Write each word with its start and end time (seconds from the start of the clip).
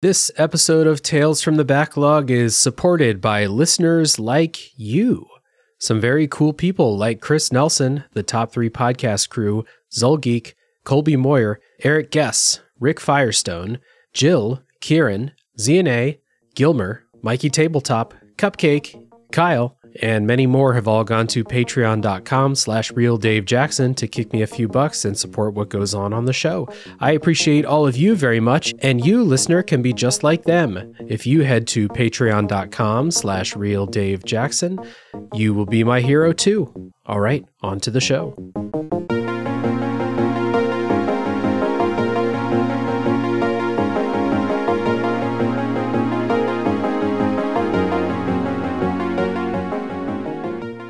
This 0.00 0.30
episode 0.36 0.86
of 0.86 1.02
Tales 1.02 1.42
from 1.42 1.56
the 1.56 1.64
Backlog 1.64 2.30
is 2.30 2.56
supported 2.56 3.20
by 3.20 3.46
listeners 3.46 4.16
like 4.16 4.78
you. 4.78 5.26
Some 5.80 6.00
very 6.00 6.28
cool 6.28 6.52
people 6.52 6.96
like 6.96 7.20
Chris 7.20 7.50
Nelson, 7.50 8.04
the 8.12 8.22
top 8.22 8.52
three 8.52 8.70
podcast 8.70 9.28
crew, 9.28 9.64
Zulgeek, 9.92 10.54
Colby 10.84 11.16
Moyer, 11.16 11.58
Eric 11.82 12.12
Guess, 12.12 12.60
Rick 12.78 13.00
Firestone, 13.00 13.80
Jill, 14.12 14.62
Kieran, 14.80 15.32
ZNA, 15.58 16.20
Gilmer, 16.54 17.02
Mikey 17.20 17.50
Tabletop, 17.50 18.14
Cupcake, 18.36 19.04
Kyle, 19.32 19.77
and 20.02 20.26
many 20.26 20.46
more 20.46 20.74
have 20.74 20.88
all 20.88 21.04
gone 21.04 21.26
to 21.28 21.44
patreon.com 21.44 22.54
slash 22.54 22.92
realdavejackson 22.92 23.96
to 23.96 24.08
kick 24.08 24.32
me 24.32 24.42
a 24.42 24.46
few 24.46 24.68
bucks 24.68 25.04
and 25.04 25.18
support 25.18 25.54
what 25.54 25.68
goes 25.68 25.94
on 25.94 26.12
on 26.12 26.24
the 26.24 26.32
show. 26.32 26.68
I 27.00 27.12
appreciate 27.12 27.64
all 27.64 27.86
of 27.86 27.96
you 27.96 28.14
very 28.14 28.40
much, 28.40 28.74
and 28.80 29.04
you, 29.04 29.22
listener, 29.22 29.62
can 29.62 29.82
be 29.82 29.92
just 29.92 30.22
like 30.22 30.44
them. 30.44 30.94
If 31.06 31.26
you 31.26 31.42
head 31.42 31.66
to 31.68 31.88
patreon.com 31.88 33.10
slash 33.10 33.54
realdavejackson, 33.54 34.86
you 35.34 35.54
will 35.54 35.66
be 35.66 35.84
my 35.84 36.00
hero 36.00 36.32
too. 36.32 36.92
All 37.06 37.20
right, 37.20 37.44
on 37.62 37.80
to 37.80 37.90
the 37.90 38.00
show. 38.00 38.87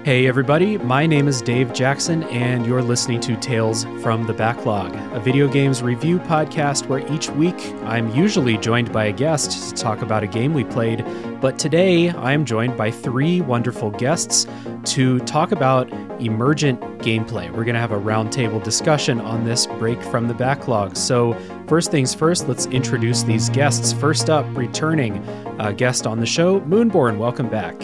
Hey, 0.08 0.26
everybody, 0.26 0.78
my 0.78 1.04
name 1.04 1.28
is 1.28 1.42
Dave 1.42 1.74
Jackson, 1.74 2.22
and 2.22 2.64
you're 2.64 2.80
listening 2.80 3.20
to 3.20 3.36
Tales 3.36 3.84
from 4.02 4.26
the 4.26 4.32
Backlog, 4.32 4.94
a 5.14 5.20
video 5.20 5.46
games 5.46 5.82
review 5.82 6.18
podcast 6.18 6.86
where 6.86 7.06
each 7.12 7.28
week 7.28 7.60
I'm 7.82 8.08
usually 8.14 8.56
joined 8.56 8.90
by 8.90 9.04
a 9.04 9.12
guest 9.12 9.68
to 9.68 9.82
talk 9.82 10.00
about 10.00 10.22
a 10.22 10.26
game 10.26 10.54
we 10.54 10.64
played. 10.64 11.04
But 11.42 11.58
today 11.58 12.08
I 12.08 12.32
am 12.32 12.46
joined 12.46 12.74
by 12.74 12.90
three 12.90 13.42
wonderful 13.42 13.90
guests 13.90 14.46
to 14.94 15.18
talk 15.26 15.52
about 15.52 15.92
emergent 16.22 16.80
gameplay. 17.00 17.50
We're 17.50 17.64
going 17.64 17.74
to 17.74 17.80
have 17.80 17.92
a 17.92 18.00
roundtable 18.00 18.64
discussion 18.64 19.20
on 19.20 19.44
this 19.44 19.66
break 19.66 20.02
from 20.04 20.26
the 20.26 20.32
backlog. 20.32 20.96
So, 20.96 21.34
first 21.68 21.90
things 21.90 22.14
first, 22.14 22.48
let's 22.48 22.64
introduce 22.64 23.24
these 23.24 23.50
guests. 23.50 23.92
First 23.92 24.30
up, 24.30 24.46
returning 24.56 25.18
uh, 25.60 25.72
guest 25.72 26.06
on 26.06 26.18
the 26.18 26.24
show, 26.24 26.62
Moonborne. 26.62 27.18
Welcome 27.18 27.50
back. 27.50 27.78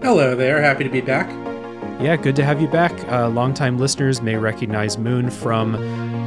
Hello 0.00 0.36
there, 0.36 0.62
happy 0.62 0.84
to 0.84 0.90
be 0.90 1.00
back. 1.00 1.28
Yeah, 2.00 2.16
good 2.16 2.36
to 2.36 2.44
have 2.44 2.60
you 2.62 2.68
back. 2.68 2.92
Uh, 3.10 3.28
longtime 3.28 3.76
listeners 3.76 4.22
may 4.22 4.36
recognize 4.36 4.96
Moon 4.96 5.30
from 5.30 5.72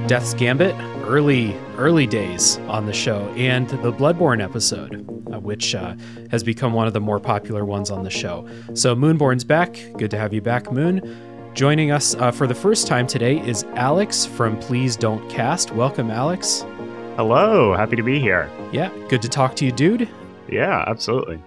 Death's 0.06 0.34
Gambit, 0.34 0.76
early 1.06 1.56
early 1.78 2.06
days 2.06 2.58
on 2.68 2.86
the 2.86 2.94
show, 2.94 3.30
and 3.38 3.70
the 3.70 3.94
Bloodborne 3.94 4.44
episode, 4.44 5.08
uh, 5.34 5.40
which 5.40 5.74
uh, 5.74 5.96
has 6.30 6.44
become 6.44 6.74
one 6.74 6.88
of 6.88 6.94
the 6.94 7.00
more 7.00 7.22
popular 7.22 7.64
ones 7.64 7.90
on 7.90 8.04
the 8.04 8.10
show. 8.10 8.46
So 8.74 8.98
Moonborne's 8.98 9.46
back. 9.46 9.80
Good 9.98 10.12
to 10.12 10.18
have 10.18 10.34
you 10.34 10.42
back, 10.42 10.74
Moon. 10.74 11.52
Joining 11.54 11.90
us 11.90 12.16
uh, 12.16 12.32
for 12.32 12.48
the 12.48 12.56
first 12.56 12.86
time 12.86 13.08
today 13.08 13.40
is 13.40 13.64
Alex 13.76 14.26
from 14.26 14.60
Please 14.60 14.98
Don't 14.98 15.26
Cast. 15.30 15.72
Welcome, 15.72 16.12
Alex. 16.12 16.66
Hello, 17.16 17.74
happy 17.74 17.96
to 17.96 18.04
be 18.04 18.20
here. 18.20 18.50
Yeah, 18.74 18.90
good 19.08 19.22
to 19.22 19.30
talk 19.30 19.56
to 19.56 19.66
you, 19.66 19.72
dude. 19.72 20.10
Yeah, 20.50 20.84
absolutely. 20.86 21.42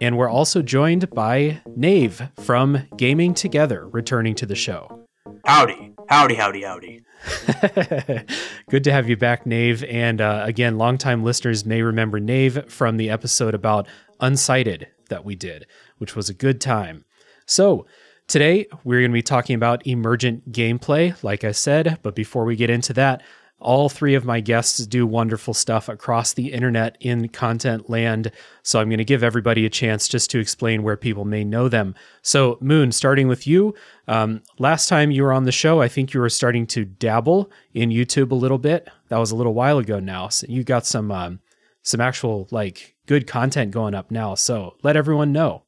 And 0.00 0.18
we're 0.18 0.28
also 0.28 0.62
joined 0.62 1.10
by 1.10 1.62
Nave 1.76 2.30
from 2.40 2.86
Gaming 2.96 3.34
Together, 3.34 3.88
returning 3.88 4.34
to 4.36 4.46
the 4.46 4.54
show. 4.54 5.06
Howdy, 5.46 5.92
howdy, 6.08 6.34
howdy, 6.34 6.62
howdy. 6.62 7.04
Good 8.70 8.84
to 8.84 8.92
have 8.92 9.08
you 9.08 9.16
back, 9.16 9.46
Nave. 9.46 9.84
And 9.84 10.20
uh, 10.20 10.42
again, 10.44 10.78
longtime 10.78 11.22
listeners 11.22 11.64
may 11.64 11.82
remember 11.82 12.20
Nave 12.20 12.70
from 12.70 12.96
the 12.96 13.10
episode 13.10 13.54
about 13.54 13.86
Unsighted 14.20 14.86
that 15.08 15.24
we 15.24 15.34
did, 15.34 15.66
which 15.98 16.16
was 16.16 16.28
a 16.28 16.34
good 16.34 16.60
time. 16.60 17.04
So, 17.46 17.86
today 18.26 18.66
we're 18.84 19.00
going 19.00 19.10
to 19.10 19.14
be 19.14 19.22
talking 19.22 19.54
about 19.54 19.86
emergent 19.86 20.50
gameplay, 20.50 21.22
like 21.22 21.44
I 21.44 21.52
said. 21.52 21.98
But 22.02 22.14
before 22.14 22.44
we 22.44 22.56
get 22.56 22.70
into 22.70 22.92
that, 22.94 23.22
all 23.64 23.88
three 23.88 24.14
of 24.14 24.26
my 24.26 24.40
guests 24.40 24.86
do 24.86 25.06
wonderful 25.06 25.54
stuff 25.54 25.88
across 25.88 26.34
the 26.34 26.52
internet 26.52 26.98
in 27.00 27.28
content 27.30 27.88
land. 27.88 28.30
So 28.62 28.78
I'm 28.78 28.90
going 28.90 28.98
to 28.98 29.04
give 29.04 29.24
everybody 29.24 29.64
a 29.64 29.70
chance 29.70 30.06
just 30.06 30.30
to 30.30 30.38
explain 30.38 30.82
where 30.82 30.98
people 30.98 31.24
may 31.24 31.44
know 31.44 31.68
them. 31.68 31.94
So, 32.20 32.58
Moon, 32.60 32.92
starting 32.92 33.26
with 33.26 33.46
you. 33.46 33.74
Um, 34.06 34.42
last 34.58 34.86
time 34.88 35.10
you 35.10 35.22
were 35.22 35.32
on 35.32 35.44
the 35.44 35.52
show, 35.52 35.80
I 35.80 35.88
think 35.88 36.12
you 36.12 36.20
were 36.20 36.28
starting 36.28 36.66
to 36.68 36.84
dabble 36.84 37.50
in 37.72 37.88
YouTube 37.88 38.30
a 38.32 38.36
little 38.36 38.58
bit. 38.58 38.86
That 39.08 39.18
was 39.18 39.30
a 39.30 39.36
little 39.36 39.54
while 39.54 39.78
ago 39.78 39.98
now. 39.98 40.28
So 40.28 40.46
you 40.46 40.62
got 40.62 40.84
some 40.84 41.10
um, 41.10 41.40
some 41.80 42.02
actual 42.02 42.46
like 42.50 42.94
good 43.06 43.26
content 43.26 43.70
going 43.70 43.94
up 43.94 44.10
now. 44.10 44.34
So 44.34 44.76
let 44.82 44.94
everyone 44.94 45.32
know. 45.32 45.62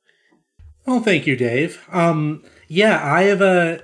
Well, 0.87 1.01
thank 1.01 1.27
you, 1.27 1.35
Dave. 1.35 1.83
Um, 1.91 2.45
yeah, 2.69 3.01
I 3.03 3.23
have 3.23 3.41
a 3.41 3.81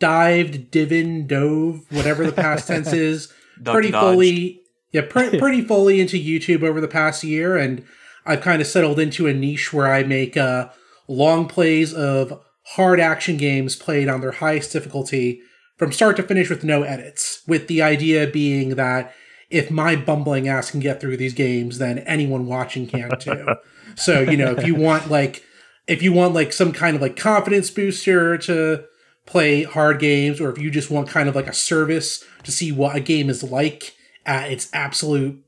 dived, 0.00 0.72
divin, 0.72 1.28
dove, 1.28 1.86
whatever 1.90 2.26
the 2.26 2.32
past 2.32 2.66
tense 2.66 2.92
is 2.92 3.32
pretty 3.64 3.90
fully 3.90 4.60
yeah 4.92 5.02
pre- 5.08 5.38
pretty 5.38 5.62
fully 5.62 6.00
into 6.00 6.16
youtube 6.16 6.62
over 6.62 6.80
the 6.80 6.88
past 6.88 7.24
year 7.24 7.56
and 7.56 7.84
i've 8.26 8.40
kind 8.40 8.60
of 8.60 8.68
settled 8.68 8.98
into 8.98 9.26
a 9.26 9.34
niche 9.34 9.72
where 9.72 9.92
i 9.92 10.02
make 10.02 10.36
uh, 10.36 10.68
long 11.08 11.46
plays 11.48 11.92
of 11.92 12.40
hard 12.74 13.00
action 13.00 13.36
games 13.36 13.76
played 13.76 14.08
on 14.08 14.20
their 14.20 14.32
highest 14.32 14.72
difficulty 14.72 15.40
from 15.76 15.92
start 15.92 16.16
to 16.16 16.22
finish 16.22 16.48
with 16.48 16.62
no 16.62 16.82
edits 16.82 17.42
with 17.46 17.66
the 17.66 17.82
idea 17.82 18.26
being 18.26 18.76
that 18.76 19.12
if 19.50 19.70
my 19.70 19.94
bumbling 19.94 20.48
ass 20.48 20.70
can 20.70 20.80
get 20.80 21.00
through 21.00 21.16
these 21.16 21.34
games 21.34 21.78
then 21.78 21.98
anyone 22.00 22.46
watching 22.46 22.86
can 22.86 23.10
too. 23.18 23.46
So 23.94 24.20
you 24.20 24.38
know 24.38 24.52
if 24.52 24.66
you 24.66 24.74
want 24.74 25.10
like 25.10 25.44
if 25.86 26.02
you 26.02 26.14
want 26.14 26.32
like 26.32 26.52
some 26.52 26.72
kind 26.72 26.96
of 26.96 27.02
like 27.02 27.14
confidence 27.14 27.68
booster 27.70 28.38
to 28.38 28.84
play 29.26 29.62
hard 29.62 29.98
games 29.98 30.40
or 30.40 30.50
if 30.50 30.58
you 30.58 30.70
just 30.70 30.90
want 30.90 31.08
kind 31.08 31.28
of 31.28 31.34
like 31.34 31.46
a 31.46 31.52
service 31.52 32.24
to 32.42 32.52
see 32.52 32.72
what 32.72 32.96
a 32.96 33.00
game 33.00 33.30
is 33.30 33.42
like 33.42 33.94
at 34.26 34.50
its 34.50 34.68
absolute 34.72 35.42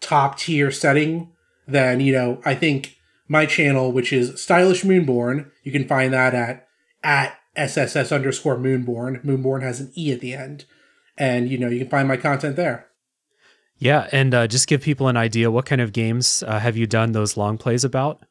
top 0.00 0.38
tier 0.38 0.70
setting, 0.70 1.30
then, 1.66 2.00
you 2.00 2.12
know, 2.12 2.40
I 2.44 2.54
think 2.54 2.96
my 3.28 3.46
channel, 3.46 3.92
which 3.92 4.12
is 4.12 4.40
Stylish 4.40 4.82
Moonborne, 4.82 5.50
you 5.62 5.72
can 5.72 5.86
find 5.86 6.12
that 6.12 6.34
at, 6.34 6.66
at 7.02 7.38
SSS 7.56 8.12
underscore 8.12 8.56
Moonborne. 8.56 9.24
Moonborne 9.24 9.62
has 9.62 9.80
an 9.80 9.92
E 9.96 10.12
at 10.12 10.20
the 10.20 10.34
end. 10.34 10.64
And, 11.16 11.48
you 11.48 11.58
know, 11.58 11.68
you 11.68 11.80
can 11.80 11.88
find 11.88 12.08
my 12.08 12.16
content 12.16 12.56
there. 12.56 12.86
Yeah. 13.78 14.08
And 14.12 14.34
uh, 14.34 14.46
just 14.46 14.66
give 14.66 14.82
people 14.82 15.08
an 15.08 15.16
idea 15.16 15.50
what 15.50 15.66
kind 15.66 15.80
of 15.80 15.92
games 15.92 16.42
uh, 16.46 16.58
have 16.58 16.76
you 16.76 16.86
done 16.86 17.12
those 17.12 17.36
long 17.36 17.58
plays 17.58 17.84
about? 17.84 18.24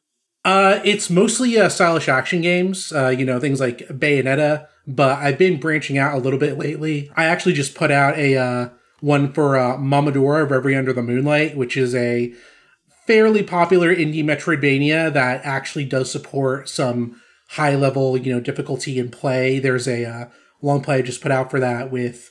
Uh, 0.44 0.80
it's 0.84 1.10
mostly 1.10 1.58
uh, 1.58 1.68
stylish 1.68 2.08
action 2.08 2.40
games, 2.40 2.92
uh, 2.92 3.08
you 3.08 3.26
know, 3.26 3.38
things 3.38 3.60
like 3.60 3.78
Bayonetta, 3.88 4.66
but 4.94 5.18
I've 5.18 5.38
been 5.38 5.60
branching 5.60 5.98
out 5.98 6.14
a 6.14 6.18
little 6.18 6.38
bit 6.38 6.58
lately. 6.58 7.10
I 7.16 7.24
actually 7.24 7.54
just 7.54 7.74
put 7.74 7.90
out 7.90 8.18
a 8.18 8.36
uh, 8.36 8.68
one 9.00 9.32
for 9.32 9.56
uh, 9.56 9.76
Momodora 9.76 10.48
Reverie 10.48 10.76
Under 10.76 10.92
the 10.92 11.02
Moonlight, 11.02 11.56
which 11.56 11.76
is 11.76 11.94
a 11.94 12.32
fairly 13.06 13.42
popular 13.42 13.94
indie 13.94 14.24
Metroidvania 14.24 15.12
that 15.12 15.44
actually 15.44 15.84
does 15.84 16.10
support 16.10 16.68
some 16.68 17.20
high 17.50 17.74
level, 17.74 18.16
you 18.16 18.32
know, 18.32 18.40
difficulty 18.40 18.98
in 18.98 19.10
play. 19.10 19.58
There's 19.58 19.88
a 19.88 20.04
uh, 20.04 20.24
long 20.62 20.82
play 20.82 20.96
I 20.96 21.02
just 21.02 21.22
put 21.22 21.32
out 21.32 21.50
for 21.50 21.60
that 21.60 21.90
with 21.90 22.30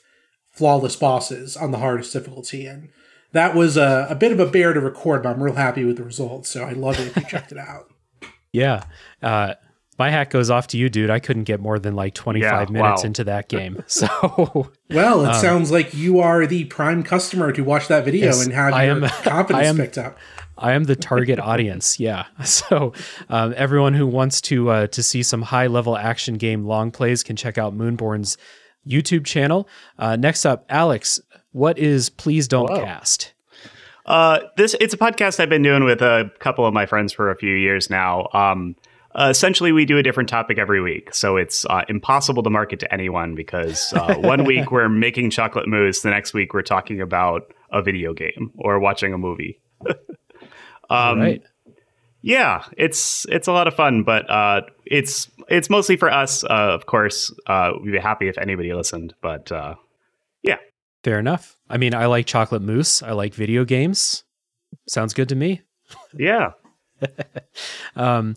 flawless 0.52 0.96
bosses 0.96 1.58
on 1.58 1.72
the 1.72 1.80
hardest 1.80 2.14
difficulty, 2.14 2.66
and 2.66 2.90
that 3.32 3.56
was 3.56 3.78
a, 3.78 4.08
a 4.10 4.16
bit 4.16 4.32
of 4.32 4.40
a 4.40 4.46
bear 4.46 4.74
to 4.74 4.80
record, 4.80 5.24
but 5.24 5.30
I'm 5.30 5.44
real 5.44 5.56
happy 5.56 5.86
with 5.86 5.98
the 5.98 6.04
results. 6.04 6.50
So 6.50 6.64
I 6.64 6.72
love 6.72 7.00
it 7.00 7.08
if 7.08 7.16
you 7.16 7.24
checked 7.24 7.52
it 7.52 7.58
out. 7.58 7.86
Yeah. 8.52 8.86
Uh, 9.22 9.54
my 10.00 10.10
hat 10.10 10.30
goes 10.30 10.50
off 10.50 10.68
to 10.68 10.78
you, 10.78 10.90
dude. 10.90 11.10
I 11.10 11.20
couldn't 11.20 11.44
get 11.44 11.60
more 11.60 11.78
than 11.78 11.94
like 11.94 12.14
25 12.14 12.42
yeah, 12.70 12.74
minutes 12.74 13.04
wow. 13.04 13.08
into 13.08 13.26
that 13.26 13.50
game. 13.50 13.84
So, 13.90 14.72
well, 14.92 15.26
it 15.26 15.30
um, 15.30 15.42
sounds 15.42 15.72
like 15.72 15.94
you 15.94 16.20
are 16.20 16.48
the 16.48 16.64
prime 16.66 17.04
customer 17.04 17.52
to 17.52 17.64
watch 17.64 17.90
that 17.90 18.06
video 18.06 18.28
yes, 18.28 18.46
and 18.46 18.54
have 18.54 18.74
I 18.74 18.86
your 18.86 19.04
am, 19.04 19.10
confidence 19.24 19.68
am, 19.68 19.78
picked 19.78 19.98
up. 19.98 20.18
I 20.58 20.72
am 20.72 20.86
the 20.86 20.96
target 20.96 21.38
audience. 21.38 22.00
Yeah. 22.00 22.26
So, 22.46 22.94
um, 23.28 23.54
everyone 23.58 23.94
who 23.94 24.08
wants 24.08 24.40
to 24.42 24.70
uh, 24.70 24.88
to 24.88 25.04
see 25.04 25.22
some 25.22 25.42
high 25.42 25.68
level 25.68 25.98
action 25.98 26.36
game 26.36 26.64
long 26.64 26.92
plays 26.92 27.24
can 27.24 27.36
check 27.36 27.58
out 27.58 27.76
Moonborne's 27.76 28.38
YouTube 28.88 29.26
channel. 29.26 29.68
Uh, 29.98 30.16
next 30.16 30.46
up, 30.46 30.66
Alex, 30.70 31.20
what 31.52 31.78
is 31.78 32.10
Please 32.10 32.48
Don't 32.48 32.70
Hello. 32.70 32.86
Cast? 32.86 33.34
Uh, 34.06 34.40
this 34.56 34.76
it's 34.80 34.94
a 34.94 34.98
podcast 34.98 35.40
I've 35.40 35.50
been 35.50 35.62
doing 35.62 35.84
with 35.84 36.02
a 36.02 36.32
couple 36.40 36.66
of 36.66 36.74
my 36.74 36.86
friends 36.86 37.12
for 37.12 37.30
a 37.30 37.36
few 37.36 37.56
years 37.56 37.90
now. 37.90 38.28
Um, 38.34 38.76
uh, 39.16 39.28
essentially, 39.30 39.72
we 39.72 39.86
do 39.86 39.98
a 39.98 40.04
different 40.04 40.30
topic 40.30 40.58
every 40.58 40.82
week, 40.82 41.14
so 41.14 41.38
it's 41.38 41.66
uh, 41.66 41.84
impossible 41.90 42.44
to 42.44 42.50
market 42.50 42.80
to 42.80 42.94
anyone 42.94 43.36
because 43.36 43.92
uh, 43.94 44.16
one 44.16 44.46
week 44.46 44.72
we're 44.72 44.90
making 44.90 45.32
chocolate 45.32 45.68
mousse, 45.68 46.02
the 46.02 46.10
next 46.10 46.34
week 46.34 46.54
we're 46.54 46.62
talking 46.62 47.02
about 47.02 47.54
a 47.72 47.82
video 47.82 48.14
game 48.14 48.52
or 48.58 48.80
watching 48.80 49.14
a 49.14 49.18
movie. 49.18 49.60
um, 50.90 51.20
right. 51.20 51.42
Yeah, 52.22 52.66
it's 52.78 53.26
it's 53.30 53.48
a 53.48 53.54
lot 53.54 53.68
of 53.68 53.74
fun, 53.74 54.04
but 54.04 54.30
uh, 54.30 54.62
it's 54.86 55.30
it's 55.48 55.70
mostly 55.70 55.96
for 55.96 56.12
us. 56.12 56.44
Uh, 56.44 56.48
of 56.74 56.86
course, 56.86 57.34
uh, 57.48 57.72
we'd 57.82 57.94
be 57.94 57.98
happy 57.98 58.28
if 58.28 58.38
anybody 58.38 58.74
listened, 58.74 59.14
but 59.22 59.50
yeah. 60.44 60.58
Fair 61.04 61.18
enough. 61.18 61.56
I 61.70 61.78
mean, 61.78 61.96
I 61.96 62.08
like 62.08 62.26
chocolate 62.26 62.62
mousse. 62.62 63.02
I 63.02 63.12
like 63.12 63.34
video 63.34 63.64
games. 63.64 64.24
Sounds 64.88 65.14
good 65.14 65.30
to 65.30 65.36
me. 65.36 65.62
Yeah. 66.14 66.52
um, 67.96 68.36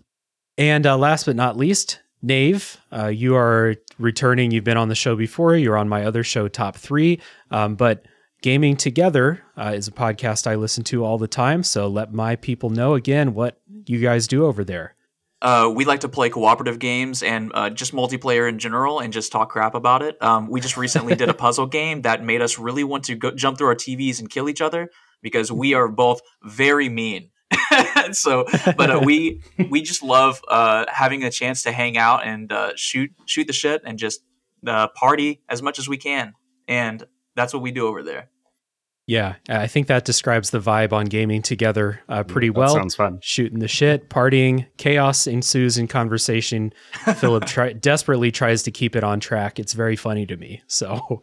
and 0.59 0.87
uh, 0.87 0.97
last 0.97 1.27
but 1.27 1.37
not 1.37 1.57
least, 1.57 2.01
Nave, 2.23 2.79
uh, 2.93 3.07
you 3.09 3.35
are 3.35 3.77
returning. 3.99 4.51
You've 4.51 4.65
been 4.65 4.77
on 4.77 4.89
the 4.89 4.95
show 4.95 5.17
before. 5.17 5.57
You're 5.57 5.77
on 5.77 5.89
my 5.89 6.05
other 6.05 6.23
show, 6.23 6.49
Top 6.49 6.77
Three. 6.77 7.21
Um, 7.51 7.75
but 7.75 8.07
Gaming 8.43 8.77
Together 8.77 9.43
uh, 9.57 9.73
is 9.75 9.89
a 9.89 9.93
podcast 9.93 10.47
I 10.47 10.57
listen 10.57 10.85
to 10.85 11.05
all 11.05 11.19
the 11.19 11.29
time. 11.29 11.63
So 11.63 11.89
let 11.89 12.13
my 12.13 12.37
people 12.37 12.71
know 12.71 12.95
again 12.95 13.35
what 13.35 13.61
you 13.87 14.01
guys 14.01 14.27
do 14.27 14.47
over 14.47 14.65
there. 14.65 14.95
Uh, 15.41 15.73
we 15.75 15.85
like 15.85 16.01
to 16.01 16.09
play 16.09 16.31
cooperative 16.31 16.79
games 16.79 17.23
and 17.23 17.51
uh, 17.55 17.69
just 17.69 17.93
multiplayer 17.93 18.49
in 18.49 18.61
general 18.61 19.01
and 19.01 19.13
just 19.13 19.33
talk 19.33 19.51
crap 19.51 19.75
about 19.75 20.01
it. 20.01 20.21
Um, 20.23 20.49
we 20.49 20.61
just 20.61 20.77
recently 20.77 21.17
did 21.17 21.29
a 21.29 21.35
puzzle 21.47 21.67
game 21.67 22.03
that 22.03 22.23
made 22.23 22.41
us 22.41 22.61
really 22.61 22.85
want 22.85 23.05
to 23.05 23.17
go, 23.17 23.33
jump 23.33 23.59
through 23.59 23.67
our 23.67 23.75
TVs 23.75 24.21
and 24.21 24.31
kill 24.31 24.49
each 24.49 24.61
other 24.61 24.91
because 25.21 25.51
we 25.51 25.75
are 25.75 25.89
both 25.89 26.21
very 26.45 26.89
mean. 26.89 27.31
so, 28.13 28.47
but 28.77 28.91
uh, 28.91 29.01
we 29.05 29.41
we 29.71 29.83
just 29.83 30.03
love 30.03 30.41
uh, 30.49 30.85
having 30.89 31.25
a 31.25 31.31
chance 31.31 31.63
to 31.63 31.73
hang 31.73 31.97
out 31.97 32.27
and 32.27 32.53
uh, 32.53 32.73
shoot 32.77 33.11
shoot 33.27 33.47
the 33.47 33.53
shit 33.53 33.83
and 33.85 33.99
just 33.99 34.23
uh, 34.67 34.89
party 34.89 35.43
as 35.49 35.63
much 35.63 35.79
as 35.79 35.89
we 35.89 35.97
can, 35.97 36.35
and 36.69 37.05
that's 37.35 37.53
what 37.53 37.63
we 37.63 37.71
do 37.71 37.87
over 37.87 38.03
there. 38.03 38.29
Yeah, 39.07 39.35
I 39.49 39.67
think 39.67 39.89
that 39.89 40.05
describes 40.05 40.51
the 40.51 40.61
vibe 40.61 40.93
on 40.93 41.07
gaming 41.07 41.43
together 41.43 42.01
uh, 42.09 42.23
pretty 42.23 42.49
that 42.49 42.59
well. 42.59 42.75
Sounds 42.75 42.95
fun. 42.95 43.19
Shooting 43.21 43.59
the 43.59 43.67
shit, 43.67 44.09
partying, 44.09 44.67
chaos 44.77 45.27
ensues 45.27 45.77
in 45.77 45.89
conversation. 45.89 46.73
Philip 47.17 47.47
try- 47.47 47.73
desperately 47.73 48.31
tries 48.31 48.63
to 48.63 48.71
keep 48.71 48.95
it 48.95 49.03
on 49.03 49.19
track. 49.19 49.59
It's 49.59 49.73
very 49.73 49.97
funny 49.97 50.25
to 50.27 50.37
me. 50.37 50.63
So, 50.69 51.21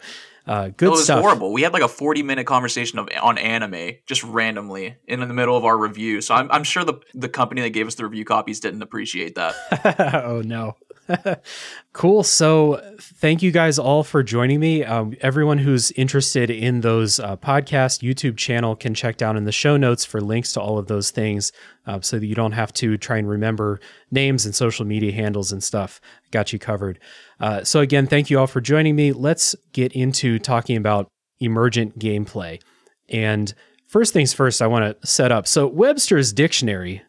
uh, 0.50 0.70
good 0.70 0.88
it 0.88 0.90
was 0.90 1.04
stuff. 1.04 1.22
horrible. 1.22 1.54
We 1.54 1.62
had 1.62 1.74
like 1.74 1.84
a 1.84 1.88
forty-minute 1.88 2.48
conversation 2.48 2.98
of 2.98 3.08
on 3.22 3.38
anime 3.38 3.98
just 4.08 4.24
randomly 4.24 4.96
in 5.08 5.20
the 5.20 5.28
middle 5.28 5.56
of 5.56 5.64
our 5.64 5.78
review. 5.78 6.22
So 6.22 6.34
I'm, 6.34 6.52
I'm 6.52 6.64
sure 6.64 6.84
the 6.84 6.96
the 7.14 7.30
company 7.30 7.62
that 7.62 7.70
gave 7.70 7.86
us 7.86 7.94
the 7.94 8.04
review 8.04 8.26
copies 8.26 8.60
didn't 8.60 8.82
appreciate 8.82 9.36
that. 9.36 10.24
oh 10.26 10.42
no. 10.42 10.76
cool. 11.94 12.24
So, 12.24 12.82
thank 13.00 13.42
you 13.42 13.52
guys 13.52 13.80
all 13.80 14.04
for 14.04 14.24
joining 14.24 14.60
me. 14.60 14.84
Um, 14.84 15.16
everyone 15.22 15.58
who's 15.58 15.92
interested 15.92 16.50
in 16.50 16.82
those 16.82 17.20
uh, 17.20 17.38
podcast 17.38 18.02
YouTube 18.02 18.38
channel 18.38 18.76
can 18.76 18.94
check 18.94 19.18
down 19.18 19.38
in 19.38 19.46
the 19.46 19.52
show 19.52 19.78
notes 19.78 20.06
for 20.06 20.22
links 20.22 20.54
to 20.54 20.62
all 20.62 20.78
of 20.78 20.88
those 20.88 21.12
things, 21.12 21.52
uh, 21.88 22.00
so 22.02 22.20
that 22.20 22.26
you 22.26 22.36
don't 22.36 22.52
have 22.52 22.74
to 22.74 22.98
try 22.98 23.18
and 23.18 23.30
remember 23.30 23.80
names 24.12 24.46
and 24.46 24.54
social 24.54 24.86
media 24.86 25.12
handles 25.12 25.52
and 25.52 25.64
stuff. 25.64 26.00
Got 26.32 26.54
you 26.54 26.60
covered. 26.60 27.00
Uh, 27.40 27.64
so 27.64 27.80
again, 27.80 28.08
thank 28.08 28.30
you 28.30 28.40
all 28.40 28.48
for 28.48 28.62
joining 28.62 28.96
me. 28.96 29.12
Let's 29.12 29.56
get 29.74 29.94
into 29.94 30.40
talking 30.40 30.78
about 30.78 31.08
emergent 31.40 31.98
gameplay. 31.98 32.62
And 33.08 33.54
first 33.88 34.14
things 34.14 34.34
first, 34.34 34.62
I 34.62 34.68
want 34.68 35.02
to 35.02 35.08
set 35.08 35.32
up. 35.32 35.48
So 35.48 35.68
Webster's 35.68 36.34
dictionary 36.34 37.02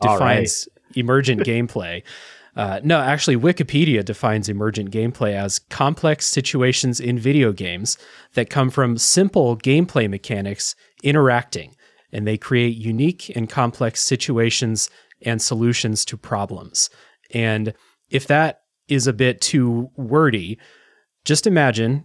defines 0.00 0.68
emergent 0.94 1.42
gameplay. 1.42 2.02
Uh, 2.58 2.80
no, 2.82 2.98
actually, 2.98 3.36
Wikipedia 3.36 4.04
defines 4.04 4.48
emergent 4.48 4.90
gameplay 4.90 5.32
as 5.32 5.60
complex 5.60 6.26
situations 6.26 6.98
in 6.98 7.16
video 7.16 7.52
games 7.52 7.96
that 8.34 8.50
come 8.50 8.68
from 8.68 8.98
simple 8.98 9.56
gameplay 9.56 10.10
mechanics 10.10 10.74
interacting, 11.04 11.76
and 12.12 12.26
they 12.26 12.36
create 12.36 12.76
unique 12.76 13.30
and 13.36 13.48
complex 13.48 14.00
situations 14.02 14.90
and 15.22 15.40
solutions 15.40 16.04
to 16.04 16.16
problems. 16.16 16.90
And 17.32 17.74
if 18.10 18.26
that 18.26 18.62
is 18.88 19.06
a 19.06 19.12
bit 19.12 19.40
too 19.40 19.90
wordy, 19.96 20.58
just 21.24 21.46
imagine. 21.46 22.02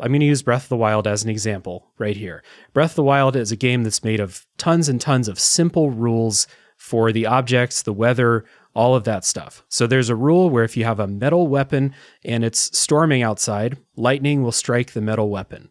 I'm 0.00 0.12
going 0.12 0.20
to 0.20 0.26
use 0.26 0.40
Breath 0.40 0.62
of 0.62 0.68
the 0.70 0.78
Wild 0.78 1.06
as 1.06 1.24
an 1.24 1.28
example 1.28 1.92
right 1.98 2.16
here. 2.16 2.42
Breath 2.72 2.92
of 2.92 2.96
the 2.96 3.02
Wild 3.02 3.36
is 3.36 3.52
a 3.52 3.56
game 3.56 3.82
that's 3.82 4.02
made 4.02 4.18
of 4.20 4.46
tons 4.56 4.88
and 4.88 4.98
tons 4.98 5.28
of 5.28 5.38
simple 5.38 5.90
rules 5.90 6.46
for 6.78 7.12
the 7.12 7.26
objects, 7.26 7.82
the 7.82 7.92
weather, 7.92 8.46
all 8.74 8.94
of 8.94 9.04
that 9.04 9.24
stuff. 9.24 9.64
So 9.68 9.86
there's 9.86 10.08
a 10.08 10.16
rule 10.16 10.50
where 10.50 10.64
if 10.64 10.76
you 10.76 10.84
have 10.84 11.00
a 11.00 11.06
metal 11.06 11.48
weapon 11.48 11.94
and 12.24 12.44
it's 12.44 12.76
storming 12.76 13.22
outside, 13.22 13.78
lightning 13.96 14.42
will 14.42 14.52
strike 14.52 14.92
the 14.92 15.00
metal 15.00 15.28
weapon. 15.28 15.70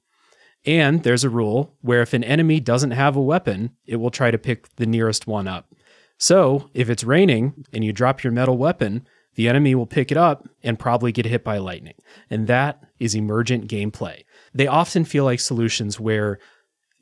And 0.65 1.03
there's 1.03 1.23
a 1.23 1.29
rule 1.29 1.75
where 1.81 2.01
if 2.01 2.13
an 2.13 2.23
enemy 2.23 2.59
doesn't 2.59 2.91
have 2.91 3.15
a 3.15 3.21
weapon, 3.21 3.71
it 3.85 3.95
will 3.95 4.11
try 4.11 4.31
to 4.31 4.37
pick 4.37 4.75
the 4.75 4.85
nearest 4.85 5.27
one 5.27 5.47
up. 5.47 5.73
So 6.17 6.69
if 6.73 6.89
it's 6.89 7.03
raining 7.03 7.65
and 7.71 7.83
you 7.83 7.93
drop 7.93 8.23
your 8.23 8.33
metal 8.33 8.57
weapon, 8.57 9.07
the 9.35 9.47
enemy 9.47 9.73
will 9.73 9.85
pick 9.85 10.11
it 10.11 10.17
up 10.17 10.49
and 10.63 10.77
probably 10.77 11.13
get 11.13 11.25
hit 11.25 11.45
by 11.45 11.59
lightning. 11.59 11.93
And 12.29 12.47
that 12.47 12.83
is 12.99 13.15
emergent 13.15 13.69
gameplay. 13.69 14.23
They 14.53 14.67
often 14.67 15.05
feel 15.05 15.23
like 15.23 15.39
solutions 15.39 15.97
where 15.97 16.39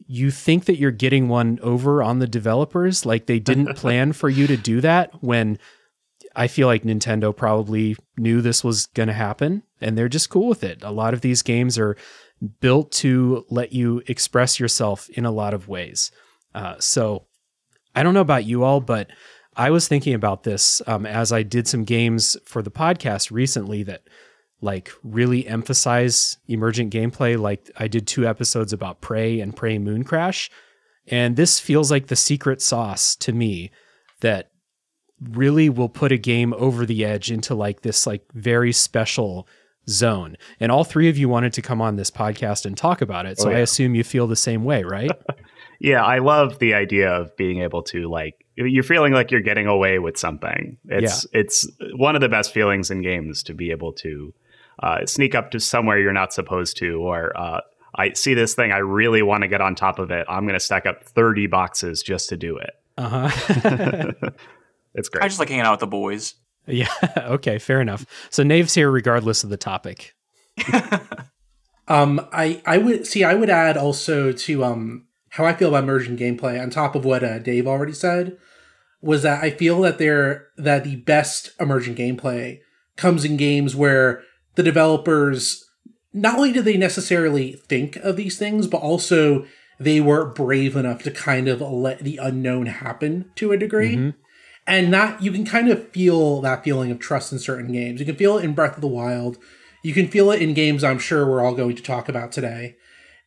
you 0.06 0.30
think 0.30 0.66
that 0.66 0.78
you're 0.78 0.92
getting 0.92 1.28
one 1.28 1.58
over 1.64 2.04
on 2.04 2.20
the 2.20 2.28
developers, 2.28 3.06
like 3.06 3.26
they 3.26 3.40
didn't 3.40 3.74
plan 3.76 4.14
for 4.14 4.30
you 4.30 4.46
to 4.46 4.56
do 4.56 4.82
that 4.82 5.12
when 5.24 5.58
I 6.38 6.48
feel 6.48 6.68
like 6.68 6.84
Nintendo 6.84 7.36
probably 7.36 7.98
knew 8.16 8.42
this 8.42 8.64
was 8.64 8.86
going 8.86 9.08
to 9.08 9.14
happen 9.14 9.64
and 9.82 9.98
they're 9.98 10.08
just 10.08 10.30
cool 10.30 10.48
with 10.48 10.64
it. 10.64 10.84
A 10.84 10.92
lot 10.92 11.16
of 11.16 11.22
these 11.22 11.42
games 11.42 11.80
are 11.80 11.98
built 12.60 12.92
to 12.92 13.44
let 13.50 13.74
you 13.74 14.04
express 14.06 14.60
yourself 14.60 15.10
in 15.10 15.26
a 15.26 15.32
lot 15.32 15.56
of 15.56 15.68
ways. 15.68 16.12
Uh, 16.54 16.76
so 16.80 17.26
I 17.96 18.04
don't 18.04 18.14
know 18.14 18.22
about 18.22 18.46
you 18.46 18.64
all, 18.64 18.80
but 18.80 19.10
I 19.56 19.72
was 19.72 19.88
thinking 19.88 20.14
about 20.14 20.44
this 20.44 20.80
um, 20.86 21.08
as 21.08 21.32
I 21.32 21.42
did 21.42 21.68
some 21.68 21.84
games 21.84 22.38
for 22.46 22.62
the 22.62 22.70
podcast 22.70 23.32
recently 23.32 23.82
that 23.84 24.04
like 24.62 24.92
really 25.04 25.48
emphasize 25.48 26.38
emergent 26.48 26.94
gameplay. 26.94 27.40
Like 27.40 27.72
I 27.78 27.88
did 27.88 28.06
two 28.06 28.28
episodes 28.28 28.74
about 28.74 29.02
Prey 29.02 29.40
and 29.40 29.56
Prey 29.56 29.80
Mooncrash. 29.80 30.52
And 31.08 31.36
this 31.36 31.60
feels 31.60 31.90
like 31.90 32.08
the 32.08 32.16
secret 32.16 32.62
sauce 32.62 33.16
to 33.16 33.34
me 33.34 33.72
that 34.20 34.52
really 35.22 35.70
will 35.70 35.90
put 35.90 36.12
a 36.12 36.18
game 36.18 36.54
over 36.58 36.86
the 36.86 37.04
edge 37.06 37.32
into 37.32 37.56
like 37.56 37.82
this 37.82 38.06
like 38.06 38.24
very 38.34 38.72
special 38.72 39.48
zone. 39.90 40.38
And 40.60 40.72
all 40.72 40.84
three 40.84 41.10
of 41.10 41.18
you 41.18 41.30
wanted 41.30 41.54
to 41.54 41.62
come 41.62 41.82
on 41.82 41.96
this 41.96 42.12
podcast 42.12 42.66
and 42.66 42.78
talk 42.78 43.02
about 43.02 43.26
it. 43.26 43.40
So 43.40 43.48
Oh, 43.48 43.52
yeah. 43.52 43.58
I 43.58 43.60
assume 43.62 43.96
you 43.96 44.04
feel 44.04 44.28
the 44.28 44.36
same 44.36 44.64
way, 44.64 44.84
right? 44.84 45.12
Yeah, 45.80 46.04
I 46.04 46.18
love 46.18 46.58
the 46.58 46.74
idea 46.74 47.12
of 47.12 47.36
being 47.38 47.62
able 47.62 47.84
to 47.84 48.10
like 48.10 48.44
you're 48.56 48.84
feeling 48.84 49.14
like 49.14 49.30
you're 49.30 49.42
getting 49.42 49.68
away 49.68 50.00
with 50.00 50.18
something. 50.18 50.78
It's 50.86 51.28
it's 51.34 51.68
one 51.96 52.16
of 52.16 52.22
the 52.22 52.30
best 52.30 52.52
feelings 52.52 52.90
in 52.90 53.04
games 53.04 53.44
to 53.44 53.54
be 53.54 53.70
able 53.70 53.94
to 53.94 54.34
uh, 54.82 55.06
sneak 55.06 55.36
up 55.36 55.52
to 55.52 55.60
somewhere 55.60 56.00
you're 56.00 56.14
not 56.14 56.34
supposed 56.34 56.78
to, 56.78 56.96
or 57.02 57.38
uh, 57.38 57.62
I 57.94 58.14
see 58.14 58.34
this 58.34 58.56
thing, 58.56 58.72
I 58.72 58.78
really 58.78 59.22
want 59.22 59.44
to 59.44 59.48
get 59.48 59.62
on 59.62 59.76
top 59.76 60.00
of 60.00 60.10
it. 60.10 60.26
I'm 60.28 60.46
going 60.46 60.54
to 60.56 60.60
stack 60.60 60.86
up 60.88 61.04
30 61.04 61.46
boxes 61.48 62.02
just 62.02 62.30
to 62.30 62.38
do 62.38 62.58
it. 62.58 62.72
Uh-huh. 62.98 64.12
It's 64.98 65.08
great. 65.08 65.24
I 65.24 65.28
just 65.30 65.40
like 65.40 65.48
hanging 65.48 65.64
out 65.64 65.72
with 65.72 65.80
the 65.80 65.88
boys. 65.88 66.34
yeah, 66.66 66.88
okay, 67.18 67.58
fair 67.60 67.80
enough. 67.80 68.06
So 68.30 68.44
Nave's 68.44 68.74
here 68.74 68.92
regardless 68.92 69.46
of 69.46 69.50
the 69.50 69.58
topic. 69.58 70.14
Um, 71.90 72.28
I 72.34 72.62
I 72.66 72.78
would 72.80 73.08
see. 73.08 73.24
I 73.24 73.34
would 73.34 73.50
add 73.50 73.78
also 73.78 74.32
to 74.34 74.64
um 74.66 75.06
how 75.30 75.46
I 75.46 75.54
feel 75.54 75.70
about 75.70 75.84
emergent 75.84 76.20
gameplay 76.20 76.62
on 76.62 76.70
top 76.70 76.96
of 76.96 77.06
what 77.06 77.24
uh, 77.24 77.40
Dave 77.40 77.68
already 77.68 77.94
said 77.94 78.38
was 79.02 79.24
that 79.24 79.44
I 79.44 79.52
feel 79.52 79.80
that 79.82 79.98
they're 79.98 80.48
that 80.58 80.84
the 80.84 80.98
best 80.98 81.52
emergent 81.60 81.98
gameplay 81.98 82.60
comes 82.98 83.24
in 83.24 83.38
games 83.38 83.76
where 83.76 84.22
the 84.56 84.64
developers 84.64 85.64
not 86.14 86.36
only 86.36 86.52
did 86.52 86.66
they 86.66 86.78
necessarily 86.78 87.54
think 87.54 87.96
of 87.98 88.18
these 88.18 88.38
things, 88.38 88.68
but 88.68 88.82
also 88.82 89.46
they 89.80 90.02
were 90.02 90.26
brave 90.26 90.76
enough 90.76 91.04
to 91.04 91.12
kind 91.12 91.48
of 91.48 91.62
let 91.62 92.00
the 92.00 92.18
unknown 92.18 92.66
happen 92.66 93.32
to 93.36 93.52
a 93.54 93.58
degree. 93.58 93.96
Mhm. 93.96 94.16
And 94.68 94.94
that 94.94 95.24
you 95.24 95.32
can 95.32 95.46
kind 95.46 95.70
of 95.70 95.88
feel 95.90 96.42
that 96.42 96.64
feeling 96.64 96.92
of 96.92 97.00
trust 97.00 97.32
in 97.32 97.40
certain 97.40 97.72
games. 97.72 98.00
You 98.02 98.06
can 98.06 98.16
feel 98.18 98.38
it 98.38 98.44
in 98.44 98.54
Breath 98.54 98.76
of 98.76 98.82
the 98.82 98.88
Wild. 98.88 99.38
You 99.82 99.94
can 99.94 100.08
feel 100.08 100.30
it 100.32 100.42
in 100.42 100.54
games 100.54 100.84
I'm 100.84 101.00
sure 101.00 101.26
we're 101.26 101.42
all 101.42 101.56
going 101.56 101.76
to 101.78 101.82
talk 101.84 102.10
about 102.10 102.32
today. 102.34 102.76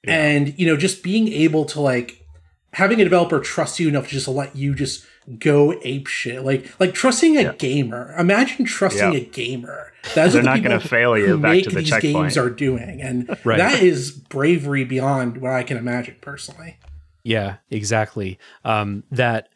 And, 0.05 0.59
you 0.59 0.67
know, 0.67 0.77
just 0.77 1.03
being 1.03 1.29
able 1.29 1.65
to 1.67 1.81
like 1.81 2.27
having 2.75 3.01
a 3.01 3.05
developer 3.05 3.41
trust 3.41 3.81
you 3.81 3.89
enough 3.89 4.05
to 4.09 4.11
just 4.11 4.29
let 4.29 4.55
you 4.55 4.75
just 4.75 5.07
go 5.39 5.79
ape 5.83 6.07
shit. 6.07 6.45
Like 6.45 6.79
like 6.81 6.93
trusting 6.95 7.37
a 7.39 7.53
gamer. 7.55 8.15
Imagine 8.19 8.65
trusting 8.67 9.13
Yeah. 9.13 9.19
a 9.19 9.25
gamer. 9.25 9.93
That's 10.15 10.33
They're 10.35 10.43
what 10.43 10.51
the 10.55 10.57
not 10.57 10.63
gonna 10.63 10.81
fail 10.81 11.17
you 11.19 11.37
back 11.39 11.53
make 11.53 11.65
to 11.65 11.71
the 11.71 11.77
these 11.77 11.89
checkpoint. 11.89 12.15
games 12.15 12.37
are 12.39 12.51
doing. 12.51 13.01
And 13.03 13.29
Right. 13.45 13.59
that 13.59 13.83
is 13.83 14.11
bravery 14.11 14.85
beyond 14.85 15.39
what 15.39 15.53
I 15.53 15.63
can 15.63 15.77
imagine 15.77 16.17
personally. 16.21 16.79
Yeah, 17.23 17.57
exactly. 17.71 18.39
Um, 18.65 19.05
that 19.11 19.49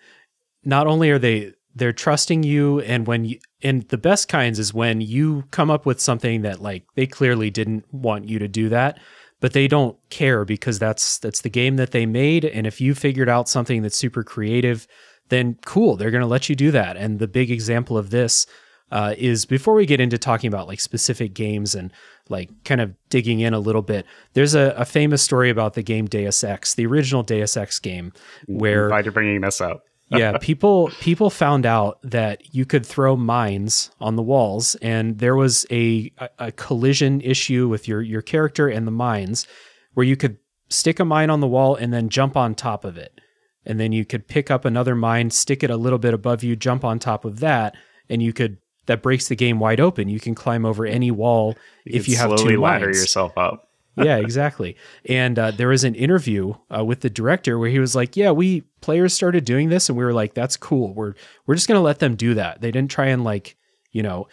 not 0.64 0.86
only 0.86 1.10
are 1.10 1.18
they 1.18 1.52
they're 1.74 1.92
trusting 1.92 2.42
you, 2.42 2.80
and 2.80 3.06
when 3.06 3.24
you 3.24 3.38
and 3.62 3.82
the 3.88 3.98
best 3.98 4.28
kinds 4.28 4.58
is 4.58 4.72
when 4.72 5.00
you 5.00 5.44
come 5.50 5.70
up 5.70 5.86
with 5.86 6.00
something 6.00 6.42
that 6.42 6.60
like 6.60 6.84
they 6.94 7.06
clearly 7.06 7.50
didn't 7.50 7.84
want 7.92 8.28
you 8.28 8.38
to 8.38 8.48
do 8.48 8.68
that, 8.68 8.98
but 9.40 9.52
they 9.52 9.66
don't 9.66 9.96
care 10.10 10.44
because 10.44 10.78
that's 10.78 11.18
that's 11.18 11.40
the 11.40 11.50
game 11.50 11.76
that 11.76 11.90
they 11.90 12.06
made, 12.06 12.44
and 12.44 12.66
if 12.66 12.80
you 12.80 12.94
figured 12.94 13.28
out 13.28 13.48
something 13.48 13.82
that's 13.82 13.96
super 13.96 14.22
creative, 14.22 14.86
then 15.28 15.58
cool, 15.64 15.96
they're 15.96 16.10
gonna 16.10 16.26
let 16.26 16.48
you 16.48 16.54
do 16.54 16.70
that. 16.70 16.96
And 16.96 17.18
the 17.18 17.28
big 17.28 17.50
example 17.50 17.98
of 17.98 18.10
this 18.10 18.46
uh, 18.92 19.14
is 19.18 19.44
before 19.44 19.74
we 19.74 19.86
get 19.86 20.00
into 20.00 20.18
talking 20.18 20.48
about 20.48 20.68
like 20.68 20.80
specific 20.80 21.34
games 21.34 21.74
and 21.74 21.92
like 22.28 22.50
kind 22.64 22.80
of 22.80 22.94
digging 23.08 23.40
in 23.40 23.52
a 23.52 23.58
little 23.58 23.82
bit, 23.82 24.06
there's 24.34 24.54
a, 24.54 24.72
a 24.76 24.84
famous 24.84 25.22
story 25.22 25.50
about 25.50 25.74
the 25.74 25.82
game 25.82 26.06
Deus 26.06 26.44
Ex, 26.44 26.74
the 26.74 26.86
original 26.86 27.24
Deus 27.24 27.56
Ex 27.56 27.80
game, 27.80 28.12
where 28.46 28.88
Glad 28.88 29.04
you're 29.04 29.12
bringing 29.12 29.40
this 29.40 29.60
up. 29.60 29.82
Yeah, 30.08 30.38
people 30.40 30.90
people 31.00 31.30
found 31.30 31.66
out 31.66 31.98
that 32.02 32.54
you 32.54 32.64
could 32.64 32.84
throw 32.84 33.16
mines 33.16 33.90
on 34.00 34.16
the 34.16 34.22
walls, 34.22 34.74
and 34.76 35.18
there 35.18 35.36
was 35.36 35.66
a, 35.70 36.12
a, 36.18 36.28
a 36.38 36.52
collision 36.52 37.20
issue 37.20 37.68
with 37.68 37.88
your 37.88 38.02
your 38.02 38.22
character 38.22 38.68
and 38.68 38.86
the 38.86 38.92
mines, 38.92 39.46
where 39.94 40.04
you 40.04 40.16
could 40.16 40.38
stick 40.68 41.00
a 41.00 41.04
mine 41.04 41.30
on 41.30 41.40
the 41.40 41.46
wall 41.46 41.74
and 41.74 41.92
then 41.92 42.08
jump 42.08 42.36
on 42.36 42.54
top 42.54 42.84
of 42.84 42.96
it, 42.96 43.20
and 43.64 43.80
then 43.80 43.92
you 43.92 44.04
could 44.04 44.28
pick 44.28 44.50
up 44.50 44.64
another 44.64 44.94
mine, 44.94 45.30
stick 45.30 45.62
it 45.62 45.70
a 45.70 45.76
little 45.76 45.98
bit 45.98 46.14
above 46.14 46.42
you, 46.42 46.56
jump 46.56 46.84
on 46.84 46.98
top 46.98 47.24
of 47.24 47.40
that, 47.40 47.74
and 48.08 48.22
you 48.22 48.32
could 48.32 48.58
that 48.86 49.02
breaks 49.02 49.28
the 49.28 49.36
game 49.36 49.58
wide 49.58 49.80
open. 49.80 50.08
You 50.08 50.20
can 50.20 50.34
climb 50.34 50.66
over 50.66 50.84
any 50.84 51.10
wall 51.10 51.56
You 51.84 51.98
if 51.98 52.08
you 52.08 52.16
have 52.16 52.28
slowly 52.28 52.54
two 52.54 52.60
ladder 52.60 52.86
mines 52.86 53.00
yourself 53.00 53.36
up. 53.38 53.63
Yeah, 53.96 54.16
exactly. 54.18 54.76
And 55.06 55.38
uh, 55.38 55.50
there 55.50 55.68
was 55.68 55.84
an 55.84 55.94
interview 55.94 56.54
uh, 56.74 56.84
with 56.84 57.00
the 57.00 57.10
director 57.10 57.58
where 57.58 57.70
he 57.70 57.78
was 57.78 57.94
like, 57.94 58.16
"Yeah, 58.16 58.30
we 58.30 58.64
players 58.80 59.14
started 59.14 59.44
doing 59.44 59.68
this, 59.68 59.88
and 59.88 59.96
we 59.96 60.04
were 60.04 60.12
like, 60.12 60.34
that's 60.34 60.56
cool. 60.56 60.92
We're 60.94 61.14
we're 61.46 61.54
just 61.54 61.68
gonna 61.68 61.80
let 61.80 62.00
them 62.00 62.16
do 62.16 62.34
that. 62.34 62.60
They 62.60 62.70
didn't 62.70 62.90
try 62.90 63.06
and 63.06 63.24
like, 63.24 63.56
you 63.92 64.02
know, 64.02 64.28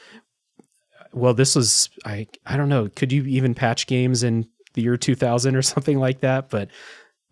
well, 1.14 1.34
this 1.34 1.56
was 1.56 1.90
I 2.06 2.28
I 2.46 2.58
don't 2.58 2.70
know. 2.70 2.90
Could 2.90 3.12
you 3.12 3.24
even 3.24 3.56
patch 3.56 3.88
games 3.88 4.24
in 4.24 4.48
the 4.74 4.82
year 4.82 4.98
2000 4.98 5.56
or 5.56 5.62
something 5.74 6.00
like 6.00 6.22
that? 6.22 6.50
But 6.50 6.70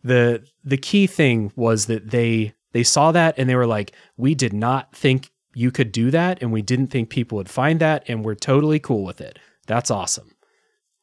the 0.04 0.46
the 0.64 0.78
key 0.78 1.08
thing 1.08 1.52
was 1.56 1.88
that 1.88 2.12
they 2.12 2.54
they 2.72 2.84
saw 2.84 3.12
that 3.12 3.36
and 3.38 3.50
they 3.50 3.56
were 3.56 3.68
like, 3.68 3.94
we 4.18 4.36
did 4.36 4.54
not 4.54 4.96
think 4.96 5.32
you 5.54 5.72
could 5.72 5.92
do 5.92 6.12
that, 6.12 6.42
and 6.42 6.54
we 6.54 6.62
didn't 6.62 6.88
think 6.88 7.10
people 7.10 7.36
would 7.38 7.50
find 7.50 7.80
that, 7.82 8.04
and 8.08 8.24
we're 8.24 8.36
totally 8.36 8.80
cool 8.80 9.04
with 9.04 9.20
it. 9.20 9.40
That's 9.68 9.92
awesome. 9.92 10.32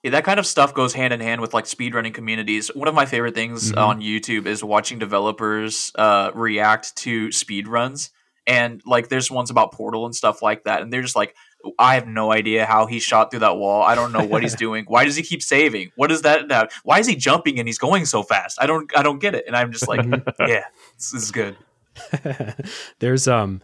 Yeah, 0.07 0.13
that 0.13 0.23
kind 0.25 0.39
of 0.39 0.47
stuff 0.47 0.73
goes 0.73 0.95
hand 0.95 1.13
in 1.13 1.19
hand 1.19 1.41
with 1.41 1.53
like 1.53 1.65
speedrunning 1.65 2.15
communities. 2.15 2.69
One 2.77 2.87
of 2.87 2.95
my 2.95 3.07
favorite 3.07 3.35
things 3.35 3.73
Mhm. 3.73 3.77
on 3.85 4.01
YouTube 4.01 4.47
is 4.47 4.63
watching 4.63 5.01
developers 5.01 5.91
uh, 5.97 6.31
react 6.33 6.95
to 6.99 7.27
speedruns. 7.31 8.11
And 8.47 8.81
like 8.87 9.09
there's 9.09 9.33
ones 9.33 9.51
about 9.51 9.73
Portal 9.73 10.07
and 10.07 10.15
stuff 10.15 10.43
like 10.43 10.63
that. 10.63 10.81
And 10.81 10.93
they're 10.93 11.03
just 11.03 11.17
like, 11.17 11.35
I 11.77 11.95
have 11.97 12.07
no 12.07 12.31
idea 12.31 12.67
how 12.67 12.87
he 12.87 13.01
shot 13.01 13.33
through 13.33 13.41
that 13.41 13.57
wall. 13.57 13.83
I 13.83 13.97
don't 13.97 14.13
know 14.13 14.23
what 14.25 14.45
he's 14.45 14.55
doing. 14.67 14.85
Why 14.87 15.05
does 15.05 15.17
he 15.17 15.25
keep 15.25 15.43
saving? 15.43 15.91
What 15.97 16.13
is 16.13 16.23
that 16.23 16.47
now? 16.47 16.69
Why 16.85 17.01
is 17.01 17.09
he 17.09 17.17
jumping 17.17 17.59
and 17.59 17.67
he's 17.67 17.79
going 17.79 18.05
so 18.07 18.23
fast? 18.23 18.59
I 18.63 18.67
don't 18.67 18.89
I 18.97 19.03
don't 19.03 19.19
get 19.19 19.35
it. 19.35 19.43
And 19.49 19.57
I'm 19.57 19.73
just 19.73 19.89
like, 19.89 20.07
yeah, 20.39 20.67
this 20.97 21.15
is 21.15 21.33
good. 21.33 21.57
there's 23.01 23.27
um 23.27 23.61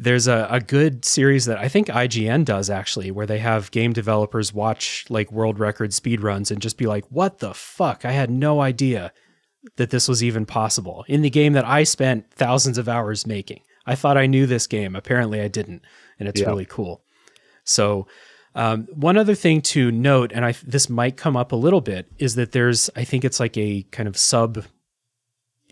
there's 0.00 0.28
a, 0.28 0.46
a 0.48 0.60
good 0.60 1.04
series 1.04 1.46
that 1.46 1.58
I 1.58 1.68
think 1.68 1.88
IGN 1.88 2.44
does 2.44 2.70
actually, 2.70 3.10
where 3.10 3.26
they 3.26 3.38
have 3.40 3.70
game 3.72 3.92
developers 3.92 4.54
watch 4.54 5.04
like 5.08 5.32
world 5.32 5.58
record 5.58 5.92
speed 5.92 6.22
runs 6.22 6.50
and 6.52 6.62
just 6.62 6.78
be 6.78 6.86
like, 6.86 7.04
"What 7.10 7.40
the 7.40 7.52
fuck? 7.52 8.04
I 8.04 8.12
had 8.12 8.30
no 8.30 8.60
idea 8.60 9.12
that 9.76 9.90
this 9.90 10.06
was 10.08 10.22
even 10.22 10.46
possible 10.46 11.04
in 11.08 11.22
the 11.22 11.30
game 11.30 11.52
that 11.54 11.64
I 11.66 11.82
spent 11.82 12.30
thousands 12.30 12.78
of 12.78 12.88
hours 12.88 13.26
making. 13.26 13.60
I 13.86 13.96
thought 13.96 14.16
I 14.16 14.26
knew 14.26 14.46
this 14.46 14.66
game. 14.68 14.94
Apparently, 14.94 15.40
I 15.40 15.48
didn't, 15.48 15.82
and 16.18 16.28
it's 16.28 16.40
Yeah. 16.40 16.46
really 16.48 16.66
cool." 16.66 17.02
So, 17.64 18.06
um, 18.54 18.86
one 18.94 19.16
other 19.18 19.34
thing 19.34 19.60
to 19.62 19.90
note, 19.90 20.30
and 20.32 20.44
I 20.44 20.54
this 20.64 20.88
might 20.88 21.16
come 21.16 21.36
up 21.36 21.50
a 21.50 21.56
little 21.56 21.80
bit, 21.80 22.06
is 22.18 22.36
that 22.36 22.52
there's 22.52 22.88
I 22.94 23.02
think 23.02 23.24
it's 23.24 23.40
like 23.40 23.56
a 23.58 23.82
kind 23.90 24.08
of 24.08 24.16
sub 24.16 24.64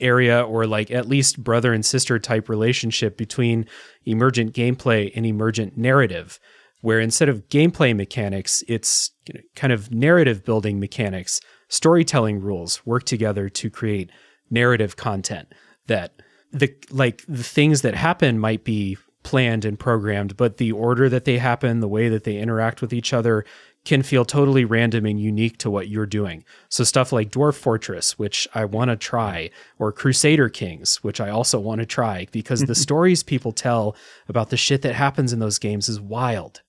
area 0.00 0.42
or 0.42 0.66
like 0.66 0.90
at 0.90 1.08
least 1.08 1.42
brother 1.42 1.72
and 1.72 1.84
sister 1.84 2.18
type 2.18 2.48
relationship 2.48 3.16
between 3.16 3.66
emergent 4.04 4.52
gameplay 4.52 5.10
and 5.14 5.24
emergent 5.26 5.76
narrative 5.76 6.38
where 6.80 7.00
instead 7.00 7.28
of 7.28 7.48
gameplay 7.48 7.96
mechanics 7.96 8.62
it's 8.68 9.10
kind 9.54 9.72
of 9.72 9.90
narrative 9.90 10.44
building 10.44 10.78
mechanics. 10.78 11.40
Storytelling 11.68 12.40
rules 12.40 12.84
work 12.86 13.04
together 13.04 13.48
to 13.48 13.70
create 13.70 14.10
narrative 14.50 14.96
content 14.96 15.52
that 15.86 16.22
the 16.52 16.72
like 16.90 17.24
the 17.26 17.42
things 17.42 17.82
that 17.82 17.94
happen 17.94 18.38
might 18.38 18.62
be 18.62 18.96
planned 19.24 19.64
and 19.64 19.80
programmed 19.80 20.36
but 20.36 20.58
the 20.58 20.70
order 20.70 21.08
that 21.08 21.24
they 21.24 21.38
happen 21.38 21.80
the 21.80 21.88
way 21.88 22.08
that 22.08 22.22
they 22.22 22.36
interact 22.36 22.80
with 22.80 22.92
each 22.92 23.12
other 23.12 23.44
can 23.86 24.02
feel 24.02 24.24
totally 24.24 24.64
random 24.64 25.06
and 25.06 25.18
unique 25.18 25.56
to 25.58 25.70
what 25.70 25.88
you're 25.88 26.04
doing. 26.06 26.44
So 26.68 26.84
stuff 26.84 27.12
like 27.12 27.30
Dwarf 27.30 27.54
Fortress, 27.54 28.18
which 28.18 28.46
I 28.54 28.66
want 28.66 28.90
to 28.90 28.96
try, 28.96 29.50
or 29.78 29.92
Crusader 29.92 30.48
Kings, 30.50 30.96
which 31.02 31.20
I 31.20 31.30
also 31.30 31.58
want 31.58 31.80
to 31.80 31.86
try 31.86 32.26
because 32.32 32.60
the 32.60 32.74
stories 32.86 33.22
people 33.22 33.52
tell 33.52 33.96
about 34.28 34.50
the 34.50 34.56
shit 34.56 34.82
that 34.82 34.94
happens 34.94 35.32
in 35.32 35.38
those 35.38 35.58
games 35.58 35.88
is 35.88 36.00
wild. 36.00 36.60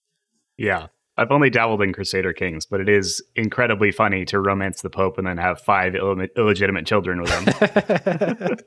Yeah. 0.57 0.87
I've 1.17 1.31
only 1.31 1.49
dabbled 1.49 1.81
in 1.81 1.93
Crusader 1.93 2.31
Kings, 2.31 2.67
but 2.67 2.79
it 2.79 2.87
is 2.87 3.23
incredibly 3.35 3.91
funny 3.91 4.23
to 4.25 4.39
romance 4.39 4.81
the 4.81 4.89
Pope 4.89 5.17
and 5.17 5.25
then 5.25 5.37
have 5.37 5.59
five 5.59 5.95
Ill- 5.95 6.27
illegitimate 6.37 6.85
children 6.85 7.21
with 7.21 7.31
him. 7.31 8.57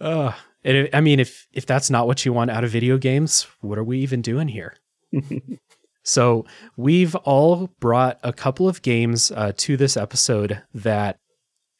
It- 0.64 0.94
I 0.94 1.00
mean, 1.00 1.20
if 1.20 1.46
if 1.52 1.66
that's 1.66 1.90
not 1.90 2.06
what 2.06 2.24
you 2.24 2.32
want 2.32 2.50
out 2.50 2.64
of 2.64 2.70
video 2.70 2.96
games, 2.98 3.46
what 3.60 3.78
are 3.78 3.84
we 3.84 3.98
even 3.98 4.22
doing 4.22 4.48
here? 4.48 4.76
so 6.04 6.44
we've 6.76 7.14
all 7.16 7.70
brought 7.80 8.18
a 8.22 8.32
couple 8.32 8.68
of 8.68 8.82
games 8.82 9.32
uh, 9.32 9.52
to 9.56 9.76
this 9.76 9.96
episode 9.96 10.62
that 10.72 11.18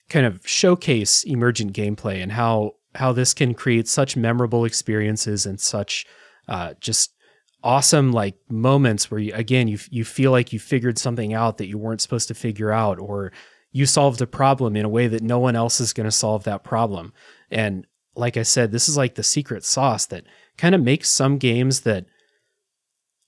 kind 0.09 0.27
of 0.27 0.41
showcase 0.47 1.25
emergent 1.25 1.73
gameplay 1.73 2.23
and 2.23 2.33
how 2.33 2.73
how 2.97 3.13
this 3.13 3.35
can 3.35 3.55
create 3.55 3.89
such 3.89 4.17
memorable 4.17 4.65
experiences 4.65 5.47
and 5.47 5.61
such 5.61 6.05
uh, 6.49 6.75
just 6.81 7.13
awesome 7.63 8.13
like 8.13 8.37
moments 8.51 9.11
where 9.11 9.21
you 9.21 9.33
again 9.35 9.69
you 9.69 9.79
you 9.91 10.05
feel 10.05 10.31
like 10.31 10.53
you 10.53 10.59
figured 10.59 10.99
something 10.99 11.33
out 11.33 11.59
that 11.59 11.67
you 11.67 11.79
weren't 11.79 12.01
supposed 12.01 12.29
to 12.29 12.35
figure 12.35 12.73
out 12.73 12.99
or 12.99 13.33
you 13.73 13.87
solved 13.87 14.21
a 14.21 14.27
problem 14.27 14.77
in 14.77 14.85
a 14.85 14.89
way 14.89 15.07
that 15.07 15.23
no 15.23 15.39
one 15.39 15.57
else 15.57 15.81
is 15.81 15.93
going 15.93 16.05
to 16.05 16.11
solve 16.11 16.45
that 16.45 16.65
problem 16.65 17.13
and 17.51 17.87
like 18.17 18.37
I 18.37 18.43
said, 18.43 18.71
this 18.71 18.89
is 18.89 18.97
like 18.97 19.15
the 19.15 19.23
secret 19.23 19.65
sauce 19.65 20.07
that 20.07 20.25
kind 20.57 20.75
of 20.75 20.83
makes 20.83 21.09
some 21.11 21.39
games 21.39 21.81
that. 21.81 22.07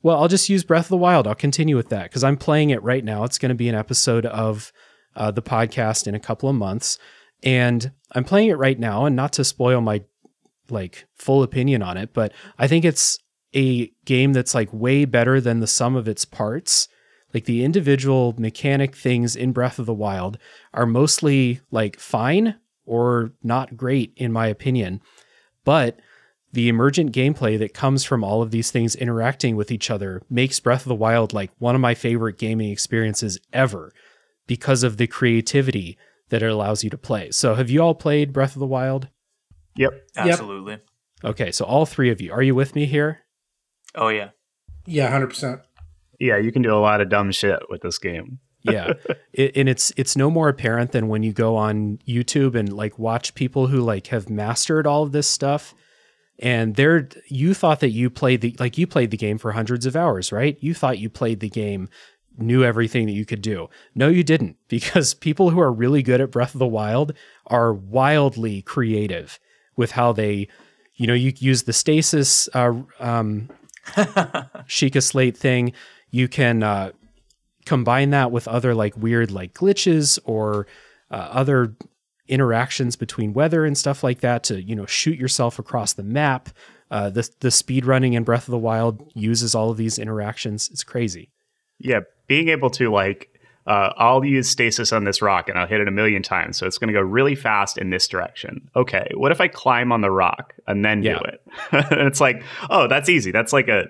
Well, 0.06 0.20
I'll 0.20 0.28
just 0.28 0.48
use 0.48 0.62
Breath 0.62 0.84
of 0.84 0.90
the 0.90 0.96
Wild. 0.98 1.26
I'll 1.26 1.34
continue 1.34 1.74
with 1.74 1.88
that 1.88 2.04
because 2.04 2.22
I'm 2.22 2.36
playing 2.36 2.70
it 2.70 2.80
right 2.80 3.04
now. 3.04 3.24
It's 3.24 3.38
going 3.38 3.48
to 3.48 3.56
be 3.56 3.68
an 3.68 3.74
episode 3.74 4.24
of 4.24 4.72
uh, 5.16 5.32
the 5.32 5.42
podcast 5.42 6.06
in 6.06 6.14
a 6.14 6.20
couple 6.20 6.48
of 6.48 6.54
months, 6.54 6.96
and 7.42 7.90
I'm 8.12 8.22
playing 8.22 8.50
it 8.50 8.56
right 8.56 8.78
now. 8.78 9.04
And 9.04 9.16
not 9.16 9.32
to 9.32 9.44
spoil 9.44 9.80
my 9.80 10.04
like 10.70 11.06
full 11.16 11.42
opinion 11.42 11.82
on 11.82 11.96
it, 11.96 12.14
but 12.14 12.32
I 12.56 12.68
think 12.68 12.84
it's 12.84 13.18
a 13.52 13.90
game 14.04 14.32
that's 14.32 14.54
like 14.54 14.68
way 14.72 15.06
better 15.06 15.40
than 15.40 15.58
the 15.58 15.66
sum 15.66 15.96
of 15.96 16.06
its 16.06 16.24
parts. 16.24 16.86
Like 17.34 17.46
the 17.46 17.64
individual 17.64 18.32
mechanic 18.38 18.94
things 18.94 19.34
in 19.34 19.50
Breath 19.50 19.80
of 19.80 19.86
the 19.86 19.92
Wild 19.92 20.38
are 20.72 20.86
mostly 20.86 21.62
like 21.72 21.98
fine 21.98 22.54
or 22.84 23.32
not 23.42 23.76
great 23.76 24.12
in 24.14 24.30
my 24.30 24.46
opinion. 24.46 25.00
But 25.64 25.98
the 26.56 26.70
emergent 26.70 27.12
gameplay 27.12 27.58
that 27.58 27.74
comes 27.74 28.02
from 28.02 28.24
all 28.24 28.40
of 28.40 28.50
these 28.50 28.70
things 28.70 28.96
interacting 28.96 29.56
with 29.56 29.70
each 29.70 29.90
other 29.90 30.22
makes 30.30 30.58
Breath 30.58 30.86
of 30.86 30.88
the 30.88 30.94
Wild 30.94 31.34
like 31.34 31.50
one 31.58 31.74
of 31.74 31.82
my 31.82 31.92
favorite 31.92 32.38
gaming 32.38 32.70
experiences 32.70 33.38
ever 33.52 33.92
because 34.46 34.82
of 34.82 34.96
the 34.96 35.06
creativity 35.06 35.98
that 36.30 36.42
it 36.42 36.50
allows 36.50 36.82
you 36.82 36.88
to 36.88 36.96
play. 36.96 37.30
So 37.30 37.56
have 37.56 37.68
you 37.68 37.82
all 37.82 37.94
played 37.94 38.32
Breath 38.32 38.56
of 38.56 38.60
the 38.60 38.66
Wild? 38.66 39.08
yep. 39.76 39.90
Absolutely. 40.16 40.78
Okay, 41.22 41.52
so 41.52 41.66
all 41.66 41.84
three 41.84 42.08
of 42.08 42.22
you. 42.22 42.32
Are 42.32 42.42
you 42.42 42.54
with 42.54 42.74
me 42.74 42.86
here? 42.86 43.20
Oh 43.94 44.08
yeah. 44.08 44.30
Yeah, 44.86 45.10
hundred 45.10 45.26
percent. 45.26 45.60
Yeah, 46.18 46.38
you 46.38 46.52
can 46.52 46.62
do 46.62 46.74
a 46.74 46.80
lot 46.80 47.02
of 47.02 47.10
dumb 47.10 47.32
shit 47.32 47.60
with 47.68 47.82
this 47.82 47.98
game. 47.98 48.38
yeah 48.62 48.94
it, 49.34 49.54
and 49.54 49.68
it's 49.68 49.92
it's 49.98 50.16
no 50.16 50.30
more 50.30 50.48
apparent 50.48 50.92
than 50.92 51.08
when 51.08 51.22
you 51.22 51.34
go 51.34 51.54
on 51.54 51.98
youtube 52.08 52.56
and 52.56 52.72
like 52.72 52.98
watch 52.98 53.34
people 53.34 53.66
who 53.66 53.80
like 53.80 54.06
have 54.06 54.30
mastered 54.30 54.86
all 54.86 55.02
of 55.04 55.12
this 55.12 55.28
stuff 55.28 55.74
and 56.38 56.74
they're 56.76 57.08
you 57.28 57.54
thought 57.54 57.80
that 57.80 57.90
you 57.90 58.10
played 58.10 58.40
the 58.40 58.54
like 58.58 58.76
you 58.76 58.86
played 58.86 59.10
the 59.10 59.16
game 59.16 59.38
for 59.38 59.52
hundreds 59.52 59.86
of 59.86 59.96
hours 59.96 60.32
right 60.32 60.58
you 60.60 60.74
thought 60.74 60.98
you 60.98 61.08
played 61.08 61.40
the 61.40 61.48
game 61.48 61.88
knew 62.38 62.62
everything 62.62 63.06
that 63.06 63.12
you 63.12 63.24
could 63.24 63.40
do 63.40 63.68
no 63.94 64.08
you 64.08 64.22
didn't 64.22 64.56
because 64.68 65.14
people 65.14 65.50
who 65.50 65.60
are 65.60 65.72
really 65.72 66.02
good 66.02 66.20
at 66.20 66.30
breath 66.30 66.54
of 66.54 66.58
the 66.58 66.66
wild 66.66 67.12
are 67.46 67.72
wildly 67.72 68.62
creative 68.62 69.38
with 69.76 69.92
how 69.92 70.12
they 70.12 70.48
you 70.94 71.06
know 71.06 71.14
you 71.14 71.32
use 71.38 71.64
the 71.64 71.72
stasis 71.72 72.48
uh, 72.54 72.72
um, 73.00 73.48
Sheikah 74.66 75.02
Slate 75.02 75.36
thing. 75.36 75.72
You 76.10 76.28
can 76.28 76.62
uh, 76.62 76.92
combine 77.64 78.10
that 78.10 78.30
with 78.30 78.48
other 78.48 78.74
like 78.74 78.96
weird 78.96 79.30
like 79.30 79.54
glitches 79.54 80.18
or 80.24 80.66
uh, 81.10 81.28
other 81.30 81.74
interactions 82.28 82.96
between 82.96 83.32
weather 83.32 83.64
and 83.64 83.76
stuff 83.76 84.02
like 84.04 84.20
that 84.20 84.42
to 84.44 84.62
you 84.62 84.74
know 84.76 84.86
shoot 84.86 85.18
yourself 85.18 85.58
across 85.58 85.92
the 85.92 86.02
map. 86.02 86.48
Uh, 86.90 87.10
the 87.10 87.28
the 87.40 87.50
speed 87.50 87.84
running 87.84 88.12
in 88.12 88.22
Breath 88.24 88.46
of 88.46 88.52
the 88.52 88.58
Wild 88.58 89.10
uses 89.14 89.54
all 89.54 89.70
of 89.70 89.76
these 89.76 89.98
interactions. 89.98 90.68
It's 90.72 90.84
crazy. 90.84 91.30
Yeah, 91.78 92.00
being 92.26 92.48
able 92.48 92.70
to 92.70 92.90
like, 92.90 93.28
uh, 93.66 93.92
I'll 93.96 94.24
use 94.24 94.48
stasis 94.48 94.92
on 94.92 95.04
this 95.04 95.20
rock 95.20 95.48
and 95.48 95.58
I'll 95.58 95.66
hit 95.66 95.80
it 95.80 95.88
a 95.88 95.90
million 95.90 96.22
times, 96.22 96.56
so 96.56 96.66
it's 96.66 96.78
going 96.78 96.88
to 96.88 96.94
go 96.94 97.00
really 97.02 97.34
fast 97.34 97.76
in 97.76 97.90
this 97.90 98.06
direction. 98.08 98.70
Okay, 98.76 99.08
what 99.14 99.32
if 99.32 99.40
I 99.40 99.48
climb 99.48 99.90
on 99.92 100.00
the 100.00 100.10
rock 100.10 100.54
and 100.66 100.84
then 100.84 101.02
Yeah. 101.02 101.18
do 101.18 101.24
it? 101.24 101.42
and 101.90 102.00
it's 102.08 102.20
like, 102.20 102.42
oh, 102.70 102.86
that's 102.86 103.08
easy. 103.08 103.30
That's 103.32 103.52
like 103.52 103.68
a 103.68 103.88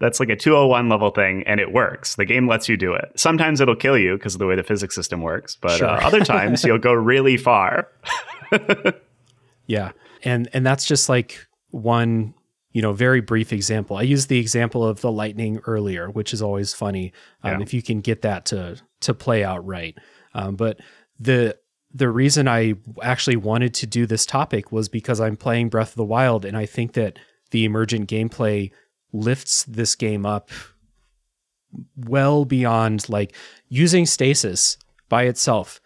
That's 0.00 0.20
like 0.20 0.28
a 0.28 0.36
201 0.36 0.88
level 0.88 1.10
thing, 1.10 1.42
and 1.46 1.58
it 1.60 1.72
works. 1.72 2.14
The 2.16 2.24
game 2.24 2.46
lets 2.48 2.68
you 2.68 2.76
do 2.76 2.92
it. 2.94 3.10
Sometimes 3.16 3.60
it'll 3.60 3.74
kill 3.76 3.98
you 3.98 4.16
because 4.16 4.34
of 4.34 4.38
the 4.38 4.46
way 4.46 4.54
the 4.56 4.62
physics 4.62 4.94
system 4.94 5.22
works, 5.22 5.56
but 5.56 5.72
Sure. 5.78 5.88
uh, 5.88 6.06
other 6.06 6.20
times 6.24 6.62
you'll 6.64 6.78
go 6.78 6.92
really 6.92 7.36
far. 7.36 7.88
Yeah. 9.66 9.92
And 10.24 10.48
and 10.52 10.64
that's 10.64 10.86
just 10.86 11.08
like 11.08 11.46
one, 11.70 12.34
you 12.72 12.80
know, 12.82 12.92
very 12.92 13.20
brief 13.20 13.52
example. 13.52 13.96
I 13.96 14.02
used 14.02 14.28
the 14.28 14.38
example 14.38 14.84
of 14.86 15.00
the 15.00 15.12
lightning 15.12 15.60
earlier, 15.66 16.08
which 16.10 16.32
is 16.32 16.40
always 16.42 16.72
funny. 16.74 17.12
Um, 17.42 17.52
Yeah. 17.58 17.62
if 17.62 17.74
you 17.74 17.82
can 17.82 18.00
get 18.00 18.22
that 18.22 18.46
to 18.46 18.80
to 19.00 19.14
play 19.14 19.44
out 19.44 19.64
right. 19.66 19.96
Um, 20.34 20.56
but 20.56 20.78
the 21.20 21.56
the 21.92 22.08
reason 22.08 22.48
I 22.48 22.74
actually 23.02 23.36
wanted 23.36 23.74
to 23.74 23.86
do 23.86 24.06
this 24.06 24.26
topic 24.26 24.70
was 24.72 24.88
because 24.88 25.20
I'm 25.20 25.36
playing 25.36 25.68
Breath 25.70 25.90
of 25.90 25.96
the 25.96 26.04
Wild 26.04 26.44
and 26.44 26.56
I 26.56 26.66
think 26.66 26.92
that 26.94 27.18
the 27.50 27.64
emergent 27.64 28.08
gameplay 28.10 28.70
lifts 29.12 29.64
this 29.64 29.94
game 29.94 30.26
up 30.26 30.50
well 31.96 32.44
beyond 32.44 33.08
like 33.08 33.34
using 33.68 34.06
stasis 34.06 34.78
by 35.08 35.24
itself 35.24 35.80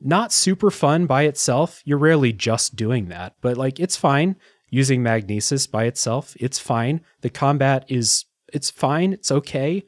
not 0.00 0.32
super 0.32 0.70
fun 0.70 1.06
by 1.06 1.22
itself. 1.22 1.82
You're 1.84 1.98
rarely 1.98 2.32
just 2.32 2.74
doing 2.74 3.08
that, 3.08 3.34
but 3.40 3.56
like 3.56 3.78
it's 3.78 3.96
fine 3.96 4.36
using 4.70 5.02
magnesis 5.02 5.66
by 5.66 5.84
itself. 5.84 6.34
It's 6.40 6.58
fine. 6.58 7.02
The 7.20 7.30
combat 7.30 7.84
is 7.88 8.24
it's 8.52 8.70
fine. 8.70 9.12
It's 9.12 9.30
okay. 9.30 9.84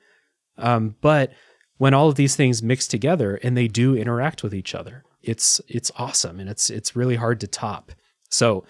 Um, 0.58 0.96
but 1.00 1.32
when 1.78 1.94
all 1.94 2.08
of 2.08 2.16
these 2.16 2.36
things 2.36 2.62
mix 2.62 2.86
together 2.86 3.36
and 3.42 3.56
they 3.56 3.68
do 3.68 3.96
interact 3.96 4.42
with 4.42 4.54
each 4.54 4.74
other, 4.74 5.04
it's 5.22 5.60
it's 5.66 5.90
awesome 5.96 6.38
and 6.38 6.50
it's 6.50 6.68
it's 6.68 6.94
really 6.94 7.16
hard 7.16 7.40
to 7.40 7.46
top. 7.46 7.92
So 8.28 8.64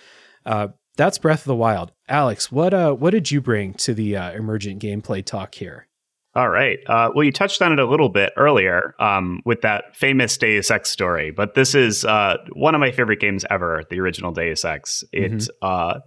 uh, 0.47 0.69
that's 0.97 1.19
Breath 1.19 1.41
of 1.41 1.47
the 1.47 1.55
Wild. 1.55 1.93
Alex, 2.09 2.53
what 2.53 2.75
uh 2.75 2.93
what 2.93 3.11
did 3.11 3.31
you 3.31 3.41
bring 3.41 3.75
to 3.75 3.95
the 3.95 4.17
uh, 4.17 4.33
emergent 4.33 4.83
gameplay 4.83 5.25
talk 5.25 5.55
here? 5.55 5.89
All 6.35 6.49
right. 6.49 6.79
Uh, 6.87 7.11
well, 7.15 7.25
you 7.25 7.33
touched 7.33 7.61
on 7.61 7.73
it 7.73 7.79
a 7.79 7.85
little 7.85 8.09
bit 8.09 8.33
earlier 8.39 8.95
um, 8.99 9.43
with 9.45 9.61
that 9.63 9.95
famous 9.95 10.39
Deus 10.39 10.71
Ex 10.71 10.91
story, 10.91 11.31
but 11.31 11.55
this 11.55 11.75
is 11.75 12.07
uh, 12.07 12.39
one 12.55 12.75
of 12.75 12.81
my 12.81 12.91
favorite 12.91 13.21
games 13.21 13.45
ever, 13.51 13.83
the 13.91 14.01
original 14.01 14.33
Deus 14.33 14.65
Ex. 14.65 15.05
It 15.13 15.47
uh, 15.61 16.01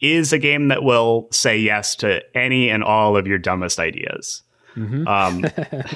is 0.00 0.32
a 0.32 0.38
game 0.38 0.68
that 0.68 0.82
will 0.82 1.28
say 1.30 1.56
yes 1.56 1.94
to 1.96 2.20
any 2.36 2.68
and 2.68 2.82
all 2.82 3.16
of 3.16 3.28
your 3.28 3.38
dumbest 3.38 3.78
ideas. 3.78 4.42
Um, 4.76 5.44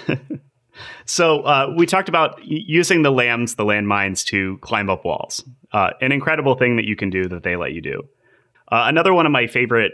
so 1.05 1.41
uh, 1.41 1.75
we 1.77 1.87
talked 1.87 2.09
about 2.09 2.39
using 2.45 3.03
the 3.03 3.11
LAMs, 3.11 3.57
the 3.57 3.65
landmines, 3.65 4.25
to 4.27 4.59
climb 4.59 4.89
up 4.89 5.05
walls. 5.05 5.43
Uh, 5.73 5.91
an 6.01 6.13
incredible 6.13 6.55
thing 6.55 6.77
that 6.77 6.85
you 6.85 6.95
can 6.95 7.11
do 7.11 7.27
that 7.29 7.43
they 7.43 7.57
let 7.57 7.73
you 7.73 7.81
do. 7.81 8.03
Uh, 8.71 8.85
another 8.87 9.13
one 9.13 9.27
of 9.27 9.33
my 9.33 9.47
favorite 9.47 9.93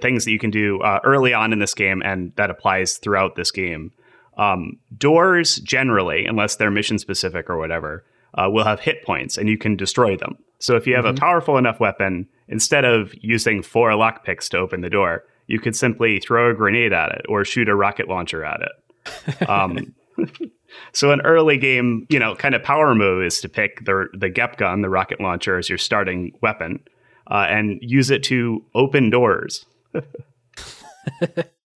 things 0.00 0.24
that 0.24 0.32
you 0.32 0.38
can 0.38 0.50
do 0.50 0.80
uh, 0.80 1.00
early 1.04 1.32
on 1.32 1.52
in 1.52 1.58
this 1.58 1.74
game, 1.74 2.02
and 2.04 2.32
that 2.36 2.50
applies 2.50 2.98
throughout 2.98 3.36
this 3.36 3.50
game. 3.50 3.92
Um, 4.36 4.78
doors 4.96 5.56
generally, 5.56 6.26
unless 6.26 6.56
they're 6.56 6.70
mission 6.70 6.98
specific 6.98 7.48
or 7.50 7.58
whatever, 7.58 8.04
uh, 8.34 8.48
will 8.50 8.64
have 8.64 8.80
hit 8.80 9.04
points, 9.04 9.38
and 9.38 9.48
you 9.48 9.58
can 9.58 9.76
destroy 9.76 10.16
them. 10.16 10.36
So 10.60 10.76
if 10.76 10.86
you 10.86 10.94
have 10.96 11.04
a 11.04 11.14
powerful 11.14 11.56
enough 11.56 11.80
weapon, 11.80 12.28
instead 12.48 12.84
of 12.84 13.14
using 13.20 13.62
four 13.62 13.90
lockpicks 13.90 14.48
to 14.50 14.58
open 14.58 14.80
the 14.80 14.90
door, 14.90 15.24
you 15.46 15.58
could 15.58 15.74
simply 15.74 16.20
throw 16.20 16.50
a 16.50 16.54
grenade 16.54 16.92
at 16.92 17.12
it 17.12 17.24
or 17.28 17.44
shoot 17.44 17.68
a 17.68 17.74
rocket 17.74 18.08
launcher 18.08 18.44
at 18.44 18.60
it. 18.60 18.72
Um, 19.48 19.94
so 20.92 21.12
an 21.12 21.22
early 21.22 21.56
game, 21.56 22.06
you 22.10 22.18
know, 22.18 22.34
kind 22.34 22.54
of 22.54 22.62
power 22.62 22.94
move 22.94 23.24
is 23.24 23.40
to 23.40 23.48
pick 23.48 23.84
the 23.84 24.08
the 24.12 24.28
GEP 24.28 24.58
gun, 24.58 24.82
the 24.82 24.90
rocket 24.90 25.20
launcher, 25.20 25.56
as 25.56 25.68
your 25.68 25.78
starting 25.78 26.32
weapon, 26.42 26.80
uh, 27.30 27.46
and 27.48 27.78
use 27.82 28.10
it 28.10 28.22
to 28.24 28.64
open 28.74 29.10
doors. 29.10 29.66
uh, 29.94 30.02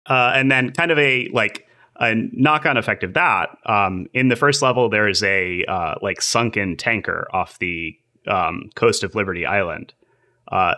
and 0.07 0.51
then 0.51 0.71
kind 0.71 0.91
of 0.91 0.97
a 0.97 1.27
like 1.29 1.67
a 1.99 2.15
knock-on 2.15 2.77
effect 2.77 3.03
of 3.03 3.13
that. 3.13 3.49
Um, 3.65 4.07
in 4.13 4.29
the 4.29 4.35
first 4.35 4.61
level, 4.61 4.89
there 4.89 5.07
is 5.07 5.21
a 5.23 5.65
uh, 5.65 5.95
like 6.01 6.21
sunken 6.21 6.77
tanker 6.77 7.27
off 7.33 7.59
the 7.59 7.95
um, 8.27 8.69
coast 8.75 9.03
of 9.03 9.15
Liberty 9.15 9.45
Island, 9.45 9.93
uh, 10.51 10.75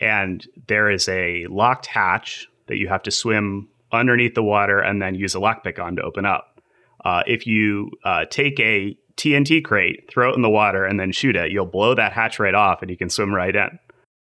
and 0.00 0.46
there 0.66 0.90
is 0.90 1.08
a 1.08 1.46
locked 1.46 1.86
hatch 1.86 2.48
that 2.66 2.76
you 2.76 2.88
have 2.88 3.02
to 3.02 3.10
swim 3.10 3.68
underneath 3.92 4.34
the 4.34 4.42
water 4.42 4.80
and 4.80 5.00
then 5.00 5.14
use 5.14 5.34
a 5.34 5.38
lockpick 5.38 5.78
on 5.78 5.96
to 5.96 6.02
open 6.02 6.26
up. 6.26 6.60
Uh, 7.04 7.22
if 7.26 7.46
you 7.46 7.90
uh, 8.04 8.24
take 8.30 8.58
a 8.58 8.96
TNT 9.16 9.62
crate, 9.64 10.10
throw 10.10 10.30
it 10.30 10.36
in 10.36 10.42
the 10.42 10.50
water, 10.50 10.84
and 10.84 10.98
then 10.98 11.12
shoot 11.12 11.36
it, 11.36 11.52
you'll 11.52 11.66
blow 11.66 11.94
that 11.94 12.12
hatch 12.12 12.38
right 12.38 12.54
off, 12.54 12.82
and 12.82 12.90
you 12.90 12.96
can 12.96 13.10
swim 13.10 13.32
right 13.32 13.54
in. 13.54 13.78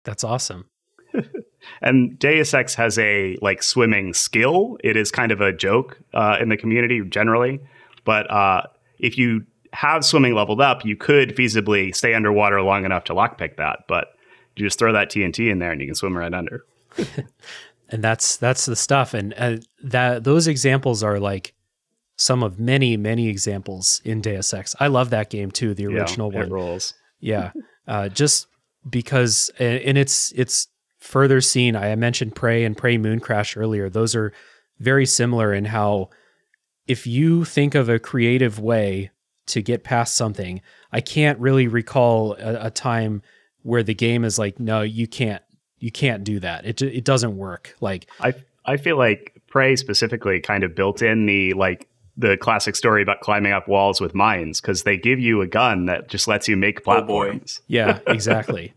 That's 0.05 0.23
awesome. 0.23 0.69
And 1.81 2.17
Deus 2.19 2.53
Ex 2.53 2.75
has 2.75 2.97
a 2.99 3.37
like 3.41 3.63
swimming 3.63 4.13
skill. 4.13 4.77
It 4.83 4.95
is 4.95 5.11
kind 5.11 5.31
of 5.31 5.41
a 5.41 5.51
joke 5.51 5.99
uh, 6.13 6.37
in 6.39 6.49
the 6.49 6.57
community 6.57 7.01
generally, 7.09 7.59
but 8.03 8.29
uh, 8.31 8.63
if 8.99 9.17
you 9.17 9.45
have 9.73 10.05
swimming 10.05 10.33
leveled 10.33 10.61
up, 10.61 10.85
you 10.85 10.95
could 10.95 11.35
feasibly 11.35 11.93
stay 11.95 12.13
underwater 12.13 12.61
long 12.61 12.85
enough 12.85 13.03
to 13.05 13.13
lockpick 13.13 13.57
that. 13.57 13.79
But 13.87 14.07
you 14.55 14.65
just 14.65 14.79
throw 14.79 14.93
that 14.93 15.09
TNT 15.09 15.51
in 15.51 15.59
there, 15.59 15.71
and 15.71 15.81
you 15.81 15.87
can 15.87 15.95
swim 15.95 16.17
right 16.17 16.33
under. 16.33 16.65
and 17.89 18.03
that's 18.03 18.37
that's 18.37 18.65
the 18.65 18.75
stuff 18.75 19.13
and 19.13 19.33
uh, 19.37 19.57
that 19.83 20.23
those 20.23 20.47
examples 20.47 21.03
are 21.03 21.19
like 21.19 21.53
some 22.15 22.41
of 22.41 22.57
many 22.57 22.95
many 22.95 23.27
examples 23.27 24.01
in 24.05 24.21
Deus 24.21 24.53
Ex. 24.53 24.75
I 24.79 24.87
love 24.87 25.09
that 25.09 25.29
game 25.29 25.51
too, 25.51 25.73
the 25.73 25.87
original 25.87 26.31
yeah, 26.31 26.39
one. 26.39 26.49
Rolls. 26.49 26.93
Yeah, 27.19 27.51
uh, 27.87 28.07
just 28.09 28.47
because, 28.89 29.49
and 29.59 29.97
it's 29.97 30.31
it's 30.33 30.67
further 30.99 31.41
seen. 31.41 31.75
I 31.75 31.95
mentioned 31.95 32.35
Prey 32.35 32.63
and 32.63 32.77
Prey 32.77 32.97
Mooncrash 32.97 33.55
earlier. 33.57 33.89
Those 33.89 34.15
are 34.15 34.33
very 34.79 35.05
similar 35.05 35.53
in 35.53 35.65
how 35.65 36.09
if 36.87 37.07
you 37.07 37.45
think 37.45 37.75
of 37.75 37.89
a 37.89 37.99
creative 37.99 38.59
way 38.59 39.11
to 39.47 39.61
get 39.61 39.83
past 39.83 40.15
something, 40.15 40.61
I 40.91 41.01
can't 41.01 41.39
really 41.39 41.67
recall 41.67 42.33
a, 42.33 42.67
a 42.67 42.71
time 42.71 43.21
where 43.61 43.83
the 43.83 43.93
game 43.93 44.23
is 44.23 44.37
like, 44.37 44.59
no, 44.59 44.81
you 44.81 45.07
can't, 45.07 45.43
you 45.79 45.91
can't 45.91 46.23
do 46.23 46.39
that. 46.39 46.65
It 46.65 46.81
it 46.81 47.03
doesn't 47.03 47.37
work. 47.37 47.75
Like, 47.81 48.07
I 48.19 48.33
I 48.65 48.77
feel 48.77 48.97
like 48.97 49.41
Prey 49.47 49.75
specifically 49.75 50.39
kind 50.39 50.63
of 50.63 50.75
built 50.75 51.01
in 51.01 51.25
the 51.25 51.53
like 51.53 51.87
the 52.17 52.37
classic 52.37 52.75
story 52.75 53.01
about 53.01 53.19
climbing 53.21 53.51
up 53.51 53.67
walls 53.67 53.99
with 53.99 54.15
mines 54.15 54.61
because 54.61 54.83
they 54.83 54.97
give 54.97 55.19
you 55.19 55.41
a 55.41 55.47
gun 55.47 55.85
that 55.85 56.07
just 56.09 56.27
lets 56.27 56.47
you 56.47 56.55
make 56.55 56.79
Oh, 56.79 56.83
platforms. 56.83 57.61
Yeah, 57.67 57.99
exactly. 58.07 58.73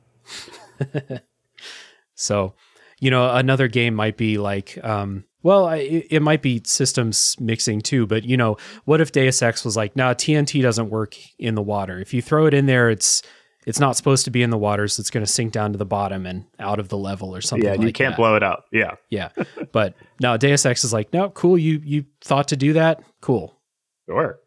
so, 2.15 2.55
you 2.99 3.11
know, 3.11 3.31
another 3.35 3.69
game 3.69 3.95
might 3.95 4.17
be 4.17 4.39
like, 4.39 4.79
um, 4.85 5.25
well, 5.43 5.67
I, 5.67 5.77
it 5.77 6.07
it 6.11 6.21
might 6.21 6.43
be 6.43 6.61
systems 6.65 7.37
mixing 7.39 7.81
too, 7.81 8.07
but 8.07 8.25
you 8.25 8.37
know, 8.37 8.57
what 8.85 9.01
if 9.01 9.13
Deus 9.13 9.41
Ex 9.41 9.65
was 9.65 9.77
like, 9.77 9.95
nah, 9.95 10.15
TNT 10.15 10.61
doesn't 10.63 10.91
work 10.91 11.17
in 11.39 11.55
the 11.55 11.63
water. 11.63 12.01
If 12.01 12.13
you 12.13 12.21
throw 12.21 12.47
it 12.47 12.55
in 12.55 12.67
there, 12.67 12.91
it's 12.91 13.23
it's 13.69 13.79
not 13.79 13.97
supposed 13.97 14.25
to 14.25 14.31
be 14.31 14.43
in 14.43 14.51
the 14.51 14.59
water, 14.59 14.89
so 14.89 15.01
it's 15.01 15.11
going 15.11 15.25
to 15.25 15.31
sink 15.31 15.53
down 15.53 15.73
to 15.73 15.79
the 15.79 15.85
bottom 15.87 16.27
and 16.27 16.45
out 16.59 16.79
of 16.81 16.89
the 16.89 16.97
level 16.99 17.35
or 17.37 17.41
something. 17.41 17.65
Yeah, 17.67 17.73
like 17.77 17.83
you 17.87 17.93
can't 17.93 18.13
that. 18.13 18.17
blow 18.17 18.35
it 18.35 18.43
up. 18.43 18.65
Yeah. 18.73 18.93
Yeah, 19.11 19.29
but 19.73 19.95
now 20.21 20.37
Deus 20.37 20.65
Ex 20.67 20.83
is 20.85 20.93
like, 20.93 21.13
no, 21.13 21.31
cool. 21.31 21.57
You 21.59 21.81
you 21.85 22.05
thought 22.25 22.49
to 22.49 22.57
do 22.57 22.73
that, 22.73 23.01
cool. 23.21 23.55
Sure. 24.09 24.39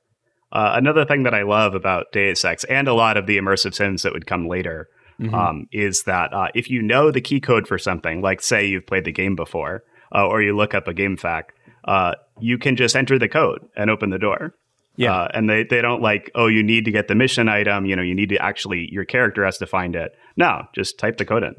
Uh, 0.51 0.71
another 0.75 1.05
thing 1.05 1.23
that 1.23 1.33
I 1.33 1.43
love 1.43 1.75
about 1.75 2.11
Deus 2.11 2.43
Ex 2.43 2.63
and 2.65 2.87
a 2.89 2.93
lot 2.93 3.15
of 3.15 3.25
the 3.27 3.37
immersive 3.37 3.73
sims 3.73 4.01
that 4.03 4.11
would 4.11 4.25
come 4.25 4.47
later 4.47 4.89
Mhm. 5.21 5.33
um, 5.33 5.67
is 5.71 6.03
that 6.03 6.33
uh, 6.33 6.47
if 6.55 6.69
you 6.69 6.81
know 6.81 7.11
the 7.11 7.21
key 7.21 7.39
code 7.39 7.67
for 7.67 7.77
something, 7.77 8.21
like 8.21 8.41
say 8.41 8.65
you've 8.65 8.87
played 8.87 9.05
the 9.05 9.11
game 9.11 9.35
before, 9.35 9.83
uh, 10.15 10.25
or 10.27 10.41
you 10.41 10.55
look 10.57 10.73
up 10.73 10.87
a 10.87 10.93
game 10.95 11.15
fact, 11.15 11.53
uh, 11.85 12.13
you 12.39 12.57
can 12.57 12.75
just 12.75 12.95
enter 12.95 13.19
the 13.19 13.29
code 13.29 13.61
and 13.77 13.89
open 13.91 14.09
the 14.09 14.17
door. 14.17 14.55
Yeah. 15.01 15.21
Uh, 15.21 15.27
and 15.33 15.49
they, 15.49 15.63
they 15.63 15.81
don't 15.81 16.01
like, 16.01 16.29
oh, 16.35 16.47
you 16.47 16.63
need 16.63 16.85
to 16.85 16.91
get 16.91 17.07
the 17.07 17.15
mission 17.15 17.49
item. 17.49 17.85
You 17.85 17.95
know, 17.95 18.01
you 18.01 18.15
need 18.15 18.29
to 18.29 18.37
actually, 18.37 18.89
your 18.91 19.05
character 19.05 19.43
has 19.43 19.57
to 19.57 19.65
find 19.65 19.95
it. 19.95 20.13
No, 20.37 20.63
just 20.73 20.99
type 20.99 21.17
the 21.17 21.25
code 21.25 21.43
in. 21.43 21.55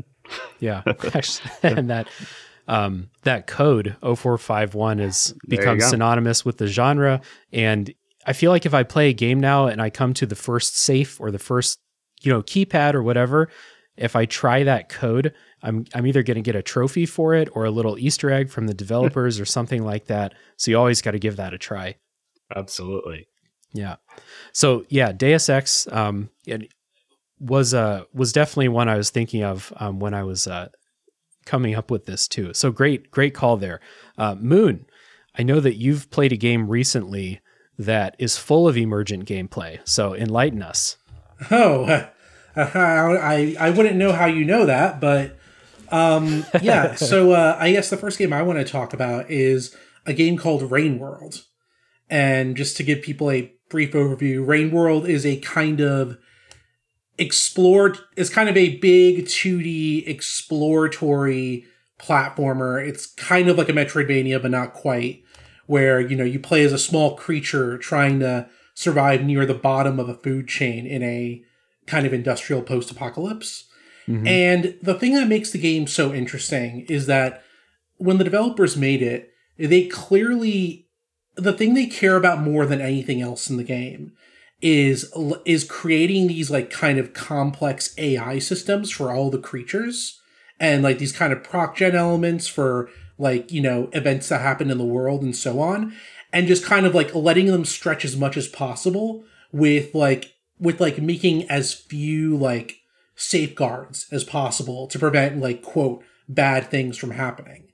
Yeah, 0.61 0.83
and 1.63 1.91
that 1.91 2.09
um, 2.69 3.11
that 3.23 3.47
code 3.47 3.97
0451 4.03 5.01
is 5.01 5.35
There 5.45 5.59
you 5.59 5.59
become 5.59 5.81
synonymous 5.81 6.45
with 6.45 6.59
the 6.59 6.67
genre. 6.69 7.21
And 7.53 7.93
I 8.27 8.33
feel 8.33 8.51
like 8.51 8.67
if 8.67 8.75
I 8.75 8.85
play 8.85 9.11
a 9.11 9.13
game 9.13 9.41
now 9.41 9.67
and 9.67 9.83
I 9.83 9.91
come 9.91 10.15
to 10.15 10.27
the 10.27 10.37
first 10.37 10.79
safe 10.79 11.21
or 11.21 11.31
the 11.31 11.41
first 11.41 11.81
you 12.21 12.33
know 12.33 12.43
keypad 12.43 12.95
or 12.95 13.03
whatever, 13.03 13.49
if 13.97 14.15
I 14.15 14.27
try 14.27 14.63
that 14.63 14.89
code, 14.89 15.35
I'm 15.63 15.85
I'm 15.95 16.07
either 16.07 16.23
going 16.23 16.37
to 16.37 16.43
get 16.43 16.55
a 16.55 16.63
trophy 16.63 17.05
for 17.05 17.35
it 17.35 17.49
or 17.53 17.65
a 17.65 17.71
little 17.71 17.99
Easter 17.99 18.31
egg 18.31 18.51
from 18.51 18.69
the 18.69 18.75
developers 18.85 19.41
or 19.41 19.45
something 19.45 19.85
like 19.85 20.07
that. 20.07 20.35
So 20.57 20.71
you 20.71 20.79
always 20.79 21.03
got 21.03 21.13
to 21.13 21.19
give 21.19 21.37
that 21.37 21.53
a 21.53 21.59
try. 21.59 21.97
Absolutely. 22.55 23.27
Yeah. 23.73 23.97
So 24.53 24.85
yeah, 24.89 25.13
Deus 25.13 25.49
Ex 25.49 25.87
um, 25.91 26.31
was 27.41 27.75
uh 27.75 28.05
was 28.13 28.33
definitely 28.33 28.69
one 28.69 28.89
I 28.89 28.97
was 28.97 29.11
thinking 29.11 29.43
of 29.43 29.73
um, 29.77 29.99
when 29.99 30.15
I 30.15 30.23
was 30.25 30.47
uh, 30.47 30.69
coming 31.47 31.75
up 31.75 31.91
with 31.91 32.07
this 32.07 32.29
too. 32.29 32.53
So 32.55 32.71
great, 32.71 33.11
great 33.11 33.35
call 33.35 33.57
there, 33.57 33.81
uh, 34.19 34.35
Moon. 34.35 34.87
I 35.37 35.43
know 35.43 35.61
that 35.61 35.77
you've 35.77 36.11
played 36.11 36.33
a 36.33 36.37
game 36.37 36.69
recently 36.69 37.41
that 37.79 38.15
is 38.19 38.37
full 38.37 38.69
of 38.69 38.77
emergent 38.77 39.25
gameplay. 39.27 39.81
So 39.85 40.15
enlighten 40.15 40.63
us. 40.63 40.99
Oh, 41.51 41.85
I 42.57 43.57
I 43.59 43.71
wouldn't 43.71 43.97
know 43.97 44.13
how 44.13 44.27
you 44.27 44.45
know 44.45 44.67
that, 44.67 45.01
but 45.01 45.39
Um, 45.91 46.45
yeah. 46.61 46.95
So 46.97 47.33
uh, 47.33 47.57
I 47.59 47.73
guess 47.73 47.91
the 47.91 47.97
first 47.97 48.19
game 48.19 48.33
I 48.33 48.43
want 48.43 48.59
to 48.59 48.65
talk 48.65 48.93
about 48.93 49.31
is 49.31 49.75
a 50.07 50.13
game 50.13 50.37
called 50.37 50.71
Rain 50.71 50.99
World, 50.99 51.45
and 52.11 52.57
just 52.57 52.77
to 52.77 52.83
give 52.83 53.03
people 53.03 53.31
a 53.31 53.53
brief 53.73 53.93
overview, 53.93 54.47
Rain 54.47 54.71
World 54.71 55.09
is 55.09 55.27
a 55.27 55.39
kind 55.39 55.81
of 55.81 56.19
explored. 57.19 57.99
It's 58.17 58.31
kind 58.31 58.49
of 58.49 58.57
a 58.57 58.77
big 58.77 59.25
2D 59.25 60.07
exploratory 60.07 61.65
platformer. 61.99 62.87
It's 62.87 63.07
kind 63.07 63.49
of 63.49 63.59
like 63.59 63.69
a 63.69 63.73
Metroidvania, 63.73 64.41
but 64.41 64.53
not 64.53 64.75
quite. 64.75 65.25
Where 65.67 66.01
you 66.01 66.17
know 66.17 66.25
you 66.25 66.39
play 66.39 66.63
as 66.65 66.73
a 66.73 66.79
small 66.79 67.17
creature 67.17 67.79
trying 67.79 68.21
to 68.21 68.49
survive 68.75 69.25
near 69.25 69.47
the 69.47 69.55
bottom 69.55 69.99
of 69.99 70.09
a 70.09 70.15
food 70.15 70.49
chain 70.49 70.87
in 70.87 71.03
a 71.03 71.43
kind 71.87 72.07
of 72.07 72.13
industrial 72.13 72.63
post-apocalypse. 72.63 73.65
Mm-hmm. 74.07 74.27
And 74.27 74.79
the 74.83 74.95
thing 74.95 75.15
that 75.15 75.29
makes 75.29 75.51
the 75.51 75.59
game 75.59 75.87
so 75.87 76.13
interesting 76.13 76.81
is 76.89 77.07
that 77.07 77.43
when 77.97 78.19
the 78.19 78.25
developers 78.25 78.77
made 78.77 79.03
it, 79.03 79.31
they 79.57 79.87
clearly 79.87 80.82
the 81.35 81.53
thing 81.53 81.75
they 81.75 81.87
care 81.87 82.17
about 82.17 82.41
more 82.41 82.67
than 82.67 82.81
anything 82.81 83.21
else 83.21 83.49
in 83.49 83.57
the 83.57 83.65
game 83.65 84.13
is 84.61 85.13
is 85.45 85.65
creating 85.65 86.29
these 86.29 86.51
like 86.51 86.71
kind 86.71 86.99
of 86.99 87.13
complex 87.13 87.95
AI 87.99 88.39
systems 88.39 88.91
for 88.91 89.11
all 89.11 89.31
the 89.31 89.39
creatures 89.39 90.21
and 90.61 90.83
like 90.83 90.99
these 90.99 91.13
kind 91.13 91.33
of 91.33 91.43
proc 91.43 91.77
gen 91.77 91.97
elements 91.97 92.47
for 92.47 92.89
like 93.19 93.51
you 93.51 93.61
know 93.61 93.89
events 93.93 94.29
that 94.29 94.41
happen 94.41 94.71
in 94.71 94.79
the 94.79 94.85
world 94.85 95.23
and 95.23 95.35
so 95.35 95.61
on 95.61 95.93
and 96.33 96.47
just 96.47 96.65
kind 96.65 96.87
of 96.87 96.95
like 96.95 97.15
letting 97.15 97.47
them 97.47 97.65
stretch 97.65 98.05
as 98.05 98.17
much 98.17 98.37
as 98.37 98.47
possible 98.47 99.25
with 99.51 99.95
like 99.95 100.35
with 100.59 100.81
like 100.81 100.99
making 100.99 101.49
as 101.51 101.75
few 101.75 102.37
like 102.37 102.77
safeguards 103.17 104.07
as 104.11 104.25
possible 104.25 104.87
to 104.87 104.99
prevent 104.99 105.41
like 105.41 105.63
quote 105.63 106.03
bad 106.29 106.71
things 106.71 106.97
from 106.97 107.11
happening. 107.11 107.65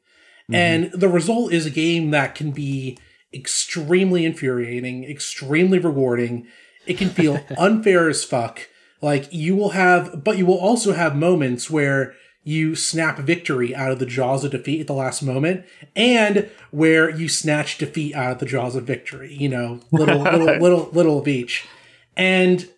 Mm-hmm. 0.51 0.55
And 0.55 0.93
the 0.93 1.09
result 1.09 1.53
is 1.53 1.67
a 1.67 1.71
game 1.71 2.11
that 2.11 2.35
can 2.35 2.51
be 2.51 2.99
extremely 3.33 4.25
infuriating, 4.25 5.05
extremely 5.05 5.79
rewarding. 5.79 6.47
It 6.87 6.99
can 6.99 7.11
feel 7.11 7.41
unfair 7.59 8.09
as 8.09 8.25
fuck. 8.25 8.69
Like 9.01 9.33
you 9.33 9.55
will 9.55 9.71
have 9.71 10.25
but 10.25 10.39
you 10.39 10.47
will 10.47 10.59
also 10.59 10.93
have 10.93 11.15
moments 11.15 11.71
where 11.71 12.15
you 12.45 12.75
snap 12.75 13.19
victory 13.19 13.75
out 13.77 13.91
of 13.91 13.99
the 13.99 14.07
jaws 14.07 14.43
of 14.43 14.53
defeat 14.53 14.81
at 14.81 14.87
the 14.87 14.95
last 14.95 15.23
moment, 15.23 15.67
and 15.95 16.49
where 16.71 17.11
you 17.11 17.29
snatch 17.29 17.79
defeat 17.79 18.15
out 18.15 18.33
of 18.33 18.39
the 18.39 18.47
jaws 18.47 18.75
of 18.75 18.85
victory. 18.85 19.35
You 19.35 19.51
know, 19.51 19.81
little 19.93 20.23
little 20.23 20.47
little 20.61 20.89
little 20.93 21.19
of 21.19 21.29
each, 21.29 21.67
and 22.17 22.69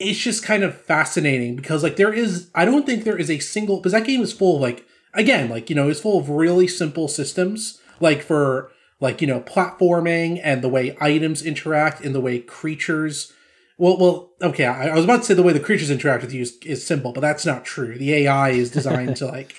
it's 0.00 0.18
just 0.18 0.42
kind 0.42 0.64
of 0.64 0.80
fascinating 0.80 1.54
because 1.54 1.82
like 1.82 1.96
there 1.96 2.12
is 2.12 2.50
I 2.54 2.64
don't 2.64 2.84
think 2.84 3.04
there 3.04 3.18
is 3.18 3.30
a 3.30 3.38
single 3.38 3.76
because 3.76 3.92
that 3.92 4.06
game 4.06 4.22
is 4.22 4.32
full 4.32 4.56
of 4.56 4.62
like 4.62 4.84
again 5.14 5.48
like 5.48 5.70
you 5.70 5.76
know 5.76 5.88
it's 5.88 6.00
full 6.00 6.18
of 6.18 6.30
really 6.30 6.66
simple 6.66 7.06
systems 7.06 7.80
like 8.00 8.22
for 8.22 8.72
like 9.00 9.20
you 9.20 9.26
know 9.26 9.40
platforming 9.40 10.40
and 10.42 10.62
the 10.62 10.68
way 10.68 10.96
items 11.00 11.42
interact 11.44 12.00
and 12.00 12.14
the 12.14 12.20
way 12.20 12.38
creatures 12.38 13.32
well, 13.80 13.96
well, 13.96 14.30
okay. 14.42 14.66
I, 14.66 14.88
I, 14.88 14.94
was 14.94 15.04
about 15.04 15.20
to 15.20 15.24
say 15.24 15.32
the 15.32 15.42
way 15.42 15.54
the 15.54 15.58
creatures 15.58 15.90
interact 15.90 16.22
with 16.22 16.34
you 16.34 16.42
is, 16.42 16.58
is 16.66 16.86
simple, 16.86 17.14
but 17.14 17.22
that's 17.22 17.46
not 17.46 17.64
true. 17.64 17.96
The 17.96 18.12
AI 18.12 18.50
is 18.50 18.70
designed 18.70 19.16
to 19.16 19.26
like 19.32 19.54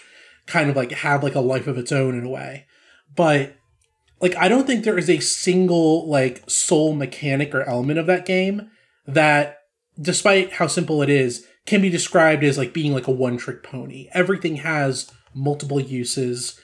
kind 0.45 0.69
of 0.69 0.75
like 0.75 0.91
have 0.91 1.23
like 1.23 1.33
a 1.33 1.39
life 1.39 1.65
of 1.65 1.79
its 1.79 1.91
own 1.91 2.15
in 2.15 2.23
a 2.23 2.29
way. 2.29 2.67
But 3.15 3.55
like 4.19 4.35
I 4.35 4.47
don't 4.47 4.67
think 4.67 4.83
there 4.83 4.99
is 4.99 5.09
a 5.09 5.19
single 5.19 6.07
like 6.07 6.43
sole 6.47 6.93
mechanic 6.93 7.55
or 7.55 7.63
element 7.63 7.97
of 7.97 8.05
that 8.05 8.27
game 8.27 8.69
that 9.07 9.57
despite 9.99 10.53
how 10.53 10.67
simple 10.67 11.01
it 11.01 11.09
is 11.09 11.47
can 11.65 11.81
be 11.81 11.89
described 11.89 12.43
as 12.43 12.59
like 12.59 12.73
being 12.73 12.93
like 12.93 13.07
a 13.07 13.11
one 13.11 13.37
trick 13.37 13.63
pony. 13.63 14.07
Everything 14.13 14.57
has 14.57 15.11
multiple 15.33 15.79
uses 15.79 16.59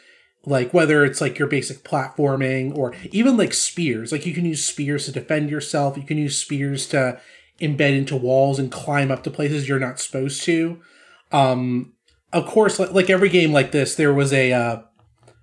like 0.47 0.73
whether 0.73 1.05
it's 1.05 1.21
like 1.21 1.37
your 1.37 1.47
basic 1.47 1.83
platforming 1.83 2.75
or 2.75 2.95
even 3.11 3.37
like 3.37 3.53
spears 3.53 4.11
like 4.11 4.25
you 4.25 4.33
can 4.33 4.45
use 4.45 4.65
spears 4.65 5.05
to 5.05 5.11
defend 5.11 5.49
yourself 5.49 5.97
you 5.97 6.03
can 6.03 6.17
use 6.17 6.37
spears 6.37 6.87
to 6.87 7.19
embed 7.59 7.97
into 7.97 8.15
walls 8.15 8.59
and 8.59 8.71
climb 8.71 9.11
up 9.11 9.23
to 9.23 9.31
places 9.31 9.67
you're 9.67 9.79
not 9.79 9.99
supposed 9.99 10.43
to. 10.43 10.79
Um, 11.31 11.93
of 12.31 12.45
course, 12.45 12.79
like, 12.79 12.91
like 12.91 13.09
every 13.09 13.29
game 13.29 13.51
like 13.51 13.71
this, 13.71 13.95
there 13.95 14.13
was 14.13 14.33
a 14.33 14.53
uh, 14.53 14.81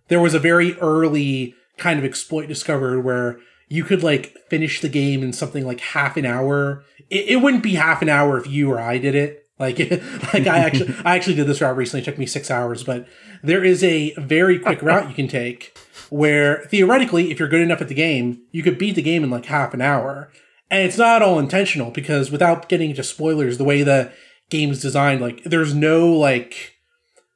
there 0.09 0.21
was 0.21 0.35
a 0.35 0.39
very 0.39 0.75
early 0.79 1.55
kind 1.77 1.99
of 1.99 2.05
exploit 2.05 2.47
discovered 2.47 3.01
where 3.01 3.39
you 3.69 3.85
could 3.85 4.03
like 4.03 4.37
finish 4.49 4.81
the 4.81 4.89
game 4.89 5.23
in 5.23 5.33
something 5.33 5.67
like 5.67 5.81
half 5.81 6.17
an 6.17 6.27
hour. 6.27 6.85
It, 7.11 7.29
it 7.31 7.37
wouldn't 7.37 7.63
be 7.63 7.75
half 7.75 8.03
an 8.03 8.09
hour 8.09 8.39
if 8.39 8.47
you 8.47 8.71
or 8.71 8.81
I 8.81 8.99
did 8.99 9.15
it. 9.15 9.44
Like, 9.65 9.79
like 10.35 10.47
I 10.47 10.59
actually, 10.59 10.95
I 11.05 11.17
actually 11.17 11.37
did 11.37 11.47
this 11.47 11.61
route 11.61 11.77
recently. 11.77 12.03
It 12.03 12.05
took 12.05 12.19
me 12.19 12.27
six 12.27 12.51
hours, 12.51 12.85
but 12.85 13.07
there 13.43 13.65
is 13.65 13.83
a 13.83 14.15
very 14.15 14.59
quick 14.59 14.83
route 14.83 15.09
you 15.09 15.15
can 15.15 15.29
take 15.29 15.77
where 16.11 16.65
theoretically, 16.67 17.31
if 17.31 17.39
you're 17.39 17.49
good 17.49 17.61
enough 17.61 17.81
at 17.81 17.89
the 17.89 17.95
game, 17.95 18.43
you 18.53 18.63
could 18.63 18.79
beat 18.79 18.95
the 18.95 19.03
game 19.03 19.25
in 19.25 19.31
like 19.31 19.47
half 19.47 19.75
an 19.75 19.81
hour. 19.81 20.31
And 20.71 20.83
it's 20.83 20.99
not 20.99 21.23
all 21.23 21.39
intentional 21.39 21.91
because 21.91 22.31
without 22.31 22.69
getting 22.69 22.91
into 22.91 23.03
spoilers, 23.03 23.59
the 23.59 23.65
way 23.65 23.83
the 23.83 24.13
game's 24.51 24.81
designed, 24.81 25.21
like 25.21 25.43
there's 25.45 25.75
no 25.75 26.13
like 26.13 26.77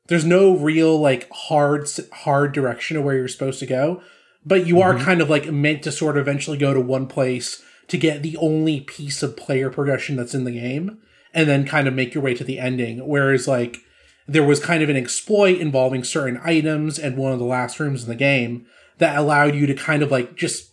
there's 0.09 0.25
no 0.25 0.57
real 0.57 0.99
like 0.99 1.31
hard 1.31 1.89
hard 2.13 2.53
direction 2.53 2.97
of 2.97 3.05
where 3.05 3.17
you're 3.17 3.29
supposed 3.29 3.61
to 3.61 3.67
go, 3.67 4.03
but 4.45 4.67
you 4.67 4.77
mm-hmm. 4.77 4.99
are 4.99 5.05
kind 5.05 5.21
of 5.21 5.31
like 5.31 5.51
meant 5.51 5.83
to 5.83 5.93
sort 5.93 6.17
of 6.17 6.23
eventually 6.23 6.59
go 6.59 6.75
to 6.75 6.81
one 6.81 7.07
place 7.07 7.63
to 7.89 7.99
get 7.99 8.23
the 8.23 8.37
only 8.37 8.81
piece 8.81 9.23
of 9.23 9.37
player 9.37 9.71
progression 9.71 10.17
that's 10.17 10.35
in 10.35 10.45
the 10.45 10.53
game 10.53 10.99
and 11.35 11.49
then 11.49 11.67
kind 11.67 11.87
of 11.89 11.95
make 11.95 12.15
your 12.15 12.23
way 12.23 12.35
to 12.35 12.45
the 12.45 12.59
ending. 12.59 13.07
Whereas 13.07 13.49
like 13.49 13.79
there 14.27 14.45
was 14.45 14.61
kind 14.61 14.83
of 14.83 14.89
an 14.89 14.97
exploit 14.97 15.59
involving 15.59 16.05
certain 16.05 16.41
items 16.43 16.99
and 16.99 17.17
one 17.17 17.33
of 17.33 17.39
the 17.39 17.45
last 17.45 17.81
rooms 17.81 18.03
in 18.03 18.09
the 18.09 18.15
game 18.15 18.67
that 18.99 19.17
allowed 19.17 19.55
you 19.55 19.67
to 19.67 19.75
kind 19.75 20.03
of 20.03 20.11
like 20.11 20.37
just 20.37 20.71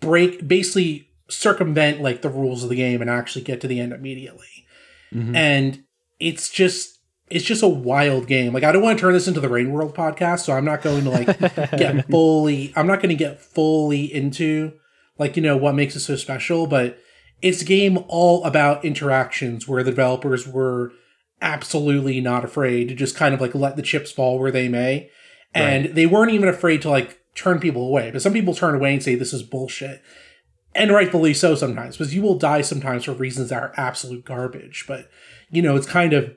break 0.00 0.46
basically 0.46 1.08
circumvent 1.28 2.00
like 2.00 2.22
the 2.22 2.28
rules 2.28 2.62
of 2.62 2.68
the 2.68 2.76
game 2.76 3.00
and 3.00 3.10
actually 3.10 3.42
get 3.42 3.60
to 3.60 3.66
the 3.66 3.80
end 3.80 3.92
immediately. 3.92 4.66
Mm-hmm. 5.12 5.34
And 5.34 5.84
it's 6.20 6.50
just 6.50 6.98
it's 7.28 7.44
just 7.44 7.62
a 7.62 7.68
wild 7.68 8.26
game. 8.26 8.52
Like 8.52 8.64
I 8.64 8.72
don't 8.72 8.82
want 8.82 8.98
to 8.98 9.00
turn 9.00 9.14
this 9.14 9.28
into 9.28 9.40
the 9.40 9.48
Rain 9.48 9.72
World 9.72 9.94
podcast, 9.94 10.40
so 10.40 10.52
I'm 10.52 10.64
not 10.64 10.82
going 10.82 11.04
to 11.04 11.10
like 11.10 11.38
get 11.76 12.06
fully 12.10 12.72
I'm 12.76 12.86
not 12.86 13.00
going 13.00 13.08
to 13.08 13.14
get 13.14 13.40
fully 13.40 14.12
into 14.12 14.72
like 15.18 15.36
you 15.36 15.42
know 15.42 15.56
what 15.56 15.74
makes 15.74 15.96
it 15.96 16.00
so 16.00 16.16
special, 16.16 16.66
but 16.66 16.98
it's 17.42 17.62
a 17.62 17.64
game 17.64 17.98
all 18.08 18.44
about 18.44 18.84
interactions 18.84 19.68
where 19.68 19.82
the 19.82 19.90
developers 19.90 20.46
were 20.46 20.92
absolutely 21.40 22.20
not 22.20 22.44
afraid 22.44 22.88
to 22.88 22.94
just 22.94 23.16
kind 23.16 23.34
of 23.34 23.40
like 23.40 23.54
let 23.54 23.76
the 23.76 23.82
chips 23.82 24.12
fall 24.12 24.38
where 24.38 24.52
they 24.52 24.68
may. 24.68 25.10
And 25.54 25.86
right. 25.86 25.94
they 25.94 26.06
weren't 26.06 26.32
even 26.32 26.48
afraid 26.48 26.80
to 26.82 26.90
like 26.90 27.20
turn 27.34 27.58
people 27.58 27.86
away. 27.86 28.10
But 28.10 28.22
some 28.22 28.32
people 28.32 28.54
turn 28.54 28.74
away 28.74 28.94
and 28.94 29.02
say 29.02 29.16
this 29.16 29.32
is 29.32 29.42
bullshit 29.42 30.02
and 30.74 30.90
rightfully 30.90 31.34
so 31.34 31.54
sometimes 31.54 31.96
because 31.96 32.14
you 32.14 32.22
will 32.22 32.38
die 32.38 32.60
sometimes 32.60 33.04
for 33.04 33.12
reasons 33.12 33.50
that 33.50 33.62
are 33.62 33.74
absolute 33.76 34.24
garbage 34.24 34.84
but 34.86 35.08
you 35.50 35.62
know 35.62 35.76
it's 35.76 35.86
kind 35.86 36.12
of 36.12 36.34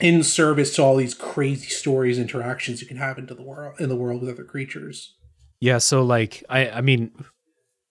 in 0.00 0.22
service 0.22 0.74
to 0.74 0.82
all 0.82 0.96
these 0.96 1.14
crazy 1.14 1.68
stories 1.68 2.18
interactions 2.18 2.80
you 2.80 2.88
can 2.88 2.96
have 2.96 3.18
into 3.18 3.34
the 3.34 3.42
world 3.42 3.74
in 3.80 3.88
the 3.88 3.96
world 3.96 4.20
with 4.20 4.30
other 4.30 4.44
creatures 4.44 5.14
yeah 5.60 5.78
so 5.78 6.02
like 6.02 6.44
i 6.48 6.68
i 6.70 6.80
mean 6.80 7.10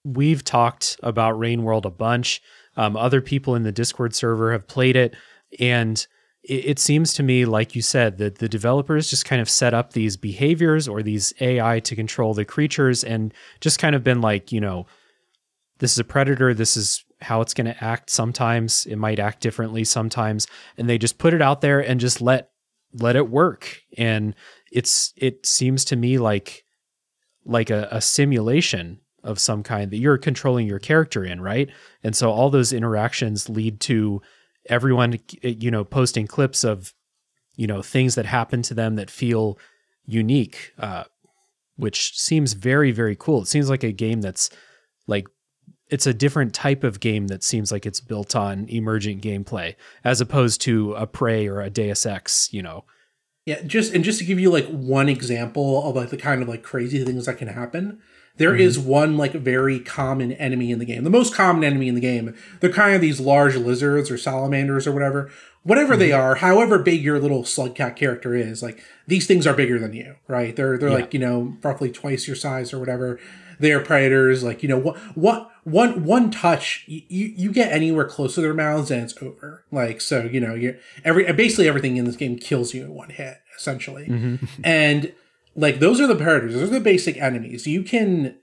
we've 0.03 0.43
talked 0.43 0.99
about 1.03 1.37
rain 1.37 1.63
world 1.63 1.85
a 1.85 1.91
bunch 1.91 2.41
um, 2.77 2.95
other 2.95 3.21
people 3.21 3.55
in 3.55 3.63
the 3.63 3.71
discord 3.71 4.15
server 4.15 4.51
have 4.51 4.67
played 4.67 4.95
it 4.95 5.15
and 5.59 6.07
it, 6.43 6.65
it 6.65 6.79
seems 6.79 7.13
to 7.13 7.23
me 7.23 7.45
like 7.45 7.75
you 7.75 7.81
said 7.81 8.17
that 8.17 8.39
the 8.39 8.49
developers 8.49 9.09
just 9.09 9.25
kind 9.25 9.41
of 9.41 9.49
set 9.49 9.73
up 9.73 9.93
these 9.93 10.17
behaviors 10.17 10.87
or 10.87 11.03
these 11.03 11.33
ai 11.41 11.79
to 11.79 11.95
control 11.95 12.33
the 12.33 12.45
creatures 12.45 13.03
and 13.03 13.33
just 13.59 13.79
kind 13.79 13.95
of 13.95 14.03
been 14.03 14.21
like 14.21 14.51
you 14.51 14.61
know 14.61 14.85
this 15.81 15.93
is 15.93 15.99
a 15.99 16.03
predator. 16.03 16.53
This 16.53 16.77
is 16.77 17.03
how 17.21 17.41
it's 17.41 17.55
going 17.55 17.65
to 17.65 17.83
act. 17.83 18.11
Sometimes 18.11 18.85
it 18.85 18.97
might 18.97 19.19
act 19.19 19.41
differently 19.41 19.83
sometimes. 19.83 20.47
And 20.77 20.87
they 20.87 20.99
just 20.99 21.17
put 21.17 21.33
it 21.33 21.41
out 21.41 21.61
there 21.61 21.79
and 21.79 21.99
just 21.99 22.21
let, 22.21 22.51
let 22.93 23.15
it 23.15 23.29
work. 23.29 23.81
And 23.97 24.35
it's, 24.71 25.11
it 25.17 25.45
seems 25.45 25.83
to 25.85 25.95
me 25.95 26.19
like, 26.19 26.63
like 27.45 27.71
a, 27.71 27.87
a 27.91 27.99
simulation 27.99 29.00
of 29.23 29.39
some 29.39 29.63
kind 29.63 29.91
that 29.91 29.97
you're 29.97 30.17
controlling 30.17 30.67
your 30.67 30.79
character 30.79 31.23
in, 31.23 31.41
right? 31.41 31.69
And 32.03 32.15
so 32.15 32.31
all 32.31 32.49
those 32.49 32.73
interactions 32.73 33.49
lead 33.49 33.79
to 33.81 34.21
everyone, 34.67 35.19
you 35.41 35.71
know, 35.71 35.83
posting 35.83 36.27
clips 36.27 36.63
of, 36.63 36.93
you 37.55 37.67
know, 37.67 37.81
things 37.81 38.15
that 38.15 38.25
happen 38.25 38.61
to 38.63 38.73
them 38.73 38.95
that 38.95 39.09
feel 39.09 39.57
unique, 40.05 40.73
uh, 40.79 41.03
which 41.75 42.17
seems 42.17 42.53
very, 42.53 42.91
very 42.91 43.15
cool. 43.15 43.41
It 43.41 43.47
seems 43.47 43.69
like 43.69 43.83
a 43.83 43.91
game 43.91 44.21
that's 44.21 44.49
like 45.07 45.27
it's 45.89 46.07
a 46.07 46.13
different 46.13 46.53
type 46.53 46.83
of 46.83 46.99
game 46.99 47.27
that 47.27 47.43
seems 47.43 47.71
like 47.71 47.85
it's 47.85 47.99
built 47.99 48.35
on 48.35 48.67
emergent 48.69 49.21
gameplay 49.21 49.75
as 50.05 50.21
opposed 50.21 50.61
to 50.61 50.93
a 50.93 51.05
Prey 51.05 51.47
or 51.47 51.61
a 51.61 51.69
Deus 51.69 52.05
Ex, 52.05 52.51
you 52.53 52.61
know. 52.61 52.85
Yeah, 53.45 53.61
just 53.63 53.93
and 53.93 54.03
just 54.03 54.19
to 54.19 54.25
give 54.25 54.39
you 54.39 54.51
like 54.51 54.67
one 54.67 55.09
example 55.09 55.87
of 55.87 55.95
like 55.95 56.09
the 56.09 56.17
kind 56.17 56.41
of 56.41 56.47
like 56.47 56.63
crazy 56.63 57.03
things 57.03 57.25
that 57.25 57.37
can 57.37 57.47
happen, 57.47 57.99
there 58.41 58.53
mm-hmm. 58.53 58.61
is 58.61 58.79
one 58.79 59.17
like 59.17 59.33
very 59.33 59.79
common 59.79 60.31
enemy 60.31 60.71
in 60.71 60.79
the 60.79 60.85
game. 60.85 61.03
The 61.03 61.11
most 61.11 61.35
common 61.35 61.63
enemy 61.63 61.87
in 61.87 61.93
the 61.93 62.01
game, 62.01 62.35
they're 62.59 62.71
kind 62.71 62.95
of 62.95 63.01
these 63.01 63.19
large 63.19 63.55
lizards 63.55 64.09
or 64.09 64.17
salamanders 64.17 64.87
or 64.87 64.91
whatever, 64.91 65.29
whatever 65.61 65.93
mm-hmm. 65.93 65.99
they 65.99 66.11
are, 66.11 66.35
however 66.35 66.79
big 66.79 67.03
your 67.03 67.19
little 67.19 67.43
slugcat 67.43 67.95
character 67.95 68.33
is, 68.33 68.63
like 68.63 68.83
these 69.05 69.27
things 69.27 69.45
are 69.45 69.53
bigger 69.53 69.77
than 69.77 69.93
you, 69.93 70.15
right? 70.27 70.55
They're 70.55 70.75
they're 70.79 70.89
yeah. 70.89 70.95
like 70.95 71.13
you 71.13 71.19
know 71.19 71.55
roughly 71.61 71.91
twice 71.91 72.25
your 72.25 72.35
size 72.35 72.73
or 72.73 72.79
whatever. 72.79 73.19
They 73.59 73.73
are 73.73 73.79
predators. 73.79 74.43
Like 74.43 74.63
you 74.63 74.69
know 74.69 74.79
what 74.79 74.97
what 75.15 75.51
one 75.63 76.03
one 76.03 76.31
touch 76.31 76.83
you 76.87 77.03
you 77.07 77.51
get 77.51 77.71
anywhere 77.71 78.05
close 78.05 78.33
to 78.35 78.41
their 78.41 78.55
mouths 78.55 78.89
and 78.89 79.03
it's 79.03 79.21
over. 79.21 79.65
Like 79.71 80.01
so 80.01 80.23
you 80.23 80.39
know 80.39 80.55
you 80.55 80.79
every 81.05 81.31
basically 81.33 81.67
everything 81.67 81.97
in 81.97 82.05
this 82.05 82.15
game 82.15 82.39
kills 82.39 82.73
you 82.73 82.85
in 82.85 82.95
one 82.95 83.11
hit 83.11 83.37
essentially, 83.55 84.07
mm-hmm. 84.07 84.61
and 84.63 85.13
like 85.55 85.79
those 85.79 85.99
are 85.99 86.07
the 86.07 86.15
predators. 86.15 86.53
Those 86.53 86.69
are 86.69 86.73
the 86.73 86.79
basic 86.79 87.17
enemies. 87.17 87.67
You 87.67 87.83
can 87.83 88.37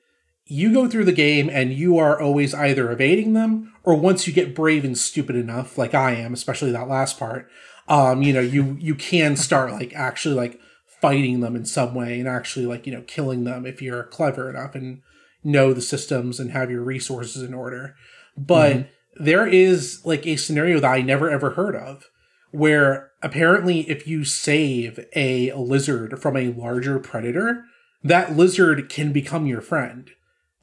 you 0.48 0.72
go 0.72 0.88
through 0.88 1.04
the 1.04 1.12
game 1.12 1.50
and 1.52 1.74
you 1.74 1.98
are 1.98 2.20
always 2.20 2.54
either 2.54 2.90
evading 2.90 3.34
them 3.34 3.72
or 3.84 3.94
once 3.94 4.26
you 4.26 4.32
get 4.32 4.54
brave 4.54 4.84
and 4.84 4.96
stupid 4.96 5.36
enough 5.36 5.76
like 5.76 5.94
i 5.94 6.12
am 6.12 6.32
especially 6.32 6.72
that 6.72 6.88
last 6.88 7.18
part 7.18 7.48
um 7.86 8.22
you 8.22 8.32
know 8.32 8.40
you 8.40 8.76
you 8.80 8.94
can 8.94 9.36
start 9.36 9.70
like 9.72 9.92
actually 9.94 10.34
like 10.34 10.58
fighting 11.00 11.40
them 11.40 11.54
in 11.54 11.64
some 11.64 11.94
way 11.94 12.18
and 12.18 12.26
actually 12.26 12.66
like 12.66 12.86
you 12.86 12.92
know 12.92 13.02
killing 13.02 13.44
them 13.44 13.66
if 13.66 13.80
you're 13.82 14.04
clever 14.04 14.50
enough 14.50 14.74
and 14.74 15.02
know 15.44 15.72
the 15.72 15.82
systems 15.82 16.40
and 16.40 16.50
have 16.50 16.70
your 16.70 16.82
resources 16.82 17.42
in 17.42 17.54
order 17.54 17.94
but 18.36 18.72
mm-hmm. 18.72 19.24
there 19.24 19.46
is 19.46 20.04
like 20.04 20.26
a 20.26 20.36
scenario 20.36 20.80
that 20.80 20.90
i 20.90 21.02
never 21.02 21.30
ever 21.30 21.50
heard 21.50 21.76
of 21.76 22.06
where 22.50 23.10
apparently 23.22 23.80
if 23.90 24.06
you 24.06 24.24
save 24.24 25.04
a 25.14 25.52
lizard 25.52 26.20
from 26.20 26.36
a 26.36 26.48
larger 26.48 26.98
predator 26.98 27.64
that 28.02 28.36
lizard 28.36 28.88
can 28.88 29.12
become 29.12 29.46
your 29.46 29.60
friend 29.60 30.10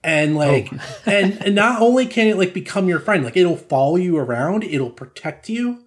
and 0.03 0.35
like 0.35 0.69
oh. 0.71 0.79
and, 1.05 1.41
and 1.43 1.55
not 1.55 1.81
only 1.81 2.05
can 2.05 2.27
it 2.27 2.37
like 2.37 2.53
become 2.53 2.87
your 2.87 2.99
friend 2.99 3.23
like 3.23 3.37
it'll 3.37 3.57
follow 3.57 3.97
you 3.97 4.17
around 4.17 4.63
it'll 4.63 4.89
protect 4.89 5.49
you 5.49 5.85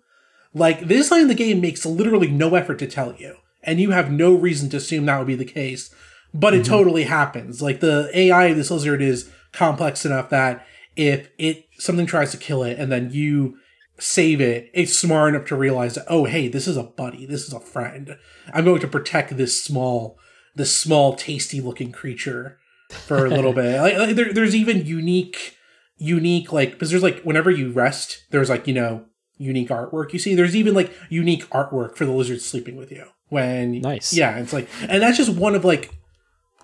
like 0.55 0.81
this 0.81 1.11
line 1.11 1.23
of 1.23 1.29
the 1.29 1.35
game 1.35 1.61
makes 1.61 1.87
literally 1.87 2.29
no 2.29 2.55
effort 2.55 2.79
to 2.79 2.87
tell 2.87 3.15
you 3.15 3.37
and 3.63 3.81
you 3.81 3.91
have 3.91 4.11
no 4.11 4.35
reason 4.35 4.69
to 4.69 4.77
assume 4.77 5.07
that 5.07 5.19
would 5.19 5.27
be 5.27 5.35
the 5.35 5.45
case 5.45 5.95
but 6.35 6.53
it 6.53 6.63
mm-hmm. 6.63 6.73
totally 6.73 7.05
happens 7.05 7.63
like 7.63 7.81
the 7.81 8.11
ai 8.15 8.47
of 8.47 8.57
this 8.57 8.71
lizard 8.71 9.01
is 9.01 9.31
complex 9.53 10.05
enough 10.05 10.29
that 10.29 10.67
if 10.97 11.31
it 11.39 11.65
something 11.79 12.07
tries 12.07 12.31
to 12.31 12.37
kill 12.37 12.63
it 12.63 12.79
and 12.79 12.93
then 12.93 13.11
you 13.11 13.57
save 13.99 14.41
it 14.41 14.71
it's 14.73 14.97
smart 14.97 15.35
enough 15.35 15.47
to 15.47 15.57
realize 15.57 15.95
that 15.95 16.07
oh 16.09 16.25
hey 16.25 16.49
this 16.49 16.69
is 16.69 16.77
a 16.77 16.83
buddy 16.83 17.27
this 17.27 17.47
is 17.47 17.53
a 17.53 17.61
friend 17.61 18.17
i'm 18.53 18.65
going 18.65 18.81
to 18.81 18.87
protect 18.87 19.37
this 19.37 19.63
small 19.63 20.19
this 20.55 20.77
small 20.77 21.15
tasty 21.15 21.61
looking 21.61 21.91
creature 21.91 22.59
for 22.91 23.25
a 23.25 23.31
little 23.31 23.53
bit. 23.53 23.69
Like, 23.81 23.97
like 23.97 24.17
there, 24.17 24.33
there's 24.33 24.55
even 24.55 24.85
unique, 24.85 25.57
unique 25.97 26.53
like 26.53 26.73
because 26.73 26.91
there's 26.91 27.03
like 27.03 27.23
whenever 27.23 27.51
you 27.51 27.71
rest, 27.71 28.25
there's 28.31 28.51
like 28.51 28.67
you 28.67 28.75
know 28.75 29.05
unique 29.37 29.69
artwork 29.69 30.13
you 30.13 30.19
see. 30.19 30.35
There's 30.35 30.57
even 30.57 30.75
like 30.75 30.93
unique 31.09 31.49
artwork 31.51 31.97
for 31.97 32.05
the 32.05 32.13
lizard 32.13 32.43
sleeping 32.43 32.77
with 32.77 32.91
you. 32.91 33.07
When 33.29 33.81
nice, 33.81 34.13
yeah, 34.13 34.39
it's 34.39 34.53
like, 34.53 34.69
and 34.89 35.03
that's 35.03 35.17
just 35.17 35.31
one 35.31 35.55
of 35.55 35.65
like, 35.65 35.95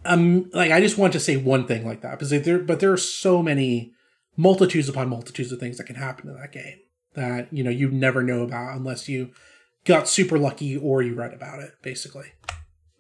um, 0.04 0.50
like 0.52 0.72
I 0.72 0.80
just 0.80 0.98
want 0.98 1.12
to 1.12 1.20
say 1.20 1.36
one 1.36 1.66
thing 1.66 1.86
like 1.86 2.00
that 2.02 2.18
because 2.18 2.30
there, 2.30 2.58
but 2.58 2.80
there 2.80 2.92
are 2.92 2.98
so 2.98 3.42
many 3.42 3.92
multitudes 4.36 4.88
upon 4.88 5.08
multitudes 5.08 5.52
of 5.52 5.60
things 5.60 5.78
that 5.78 5.84
can 5.84 5.96
happen 5.96 6.28
in 6.28 6.36
that 6.36 6.52
game 6.52 6.78
that 7.14 7.52
you 7.52 7.62
know 7.62 7.70
you 7.70 7.90
never 7.90 8.22
know 8.22 8.42
about 8.42 8.76
unless 8.76 9.08
you 9.08 9.30
got 9.84 10.08
super 10.08 10.38
lucky 10.38 10.76
or 10.76 11.02
you 11.02 11.14
read 11.14 11.32
about 11.32 11.60
it 11.60 11.72
basically 11.82 12.32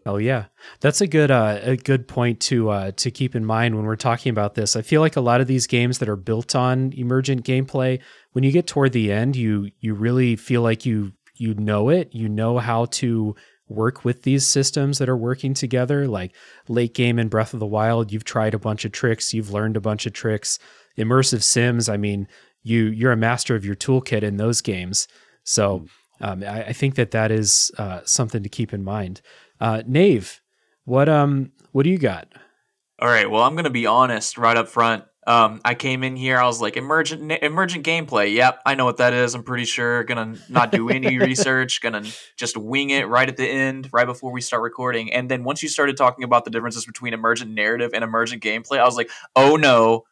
Oh 0.06 0.18
yeah, 0.18 0.46
that's 0.80 1.00
a 1.00 1.06
good 1.06 1.30
uh, 1.30 1.60
a 1.62 1.76
good 1.76 2.06
point 2.06 2.38
to 2.40 2.68
uh, 2.68 2.90
to 2.92 3.10
keep 3.10 3.34
in 3.34 3.44
mind 3.44 3.74
when 3.74 3.86
we're 3.86 3.96
talking 3.96 4.30
about 4.30 4.54
this. 4.54 4.76
I 4.76 4.82
feel 4.82 5.00
like 5.00 5.16
a 5.16 5.22
lot 5.22 5.40
of 5.40 5.46
these 5.46 5.66
games 5.66 5.98
that 5.98 6.10
are 6.10 6.16
built 6.16 6.54
on 6.54 6.92
emergent 6.92 7.44
gameplay, 7.46 8.00
when 8.32 8.44
you 8.44 8.52
get 8.52 8.66
toward 8.66 8.92
the 8.92 9.10
end, 9.10 9.34
you 9.34 9.70
you 9.80 9.94
really 9.94 10.36
feel 10.36 10.60
like 10.60 10.84
you 10.84 11.12
you 11.36 11.54
know 11.54 11.88
it. 11.88 12.10
You 12.12 12.28
know 12.28 12.58
how 12.58 12.84
to 12.86 13.34
work 13.66 14.04
with 14.04 14.22
these 14.24 14.46
systems 14.46 14.98
that 14.98 15.08
are 15.08 15.16
working 15.16 15.54
together. 15.54 16.06
Like 16.06 16.34
late 16.68 16.92
game 16.92 17.18
in 17.18 17.28
Breath 17.28 17.54
of 17.54 17.60
the 17.60 17.66
Wild, 17.66 18.12
you've 18.12 18.24
tried 18.24 18.52
a 18.52 18.58
bunch 18.58 18.84
of 18.84 18.92
tricks, 18.92 19.32
you've 19.32 19.52
learned 19.52 19.78
a 19.78 19.80
bunch 19.80 20.04
of 20.04 20.12
tricks. 20.12 20.58
Immersive 20.98 21.42
Sims, 21.42 21.88
I 21.88 21.96
mean, 21.96 22.28
you 22.64 22.86
you're 22.86 23.12
a 23.12 23.16
master 23.16 23.54
of 23.54 23.64
your 23.64 23.76
toolkit 23.76 24.22
in 24.22 24.36
those 24.36 24.60
games. 24.60 25.06
So 25.44 25.86
um, 26.20 26.42
I, 26.42 26.64
I, 26.64 26.72
think 26.72 26.94
that 26.96 27.10
that 27.12 27.30
is 27.30 27.70
uh, 27.78 28.00
something 28.04 28.42
to 28.42 28.48
keep 28.48 28.72
in 28.72 28.82
mind. 28.82 29.20
Uh, 29.60 29.82
Nave, 29.86 30.40
what 30.84 31.08
um 31.08 31.52
what 31.72 31.84
do 31.84 31.90
you 31.90 31.98
got? 31.98 32.32
All 32.98 33.08
right. 33.08 33.30
Well, 33.30 33.42
I'm 33.42 33.54
gonna 33.54 33.70
be 33.70 33.86
honest 33.86 34.38
right 34.38 34.56
up 34.56 34.68
front. 34.68 35.04
Um, 35.26 35.62
I 35.64 35.74
came 35.74 36.04
in 36.04 36.16
here. 36.16 36.38
I 36.38 36.44
was 36.44 36.60
like, 36.60 36.76
emergent, 36.76 37.32
emergent 37.42 37.86
gameplay. 37.86 38.34
Yep, 38.34 38.60
I 38.66 38.74
know 38.74 38.84
what 38.84 38.98
that 38.98 39.14
is. 39.14 39.34
I'm 39.34 39.42
pretty 39.42 39.64
sure. 39.64 40.04
Gonna 40.04 40.36
not 40.48 40.70
do 40.70 40.90
any 40.90 41.18
research. 41.30 41.80
Gonna 41.80 42.04
just 42.36 42.56
wing 42.56 42.90
it 42.90 43.08
right 43.08 43.28
at 43.28 43.36
the 43.36 43.48
end, 43.48 43.88
right 43.92 44.06
before 44.06 44.32
we 44.32 44.40
start 44.40 44.62
recording. 44.62 45.12
And 45.12 45.30
then 45.30 45.44
once 45.44 45.62
you 45.62 45.68
started 45.68 45.96
talking 45.96 46.24
about 46.24 46.44
the 46.44 46.50
differences 46.50 46.84
between 46.84 47.14
emergent 47.14 47.52
narrative 47.52 47.92
and 47.94 48.04
emergent 48.04 48.42
gameplay, 48.42 48.78
I 48.78 48.84
was 48.84 48.96
like, 48.96 49.10
oh 49.34 49.56
no, 49.56 50.04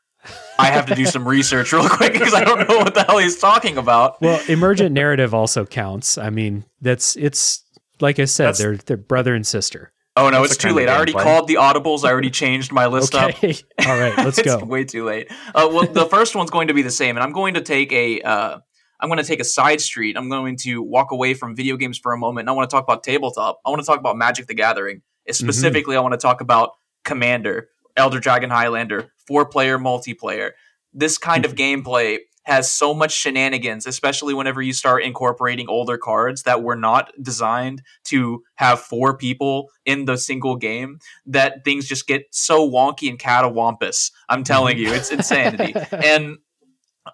I 0.59 0.67
have 0.67 0.87
to 0.87 0.95
do 0.95 1.05
some 1.07 1.27
research 1.27 1.73
real 1.73 1.89
quick 1.89 2.13
because 2.13 2.35
I 2.35 2.45
don't 2.45 2.69
know 2.69 2.79
what 2.79 2.95
the 2.95 3.03
hell 3.03 3.19
he's 3.19 3.39
talking 3.39 3.79
about. 3.79 4.21
Well, 4.21 4.41
emergent 4.49 4.93
narrative 4.93 5.35
also 5.35 5.67
counts. 5.67 6.19
I 6.19 6.31
mean, 6.31 6.65
that's 6.81 7.17
it's 7.17 7.65
like 8.01 8.19
I 8.19 8.27
said, 8.27 8.49
That's, 8.49 8.59
they're 8.59 8.77
they're 8.77 8.97
brother 8.97 9.35
and 9.35 9.47
sister. 9.47 9.93
Oh 10.15 10.29
no, 10.29 10.43
That's 10.43 10.55
it's 10.55 10.63
too 10.63 10.75
late. 10.75 10.89
I 10.89 10.97
already 10.97 11.15
called 11.15 11.49
the 11.49 11.55
audibles. 11.55 12.05
I 12.05 12.11
already 12.11 12.31
changed 12.31 12.71
my 12.71 12.87
list 12.87 13.15
okay. 13.15 13.51
up. 13.51 13.57
All 13.89 13.99
right, 13.99 14.17
let's 14.19 14.43
go. 14.43 14.59
It's 14.59 14.65
way 14.65 14.85
too 14.85 15.05
late. 15.05 15.33
Uh, 15.55 15.69
well, 15.73 15.87
the 15.87 16.05
first 16.05 16.37
one's 16.37 16.51
going 16.51 16.69
to 16.69 16.75
be 16.75 16.83
the 16.83 16.91
same, 16.91 17.17
and 17.17 17.25
I'm 17.25 17.33
going 17.33 17.55
to 17.55 17.63
take 17.63 17.93
a. 17.93 18.21
Uh, 18.21 18.59
I'm 19.01 19.09
going 19.09 19.19
to 19.19 19.25
take 19.25 19.41
a 19.41 19.45
side 19.45 19.81
street. 19.81 20.17
I'm 20.17 20.29
going 20.29 20.57
to 20.59 20.81
walk 20.81 21.11
away 21.11 21.35
from 21.35 21.57
video 21.57 21.77
games 21.77 21.99
for 21.99 22.13
a 22.13 22.19
moment, 22.19 22.45
and 22.45 22.51
I 22.51 22.53
want 22.53 22.71
to 22.71 22.75
talk 22.77 22.85
about 22.85 23.03
tabletop. 23.03 23.61
I 23.67 23.71
want 23.71 23.81
to 23.81 23.87
talk 23.87 23.99
about 23.99 24.17
Magic 24.17 24.47
the 24.47 24.55
Gathering. 24.55 24.99
Mm-hmm. 24.99 25.33
Specifically, 25.33 25.95
mm-hmm. 25.95 26.01
I 26.01 26.03
want 26.03 26.13
to 26.13 26.19
talk 26.19 26.41
about 26.41 26.73
Commander, 27.05 27.69
Elder 27.97 28.21
Dragon 28.21 28.51
Highlander, 28.51 29.13
four 29.27 29.47
player 29.47 29.79
multiplayer. 29.79 30.53
This 30.93 31.19
kind 31.19 31.45
of 31.45 31.55
gameplay 31.55 32.19
has 32.45 32.71
so 32.71 32.93
much 32.93 33.13
shenanigans, 33.13 33.87
especially 33.87 34.35
whenever 34.35 34.61
you 34.61 34.73
start 34.73 35.05
incorporating 35.05 35.69
older 35.69 35.97
cards 35.97 36.43
that 36.43 36.63
were 36.63 36.77
not 36.77 37.13
designed 37.23 37.83
to 38.05 38.43
have 38.57 38.81
four 38.81 39.17
people 39.17 39.69
in 39.85 40.07
the 40.07 40.17
single 40.17 40.57
game, 40.57 40.99
that 41.27 41.65
things 41.65 41.87
just 41.87 42.07
get 42.07 42.25
so 42.33 42.69
wonky 42.69 43.09
and 43.09 43.19
catawampus. 43.19 44.11
I'm 44.29 44.43
telling 44.43 44.77
you, 44.77 44.93
it's 44.93 45.11
insanity. 45.13 45.75
and 45.93 46.39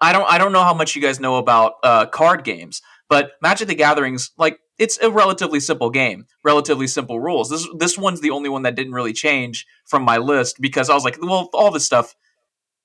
I 0.01 0.13
don't 0.13 0.29
I 0.31 0.37
don't 0.37 0.51
know 0.51 0.63
how 0.63 0.73
much 0.73 0.95
you 0.95 1.01
guys 1.01 1.19
know 1.19 1.37
about 1.37 1.73
uh, 1.83 2.05
card 2.07 2.43
games, 2.43 2.81
but 3.09 3.31
Magic 3.41 3.67
the 3.67 3.75
Gatherings, 3.75 4.31
like 4.37 4.59
it's 4.77 4.97
a 5.01 5.11
relatively 5.11 5.59
simple 5.59 5.89
game, 5.89 6.25
relatively 6.43 6.87
simple 6.87 7.19
rules. 7.19 7.49
This 7.49 7.67
this 7.77 7.97
one's 7.97 8.21
the 8.21 8.29
only 8.31 8.49
one 8.49 8.63
that 8.63 8.75
didn't 8.75 8.93
really 8.93 9.13
change 9.13 9.65
from 9.85 10.03
my 10.03 10.17
list 10.17 10.57
because 10.61 10.89
I 10.89 10.93
was 10.93 11.03
like, 11.03 11.17
well, 11.21 11.49
all 11.53 11.71
this 11.71 11.85
stuff 11.85 12.15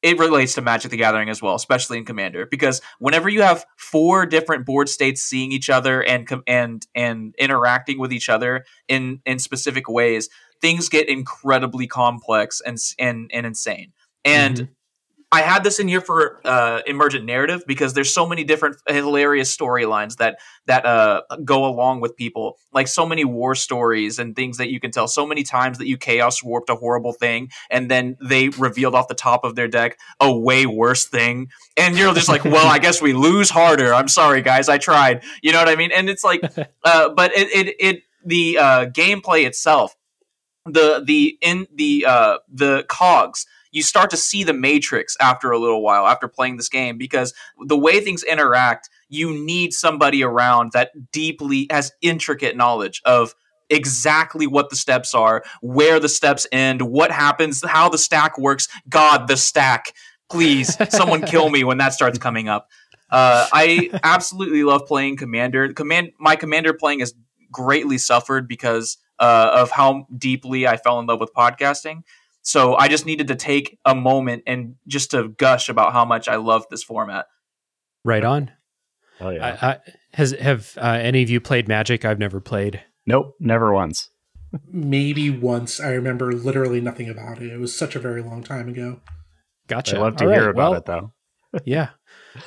it 0.05 0.19
relates 0.19 0.53
to 0.55 0.61
Magic 0.61 0.91
the 0.91 0.99
Gathering 0.99 1.31
as 1.31 1.41
well, 1.41 1.55
especially 1.55 1.97
in 1.97 2.05
Commander, 2.05 2.45
because 2.45 2.83
whenever 2.99 3.31
you 3.31 3.41
have 3.41 3.65
four 3.79 4.27
different 4.27 4.67
board 4.67 4.91
states 4.91 5.23
seeing 5.23 5.51
each 5.51 5.71
other 5.71 6.03
and 6.03 6.29
and 6.47 6.87
and 6.95 7.35
interacting 7.39 7.99
with 7.99 8.13
each 8.13 8.29
other 8.29 8.67
in 8.87 9.23
in 9.25 9.39
specific 9.39 9.89
ways, 9.89 10.29
things 10.61 10.91
get 10.91 11.09
incredibly 11.09 11.87
complex 11.87 12.61
and 12.61 12.77
and 12.99 13.31
and 13.33 13.47
insane. 13.47 13.95
And 14.27 14.57
mm-hmm. 14.57 14.73
I 15.35 15.43
had 15.43 15.65
this 15.65 15.81
in 15.81 15.89
here 15.89 16.01
for 16.01 16.41
uh, 16.45 16.83
emergent 16.87 17.25
narrative 17.25 17.65
because 17.67 17.93
there's 17.93 18.15
so 18.15 18.25
many 18.25 18.45
different 18.45 18.77
hilarious 18.87 19.55
storylines 19.55 20.19
that 20.19 20.39
that 20.67 20.87
uh, 20.87 21.23
go 21.45 21.65
along 21.65 22.01
with 22.01 22.17
people, 22.17 22.57
like 22.73 22.87
so 22.87 23.05
many 23.05 23.25
war 23.25 23.57
stories 23.57 24.21
and 24.21 24.37
things 24.37 24.59
that 24.59 24.71
you 24.71 24.79
can 24.79 24.93
tell. 24.93 25.09
So 25.09 25.27
many 25.27 25.43
times 25.43 25.79
that 25.79 25.89
you 25.89 25.97
chaos 25.97 26.41
warped 26.45 26.71
a 26.71 26.77
horrible 26.77 27.13
thing, 27.13 27.51
and 27.69 27.91
then 27.91 28.17
they 28.23 28.51
revealed 28.51 28.95
off 28.95 29.09
the 29.09 29.15
top 29.15 29.43
of 29.43 29.57
their 29.57 29.67
deck 29.67 29.99
a 30.21 30.33
way 30.33 30.67
worse 30.67 31.05
thing, 31.07 31.49
and 31.77 31.99
you're 31.99 32.15
just 32.15 32.29
like, 32.29 32.45
well, 32.45 32.69
I 32.69 32.79
guess 32.79 33.03
we 33.03 33.13
lose 33.13 33.51
harder. 33.51 33.93
I'm 33.93 34.09
sorry, 34.09 34.41
guys, 34.41 34.69
I 34.69 34.79
tried. 34.79 35.25
You 35.43 35.51
know 35.51 35.59
what 35.59 35.69
I 35.69 35.75
mean? 35.75 35.91
And 35.91 36.09
it's 36.09 36.23
like, 36.23 36.45
uh, 36.85 37.09
but 37.09 37.37
it 37.37 37.49
it, 37.53 37.75
it 37.81 38.03
the 38.25 38.59
uh, 38.59 38.87
gameplay 38.87 39.45
itself, 39.45 39.97
the 40.65 41.03
the 41.05 41.37
in 41.41 41.67
the 41.75 42.07
uh, 42.07 42.39
the 42.49 42.85
cogs 42.89 43.47
you 43.75 43.83
start 43.83 44.09
to 44.11 44.17
see 44.17 44.45
the 44.45 44.55
matrix 44.55 45.17
after 45.21 45.51
a 45.51 45.59
little 45.59 45.83
while 45.83 46.07
after 46.07 46.29
playing 46.29 46.57
this 46.57 46.69
game 46.69 46.97
because 46.97 47.35
the 47.67 47.77
way 47.77 48.01
things 48.01 48.23
interact 48.23 48.89
you 49.09 49.35
need 49.35 49.73
somebody 49.73 50.23
around 50.23 50.73
that 50.73 50.91
deeply 51.13 51.67
has 51.71 51.93
intricate 52.01 52.57
knowledge 52.57 53.03
of 53.05 53.35
exactly 53.71 54.47
what 54.47 54.71
the 54.71 54.77
steps 54.77 55.15
are, 55.15 55.43
where 55.61 55.99
the 55.99 56.09
steps 56.09 56.47
end, 56.53 56.83
what 56.83 57.11
happens, 57.11 57.63
how 57.67 57.89
the 57.89 57.99
stack 57.99 58.39
works. 58.39 58.69
God, 58.89 59.27
the 59.27 59.37
stack. 59.37 59.93
Please, 60.31 60.77
someone 60.91 61.23
kill 61.23 61.51
me 61.51 61.65
when 61.65 61.79
that 61.79 61.93
starts 61.93 62.19
coming 62.19 62.49
up. 62.49 62.69
Uh, 63.11 63.47
I 63.53 63.91
absolutely 64.03 64.65
love 64.65 64.87
playing 64.87 65.17
Commander. 65.17 65.73
Command 65.73 66.13
my 66.19 66.37
Commander 66.37 66.73
playing 66.73 67.01
has 67.01 67.15
greatly 67.51 67.99
suffered 67.99 68.49
because 68.49 68.99
uh, 69.19 69.51
of 69.55 69.71
how 69.71 70.07
deeply 70.17 70.67
I 70.67 70.77
fell 70.77 70.99
in 70.99 71.07
love 71.07 71.21
with 71.21 71.33
podcasting. 71.35 72.03
So 72.45 72.77
I 72.77 72.89
just 72.89 73.07
needed 73.07 73.29
to 73.29 73.35
take 73.35 73.79
a 73.87 73.95
moment 73.95 74.43
and 74.47 74.77
just 74.87 75.11
to 75.13 75.29
gush 75.29 75.71
about 75.71 75.95
how 75.95 76.05
much 76.05 76.29
I 76.29 76.37
love 76.37 76.67
this 76.71 76.85
format. 76.85 77.27
Right 78.05 78.23
on. 78.23 78.51
Oh 79.21 79.31
yeah. 79.31 79.57
I, 79.61 79.67
I, 79.67 79.79
Has 80.13 80.33
have 80.33 80.77
uh, 80.77 80.99
any 81.01 81.23
of 81.23 81.31
you 81.31 81.41
played 81.41 81.69
Magic? 81.69 82.05
I've 82.05 82.19
never 82.19 82.41
played. 82.41 82.83
Nope, 83.07 83.35
never 83.41 83.73
once. 83.73 84.11
Maybe 84.71 85.31
once. 85.31 85.81
I 85.81 85.91
remember 85.93 86.33
literally 86.33 86.81
nothing 86.83 87.09
about 87.09 87.41
it. 87.41 87.51
It 87.51 87.59
was 87.59 87.75
such 87.75 87.97
a 87.97 87.99
very 87.99 88.23
long 88.23 88.43
time 88.43 88.69
ago. 88.69 89.01
Gotcha. 89.67 89.97
I 89.97 90.01
love 90.01 90.17
to 90.17 90.27
All 90.27 90.31
hear 90.31 90.43
right, 90.43 90.51
about 90.51 90.71
well, 90.71 90.79
it 90.79 90.85
though. 90.85 91.13
yeah. 91.65 91.91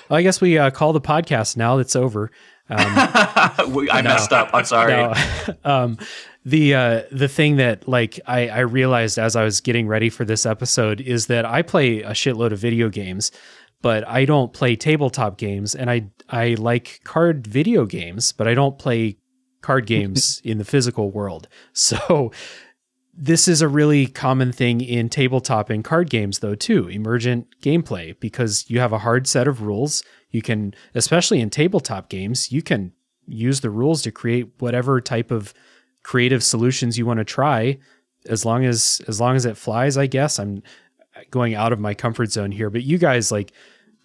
Well, 0.10 0.18
I 0.18 0.22
guess 0.22 0.40
we 0.40 0.60
uh, 0.60 0.70
call 0.70 0.94
the 0.94 1.02
podcast 1.02 1.58
now. 1.58 1.80
It's 1.80 1.96
over. 1.96 2.30
Um, 2.70 2.78
I 2.80 4.02
messed 4.04 4.34
up. 4.34 4.50
I'm 4.54 4.66
sorry. 4.66 4.94
No. 4.94 5.14
um, 5.64 5.98
the 6.48 6.74
uh, 6.74 7.02
the 7.12 7.28
thing 7.28 7.58
that 7.58 7.90
like 7.90 8.22
I, 8.26 8.48
I 8.48 8.60
realized 8.60 9.20
as 9.20 9.36
I 9.36 9.44
was 9.44 9.60
getting 9.60 9.86
ready 9.86 10.10
for 10.10 10.24
this 10.24 10.46
episode 10.46 11.02
is 11.02 11.28
that 11.28 11.44
I 11.44 11.62
play 11.62 12.04
a 12.04 12.12
shitload 12.12 12.54
of 12.54 12.60
video 12.60 12.88
games, 12.88 13.34
but 13.82 14.08
I 14.08 14.24
don't 14.24 14.54
play 14.54 14.78
tabletop 14.78 15.38
games, 15.38 15.76
and 15.76 15.92
I 15.92 16.10
I 16.30 16.54
like 16.54 17.02
card 17.04 17.46
video 17.46 17.86
games, 17.86 18.32
but 18.32 18.48
I 18.48 18.54
don't 18.54 18.80
play 18.80 19.18
card 19.60 19.86
games 19.94 20.42
in 20.46 20.58
the 20.58 20.64
physical 20.64 21.12
world. 21.12 21.50
So 21.74 22.32
this 23.14 23.50
is 23.50 23.62
a 23.62 23.68
really 23.68 24.08
common 24.08 24.54
thing 24.54 24.80
in 24.80 25.10
tabletop 25.10 25.70
and 25.70 25.84
card 25.84 26.10
games 26.10 26.40
though 26.40 26.56
too 26.56 26.88
emergent 26.88 27.48
gameplay 27.62 28.18
because 28.20 28.70
you 28.70 28.80
have 28.80 28.94
a 28.94 29.00
hard 29.00 29.26
set 29.26 29.48
of 29.48 29.64
rules 29.64 30.04
you 30.30 30.44
can 30.44 30.72
especially 30.94 31.42
in 31.42 31.50
tabletop 31.50 32.10
games 32.10 32.52
you 32.52 32.62
can 32.62 32.92
use 33.26 33.62
the 33.62 33.72
rules 33.72 34.04
to 34.04 34.12
create 34.12 34.52
whatever 34.60 35.02
type 35.02 35.32
of 35.32 35.52
creative 36.08 36.42
solutions 36.42 36.98
you 36.98 37.06
want 37.06 37.18
to 37.20 37.26
try 37.26 37.78
as 38.30 38.46
long 38.46 38.64
as 38.64 39.02
as 39.10 39.20
long 39.20 39.36
as 39.36 39.44
it 39.46 39.58
flies 39.58 39.98
i 39.98 40.08
guess 40.08 40.40
i'm 40.40 40.64
going 41.32 41.54
out 41.54 41.74
of 41.74 41.80
my 41.80 41.94
comfort 41.94 42.32
zone 42.32 42.52
here 42.52 42.70
but 42.70 42.82
you 42.82 42.98
guys 42.98 43.30
like 43.30 43.52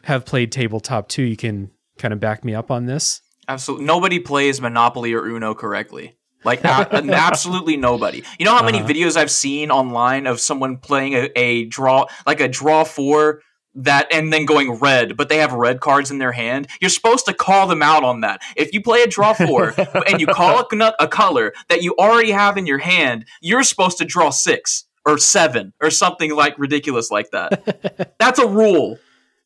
have 0.02 0.24
played 0.24 0.50
tabletop 0.50 1.08
too 1.08 1.22
you 1.22 1.36
can 1.36 1.70
kind 1.98 2.12
of 2.12 2.18
back 2.18 2.44
me 2.44 2.54
up 2.54 2.70
on 2.70 2.86
this 2.86 3.20
Absolutely. 3.48 3.86
Nobody 3.86 4.18
plays 4.20 4.60
Monopoly 4.60 5.12
or 5.14 5.26
Uno 5.26 5.52
correctly. 5.52 6.16
Like 6.44 6.64
absolutely 6.64 7.76
nobody. 7.76 8.22
You 8.38 8.44
know 8.46 8.54
how 8.56 8.64
many 8.64 8.78
Uh-huh. 8.78 8.88
videos 8.88 9.16
I've 9.16 9.32
seen 9.32 9.70
online 9.72 10.28
of 10.28 10.38
someone 10.40 10.78
playing 10.78 11.14
a, 11.14 11.28
a 11.36 11.64
draw 11.66 12.06
like 12.24 12.40
a 12.40 12.48
draw 12.48 12.84
four 12.84 13.42
that 13.74 14.12
and 14.12 14.32
then 14.32 14.44
going 14.44 14.72
red, 14.72 15.16
but 15.16 15.28
they 15.28 15.38
have 15.38 15.52
red 15.52 15.80
cards 15.80 16.10
in 16.10 16.18
their 16.18 16.32
hand. 16.32 16.68
You're 16.80 16.90
supposed 16.90 17.26
to 17.26 17.34
call 17.34 17.66
them 17.66 17.82
out 17.82 18.04
on 18.04 18.20
that. 18.20 18.40
If 18.56 18.72
you 18.72 18.82
play 18.82 19.02
a 19.02 19.06
draw 19.06 19.32
four 19.32 19.74
and 20.08 20.20
you 20.20 20.26
call 20.26 20.60
a, 20.60 20.94
a 21.00 21.08
color 21.08 21.52
that 21.68 21.82
you 21.82 21.94
already 21.98 22.30
have 22.30 22.56
in 22.56 22.66
your 22.66 22.78
hand, 22.78 23.26
you're 23.40 23.62
supposed 23.62 23.98
to 23.98 24.04
draw 24.04 24.30
six 24.30 24.84
or 25.04 25.18
seven 25.18 25.72
or 25.80 25.90
something 25.90 26.34
like 26.34 26.58
ridiculous 26.58 27.10
like 27.10 27.30
that. 27.30 28.14
That's 28.18 28.38
a 28.38 28.46
rule. 28.46 28.98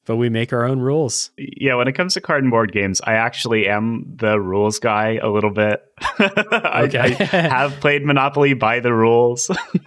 But 0.07 0.17
we 0.17 0.29
make 0.31 0.53
our 0.53 0.65
own 0.65 0.81
rules 0.81 1.31
Yeah, 1.37 1.75
when 1.75 1.89
it 1.89 1.93
comes 1.93 2.15
to 2.15 2.21
card 2.21 2.43
and 2.43 2.51
board 2.51 2.73
games, 2.73 3.01
I 3.05 3.15
actually 3.15 3.69
am 3.69 4.05
the 4.17 4.41
rules 4.41 4.79
guy 4.79 5.19
a 5.23 5.29
little 5.29 5.51
bit. 5.51 5.83
I- 6.19 6.91
I, 6.95 7.09
have 7.25 7.73
played 7.81 8.05
Monopoly 8.05 8.55
by 8.55 8.81
the 8.81 8.93
rules. 8.93 9.51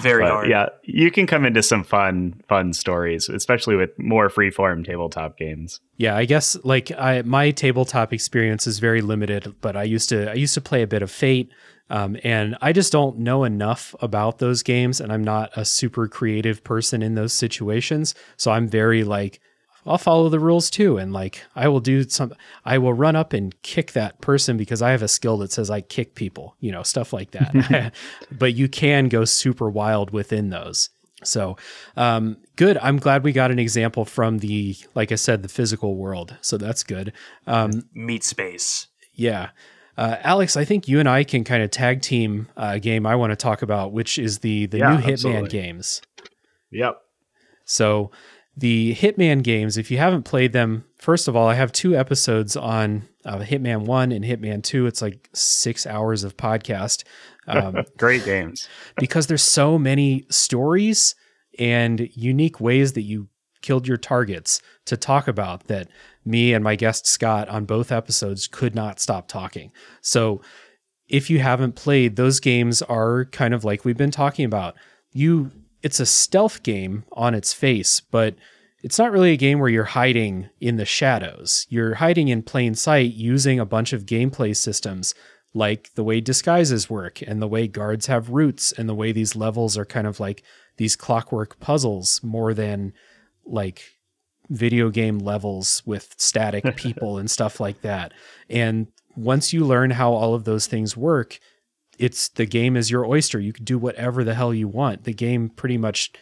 Very 0.00 0.22
But 0.24 0.30
hard. 0.30 0.48
yeah, 0.48 0.68
you 0.84 1.10
can 1.10 1.26
come 1.26 1.44
into 1.44 1.62
some 1.62 1.84
fun, 1.84 2.40
fun 2.48 2.72
stories, 2.72 3.28
especially 3.28 3.76
with 3.76 3.90
more 3.98 4.28
freeform 4.28 4.84
tabletop 4.84 5.36
games. 5.36 5.80
Yeah, 5.96 6.16
I 6.16 6.24
guess 6.24 6.56
like 6.64 6.90
I 6.92 7.22
my 7.22 7.50
tabletop 7.50 8.12
experience 8.12 8.66
is 8.66 8.78
very 8.78 9.02
limited, 9.02 9.54
but 9.60 9.76
I 9.76 9.82
used 9.82 10.08
to 10.10 10.30
I 10.30 10.34
used 10.34 10.54
to 10.54 10.60
play 10.60 10.82
a 10.82 10.86
bit 10.86 11.02
of 11.02 11.10
Fate, 11.10 11.50
um, 11.90 12.16
and 12.24 12.56
I 12.62 12.72
just 12.72 12.92
don't 12.92 13.18
know 13.18 13.44
enough 13.44 13.94
about 14.00 14.38
those 14.38 14.62
games, 14.62 15.00
and 15.00 15.12
I'm 15.12 15.24
not 15.24 15.50
a 15.56 15.64
super 15.64 16.08
creative 16.08 16.64
person 16.64 17.02
in 17.02 17.14
those 17.14 17.32
situations, 17.32 18.14
so 18.36 18.50
I'm 18.50 18.68
very 18.68 19.04
like 19.04 19.40
I'll 19.86 19.98
follow 19.98 20.28
the 20.28 20.38
rules 20.38 20.70
too, 20.70 20.98
and 20.98 21.12
like 21.12 21.42
I 21.56 21.68
will 21.68 21.80
do 21.80 22.08
some 22.08 22.32
I 22.64 22.78
will 22.78 22.94
run 22.94 23.16
up 23.16 23.32
and 23.32 23.60
kick 23.62 23.92
that 23.92 24.20
person 24.20 24.56
because 24.56 24.82
I 24.82 24.90
have 24.90 25.02
a 25.02 25.08
skill 25.08 25.38
that 25.38 25.52
says 25.52 25.70
I 25.70 25.80
kick 25.80 26.14
people, 26.14 26.56
you 26.60 26.70
know, 26.70 26.82
stuff 26.82 27.12
like 27.12 27.32
that. 27.32 27.92
but 28.38 28.54
you 28.54 28.68
can 28.68 29.08
go 29.08 29.24
super 29.24 29.68
wild 29.68 30.10
within 30.10 30.50
those. 30.50 30.90
So, 31.22 31.56
um, 31.96 32.38
good. 32.56 32.78
I'm 32.78 32.98
glad 32.98 33.24
we 33.24 33.32
got 33.32 33.50
an 33.50 33.58
example 33.58 34.04
from 34.06 34.38
the, 34.38 34.74
like 34.94 35.12
I 35.12 35.16
said, 35.16 35.42
the 35.42 35.48
physical 35.48 35.96
world. 35.96 36.34
So 36.40 36.56
that's 36.56 36.82
good. 36.82 37.12
Um, 37.46 37.84
Meat 37.92 38.24
space. 38.24 38.88
yeah. 39.12 39.50
Uh, 40.00 40.16
Alex, 40.22 40.56
I 40.56 40.64
think 40.64 40.88
you 40.88 40.98
and 40.98 41.08
I 41.08 41.24
can 41.24 41.44
kind 41.44 41.62
of 41.62 41.70
tag 41.70 42.00
team 42.00 42.48
a 42.56 42.80
game 42.80 43.04
I 43.04 43.16
want 43.16 43.32
to 43.32 43.36
talk 43.36 43.60
about, 43.60 43.92
which 43.92 44.18
is 44.18 44.38
the 44.38 44.64
the 44.66 44.78
Yeah, 44.78 44.96
new 44.96 45.02
Hitman 45.02 45.12
absolutely. 45.12 45.48
games. 45.50 46.00
Yep. 46.70 46.96
So 47.66 48.10
the 48.56 48.94
Hitman 48.94 49.42
games, 49.42 49.76
if 49.76 49.90
you 49.90 49.98
haven't 49.98 50.22
played 50.24 50.52
them, 50.52 50.84
first 50.96 51.28
of 51.28 51.36
all, 51.36 51.46
I 51.48 51.54
have 51.54 51.70
two 51.70 51.94
episodes 51.96 52.56
on 52.56 53.08
uh, 53.26 53.38
Hitman 53.40 53.84
One 53.84 54.10
and 54.10 54.24
Hitman 54.24 54.62
Two. 54.62 54.86
It's 54.86 55.02
like 55.02 55.28
six 55.34 55.86
hours 55.86 56.24
of 56.24 56.36
podcast. 56.36 57.04
Um, 57.46 57.84
Great 57.98 58.24
games. 58.24 58.68
because 58.96 59.26
there's 59.26 59.42
so 59.42 59.78
many 59.78 60.24
stories 60.30 61.14
and 61.58 62.08
unique 62.14 62.58
ways 62.60 62.94
that 62.94 63.02
you 63.02 63.28
killed 63.60 63.86
your 63.86 63.98
targets 63.98 64.62
to 64.86 64.96
talk 64.96 65.28
about 65.28 65.66
that 65.66 65.88
me 66.24 66.52
and 66.52 66.62
my 66.62 66.76
guest 66.76 67.06
Scott 67.06 67.48
on 67.48 67.64
both 67.64 67.90
episodes 67.90 68.46
could 68.46 68.74
not 68.74 69.00
stop 69.00 69.28
talking. 69.28 69.72
So 70.00 70.40
if 71.08 71.28
you 71.28 71.40
haven't 71.40 71.74
played, 71.74 72.16
those 72.16 72.40
games 72.40 72.82
are 72.82 73.24
kind 73.26 73.54
of 73.54 73.64
like 73.64 73.84
we've 73.84 73.96
been 73.96 74.10
talking 74.10 74.44
about. 74.44 74.74
You 75.12 75.50
it's 75.82 76.00
a 76.00 76.06
stealth 76.06 76.62
game 76.62 77.04
on 77.12 77.34
its 77.34 77.52
face, 77.52 78.00
but 78.00 78.34
it's 78.82 78.98
not 78.98 79.12
really 79.12 79.32
a 79.32 79.36
game 79.36 79.58
where 79.58 79.68
you're 79.68 79.84
hiding 79.84 80.48
in 80.60 80.76
the 80.76 80.84
shadows. 80.84 81.66
You're 81.68 81.94
hiding 81.94 82.28
in 82.28 82.42
plain 82.42 82.74
sight 82.74 83.12
using 83.12 83.58
a 83.58 83.66
bunch 83.66 83.92
of 83.92 84.06
gameplay 84.06 84.56
systems 84.56 85.14
like 85.52 85.90
the 85.94 86.04
way 86.04 86.20
disguises 86.20 86.88
work 86.88 87.22
and 87.22 87.42
the 87.42 87.48
way 87.48 87.66
guards 87.66 88.06
have 88.06 88.30
routes 88.30 88.72
and 88.72 88.88
the 88.88 88.94
way 88.94 89.10
these 89.12 89.34
levels 89.34 89.76
are 89.76 89.84
kind 89.84 90.06
of 90.06 90.20
like 90.20 90.42
these 90.76 90.96
clockwork 90.96 91.58
puzzles 91.60 92.22
more 92.22 92.54
than 92.54 92.92
like 93.44 93.82
video 94.50 94.90
game 94.90 95.18
levels 95.18 95.82
with 95.86 96.14
static 96.18 96.76
people 96.76 97.18
and 97.18 97.30
stuff 97.30 97.60
like 97.60 97.80
that. 97.82 98.12
And 98.50 98.88
once 99.16 99.52
you 99.52 99.64
learn 99.64 99.90
how 99.92 100.12
all 100.12 100.34
of 100.34 100.44
those 100.44 100.66
things 100.66 100.96
work, 100.96 101.38
it's 101.98 102.28
the 102.28 102.46
game 102.46 102.76
is 102.76 102.90
your 102.90 103.06
oyster. 103.06 103.38
You 103.38 103.52
can 103.52 103.64
do 103.64 103.78
whatever 103.78 104.24
the 104.24 104.34
hell 104.34 104.52
you 104.52 104.68
want. 104.68 105.04
The 105.04 105.12
game 105.12 105.48
pretty 105.50 105.78
much 105.78 106.12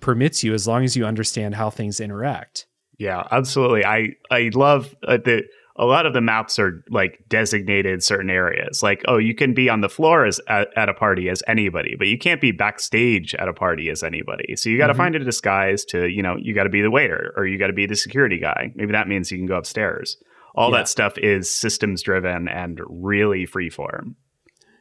permits 0.00 0.42
you 0.42 0.52
as 0.54 0.66
long 0.66 0.84
as 0.84 0.96
you 0.96 1.06
understand 1.06 1.54
how 1.54 1.70
things 1.70 2.00
interact. 2.00 2.66
Yeah, 2.98 3.26
absolutely. 3.30 3.84
I 3.84 4.14
I 4.30 4.50
love 4.54 4.94
uh, 5.06 5.18
the 5.18 5.44
a 5.78 5.84
lot 5.84 6.06
of 6.06 6.14
the 6.14 6.20
maps 6.20 6.58
are 6.58 6.82
like 6.90 7.18
designated 7.28 8.02
certain 8.02 8.30
areas. 8.30 8.82
Like, 8.82 9.02
oh, 9.08 9.18
you 9.18 9.34
can 9.34 9.52
be 9.54 9.68
on 9.68 9.80
the 9.82 9.88
floor 9.88 10.24
as 10.24 10.40
at, 10.48 10.68
at 10.76 10.88
a 10.88 10.94
party 10.94 11.28
as 11.28 11.42
anybody, 11.46 11.94
but 11.98 12.06
you 12.08 12.16
can't 12.18 12.40
be 12.40 12.50
backstage 12.52 13.34
at 13.34 13.48
a 13.48 13.52
party 13.52 13.90
as 13.90 14.02
anybody. 14.02 14.56
So 14.56 14.70
you 14.70 14.78
got 14.78 14.86
to 14.86 14.94
Mhm. 14.94 14.96
find 14.96 15.14
a 15.16 15.18
disguise 15.18 15.84
to, 15.86 16.06
you 16.08 16.22
know, 16.22 16.36
you 16.38 16.54
got 16.54 16.64
to 16.64 16.70
be 16.70 16.80
the 16.82 16.90
waiter 16.90 17.34
or 17.36 17.46
you 17.46 17.58
got 17.58 17.66
to 17.66 17.72
be 17.72 17.86
the 17.86 17.96
security 17.96 18.38
guy. 18.38 18.72
Maybe 18.74 18.92
that 18.92 19.06
means 19.08 19.30
you 19.30 19.38
can 19.38 19.46
go 19.46 19.56
upstairs. 19.56 20.16
All 20.54 20.70
Yeah. 20.70 20.78
that 20.78 20.88
stuff 20.88 21.18
is 21.18 21.50
systems 21.50 22.00
driven 22.02 22.48
and 22.48 22.80
really 22.88 23.46
freeform. 23.46 24.14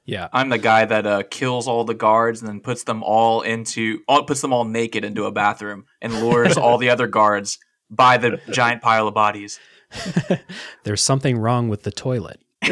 Yeah. 0.05 0.29
I'm 0.31 0.49
the 0.49 0.57
guy 0.59 0.85
that 0.85 1.05
uh, 1.05 1.23
kills 1.29 1.67
all 1.67 1.83
the 1.83 1.93
guards 1.95 2.39
and 2.41 2.47
then 2.47 2.59
puts 2.61 2.83
them 2.83 3.03
all 3.03 3.41
into 3.41 3.99
all 4.07 4.23
puts 4.23 4.39
them 4.41 4.53
all 4.53 4.63
naked 4.63 5.03
into 5.03 5.25
a 5.25 5.31
bathroom 5.31 5.85
and 6.01 6.13
lures 6.21 6.57
all 6.57 6.77
the 6.77 6.89
other 6.89 7.07
guards 7.07 7.57
by 7.89 8.17
the 8.17 8.39
giant 8.51 8.81
pile 8.81 9.07
of 9.07 9.13
bodies. 9.13 9.59
There's 10.83 11.01
something 11.01 11.37
wrong 11.37 11.69
with 11.69 11.83
the 11.83 11.91
toilet. 11.91 12.39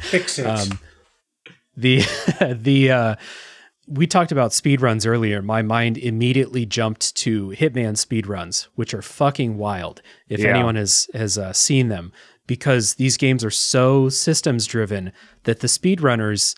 Fix 0.00 0.38
it. 0.38 0.46
Um, 0.46 0.78
the 1.76 2.02
the 2.60 2.90
uh, 2.90 3.14
we 3.86 4.06
talked 4.06 4.32
about 4.32 4.52
speedruns 4.52 5.06
earlier. 5.06 5.42
My 5.42 5.62
mind 5.62 5.98
immediately 5.98 6.64
jumped 6.66 7.14
to 7.16 7.48
Hitman 7.50 7.94
speedruns, 7.96 8.68
which 8.74 8.94
are 8.94 9.02
fucking 9.02 9.56
wild. 9.58 10.00
If 10.28 10.40
Yeah. 10.40 10.50
anyone 10.50 10.76
has 10.76 11.08
has 11.14 11.36
uh, 11.38 11.52
seen 11.52 11.88
them, 11.88 12.12
because 12.46 12.94
these 12.94 13.16
games 13.16 13.44
are 13.44 13.50
so 13.50 14.08
systems 14.08 14.66
driven 14.66 15.12
that 15.44 15.60
the 15.60 15.66
speedrunners 15.66 16.54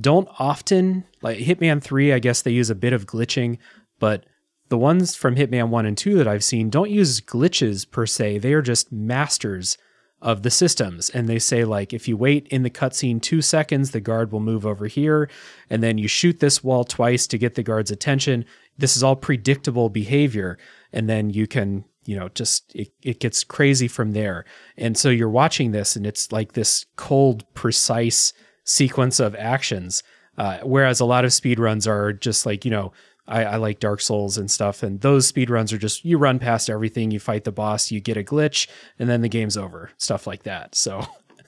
don't 0.00 0.28
often 0.38 1.04
like 1.20 1.38
Hitman 1.38 1.82
3, 1.82 2.12
I 2.12 2.18
guess 2.20 2.40
they 2.42 2.52
use 2.52 2.70
a 2.70 2.74
bit 2.74 2.92
of 2.94 3.06
glitching, 3.06 3.58
but 3.98 4.24
the 4.70 4.78
ones 4.78 5.16
from 5.16 5.36
Hitman 5.36 5.68
1 5.68 5.84
and 5.84 5.98
2 5.98 6.16
that 6.16 6.28
I've 6.28 6.44
seen 6.44 6.70
don't 6.70 6.90
use 6.90 7.20
glitches 7.20 7.88
per 7.88 8.06
se. 8.06 8.38
They 8.38 8.54
are 8.54 8.62
just 8.62 8.90
masters 8.90 9.76
of 10.22 10.42
the 10.42 10.50
systems. 10.50 11.10
And 11.10 11.28
they 11.28 11.40
say, 11.40 11.64
like, 11.64 11.92
if 11.92 12.06
you 12.06 12.16
wait 12.16 12.46
in 12.48 12.62
the 12.62 12.70
cutscene 12.70 13.20
two 13.20 13.42
seconds, 13.42 13.90
the 13.90 14.00
guard 14.00 14.30
will 14.30 14.40
move 14.40 14.64
over 14.64 14.86
here. 14.86 15.28
And 15.68 15.82
then 15.82 15.98
you 15.98 16.06
shoot 16.06 16.38
this 16.38 16.62
wall 16.62 16.84
twice 16.84 17.26
to 17.28 17.38
get 17.38 17.56
the 17.56 17.62
guard's 17.64 17.90
attention. 17.90 18.44
This 18.78 18.96
is 18.96 19.02
all 19.02 19.16
predictable 19.16 19.88
behavior. 19.88 20.56
And 20.92 21.08
then 21.08 21.30
you 21.30 21.48
can, 21.48 21.84
you 22.04 22.16
know, 22.16 22.28
just, 22.28 22.72
it, 22.74 22.92
it 23.02 23.18
gets 23.18 23.42
crazy 23.42 23.88
from 23.88 24.12
there. 24.12 24.44
And 24.76 24.96
so 24.96 25.08
you're 25.08 25.28
watching 25.28 25.72
this 25.72 25.96
and 25.96 26.06
it's 26.06 26.30
like 26.30 26.52
this 26.52 26.86
cold, 26.96 27.44
precise 27.54 28.32
sequence 28.62 29.18
of 29.18 29.34
actions. 29.34 30.04
Uh, 30.38 30.58
whereas 30.62 31.00
a 31.00 31.04
lot 31.04 31.24
of 31.24 31.32
speedruns 31.32 31.88
are 31.88 32.12
just 32.12 32.46
like, 32.46 32.64
you 32.64 32.70
know, 32.70 32.92
I, 33.30 33.44
I 33.44 33.56
like 33.56 33.78
Dark 33.80 34.00
Souls 34.00 34.36
and 34.36 34.50
stuff, 34.50 34.82
and 34.82 35.00
those 35.00 35.26
speed 35.26 35.48
runs 35.50 35.72
are 35.72 35.78
just 35.78 36.04
you 36.04 36.18
run 36.18 36.38
past 36.38 36.68
everything, 36.68 37.10
you 37.10 37.20
fight 37.20 37.44
the 37.44 37.52
boss, 37.52 37.90
you 37.90 38.00
get 38.00 38.16
a 38.16 38.22
glitch, 38.24 38.68
and 38.98 39.08
then 39.08 39.20
the 39.22 39.28
game's 39.28 39.56
over. 39.56 39.90
Stuff 39.96 40.26
like 40.26 40.42
that. 40.42 40.74
So 40.74 41.02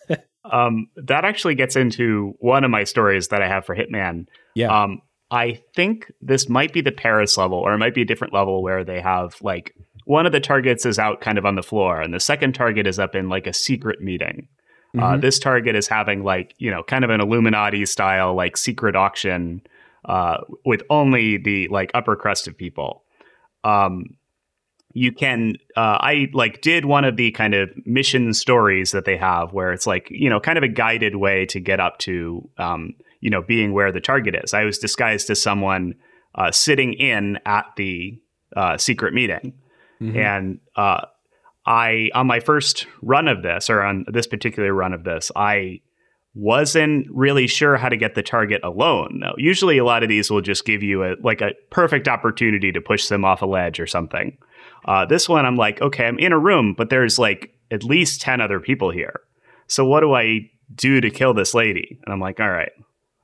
um, 0.51 0.89
that 0.97 1.24
actually 1.24 1.55
gets 1.55 1.76
into 1.76 2.35
one 2.41 2.64
of 2.64 2.70
my 2.70 2.85
stories 2.85 3.28
that 3.28 3.43
I 3.43 3.49
have 3.49 3.64
for 3.64 3.76
Hitman. 3.76 4.26
yeah, 4.55 4.83
Um, 4.83 5.01
I 5.30 5.61
think 5.74 6.12
this 6.20 6.49
might 6.49 6.72
be 6.72 6.80
the 6.83 6.93
Paris 6.93 7.37
level, 7.39 7.59
or 7.59 7.72
it 7.72 7.78
might 7.78 7.95
be 7.95 8.03
a 8.03 8.07
different 8.07 8.35
level 8.35 8.62
where 8.62 8.85
they 8.85 9.01
have 9.01 9.37
like 9.41 9.74
one 10.05 10.26
of 10.26 10.33
the 10.33 10.41
targets 10.41 10.85
is 10.85 10.99
out 10.99 11.20
kind 11.20 11.39
of 11.39 11.47
on 11.47 11.55
the 11.55 11.62
floor, 11.62 12.01
and 12.01 12.12
the 12.12 12.20
second 12.20 12.55
target 12.55 12.87
is 12.87 12.99
up 12.99 13.14
in 13.14 13.28
like 13.28 13.47
a 13.47 13.53
secret 13.53 14.01
meeting. 14.01 14.49
Uh, 14.99 15.12
Mhm. 15.14 15.20
this 15.22 15.39
target 15.39 15.74
is 15.74 15.89
having 15.89 16.22
like 16.22 16.55
you 16.59 16.70
know 16.70 16.83
kind 16.83 17.03
of 17.03 17.09
an 17.09 17.20
Illuminati 17.22 17.87
style 17.87 18.35
like 18.35 18.59
secret 18.59 18.95
auction 18.95 19.62
uh, 20.05 20.38
with 20.64 20.82
only 20.90 21.36
the 21.36 21.68
like 21.68 21.90
upper 21.94 22.16
crust 22.16 22.48
of 22.48 22.57
people. 22.57 23.05
Um, 23.64 24.05
you 24.94 25.12
can 25.12 25.55
uh, 25.76 25.96
I 26.00 26.28
like 26.34 26.61
did 26.61 26.84
one 26.84 27.05
of 27.05 27.16
the 27.16 27.30
kind 27.32 27.55
of 27.55 27.70
mission 27.86 28.34
stories 28.34 28.90
that 28.90 29.05
they 29.07 29.16
have 29.16 29.53
where 29.53 29.72
it's 29.72 29.86
like 29.86 30.09
you 30.11 30.28
know 30.28 30.38
kind 30.40 30.59
of 30.59 30.64
a 30.64 30.68
guided 30.68 31.16
way 31.16 31.46
to 31.46 31.61
get 31.61 31.80
up 31.80 31.98
to 32.00 32.48
um, 32.59 32.94
you 33.20 33.30
know 33.30 33.40
being 33.42 33.72
where 33.72 33.90
the 33.90 34.00
target 34.00 34.34
is. 34.42 34.53
I 34.53 34.64
was 34.64 34.78
disguised 34.78 35.30
as 35.30 35.40
someone 35.40 35.94
uh, 36.34 36.50
sitting 36.50 36.92
in 36.94 37.38
at 37.46 37.66
the 37.76 38.20
uh, 38.57 38.76
secret 38.76 39.14
meeting, 39.14 39.55
Mhm. 40.03 40.16
and 40.16 40.61
uh, 40.76 41.07
I 41.64 42.11
on 42.14 42.26
my 42.26 42.40
first 42.40 42.86
run 43.00 43.28
of 43.28 43.42
this 43.42 43.70
or 43.70 43.82
on 43.82 44.05
this 44.09 44.26
particular 44.26 44.74
run 44.74 44.92
of 44.92 45.05
this, 45.05 45.30
I 45.34 45.80
wasn't 46.35 47.07
really 47.11 47.47
sure 47.47 47.76
how 47.76 47.89
to 47.89 47.97
get 47.97 48.14
the 48.14 48.22
target 48.22 48.61
alone. 48.64 49.22
Usually 49.37 49.78
a 49.78 49.85
lot 49.85 50.03
of 50.03 50.09
these 50.09 50.30
will 50.30 50.41
just 50.41 50.64
give 50.64 50.83
you 50.83 51.05
a 51.05 51.14
like 51.22 51.41
a 51.41 51.53
perfect 51.70 52.09
opportunity 52.09 52.72
to 52.72 52.80
push 52.80 53.09
them 53.09 53.24
off 53.24 53.43
a 53.43 53.47
ledge 53.47 53.78
or 53.78 53.87
something. 53.87 54.37
Uh, 54.87 55.05
this 55.05 55.28
one, 55.28 55.45
I'm 55.47 55.57
like, 55.57 55.80
okay, 55.83 56.07
I'm 56.07 56.18
in 56.18 56.33
a 56.33 56.39
room, 56.39 56.74
but 56.76 56.91
there's 56.91 57.18
like 57.18 57.55
at 57.70 57.85
least 57.85 58.20
10 58.22 58.41
other 58.41 58.61
people 58.61 58.91
here. 58.91 59.20
So 59.66 59.85
what 59.85 60.01
do 60.01 60.14
I 60.14 60.51
do 60.74 61.01
to 61.01 61.11
kill 61.11 61.35
this 61.35 61.55
lady? 61.55 61.99
And 62.05 62.12
I'm 62.12 62.20
like, 62.20 62.41
all 62.41 62.51
right, 62.51 62.72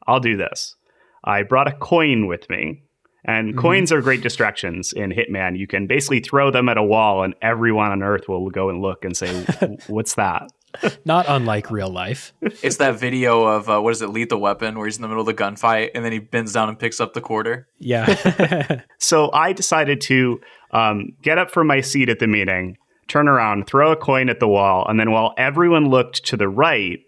I'll 0.07 0.21
do 0.21 0.37
this. 0.37 0.77
I 1.25 1.43
brought 1.43 1.67
a 1.69 1.73
coin 1.73 2.27
with 2.27 2.49
me. 2.49 2.83
And 3.25 3.55
Mhm. 3.55 3.59
coins 3.59 3.91
are 3.93 4.01
great 4.01 4.23
distractions 4.23 4.93
in 4.93 5.11
Hitman. 5.11 5.59
You 5.59 5.67
can 5.67 5.87
basically 5.87 6.21
throw 6.21 6.51
them 6.51 6.69
at 6.69 6.79
a 6.79 6.83
wall, 6.83 7.25
and 7.25 7.35
everyone 7.43 7.91
on 7.91 8.03
Earth 8.03 8.29
will 8.29 8.49
go 8.49 8.71
and 8.71 8.81
look 8.81 9.05
and 9.05 9.15
say, 9.17 9.45
"What's 9.89 10.15
that?" 10.15 10.45
not 11.05 11.27
unlike 11.29 11.71
real 11.71 11.91
life. 11.91 12.33
It's 12.41 12.77
that 12.77 12.99
video 12.99 13.45
of 13.45 13.69
uh, 13.69 13.81
what 13.81 13.91
is 13.91 14.03
it, 14.03 14.09
Lethal 14.09 14.41
Weapon, 14.41 14.77
where 14.77 14.87
he's 14.87 14.97
in 14.97 15.03
the 15.03 15.09
middle 15.09 15.21
of 15.21 15.27
the 15.27 15.35
gunfight 15.35 15.91
and 15.95 16.05
then 16.05 16.13
he 16.13 16.19
bends 16.19 16.53
down 16.53 16.69
and 16.69 16.79
picks 16.79 17.01
up 17.01 17.15
the 17.15 17.21
quarter. 17.21 17.69
Yeah, 17.79 18.83
So 18.99 19.31
I 19.33 19.53
decided 19.53 20.01
to 20.03 20.41
um, 20.71 21.13
get 21.23 21.39
up 21.39 21.51
from 21.51 21.67
my 21.67 21.81
seat 21.81 22.09
at 22.09 22.19
the 22.19 22.27
meeting, 22.27 22.77
turn 23.07 23.29
around, 23.29 23.67
throw 23.67 23.93
a 23.93 23.97
coin 23.97 24.29
at 24.29 24.41
the 24.41 24.49
wall, 24.49 24.87
and 24.89 24.99
then 25.01 25.11
while 25.11 25.35
everyone 25.39 25.89
looked 25.89 26.25
to 26.27 26.37
the 26.37 26.49
right, 26.49 26.99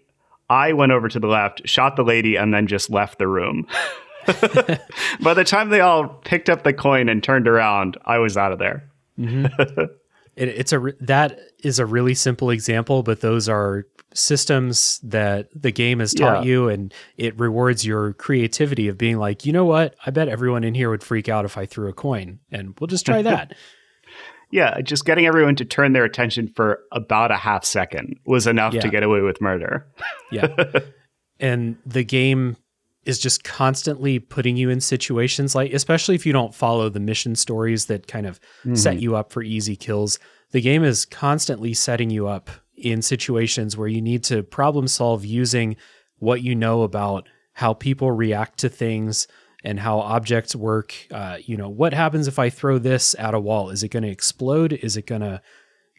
I 0.49 0.73
went 0.73 0.91
over 0.91 1.07
to 1.07 1.19
the 1.19 1.27
left, 1.27 1.67
shot 1.67 1.95
the 1.95 2.03
lady, 2.03 2.35
and 2.35 2.53
then 2.53 2.67
just 2.67 2.89
left 2.89 3.19
the 3.19 3.27
room. 3.27 3.67
By 4.25 5.33
the 5.33 5.43
time 5.45 5.69
they 5.69 5.79
all 5.79 6.07
picked 6.07 6.49
up 6.49 6.63
the 6.63 6.73
coin 6.73 7.07
and 7.09 7.23
turned 7.23 7.47
around, 7.47 7.97
I 8.05 8.17
was 8.17 8.35
out 8.37 8.51
of 8.51 8.59
there. 8.59 8.89
It, 10.41 10.49
it's 10.49 10.73
a 10.73 10.93
that 11.01 11.39
is 11.63 11.79
a 11.79 11.85
really 11.85 12.13
simple 12.15 12.49
example, 12.49 13.03
but 13.03 13.21
those 13.21 13.47
are 13.49 13.85
systems 14.13 14.99
that 15.03 15.47
the 15.55 15.71
game 15.71 15.99
has 15.99 16.13
taught 16.13 16.43
Yeah. 16.43 16.49
you, 16.49 16.67
and 16.69 16.93
it 17.17 17.39
rewards 17.39 17.85
your 17.85 18.13
creativity 18.13 18.87
of 18.89 18.97
being 18.97 19.17
like, 19.17 19.45
you 19.45 19.53
know 19.53 19.63
what? 19.65 19.95
I 20.05 20.11
bet 20.11 20.27
everyone 20.27 20.63
in 20.65 20.73
here 20.75 20.89
would 20.89 21.03
freak 21.03 21.29
out 21.29 21.45
if 21.45 21.57
I 21.57 21.65
threw 21.65 21.87
a 21.87 21.93
coin, 21.93 22.39
and 22.51 22.73
we'll 22.79 22.87
just 22.87 23.05
try 23.05 23.21
that. 23.21 23.53
Yeah, 24.53 24.81
just 24.81 25.05
getting 25.05 25.25
everyone 25.25 25.55
to 25.55 25.63
turn 25.63 25.93
their 25.93 26.03
attention 26.03 26.49
for 26.53 26.81
about 26.91 27.31
a 27.31 27.37
half 27.37 27.63
second 27.63 28.17
was 28.25 28.47
enough 28.47 28.73
Yeah. 28.73 28.81
to 28.81 28.89
get 28.89 29.01
away 29.01 29.21
with 29.21 29.39
murder. 29.39 29.87
Yeah. 30.29 30.47
and 31.39 31.77
the 31.85 32.03
game 32.03 32.57
is 33.05 33.17
just 33.17 33.43
constantly 33.43 34.19
putting 34.19 34.57
you 34.57 34.69
in 34.69 34.79
situations 34.79 35.55
like, 35.55 35.73
especially 35.73 36.15
if 36.15 36.25
you 36.25 36.33
don't 36.33 36.53
follow 36.53 36.87
the 36.89 36.99
mission 36.99 37.35
stories 37.35 37.85
that 37.87 38.07
kind 38.07 38.27
of 38.27 38.39
set 38.75 38.99
you 38.99 39.15
up 39.15 39.31
for 39.31 39.41
easy 39.41 39.75
kills. 39.75 40.19
The 40.51 40.61
game 40.61 40.83
is 40.83 41.05
constantly 41.05 41.73
setting 41.73 42.09
you 42.09 42.27
up 42.27 42.49
in 42.75 43.01
situations 43.01 43.77
where 43.77 43.87
you 43.87 44.01
need 44.01 44.23
to 44.25 44.43
problem 44.43 44.87
solve 44.87 45.25
using 45.25 45.77
what 46.19 46.43
you 46.43 46.55
know 46.55 46.83
about 46.83 47.27
how 47.53 47.73
people 47.73 48.11
react 48.11 48.59
to 48.59 48.69
things 48.69 49.27
and 49.63 49.79
how 49.79 49.99
objects 49.99 50.55
work. 50.55 50.95
Uh, 51.11 51.37
you 51.43 51.57
know, 51.57 51.69
what 51.69 51.93
happens 51.93 52.27
if 52.27 52.39
I 52.39 52.49
throw 52.49 52.77
this 52.77 53.15
at 53.17 53.33
a 53.33 53.39
wall? 53.39 53.69
Is 53.69 53.83
it 53.83 53.89
going 53.89 54.03
to 54.03 54.09
explode? 54.09 54.73
Is 54.73 54.97
it 54.97 55.05
going 55.07 55.21
to, 55.21 55.41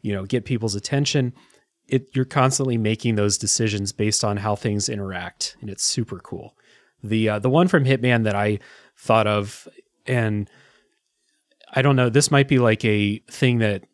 you 0.03 0.13
know, 0.13 0.25
get 0.25 0.45
people's 0.45 0.75
attention? 0.75 1.33
It, 1.89 2.09
you're 2.15 2.25
constantly 2.25 2.79
making 2.79 3.17
those 3.17 3.39
decisions 3.39 3.93
based 3.93 4.25
on 4.25 4.39
how 4.39 4.57
things 4.57 4.89
interact, 4.89 5.57
and 5.61 5.69
it's 5.69 5.85
super 5.85 6.19
cool. 6.19 6.57
The 7.03 7.29
uh, 7.29 7.39
the 7.39 7.51
one 7.51 7.69
from 7.69 7.85
Hitman 7.85 8.25
that 8.25 8.35
I 8.35 8.59
thought 8.97 9.27
of, 9.27 9.67
and 10.07 10.49
I 11.75 11.83
don't 11.83 11.97
know, 11.97 12.09
this 12.09 12.31
might 12.31 12.49
be 12.49 12.59
like 12.59 12.85
a 12.85 13.19
thing 13.31 13.59
that 13.59 13.85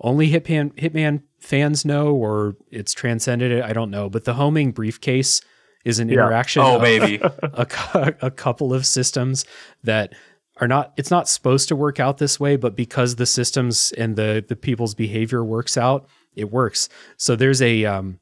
only 0.00 0.30
Hitman 0.30 0.72
Hitman 0.74 1.22
fans 1.38 1.84
know, 1.84 2.14
or 2.14 2.56
it's 2.70 2.92
transcended 2.94 3.52
it. 3.52 3.64
I 3.64 3.72
don't 3.72 3.90
know, 3.90 4.08
but 4.08 4.24
the 4.24 4.34
homing 4.34 4.72
briefcase 4.72 5.40
is 5.84 5.98
an 5.98 6.08
Yeah. 6.08 6.14
interaction. 6.14 6.62
Oh 6.62 6.76
of 6.76 6.82
baby, 6.82 7.20
a, 7.42 8.14
a 8.22 8.30
couple 8.30 8.74
of 8.74 8.84
systems 8.86 9.44
that 9.84 10.14
are 10.60 10.66
not 10.68 10.92
it's 10.96 11.10
not 11.10 11.28
supposed 11.28 11.68
to 11.68 11.76
work 11.76 12.00
out 12.00 12.18
this 12.18 12.40
way 12.40 12.56
but 12.56 12.74
because 12.74 13.14
the 13.14 13.26
systems 13.26 13.92
and 13.96 14.16
the 14.16 14.44
the 14.48 14.56
people's 14.56 14.92
behavior 14.92 15.44
works 15.44 15.76
out 15.76 16.08
it 16.34 16.50
works 16.50 16.88
so 17.16 17.36
there's 17.36 17.62
a 17.62 17.84
um 17.84 18.18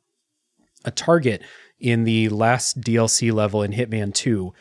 a 0.85 0.91
target 0.91 1.41
in 1.79 2.05
the 2.05 2.29
last 2.29 2.81
DLC 2.81 3.33
level 3.33 3.63
in 3.63 3.73
Hitman 3.73 4.15
2 4.15 4.53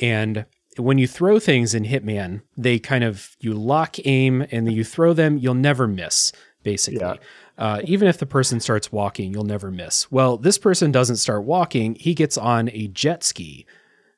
and 0.00 0.44
when 0.76 0.98
you 0.98 1.06
throw 1.06 1.38
things 1.38 1.74
in 1.74 1.84
Hitman 1.84 2.42
they 2.56 2.78
kind 2.78 3.04
of 3.04 3.36
you 3.40 3.54
lock 3.54 3.96
aim 4.04 4.42
and 4.50 4.66
then 4.66 4.74
you 4.74 4.84
throw 4.84 5.12
them 5.12 5.38
you'll 5.38 5.54
never 5.54 5.86
miss 5.86 6.32
basically 6.64 7.00
Yeah. 7.00 7.14
uh, 7.58 7.80
even 7.84 8.08
if 8.08 8.18
the 8.18 8.26
person 8.26 8.58
starts 8.58 8.90
walking 8.90 9.32
you'll 9.32 9.44
never 9.44 9.70
miss 9.70 10.10
well 10.10 10.36
this 10.36 10.58
person 10.58 10.90
doesn't 10.90 11.16
start 11.16 11.44
walking 11.44 11.94
he 11.94 12.12
gets 12.14 12.36
on 12.36 12.68
a 12.70 12.88
jet 12.88 13.22
ski 13.22 13.66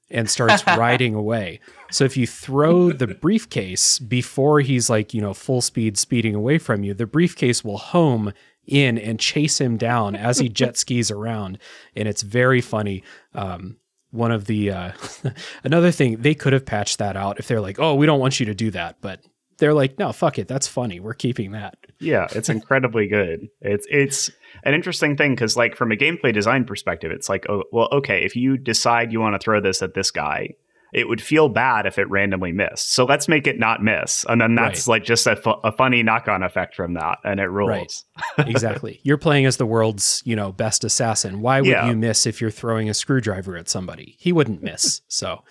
and 0.08 0.30
starts 0.30 0.64
riding 0.78 1.16
away. 1.16 1.58
So 1.90 2.04
if 2.04 2.16
you 2.16 2.28
throw 2.28 2.92
the 2.92 3.08
briefcase 3.08 3.98
before 3.98 4.60
he's 4.60 4.88
like, 4.88 5.12
you 5.12 5.20
know, 5.20 5.34
full 5.34 5.60
speed 5.60 5.98
speeding 5.98 6.32
away 6.36 6.58
from 6.58 6.84
you, 6.84 6.94
the 6.94 7.06
briefcase 7.06 7.64
will 7.64 7.78
home 7.78 8.32
in 8.66 8.98
and 8.98 9.18
chase 9.20 9.60
him 9.60 9.76
down 9.76 10.16
as 10.16 10.38
he 10.38 10.48
jet 10.48 10.76
skis 10.76 11.10
around. 11.10 11.58
And 11.94 12.08
it's 12.08 12.22
very 12.22 12.60
funny. 12.60 13.02
Um, 13.34 13.76
one 14.10 14.32
of 14.32 14.46
the, 14.46 14.70
uh, 14.70 14.92
another 15.64 15.90
thing, 15.90 16.18
they 16.18 16.34
could 16.34 16.52
have 16.52 16.66
patched 16.66 16.98
that 16.98 17.16
out 17.16 17.38
if 17.38 17.48
they're 17.48 17.60
like, 17.60 17.78
oh, 17.78 17.94
we 17.94 18.06
don't 18.06 18.20
want 18.20 18.40
you 18.40 18.46
to 18.46 18.54
do 18.54 18.70
that. 18.70 18.96
But 19.00 19.20
they're 19.58 19.74
like, 19.74 19.98
no, 19.98 20.12
fuck 20.12 20.38
it. 20.38 20.48
That's 20.48 20.66
funny. 20.66 21.00
We're 21.00 21.14
keeping 21.14 21.52
that. 21.52 21.78
Yeah, 21.98 22.26
it's 22.32 22.48
incredibly 22.48 23.08
good. 23.08 23.48
It's 23.60 23.86
it's 23.90 24.30
an 24.64 24.74
interesting 24.74 25.16
thing 25.16 25.34
because, 25.34 25.56
like, 25.56 25.76
from 25.76 25.92
a 25.92 25.96
gameplay 25.96 26.32
design 26.32 26.64
perspective, 26.64 27.10
it's 27.10 27.28
like, 27.28 27.48
oh, 27.48 27.64
well, 27.72 27.88
okay, 27.92 28.22
if 28.22 28.36
you 28.36 28.58
decide 28.58 29.12
you 29.12 29.20
want 29.20 29.34
to 29.34 29.42
throw 29.42 29.60
this 29.60 29.80
at 29.82 29.94
this 29.94 30.10
guy, 30.10 30.54
it 30.92 31.08
would 31.08 31.20
feel 31.20 31.48
bad 31.48 31.84
if 31.86 31.98
it 31.98 32.08
randomly 32.08 32.52
missed. 32.52 32.92
So 32.92 33.04
let's 33.04 33.28
make 33.28 33.46
it 33.46 33.58
not 33.58 33.82
miss, 33.82 34.24
and 34.28 34.40
then 34.40 34.54
that's 34.54 34.86
like 34.88 35.04
just 35.04 35.26
a, 35.26 35.36
fu- 35.36 35.50
a 35.64 35.72
funny 35.72 36.02
knock-on 36.02 36.42
effect 36.42 36.74
from 36.74 36.94
that, 36.94 37.18
and 37.24 37.40
it 37.40 37.48
rules. 37.48 38.04
Right. 38.38 38.48
exactly. 38.48 39.00
You're 39.02 39.18
playing 39.18 39.46
as 39.46 39.56
the 39.56 39.66
world's, 39.66 40.22
you 40.24 40.36
know, 40.36 40.52
best 40.52 40.84
assassin. 40.84 41.40
Why 41.40 41.60
would 41.60 41.68
Yeah. 41.70 41.88
you 41.88 41.96
miss 41.96 42.26
if 42.26 42.40
you're 42.40 42.50
throwing 42.50 42.88
a 42.88 42.94
screwdriver 42.94 43.56
at 43.56 43.68
somebody? 43.68 44.16
He 44.18 44.32
wouldn't 44.32 44.62
miss. 44.62 45.00
So, 45.08 45.42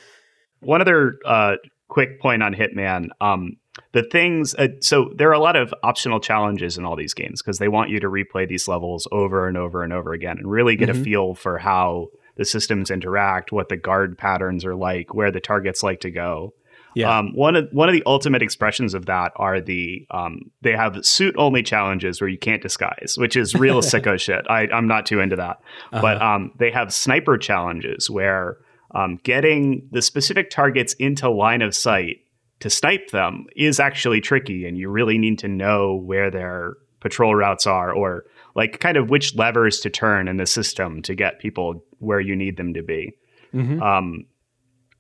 One 0.61 0.81
other 0.81 1.17
uh, 1.25 1.55
quick 1.89 2.19
point 2.19 2.41
on 2.41 2.53
Hitman. 2.53 3.09
Um, 3.21 3.57
the 3.91 4.03
things, 4.03 4.55
uh, 4.55 4.69
so 4.79 5.11
there 5.17 5.29
are 5.29 5.33
a 5.33 5.39
lot 5.39 5.55
of 5.57 5.73
optional 5.83 6.19
challenges 6.21 6.77
in 6.77 6.85
all 6.85 6.95
these 6.95 7.13
games 7.13 7.41
because 7.41 7.57
they 7.59 7.67
want 7.67 7.89
you 7.89 7.99
to 7.99 8.07
replay 8.07 8.47
these 8.47 8.67
levels 8.69 9.05
over 9.11 9.47
and 9.49 9.57
over 9.57 9.83
and 9.83 9.91
over 9.91 10.13
again 10.13 10.37
and 10.37 10.49
really 10.49 10.75
get 10.77 10.87
Mhm. 10.89 11.01
a 11.01 11.03
feel 11.03 11.35
for 11.35 11.57
how 11.57 12.07
the 12.35 12.45
systems 12.45 12.91
interact, 12.91 13.51
what 13.51 13.69
the 13.69 13.77
guard 13.77 14.17
patterns 14.17 14.65
are 14.65 14.75
like, 14.75 15.13
where 15.13 15.31
the 15.31 15.39
targets 15.39 15.83
like 15.83 16.01
to 16.01 16.11
go. 16.11 16.53
yeah. 16.95 17.17
Um, 17.17 17.33
one 17.35 17.55
of 17.55 17.67
one 17.71 17.89
of 17.89 17.93
the 17.93 18.03
ultimate 18.05 18.41
expressions 18.41 18.93
of 18.93 19.05
that 19.07 19.31
are 19.35 19.59
the 19.61 20.05
um, 20.11 20.39
they 20.61 20.71
have 20.73 21.05
suit 21.05 21.35
only 21.37 21.63
challenges 21.63 22.21
where 22.21 22.29
you 22.29 22.37
can't 22.37 22.61
disguise, 22.61 23.15
which 23.17 23.35
is 23.35 23.53
real 23.55 23.81
sicko 23.91 24.19
shit. 24.19 24.45
I, 24.49 24.67
I'm 24.73 24.87
not 24.87 25.05
too 25.05 25.19
into 25.19 25.35
that, 25.37 25.57
but 25.91 26.17
Uh-huh. 26.17 26.25
um, 26.35 26.51
they 26.57 26.71
have 26.71 26.93
sniper 26.93 27.37
challenges 27.37 28.09
where 28.09 28.57
um, 28.93 29.17
getting 29.23 29.87
the 29.91 30.01
specific 30.01 30.49
targets 30.49 30.93
into 30.93 31.29
line 31.29 31.61
of 31.61 31.75
sight 31.75 32.17
to 32.61 32.69
snipe 32.69 33.09
them 33.09 33.45
is 33.57 33.79
actually 33.79 34.21
tricky, 34.21 34.65
and 34.65 34.77
you 34.77 34.89
really 34.89 35.17
need 35.17 35.37
to 35.39 35.47
know 35.49 35.95
where 35.95 36.31
their 36.31 36.75
patrol 37.01 37.35
routes 37.35 37.67
are 37.67 37.91
or 37.93 38.23
like 38.55 38.79
kind 38.79 38.95
of 38.95 39.09
which 39.09 39.35
levers 39.35 39.81
to 39.81 39.89
turn 39.89 40.27
in 40.29 40.37
the 40.37 40.45
system 40.45 41.01
to 41.01 41.13
get 41.13 41.39
people 41.39 41.83
where 41.99 42.19
you 42.19 42.35
need 42.35 42.57
them 42.57 42.73
to 42.73 42.83
be. 42.83 43.13
Mhm. 43.53 43.81
Um, 43.81 44.25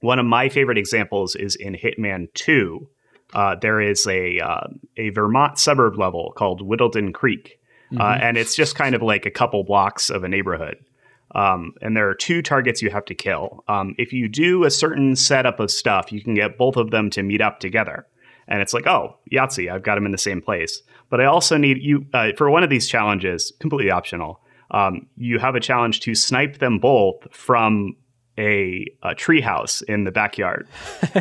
one 0.01 0.19
of 0.19 0.25
my 0.25 0.49
favorite 0.49 0.77
examples 0.77 1.35
is 1.35 1.55
in 1.55 1.73
Hitman 1.73 2.27
2. 2.33 2.87
uh, 3.33 3.55
there 3.59 3.81
is 3.81 4.05
a 4.07 4.39
uh, 4.39 4.67
a 4.97 5.09
Vermont 5.09 5.57
suburb 5.57 5.97
level 5.97 6.31
called 6.37 6.61
Whittleton 6.61 7.11
Creek, 7.11 7.59
uh, 7.91 7.95
mm-hmm. 7.95 8.23
and 8.23 8.37
it's 8.37 8.55
just 8.55 8.75
kind 8.75 8.93
of 8.95 9.01
like 9.01 9.25
a 9.25 9.31
couple 9.31 9.63
blocks 9.63 10.09
of 10.09 10.23
a 10.23 10.29
neighborhood. 10.29 10.77
Um, 11.33 11.73
and 11.81 11.97
there 11.97 12.07
are 12.07 12.15
two 12.15 12.41
targets 12.41 12.81
you 12.81 12.91
have 12.91 13.03
to 13.05 13.15
kill. 13.15 13.63
Um, 13.67 13.95
if 13.97 14.13
you 14.13 14.29
do 14.29 14.63
a 14.63 14.71
certain 14.71 15.15
setup 15.15 15.59
of 15.59 15.71
stuff, 15.71 16.11
you 16.11 16.21
can 16.21 16.35
get 16.35 16.57
both 16.57 16.77
of 16.77 16.91
them 16.91 17.09
to 17.09 17.23
meet 17.23 17.41
up 17.41 17.59
together. 17.59 18.05
And 18.47 18.61
it's 18.61 18.73
like, 18.73 18.87
oh, 18.87 19.17
Yahtzee, 19.31 19.69
I've 19.71 19.83
got 19.83 19.95
them 19.95 20.05
in 20.05 20.11
the 20.11 20.17
same 20.17 20.39
place. 20.41 20.81
But 21.09 21.19
I 21.19 21.25
also 21.25 21.57
need 21.57 21.81
you 21.81 22.05
uh, 22.13 22.29
for 22.37 22.49
one 22.49 22.63
of 22.63 22.69
these 22.69 22.87
challenges, 22.87 23.51
completely 23.59 23.91
optional. 23.91 24.39
Um, 24.71 25.07
you 25.15 25.39
have 25.39 25.55
a 25.55 25.59
challenge 25.59 25.99
to 26.01 26.15
snipe 26.15 26.57
them 26.57 26.79
both 26.79 27.27
from 27.31 27.95
a, 28.37 28.85
a 29.03 29.15
treehouse 29.15 29.81
in 29.83 30.03
the 30.03 30.11
backyard. 30.11 30.67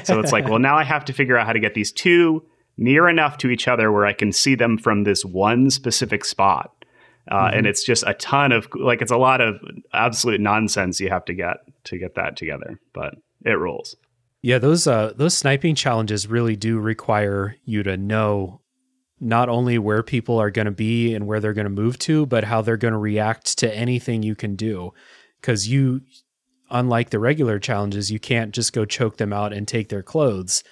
so 0.05 0.19
it's 0.21 0.33
like, 0.33 0.49
well, 0.49 0.59
now 0.59 0.77
I 0.77 0.85
have 0.85 1.05
to 1.07 1.13
figure 1.13 1.37
out 1.37 1.47
how 1.47 1.53
to 1.53 1.61
get 1.61 1.75
these 1.75 1.93
two 1.93 2.45
near 2.77 3.09
enough 3.09 3.39
to 3.39 3.51
each 3.51 3.69
other 3.69 3.93
where 3.93 4.07
I 4.07 4.13
can 4.13 4.33
see 4.33 4.55
them 4.55 4.79
from 4.79 5.05
this 5.05 5.25
one 5.25 5.71
specific 5.71 6.25
spot. 6.25 6.85
Uh, 7.31 7.47
mm-hmm. 7.47 7.59
And 7.59 7.67
it's 7.67 7.85
just 7.85 8.05
a 8.07 8.15
ton 8.15 8.53
of 8.53 8.69
like 8.75 9.01
it's 9.01 9.13
a 9.13 9.17
lot 9.17 9.41
of 9.41 9.57
absolute 9.93 10.41
nonsense 10.41 11.01
you 11.01 11.09
have 11.09 11.25
to 11.27 11.35
get 11.35 11.57
to 11.85 11.99
get 11.99 12.17
that 12.17 12.37
together, 12.37 12.81
but 12.93 13.15
it 13.45 13.53
rules. 13.53 13.97
Yeah, 14.43 14.59
those 14.59 14.87
uh, 14.87 15.15
those 15.17 15.35
sniping 15.35 15.75
challenges 15.75 16.27
really 16.27 16.55
do 16.55 16.79
require 16.79 17.57
you 17.65 17.83
to 17.83 17.97
know 17.97 18.61
not 19.25 19.49
only 19.49 19.79
where 19.79 20.03
people 20.03 20.39
are 20.39 20.51
going 20.51 20.67
to 20.67 20.73
be 20.73 21.15
and 21.15 21.27
where 21.27 21.41
they're 21.41 21.55
going 21.55 21.65
to 21.65 21.71
move 21.71 21.99
to, 22.01 22.27
but 22.27 22.45
how 22.45 22.61
they're 22.61 22.77
going 22.77 22.93
to 22.93 22.99
react 22.99 23.59
to 23.59 23.75
anything 23.75 24.23
you 24.23 24.35
can 24.35 24.55
do. 24.55 24.93
Because 25.41 25.69
you 25.69 26.03
unlike 26.71 27.11
the 27.11 27.19
regular 27.19 27.59
challenges, 27.59 28.11
you 28.11 28.19
can't 28.19 28.53
just 28.53 28.73
go 28.73 28.85
choke 28.85 29.17
them 29.17 29.33
out 29.33 29.53
and 29.53 29.67
take 29.67 29.89
their 29.89 30.03
clothes. 30.03 30.65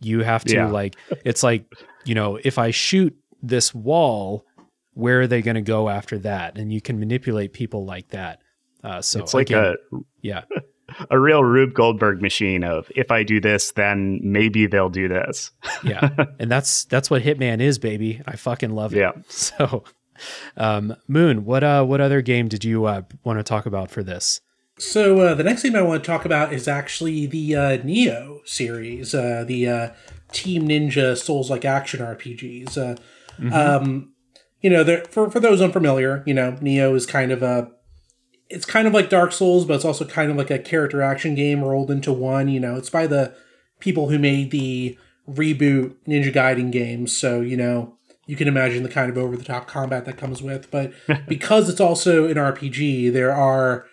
You 0.00 0.22
have 0.22 0.44
to 0.44 0.54
yeah. 0.54 0.68
like 0.68 0.96
it's 1.24 1.42
like, 1.42 1.70
you 2.04 2.14
know, 2.14 2.38
if 2.42 2.58
I 2.58 2.70
shoot 2.70 3.16
this 3.42 3.74
wall, 3.74 4.46
where 4.94 5.20
are 5.20 5.26
they 5.26 5.42
going 5.42 5.56
to 5.56 5.60
go 5.60 5.88
after 5.88 6.18
that? 6.20 6.56
And 6.56 6.72
you 6.72 6.80
can 6.80 6.98
manipulate 6.98 7.52
people 7.52 7.84
like 7.84 8.08
that. 8.08 8.40
Uh, 8.82 9.02
so 9.02 9.20
it's 9.20 9.34
like 9.34 9.50
again, 9.50 9.74
a 9.92 9.96
yeah, 10.22 10.44
a 11.10 11.18
real 11.18 11.42
Rube 11.44 11.74
Goldberg 11.74 12.22
machine 12.22 12.64
of 12.64 12.90
if 12.94 13.10
I 13.10 13.22
do 13.22 13.40
this, 13.40 13.72
then 13.72 14.20
maybe 14.22 14.66
they'll 14.66 14.90
do 14.90 15.08
this. 15.08 15.50
yeah, 15.84 16.10
and 16.38 16.50
that's 16.50 16.84
that's 16.84 17.10
what 17.10 17.22
Hitman 17.22 17.60
is, 17.60 17.78
baby. 17.78 18.22
I 18.26 18.36
fucking 18.36 18.70
love 18.70 18.94
it. 18.94 18.98
Yeah. 18.98 19.12
So, 19.28 19.84
um, 20.56 20.96
Moon, 21.08 21.44
what 21.44 21.64
uh, 21.64 21.84
what 21.84 22.00
other 22.00 22.20
game 22.20 22.48
did 22.48 22.64
you 22.64 22.84
uh, 22.84 23.02
want 23.24 23.38
to 23.38 23.42
talk 23.42 23.66
about 23.66 23.90
for 23.90 24.02
this? 24.02 24.40
So 24.80 25.20
uh, 25.20 25.34
the 25.34 25.44
next 25.44 25.62
game 25.62 25.76
I 25.76 25.82
want 25.82 26.02
to 26.02 26.06
talk 26.06 26.24
about 26.24 26.54
is 26.54 26.66
actually 26.66 27.26
the 27.26 27.54
uh, 27.54 27.78
Nioh 27.78 28.46
series, 28.48 29.14
uh, 29.14 29.44
the 29.46 29.68
uh, 29.68 29.90
Team 30.32 30.68
Ninja 30.68 31.16
Souls-like 31.16 31.66
action 31.66 32.00
RPGs. 32.00 32.78
Uh, 32.78 32.96
mm-hmm. 33.38 33.52
um, 33.52 34.14
you 34.62 34.70
know, 34.70 35.02
for 35.10 35.30
for 35.30 35.38
those 35.38 35.60
unfamiliar, 35.60 36.22
you 36.26 36.32
know, 36.32 36.52
Nioh 36.52 36.94
is 36.94 37.04
kind 37.04 37.30
of 37.30 37.42
a 37.42 37.70
it's 38.50 38.66
kind 38.66 38.86
of 38.86 38.92
like 38.92 39.08
Dark 39.08 39.32
Souls, 39.32 39.64
but 39.64 39.74
it's 39.74 39.84
also 39.84 40.04
kind 40.04 40.30
of 40.30 40.36
like 40.36 40.50
a 40.50 40.58
character 40.58 41.00
action 41.00 41.34
game 41.34 41.62
rolled 41.62 41.90
into 41.90 42.12
one. 42.12 42.48
You 42.48 42.60
know, 42.60 42.76
it's 42.76 42.90
by 42.90 43.06
the 43.06 43.34
people 43.78 44.10
who 44.10 44.18
made 44.18 44.50
the 44.50 44.98
reboot 45.28 45.94
Ninja 46.06 46.34
Gaiden 46.34 46.72
games, 46.72 47.16
so 47.16 47.40
you 47.40 47.56
know 47.56 47.96
you 48.26 48.36
can 48.36 48.48
imagine 48.48 48.82
the 48.82 48.88
kind 48.88 49.10
of 49.10 49.16
over 49.16 49.36
the 49.36 49.44
top 49.44 49.66
combat 49.66 50.04
that 50.04 50.16
comes 50.16 50.42
with. 50.42 50.70
But 50.70 50.92
because 51.28 51.68
it's 51.68 51.80
also 51.80 52.26
an 52.26 52.36
RPG, 52.36 53.12
there 53.12 53.32
are 53.32 53.86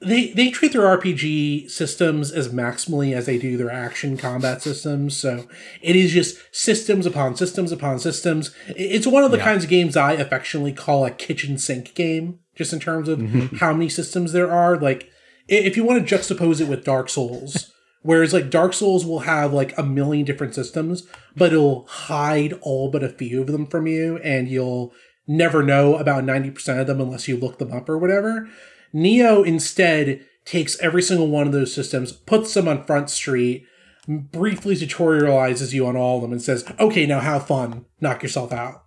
they 0.00 0.32
they 0.32 0.50
treat 0.50 0.72
their 0.72 0.82
RPG 0.82 1.70
systems 1.70 2.32
as 2.32 2.48
maximally 2.48 3.14
as 3.14 3.26
they 3.26 3.38
do 3.38 3.56
their 3.56 3.70
action 3.70 4.16
combat 4.16 4.62
systems. 4.62 5.16
So 5.16 5.46
it 5.80 5.96
is 5.96 6.12
just 6.12 6.38
systems 6.50 7.06
upon 7.06 7.36
systems 7.36 7.72
upon 7.72 7.98
systems. 7.98 8.54
It's 8.68 9.06
one 9.06 9.24
of 9.24 9.30
the 9.30 9.38
yeah. 9.38 9.44
kinds 9.44 9.64
of 9.64 9.70
games 9.70 9.96
I 9.96 10.12
affectionately 10.12 10.72
call 10.72 11.04
a 11.04 11.10
kitchen 11.10 11.58
sink 11.58 11.94
game, 11.94 12.40
just 12.54 12.72
in 12.72 12.80
terms 12.80 13.08
of 13.08 13.18
mm-hmm. 13.18 13.56
how 13.56 13.72
many 13.72 13.88
systems 13.88 14.32
there 14.32 14.50
are. 14.50 14.76
Like 14.78 15.10
if 15.48 15.76
you 15.76 15.84
want 15.84 16.06
to 16.06 16.14
juxtapose 16.14 16.60
it 16.60 16.68
with 16.68 16.84
Dark 16.84 17.08
Souls, 17.08 17.72
whereas 18.02 18.32
like 18.32 18.50
Dark 18.50 18.74
Souls 18.74 19.04
will 19.04 19.20
have 19.20 19.52
like 19.52 19.76
a 19.78 19.82
million 19.82 20.24
different 20.24 20.54
systems, 20.54 21.06
but 21.36 21.52
it'll 21.52 21.86
hide 21.86 22.54
all 22.62 22.90
but 22.90 23.04
a 23.04 23.08
few 23.08 23.40
of 23.40 23.48
them 23.48 23.66
from 23.66 23.86
you, 23.86 24.18
and 24.18 24.48
you'll 24.48 24.92
never 25.26 25.62
know 25.62 25.96
about 25.96 26.24
90% 26.24 26.80
of 26.80 26.86
them 26.86 27.00
unless 27.00 27.28
you 27.28 27.36
look 27.36 27.58
them 27.58 27.72
up 27.72 27.88
or 27.88 27.98
whatever. 27.98 28.48
Nioh 28.94 29.46
instead 29.46 30.26
takes 30.44 30.78
every 30.80 31.02
single 31.02 31.28
one 31.28 31.46
of 31.46 31.52
those 31.52 31.72
systems, 31.72 32.12
puts 32.12 32.52
them 32.54 32.68
on 32.68 32.84
Front 32.84 33.10
Street, 33.10 33.64
briefly 34.06 34.74
tutorializes 34.74 35.72
you 35.72 35.86
on 35.86 35.96
all 35.96 36.16
of 36.16 36.22
them, 36.22 36.32
and 36.32 36.42
says, 36.42 36.64
"Okay, 36.80 37.06
now 37.06 37.20
have 37.20 37.46
fun, 37.46 37.86
knock 38.00 38.22
yourself 38.22 38.52
out." 38.52 38.81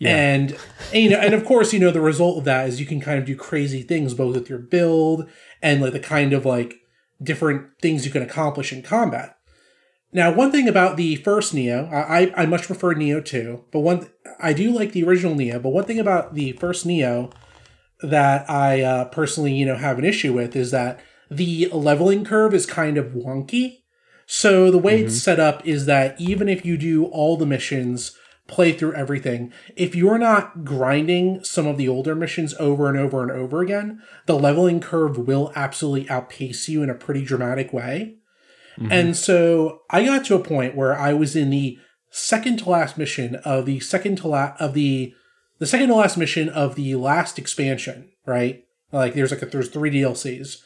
Yeah. 0.00 0.16
And, 0.16 0.58
and 0.92 1.02
you 1.04 1.10
know, 1.10 1.18
and 1.18 1.34
of 1.34 1.44
course, 1.44 1.72
you 1.72 1.78
know, 1.78 1.90
the 1.90 2.00
result 2.00 2.38
of 2.38 2.44
that 2.44 2.68
is 2.68 2.80
you 2.80 2.86
can 2.86 3.00
kind 3.00 3.18
of 3.18 3.26
do 3.26 3.36
crazy 3.36 3.82
things 3.82 4.14
both 4.14 4.34
with 4.34 4.48
your 4.48 4.58
build 4.58 5.28
and 5.62 5.80
like 5.80 5.92
the 5.92 6.00
kind 6.00 6.32
of 6.32 6.44
like 6.44 6.74
different 7.22 7.66
things 7.82 8.06
you 8.06 8.10
can 8.10 8.22
accomplish 8.22 8.72
in 8.72 8.82
combat. 8.82 9.36
Now, 10.12 10.32
one 10.32 10.50
thing 10.50 10.68
about 10.68 10.96
the 10.96 11.16
first 11.16 11.54
Nioh, 11.54 11.92
I 11.92 12.32
I 12.34 12.46
much 12.46 12.66
prefer 12.66 12.94
Nioh 12.94 13.24
2, 13.24 13.66
but 13.70 13.80
one 13.80 14.08
I 14.40 14.52
do 14.52 14.72
like 14.72 14.92
the 14.92 15.04
original 15.04 15.36
Nioh, 15.36 15.62
but 15.62 15.68
one 15.68 15.84
thing 15.84 16.00
about 16.00 16.34
the 16.34 16.52
first 16.52 16.86
Nioh 16.86 17.32
that 18.02 18.48
I 18.50 18.82
uh, 18.82 19.04
personally, 19.06 19.52
you 19.52 19.66
know, 19.66 19.76
have 19.76 19.98
an 19.98 20.04
issue 20.04 20.32
with 20.32 20.56
is 20.56 20.70
that 20.72 20.98
the 21.30 21.68
leveling 21.72 22.24
curve 22.24 22.54
is 22.54 22.66
kind 22.66 22.98
of 22.98 23.12
wonky. 23.12 23.82
So 24.26 24.70
the 24.70 24.78
way 24.78 24.98
mm-hmm. 24.98 25.06
it's 25.06 25.22
set 25.22 25.38
up 25.38 25.64
is 25.66 25.86
that 25.86 26.20
even 26.20 26.48
if 26.48 26.64
you 26.64 26.76
do 26.76 27.04
all 27.06 27.36
the 27.36 27.46
missions, 27.46 28.16
play 28.50 28.72
through 28.72 28.94
everything, 28.94 29.52
if 29.76 29.94
you're 29.94 30.18
not 30.18 30.64
grinding 30.64 31.42
some 31.44 31.66
of 31.66 31.76
the 31.78 31.88
older 31.88 32.14
missions 32.14 32.54
over 32.58 32.88
and 32.88 32.98
over 32.98 33.22
and 33.22 33.30
over 33.30 33.62
again, 33.62 34.02
the 34.26 34.38
leveling 34.38 34.80
curve 34.80 35.16
will 35.16 35.52
absolutely 35.54 36.10
outpace 36.10 36.68
you 36.68 36.82
in 36.82 36.90
a 36.90 36.94
pretty 36.94 37.24
dramatic 37.24 37.72
way. 37.72 38.16
Mm-hmm. 38.76 38.92
And 38.92 39.16
so 39.16 39.82
I 39.88 40.04
got 40.04 40.24
to 40.26 40.34
a 40.34 40.44
point 40.44 40.74
where 40.74 40.98
I 40.98 41.12
was 41.12 41.36
in 41.36 41.50
the 41.50 41.78
second 42.10 42.58
to 42.58 42.70
last 42.70 42.98
mission 42.98 43.36
of 43.36 43.66
the 43.66 43.80
second 43.80 44.16
to 44.18 44.28
last 44.28 44.60
of 44.60 44.74
the 44.74 45.14
the 45.58 45.66
second 45.66 45.88
to 45.88 45.94
last 45.94 46.16
mission 46.16 46.48
of 46.48 46.74
the 46.74 46.94
last 46.96 47.38
expansion, 47.38 48.10
right? 48.26 48.64
Like 48.92 49.14
there's 49.14 49.30
like 49.30 49.42
a, 49.42 49.46
there's 49.46 49.68
three 49.68 49.90
DLCs, 49.90 50.56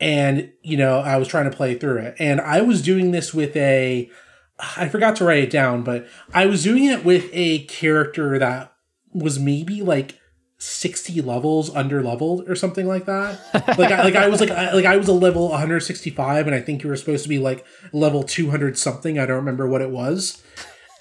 and 0.00 0.52
you 0.62 0.76
know 0.76 0.98
I 0.98 1.16
was 1.16 1.28
trying 1.28 1.50
to 1.50 1.56
play 1.56 1.76
through 1.76 1.98
it, 1.98 2.16
and 2.18 2.40
I 2.40 2.60
was 2.60 2.82
doing 2.82 3.12
this 3.12 3.32
with 3.32 3.56
a 3.56 4.10
I 4.58 4.88
forgot 4.88 5.16
to 5.16 5.24
write 5.24 5.44
it 5.44 5.50
down, 5.50 5.82
but 5.82 6.06
I 6.32 6.46
was 6.46 6.62
doing 6.62 6.84
it 6.84 7.04
with 7.04 7.28
a 7.32 7.64
character 7.64 8.38
that 8.38 8.72
was 9.12 9.38
maybe 9.38 9.82
like 9.82 10.20
60 10.58 11.20
levels 11.22 11.74
under 11.74 12.02
leveled 12.02 12.48
or 12.48 12.54
something 12.54 12.86
like 12.86 13.06
that. 13.06 13.40
like 13.78 13.90
I, 13.90 14.04
like 14.04 14.16
I 14.16 14.28
was 14.28 14.40
like 14.40 14.50
I, 14.50 14.72
like 14.72 14.84
I 14.84 14.96
was 14.96 15.08
a 15.08 15.12
level 15.12 15.48
165 15.50 16.46
and 16.46 16.54
I 16.54 16.60
think 16.60 16.82
you 16.82 16.88
were 16.88 16.96
supposed 16.96 17.24
to 17.24 17.28
be 17.28 17.38
like 17.38 17.66
level 17.92 18.22
200 18.22 18.78
something. 18.78 19.18
I 19.18 19.26
don't 19.26 19.36
remember 19.36 19.66
what 19.66 19.82
it 19.82 19.90
was 19.90 20.42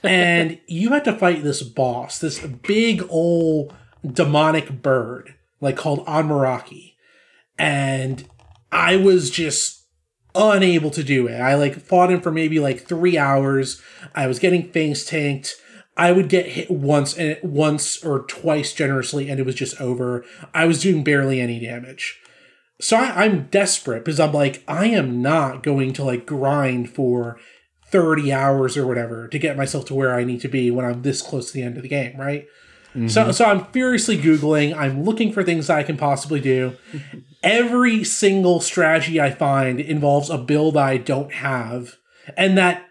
and 0.04 0.60
you 0.68 0.90
had 0.90 1.06
to 1.06 1.18
fight 1.18 1.44
this 1.44 1.64
boss, 1.64 2.20
this 2.20 2.40
big 2.40 3.04
old 3.10 3.74
demonic 4.06 4.82
bird, 4.82 5.36
like 5.62 5.78
called 5.78 6.06
Onmoraki. 6.06 6.96
And 7.58 8.28
I 8.72 8.98
was 8.98 9.30
just 9.30 9.83
unable 10.36 10.90
to 10.92 11.04
do 11.04 11.28
it. 11.28 11.40
I 11.40 11.56
like 11.56 11.80
fought 11.80 12.12
him 12.12 12.22
for 12.22 12.32
maybe 12.32 12.60
like 12.60 12.88
three 12.88 13.18
hours. 13.18 13.82
I 14.16 14.28
was 14.28 14.40
getting 14.40 14.72
face 14.72 15.06
tanked. 15.06 15.56
I 15.96 16.12
would 16.12 16.28
get 16.28 16.48
hit 16.48 16.72
once 16.72 17.16
and 17.18 17.38
once 17.44 18.04
or 18.04 18.24
twice 18.24 18.74
generously, 18.74 19.30
and 19.30 19.40
it 19.40 19.46
was 19.46 19.56
just 19.56 19.80
over. 19.80 20.26
I 20.54 20.66
was 20.66 20.82
doing 20.82 21.04
barely 21.04 21.40
any 21.40 21.60
damage. 21.60 22.20
So 22.82 22.98
I, 22.98 23.26
I'm 23.26 23.48
desperate 23.48 24.04
because 24.04 24.20
I'm 24.20 24.34
like, 24.34 24.64
I 24.68 24.88
am 24.88 25.22
not 25.22 25.62
going 25.62 25.94
to 25.94 26.04
like 26.04 26.26
grind 26.26 26.90
for 26.90 27.40
30 27.88 28.34
hours 28.34 28.76
or 28.76 28.88
whatever 28.88 29.28
to 29.28 29.38
get 29.38 29.56
myself 29.56 29.86
to 29.86 29.94
where 29.94 30.16
I 30.16 30.24
need 30.24 30.42
to 30.42 30.48
be 30.48 30.72
when 30.72 30.84
I'm 30.84 31.04
this 31.04 31.22
close 31.22 31.52
to 31.52 31.54
the 31.54 31.62
end 31.62 31.78
of 31.78 31.84
the 31.84 31.90
game, 31.90 32.20
right? 32.20 32.48
Mm-hmm. 32.96 33.08
So, 33.08 33.32
so 33.32 33.46
I'm 33.46 33.66
furiously 33.66 34.18
Googling. 34.18 34.76
I'm 34.76 35.04
looking 35.04 35.32
for 35.32 35.44
things 35.44 35.70
I 35.70 35.84
can 35.84 35.98
possibly 35.98 36.40
do. 36.40 36.76
Every 37.44 38.04
single 38.04 38.62
strategy 38.62 39.20
I 39.20 39.32
find 39.32 39.80
involves 39.80 40.30
a 40.30 40.38
build 40.38 40.78
I 40.78 40.98
don't 40.98 41.34
have. 41.34 41.98
And 42.38 42.58
that, 42.58 42.88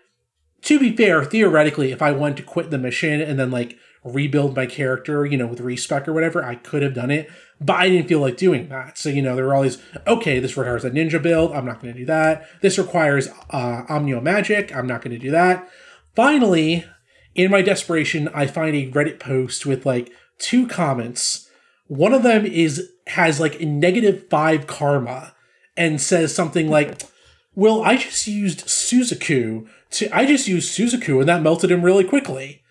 to 0.63 0.79
be 0.79 0.95
fair, 0.95 1.25
theoretically, 1.25 1.91
if 1.91 2.03
I 2.03 2.13
wanted 2.13 2.37
to 2.37 2.43
quit 2.43 2.71
the 2.71 2.79
mission 2.79 3.21
and 3.21 3.39
then 3.39 3.51
like 3.51 3.79
rebuild 4.05 4.55
my 4.55 4.67
character, 4.67 5.25
you 5.25 5.37
know, 5.37 5.47
with 5.47 5.61
respec 5.61 6.07
or 6.07 6.13
whatever, 6.13 6.45
I 6.45 6.57
could 6.57 6.83
have 6.83 6.95
done 6.95 7.11
it, 7.11 7.31
but 7.61 7.77
I 7.77 7.89
didn't 7.89 8.09
feel 8.09 8.21
like 8.21 8.37
doing 8.37 8.69
that. 8.69 8.99
So, 8.99 9.09
you 9.09 9.23
know, 9.23 9.37
there 9.37 9.47
were 9.47 9.55
all 9.55 9.63
these, 9.63 9.79
okay, 10.07 10.39
this 10.39 10.57
requires 10.57 10.85
a 10.85 10.91
ninja 10.91 11.23
build, 11.23 11.53
I'm 11.53 11.65
not 11.65 11.81
going 11.81 11.95
to 11.95 12.01
do 12.01 12.07
that. 12.07 12.47
This 12.61 12.79
requires 12.79 13.29
uh, 13.51 13.85
Onmyo 13.89 14.23
Magic, 14.23 14.75
I'm 14.75 14.87
not 14.87 15.03
going 15.03 15.13
to 15.13 15.19
do 15.19 15.31
that. 15.31 15.69
Finally, 16.15 16.85
in 17.35 17.51
my 17.51 17.63
desperation, 17.63 18.29
I 18.35 18.47
find 18.47 18.77
a 18.77 18.91
Reddit 18.91 19.19
post 19.19 19.65
with 19.65 19.87
like 19.87 20.13
two 20.39 20.67
comments. 20.67 21.49
One 21.87 22.13
of 22.13 22.23
them 22.23 22.45
is 22.45 22.92
has 23.09 23.41
like 23.41 23.61
a 23.61 23.67
negative 23.67 24.29
five 24.29 24.67
karma 24.67 25.35
and 25.77 26.01
says 26.01 26.35
something 26.35 26.69
like, 26.69 27.03
Well, 27.55 27.83
I 27.83 27.97
just 27.97 28.27
used 28.27 28.67
Suzaku 28.67 29.69
to 29.93 30.17
I 30.17 30.27
just 30.27 30.49
used 30.49 30.77
Suzaku 30.77 31.21
and 31.21 31.29
that 31.29 31.43
melted 31.43 31.71
him 31.71 31.83
really 31.83 32.05
quickly. 32.05 32.63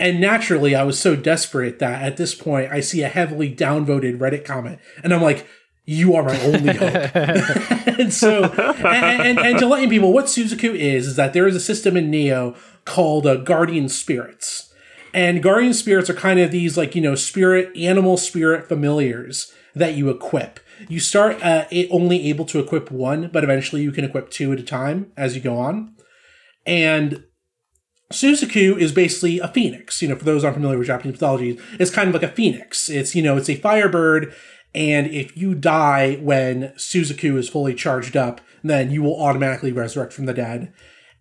And 0.00 0.20
naturally, 0.20 0.76
I 0.76 0.84
was 0.84 0.98
so 0.98 1.16
desperate 1.16 1.80
that 1.80 2.02
at 2.02 2.16
this 2.16 2.34
point 2.34 2.70
I 2.70 2.80
see 2.80 3.02
a 3.02 3.08
heavily 3.08 3.54
downvoted 3.54 4.18
Reddit 4.18 4.44
comment 4.44 4.78
and 5.02 5.12
I'm 5.12 5.22
like, 5.22 5.46
you 5.88 6.14
are 6.16 6.22
my 6.22 6.38
only 6.42 6.74
hope. 6.74 6.92
and 7.98 8.12
so, 8.12 8.44
and, 8.44 9.22
and, 9.22 9.38
and, 9.38 9.58
to 9.58 9.66
letting 9.66 9.88
people, 9.88 10.12
what 10.12 10.26
Suzaku 10.26 10.74
is, 10.74 11.06
is 11.06 11.16
that 11.16 11.32
there 11.32 11.48
is 11.48 11.56
a 11.56 11.60
system 11.60 11.96
in 11.96 12.10
Nioh 12.10 12.54
called 12.84 13.26
uh, 13.26 13.36
Guardian 13.36 13.88
Spirits. 13.88 14.70
And 15.14 15.42
Guardian 15.42 15.72
Spirits 15.72 16.10
are 16.10 16.14
kind 16.14 16.40
of 16.40 16.50
these, 16.50 16.76
like, 16.76 16.94
you 16.94 17.00
know, 17.00 17.14
spirit, 17.14 17.74
animal 17.74 18.18
spirit 18.18 18.68
familiars 18.68 19.50
that 19.78 19.94
you 19.94 20.10
equip. 20.10 20.60
You 20.88 21.00
start 21.00 21.42
uh, 21.42 21.66
only 21.90 22.28
able 22.28 22.44
to 22.46 22.60
equip 22.60 22.90
one, 22.90 23.30
but 23.32 23.44
eventually 23.44 23.82
you 23.82 23.92
can 23.92 24.04
equip 24.04 24.30
two 24.30 24.52
at 24.52 24.60
a 24.60 24.62
time 24.62 25.12
as 25.16 25.34
you 25.34 25.40
go 25.40 25.58
on. 25.58 25.94
And 26.66 27.24
Suzaku 28.12 28.78
is 28.78 28.92
basically 28.92 29.38
a 29.38 29.48
phoenix. 29.48 30.00
You 30.00 30.08
know, 30.08 30.16
for 30.16 30.24
those 30.24 30.44
unfamiliar 30.44 30.78
with 30.78 30.86
Japanese 30.86 31.14
mythology, 31.14 31.58
it's 31.78 31.90
kind 31.90 32.08
of 32.08 32.14
like 32.14 32.22
a 32.30 32.34
phoenix. 32.34 32.88
It's, 32.88 33.14
you 33.14 33.22
know, 33.22 33.36
it's 33.36 33.50
a 33.50 33.56
firebird, 33.56 34.34
and 34.74 35.06
if 35.08 35.36
you 35.36 35.54
die 35.54 36.16
when 36.16 36.72
Suzaku 36.76 37.36
is 37.36 37.48
fully 37.48 37.74
charged 37.74 38.16
up, 38.16 38.40
then 38.62 38.90
you 38.90 39.02
will 39.02 39.20
automatically 39.20 39.72
resurrect 39.72 40.12
from 40.12 40.26
the 40.26 40.34
dead 40.34 40.72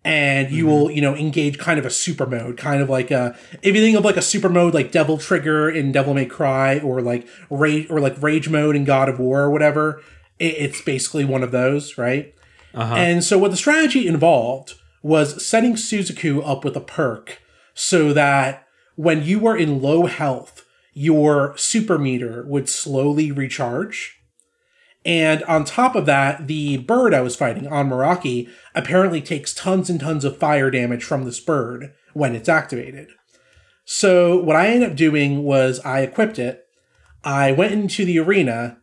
and 0.08 0.52
you 0.52 0.64
mm-hmm. 0.64 0.72
will 0.72 0.92
you 0.92 1.02
know 1.02 1.14
engage 1.16 1.58
kind 1.58 1.78
of 1.78 1.86
a 1.86 1.90
super 1.90 2.26
mode 2.26 2.56
kind 2.56 2.82
of 2.82 2.90
like 2.90 3.12
a 3.12 3.38
if 3.62 3.76
you 3.76 3.82
think 3.82 3.98
of 3.98 4.06
like 4.06 4.16
a 4.16 4.22
super 4.22 4.48
mode 4.48 4.74
like 4.74 4.90
devil 4.90 5.18
trigger 5.18 5.70
in 5.70 5.92
devil 5.92 6.14
may 6.14 6.26
cry 6.26 6.80
or 6.80 7.02
like 7.02 7.28
rage 7.50 7.90
or 7.90 8.00
like 8.00 8.20
rage 8.22 8.48
mode 8.48 8.74
in 8.74 8.86
god 8.86 9.10
of 9.10 9.20
war 9.20 9.42
or 9.42 9.52
whatever 9.52 10.02
it, 10.40 10.56
it's 10.58 10.82
basically 10.82 11.26
one 11.26 11.44
of 11.44 11.52
those 11.52 11.98
right 11.98 12.34
uh-huh. 12.74 12.96
and 12.96 13.22
so 13.22 13.38
what 13.38 13.52
the 13.52 13.58
strategy 13.58 14.08
involved 14.08 14.76
was 15.02 15.46
setting 15.46 15.74
suzaku 15.74 16.42
up 16.48 16.64
with 16.64 16.78
a 16.78 16.82
perk 16.82 17.42
so 17.74 18.14
that 18.14 18.66
when 18.96 19.24
you 19.24 19.40
were 19.40 19.58
in 19.58 19.82
low 19.82 20.06
health 20.06 20.66
your 20.94 21.54
super 21.58 22.00
meter 22.00 22.46
would 22.48 22.70
slowly 22.70 23.30
recharge 23.30 24.17
and 25.08 25.42
on 25.44 25.64
top 25.64 25.96
of 25.96 26.06
that, 26.06 26.48
the 26.48 26.76
bird 26.80 27.14
I 27.14 27.22
was 27.22 27.38
fighting 27.38 27.64
Onmoraki 27.64 28.50
apparently 28.76 29.22
takes 29.22 29.54
tons 29.54 29.90
and 29.90 30.02
tons 30.02 30.26
of 30.26 30.38
fire 30.38 30.70
damage 30.70 31.06
from 31.06 31.24
this 31.24 31.40
bird 31.40 31.94
when 32.14 32.36
it's 32.36 32.50
activated. 32.50 33.08
So 33.86 34.38
what 34.38 34.58
I 34.58 34.68
ended 34.68 34.90
up 34.90 34.98
doing 34.98 35.44
was 35.44 35.80
I 35.80 36.02
equipped 36.02 36.38
it. 36.38 36.68
I 37.24 37.54
went 37.54 37.72
into 37.72 38.04
the 38.04 38.20
arena. 38.20 38.80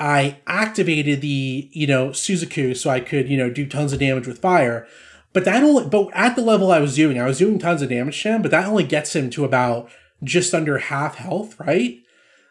I 0.00 0.40
activated 0.48 1.20
the, 1.20 1.70
you 1.72 1.86
know, 1.86 2.08
Suzaku 2.08 2.76
so 2.76 2.90
I 2.90 2.98
could, 2.98 3.28
you 3.28 3.36
know, 3.36 3.48
do 3.48 3.64
tons 3.64 3.92
of 3.92 4.00
damage 4.00 4.26
with 4.26 4.40
fire. 4.40 4.84
But 5.32 5.44
that 5.44 5.62
only, 5.62 5.88
but 5.88 6.08
at 6.12 6.34
the 6.34 6.42
level 6.42 6.72
I 6.72 6.80
was 6.80 6.96
doing, 6.96 7.20
I 7.20 7.26
was 7.26 7.38
doing 7.38 7.60
tons 7.60 7.82
of 7.82 7.88
damage 7.88 8.20
to 8.22 8.30
him, 8.30 8.42
but 8.42 8.50
that 8.50 8.66
only 8.66 8.82
gets 8.82 9.14
him 9.14 9.30
to 9.30 9.44
about 9.44 9.88
just 10.24 10.52
under 10.52 10.78
half 10.78 11.14
health, 11.14 11.58
right? 11.60 12.00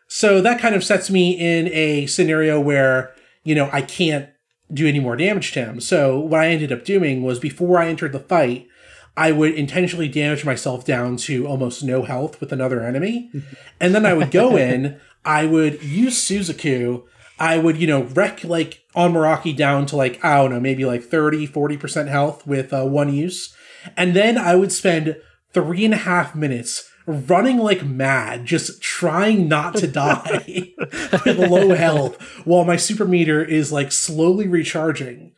So 0.08 0.40
that 0.40 0.62
kind 0.62 0.76
of 0.76 0.86
sets 0.86 1.10
me 1.10 1.32
in 1.32 1.68
a 1.74 2.06
scenario 2.06 2.62
where 2.62 3.14
you 3.48 3.56
know, 3.56 3.70
I 3.72 3.82
can't 3.82 4.30
do 4.74 4.86
any 4.86 5.00
more 5.00 5.16
damage 5.16 5.54
to 5.54 5.64
him. 5.64 5.80
So 5.80 6.20
what 6.20 6.42
I 6.42 6.48
ended 6.48 6.74
up 6.74 6.84
doing 6.84 7.24
was 7.24 7.40
before 7.40 7.80
I 7.80 7.88
entered 7.88 8.12
the 8.12 8.20
fight, 8.20 8.68
I 9.16 9.32
would 9.32 9.54
intentionally 9.54 10.10
damage 10.10 10.44
myself 10.44 10.84
down 10.84 11.16
to 11.18 11.48
almost 11.48 11.82
no 11.82 12.04
health 12.04 12.42
with 12.42 12.52
another 12.52 12.84
enemy. 12.84 13.32
and 13.80 13.96
then 13.96 14.06
I 14.06 14.14
would 14.14 14.32
go 14.32 14.58
in, 14.58 15.00
I 15.24 15.46
would 15.46 15.82
use 15.82 16.18
Suzaku, 16.18 17.06
I 17.40 17.58
would, 17.58 17.78
you 17.78 17.88
know, 17.88 18.04
wreck 18.04 18.44
like 18.44 18.84
Onmoraki 18.98 19.56
down 19.56 19.86
to 19.88 19.96
like, 19.96 20.24
I 20.26 20.36
don't 20.36 20.52
know, 20.52 20.60
maybe 20.60 20.84
like 20.84 21.04
30, 21.04 21.48
40% 21.48 22.10
health 22.10 22.46
with 22.46 22.74
uh, 22.74 22.84
one 22.84 23.14
use. 23.14 23.56
And 23.96 24.14
then 24.14 24.38
I 24.38 24.56
would 24.56 24.74
spend 24.74 25.16
three 25.54 25.86
and 25.86 25.94
a 25.94 25.98
half 25.98 26.36
minutes 26.36 26.87
running 27.08 27.58
like 27.58 27.84
mad, 27.84 28.46
just 28.46 28.82
trying 28.82 29.48
not 29.48 29.76
to 29.78 29.88
die 29.88 30.74
with 31.26 31.40
low 31.40 31.74
health 31.74 32.22
while 32.46 32.66
my 32.66 32.76
super 32.76 33.06
meter 33.06 33.44
is 33.44 33.72
like 33.72 33.92
slowly 33.92 34.48
recharging. 34.48 35.32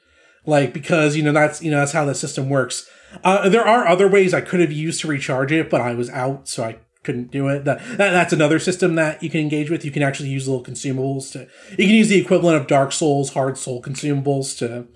Like, 0.45 0.73
because, 0.73 1.15
you 1.15 1.21
know, 1.21 1.31
that's, 1.31 1.61
you 1.61 1.69
know, 1.69 1.77
that's 1.77 1.91
how 1.91 2.05
the 2.05 2.15
system 2.15 2.49
works. 2.49 2.89
Uh, 3.23 3.49
there 3.49 3.67
are 3.67 3.87
other 3.87 4.07
ways 4.07 4.33
I 4.33 4.41
could 4.41 4.59
have 4.59 4.71
used 4.71 5.01
to 5.01 5.07
recharge 5.07 5.51
it, 5.51 5.69
but 5.69 5.81
I 5.81 5.93
was 5.93 6.09
out, 6.09 6.47
so 6.47 6.63
I 6.63 6.79
couldn't 7.03 7.31
do 7.31 7.47
it. 7.49 7.65
That, 7.65 7.79
that, 7.97 8.11
that's 8.11 8.33
another 8.33 8.57
system 8.57 8.95
that 8.95 9.21
you 9.21 9.29
can 9.29 9.41
engage 9.41 9.69
with. 9.69 9.85
You 9.85 9.91
can 9.91 10.01
actually 10.01 10.29
use 10.29 10.47
little 10.47 10.63
consumables 10.63 11.31
to. 11.33 11.47
You 11.71 11.85
can 11.85 11.95
use 11.95 12.09
the 12.09 12.19
equivalent 12.19 12.57
of 12.59 12.67
Dark 12.67 12.91
Souls 12.91 13.33
hard 13.33 13.57
soul 13.57 13.81
consumables 13.81 14.57
to 14.59 14.87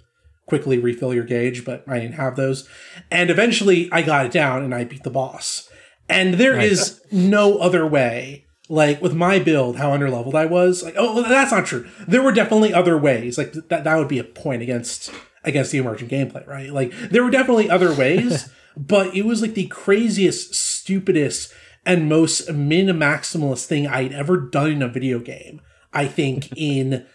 quickly 0.48 0.80
refill 0.80 1.14
your 1.14 1.24
gauge, 1.24 1.66
but 1.66 1.84
I 1.88 2.00
didn't 2.00 2.16
have 2.16 2.36
those. 2.36 2.68
And 3.12 3.30
eventually, 3.30 3.90
I 3.92 4.02
got 4.02 4.26
it 4.26 4.32
down 4.32 4.64
and 4.64 4.74
I 4.74 4.86
beat 4.86 5.04
the 5.04 5.10
boss. 5.10 5.70
And 6.14 6.36
there 6.36 6.56
right. 6.56 6.72
is 6.72 7.02
no 7.12 7.58
other 7.58 7.86
way. 7.86 8.46
Like 8.70 9.02
with 9.02 9.14
my 9.14 9.40
build, 9.40 9.78
how 9.78 9.92
underleveled 9.92 10.36
I 10.36 10.46
was. 10.46 10.84
Like, 10.84 10.96
oh, 10.98 11.22
that's 11.22 11.52
not 11.52 11.66
true. 11.66 11.88
There 12.08 12.22
were 12.22 12.32
definitely 12.32 12.74
other 12.74 12.98
ways. 12.98 13.38
Like 13.38 13.54
that, 13.54 13.84
that 13.84 13.98
would 13.98 14.08
be 14.08 14.20
a 14.20 14.24
point 14.24 14.62
against 14.62 15.12
against 15.44 15.72
the 15.72 15.78
emergent 15.78 16.10
gameplay, 16.10 16.48
right? 16.48 16.72
Like 16.72 16.92
there 17.10 17.24
were 17.24 17.30
definitely 17.30 17.70
other 17.70 17.94
ways, 17.94 18.50
but 18.78 19.14
it 19.16 19.26
was 19.26 19.42
like 19.42 19.54
the 19.54 19.68
craziest, 19.68 20.56
stupidest, 20.56 21.54
and 21.86 22.08
most 22.08 22.52
min 22.52 22.88
maximalist 22.88 23.66
thing 23.66 23.86
I'd 23.86 24.14
ever 24.14 24.38
done 24.38 24.72
in 24.72 24.82
a 24.82 24.88
video 24.88 25.20
game. 25.20 25.62
I 25.92 26.08
think 26.08 26.50
in 26.58 27.06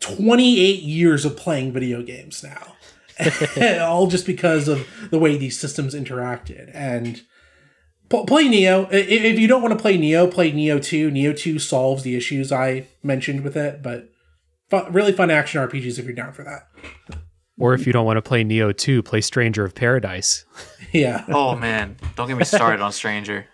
28 0.00 0.82
years 0.82 1.24
of 1.24 1.36
playing 1.36 1.72
video 1.72 2.02
games 2.02 2.42
now. 2.42 2.74
All 3.80 4.08
just 4.08 4.26
because 4.26 4.66
of 4.66 4.86
the 5.10 5.18
way 5.18 5.36
these 5.36 5.58
systems 5.58 5.94
interacted. 5.94 6.70
And 6.74 7.22
play 8.08 8.44
Nioh. 8.44 8.88
If 8.92 9.38
you 9.38 9.46
don't 9.46 9.62
want 9.62 9.76
to 9.76 9.80
play 9.80 9.98
Nioh, 9.98 10.30
play 10.30 10.52
Nioh 10.52 10.82
2. 10.82 11.10
Nioh 11.10 11.36
2 11.36 11.58
solves 11.58 12.02
the 12.02 12.16
issues 12.16 12.52
I 12.52 12.86
mentioned 13.02 13.42
with 13.42 13.56
it, 13.56 13.82
but 13.82 14.10
fun, 14.70 14.92
really 14.92 15.12
fun 15.12 15.30
action 15.30 15.60
RPGs 15.66 15.98
if 15.98 16.04
you're 16.04 16.14
down 16.14 16.32
for 16.32 16.44
that. 16.44 16.68
Or 17.58 17.74
if 17.74 17.86
you 17.86 17.92
don't 17.92 18.04
want 18.04 18.16
to 18.16 18.22
play 18.22 18.44
Nioh 18.44 18.76
2, 18.76 19.02
play 19.02 19.20
Stranger 19.20 19.64
of 19.64 19.74
Paradise. 19.74 20.44
yeah. 20.92 21.24
Oh 21.28 21.54
man, 21.54 21.96
don't 22.16 22.28
get 22.28 22.36
me 22.36 22.44
started 22.44 22.80
on 22.80 22.92
Stranger. 22.92 23.46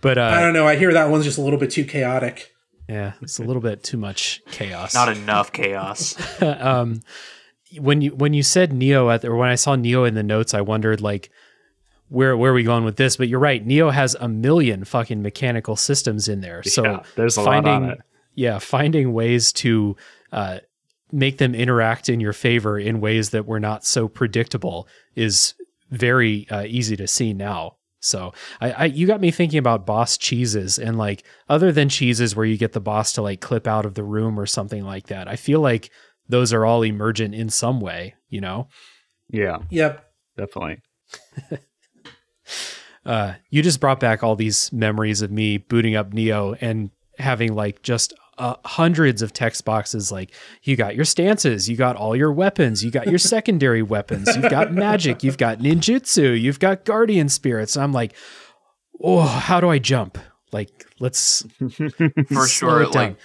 But 0.00 0.18
uh, 0.18 0.24
I 0.24 0.40
don't 0.40 0.52
know. 0.52 0.66
I 0.66 0.76
hear 0.76 0.92
that 0.92 1.08
one's 1.08 1.24
just 1.24 1.38
a 1.38 1.40
little 1.40 1.58
bit 1.58 1.70
too 1.70 1.84
chaotic. 1.84 2.52
Yeah, 2.88 3.14
it's 3.22 3.38
a 3.38 3.42
little 3.42 3.62
bit 3.62 3.82
too 3.82 3.96
much 3.96 4.42
chaos. 4.50 4.92
Not 4.92 5.08
enough 5.08 5.52
chaos. 5.52 6.16
um, 6.42 7.00
when 7.78 8.02
you 8.02 8.10
when 8.10 8.34
you 8.34 8.42
said 8.42 8.72
Nioh 8.72 9.12
at 9.12 9.22
the, 9.22 9.28
or 9.28 9.36
when 9.36 9.48
I 9.48 9.54
saw 9.54 9.76
Nioh 9.76 10.06
in 10.06 10.14
the 10.14 10.22
notes, 10.22 10.52
I 10.52 10.60
wondered 10.60 11.00
like 11.00 11.30
where 12.08 12.36
where 12.36 12.50
are 12.52 12.54
we 12.54 12.62
going 12.62 12.84
with 12.84 12.96
this? 12.96 13.16
But 13.16 13.28
you're 13.28 13.40
right. 13.40 13.66
Nioh 13.66 13.92
has 13.92 14.14
a 14.20 14.28
million 14.28 14.84
fucking 14.84 15.22
mechanical 15.22 15.76
systems 15.76 16.28
in 16.28 16.40
there. 16.40 16.62
So 16.62 16.84
yeah, 16.84 17.02
there's 17.16 17.38
a 17.38 17.44
finding, 17.44 17.72
lot 17.72 17.82
on 17.82 17.90
it. 17.90 17.98
Yeah, 18.34 18.58
finding 18.58 19.12
ways 19.12 19.52
to 19.54 19.96
uh, 20.32 20.58
make 21.12 21.38
them 21.38 21.54
interact 21.54 22.08
in 22.08 22.20
your 22.20 22.32
favor 22.32 22.78
in 22.78 23.00
ways 23.00 23.30
that 23.30 23.46
were 23.46 23.60
not 23.60 23.84
so 23.84 24.08
predictable 24.08 24.88
is 25.14 25.54
very 25.90 26.48
uh, 26.50 26.64
easy 26.66 26.96
to 26.96 27.06
see 27.06 27.32
now. 27.32 27.76
So 28.00 28.34
I, 28.60 28.72
I, 28.72 28.84
you 28.86 29.06
got 29.06 29.20
me 29.20 29.30
thinking 29.30 29.58
about 29.58 29.86
boss 29.86 30.18
cheeses 30.18 30.78
and 30.78 30.98
like 30.98 31.24
other 31.48 31.72
than 31.72 31.88
cheeses 31.88 32.36
where 32.36 32.44
you 32.44 32.58
get 32.58 32.72
the 32.72 32.80
boss 32.80 33.12
to 33.14 33.22
like 33.22 33.40
clip 33.40 33.66
out 33.66 33.86
of 33.86 33.94
the 33.94 34.02
room 34.02 34.38
or 34.38 34.44
something 34.44 34.84
like 34.84 35.06
that. 35.06 35.26
I 35.26 35.36
feel 35.36 35.60
like 35.60 35.90
those 36.28 36.52
are 36.52 36.66
all 36.66 36.82
emergent 36.82 37.34
in 37.34 37.48
some 37.48 37.80
way, 37.80 38.14
you 38.28 38.42
know? 38.42 38.68
Yeah. 39.30 39.58
Yep. 39.70 40.04
Definitely. 40.36 40.82
uh, 43.06 43.34
you 43.50 43.62
just 43.62 43.80
brought 43.80 44.00
back 44.00 44.22
all 44.22 44.36
these 44.36 44.72
memories 44.72 45.22
of 45.22 45.30
me 45.30 45.58
booting 45.58 45.94
up 45.94 46.12
Nioh 46.12 46.56
and 46.60 46.90
having 47.18 47.54
like 47.54 47.82
just 47.82 48.14
uh, 48.38 48.56
hundreds 48.64 49.22
of 49.22 49.32
text 49.32 49.64
boxes 49.64 50.10
like 50.10 50.32
you 50.64 50.74
got 50.74 50.96
your 50.96 51.04
stances 51.04 51.68
you 51.68 51.76
got 51.76 51.94
all 51.94 52.16
your 52.16 52.32
weapons 52.32 52.84
you 52.84 52.90
got 52.90 53.06
your 53.06 53.18
secondary 53.34 53.82
weapons 53.82 54.28
you've 54.34 54.50
got 54.50 54.72
magic 54.72 55.22
you've 55.22 55.38
got 55.38 55.58
ninjutsu 55.58 56.40
you've 56.40 56.58
got 56.58 56.84
guardian 56.84 57.28
spirits. 57.28 57.76
And 57.76 57.84
i'm 57.84 57.92
like 57.92 58.14
oh 59.00 59.22
how 59.22 59.60
do 59.60 59.68
i 59.68 59.78
jump? 59.78 60.18
Like 60.50 60.86
let's 60.98 61.46
for 62.32 62.46
sure 62.48 62.86
like 62.88 63.16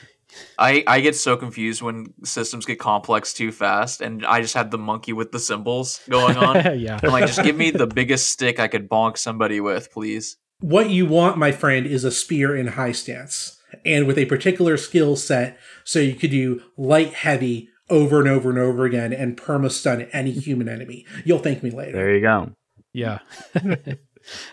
I, 0.58 0.84
I 0.86 1.00
get 1.00 1.16
so 1.16 1.36
confused 1.38 1.82
when 1.82 2.14
systems 2.24 2.66
get 2.66 2.80
complex 2.80 3.34
too 3.34 3.52
fast, 3.52 4.02
and 4.02 4.26
I 4.26 4.42
just 4.42 4.54
have 4.54 4.72
the 4.72 4.78
monkey 4.78 5.14
with 5.14 5.32
the 5.32 5.40
cymbals 5.40 6.02
going 6.10 6.38
on. 6.38 6.56
yeah, 6.80 7.00
I'm 7.02 7.12
like, 7.12 7.28
just 7.28 7.44
give 7.44 7.56
me 7.56 7.72
the 7.72 7.88
biggest 7.88 8.30
stick 8.30 8.60
I 8.60 8.68
could 8.68 8.90
bonk 8.90 9.18
somebody 9.18 9.60
with, 9.60 9.92
please. 9.92 10.38
What 10.60 10.90
you 10.90 11.06
want, 11.06 11.38
my 11.38 11.52
friend, 11.52 11.86
is 11.86 12.04
a 12.04 12.12
spear 12.12 12.56
in 12.56 12.68
high 12.68 12.92
stance, 12.92 13.62
and 13.86 14.06
with 14.08 14.18
a 14.18 14.26
particular 14.26 14.78
skill 14.78 15.16
set, 15.16 15.58
so 15.84 16.00
you 16.00 16.16
could 16.16 16.32
do 16.32 16.62
light, 16.78 17.14
heavy 17.14 17.70
over 17.90 18.20
and 18.20 18.28
over 18.28 18.50
and 18.50 18.60
over 18.60 18.86
again, 18.86 19.14
and 19.14 19.38
perma 19.38 19.72
stun 19.72 20.04
any 20.14 20.32
human 20.32 20.70
enemy. 20.70 21.06
You'll 21.26 21.40
thank 21.40 21.64
me 21.64 21.72
later. 21.72 21.94
There 21.94 22.16
you 22.16 22.22
go. 22.22 22.52
Yeah. 22.94 23.20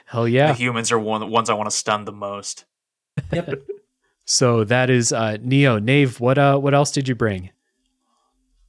Hell 0.06 0.28
yeah. 0.28 0.48
The 0.48 0.54
humans 0.54 0.92
are 0.92 0.98
one 0.98 1.20
the 1.20 1.26
ones 1.26 1.50
I 1.50 1.54
want 1.54 1.68
to 1.68 1.76
stun 1.76 2.04
the 2.04 2.12
most. 2.12 2.64
Yep. 3.32 3.60
So 4.26 4.64
that 4.64 4.90
is 4.90 5.12
uh, 5.12 5.36
Nioh. 5.40 5.82
Nave, 5.82 6.20
what 6.20 6.36
uh, 6.36 6.58
what 6.58 6.74
else 6.74 6.90
did 6.90 7.08
you 7.08 7.14
bring? 7.14 7.50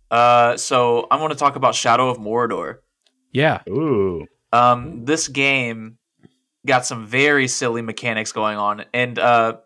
Uh, 0.10 0.56
so 0.56 1.08
I 1.12 1.20
want 1.20 1.34
to 1.34 1.40
talk 1.40 1.56
about 1.56 1.76
Shadow 1.76 2.10
of 2.10 2.18
Mordor. 2.18 2.78
Yeah. 3.34 3.62
Ooh. 3.68 4.26
Um, 4.54 5.04
this 5.04 5.28
game 5.28 5.98
got 6.66 6.86
some 6.86 7.06
very 7.06 7.48
silly 7.48 7.82
mechanics 7.82 8.32
going 8.32 8.58
on, 8.58 8.86
and 8.94 9.20
uh, 9.20 9.58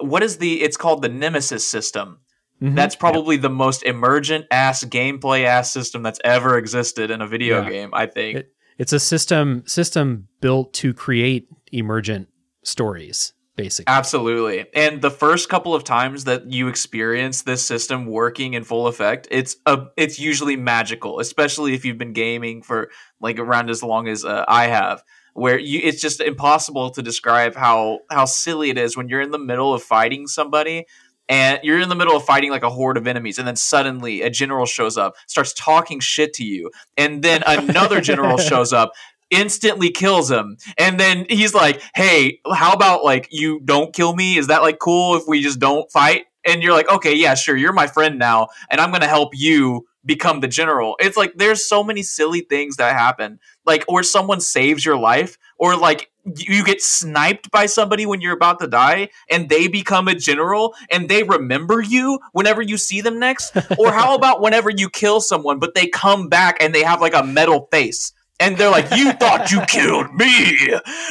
what 0.00 0.22
is 0.22 0.36
the? 0.38 0.62
It's 0.62 0.76
called 0.76 1.02
the 1.02 1.08
Nemesis 1.08 1.66
system. 1.66 2.20
Mhm. 2.62 2.76
That's 2.76 2.94
probably 2.94 3.36
the 3.36 3.50
most 3.50 3.82
emergent 3.82 4.46
ass 4.50 4.84
gameplay 4.84 5.44
ass 5.44 5.72
system 5.72 6.02
that's 6.02 6.20
ever 6.24 6.56
existed 6.56 7.10
in 7.10 7.20
a 7.20 7.26
video 7.26 7.62
Yeah. 7.62 7.70
game. 7.70 7.90
I 7.92 8.06
think. 8.06 8.38
It- 8.38 8.50
It's 8.76 8.92
a 8.92 8.98
system 9.00 9.62
system 9.66 10.26
built 10.40 10.72
to 10.74 10.92
create 10.92 11.48
emergent 11.72 12.28
stories, 12.64 13.32
basically. 13.56 13.92
Absolutely. 13.92 14.66
And 14.74 15.00
the 15.00 15.10
first 15.10 15.48
couple 15.48 15.74
of 15.74 15.84
times 15.84 16.24
that 16.24 16.50
you 16.50 16.68
experience 16.68 17.42
this 17.42 17.64
system 17.64 18.06
working 18.06 18.54
in 18.54 18.64
full 18.64 18.86
effect, 18.86 19.28
it's 19.30 19.56
a 19.66 19.86
it's 19.96 20.18
usually 20.18 20.56
magical, 20.56 21.20
especially 21.20 21.74
if 21.74 21.84
you've 21.84 21.98
been 21.98 22.12
gaming 22.12 22.62
for 22.62 22.90
like 23.20 23.38
around 23.38 23.70
as 23.70 23.82
long 23.82 24.08
as 24.08 24.24
uh, 24.24 24.44
I 24.48 24.66
have. 24.66 25.02
Where 25.34 25.58
you 25.58 25.80
it's 25.82 26.00
just 26.00 26.20
impossible 26.20 26.90
to 26.90 27.02
describe 27.02 27.56
how 27.56 28.00
how 28.10 28.24
silly 28.24 28.70
it 28.70 28.78
is 28.78 28.96
when 28.96 29.08
you're 29.08 29.22
in 29.22 29.32
the 29.32 29.38
middle 29.38 29.74
of 29.74 29.82
fighting 29.82 30.28
somebody 30.28 30.86
and 31.28 31.58
you're 31.62 31.80
in 31.80 31.88
the 31.88 31.94
middle 31.94 32.16
of 32.16 32.24
fighting 32.24 32.50
like 32.50 32.62
a 32.62 32.70
horde 32.70 32.96
of 32.96 33.06
enemies 33.06 33.38
and 33.38 33.48
then 33.48 33.56
suddenly 33.56 34.22
a 34.22 34.30
general 34.30 34.66
shows 34.66 34.98
up, 34.98 35.14
starts 35.26 35.52
talking 35.54 35.98
shit 36.00 36.34
to 36.34 36.44
you, 36.44 36.70
and 36.96 37.22
then 37.22 37.42
another 37.46 38.00
general 38.00 38.36
shows 38.38 38.72
up 38.72 38.92
instantly 39.34 39.90
kills 39.90 40.30
him. 40.30 40.56
And 40.78 40.98
then 40.98 41.26
he's 41.28 41.54
like 41.54 41.82
hey 41.94 42.40
how 42.52 42.72
about 42.72 43.04
like 43.04 43.28
you 43.30 43.60
don't 43.60 43.94
kill 43.94 44.14
me? 44.14 44.38
Is 44.38 44.46
that 44.46 44.62
like 44.62 44.78
cool 44.78 45.16
if 45.16 45.24
we 45.26 45.42
just 45.42 45.58
don't 45.58 45.90
fight? 45.90 46.24
And 46.46 46.62
you're 46.62 46.74
like 46.74 46.90
okay 46.90 47.14
yeah 47.14 47.34
sure 47.34 47.56
you're 47.56 47.72
my 47.72 47.86
friend 47.86 48.18
now 48.18 48.48
and 48.70 48.78
i'm 48.78 48.92
gonna 48.92 49.08
help 49.08 49.30
you 49.32 49.86
become 50.06 50.40
the 50.40 50.48
general. 50.48 50.96
It's 50.98 51.16
like 51.16 51.34
there's 51.36 51.66
so 51.66 51.82
many 51.82 52.02
silly 52.02 52.40
things 52.40 52.76
that 52.76 52.96
happen 52.96 53.38
like 53.64 53.84
or 53.88 54.02
someone 54.02 54.40
saves 54.40 54.84
your 54.84 54.98
life 54.98 55.38
or 55.58 55.76
like 55.76 56.10
you 56.36 56.64
get 56.64 56.82
sniped 56.82 57.50
by 57.50 57.66
somebody 57.66 58.06
when 58.06 58.20
you're 58.20 58.34
about 58.34 58.58
to 58.60 58.66
die 58.66 59.08
and 59.30 59.48
they 59.48 59.68
become 59.68 60.08
a 60.08 60.14
general 60.14 60.74
and 60.90 61.08
they 61.08 61.22
remember 61.22 61.82
you 61.82 62.18
whenever 62.32 62.62
you 62.62 62.76
see 62.76 63.00
them 63.00 63.18
next? 63.18 63.56
Or 63.78 63.92
how 63.92 64.14
about 64.16 64.40
whenever 64.40 64.70
you 64.70 64.88
kill 64.88 65.20
someone 65.20 65.58
but 65.58 65.74
they 65.74 65.86
come 65.86 66.28
back 66.28 66.56
and 66.60 66.74
they 66.74 66.82
have 66.82 67.00
like 67.00 67.14
a 67.14 67.24
metal 67.24 67.68
face 67.70 68.12
and 68.40 68.56
they're 68.56 68.70
like, 68.70 68.90
You 68.96 69.12
thought 69.12 69.50
you 69.50 69.60
killed 69.62 70.12
me. 70.14 70.58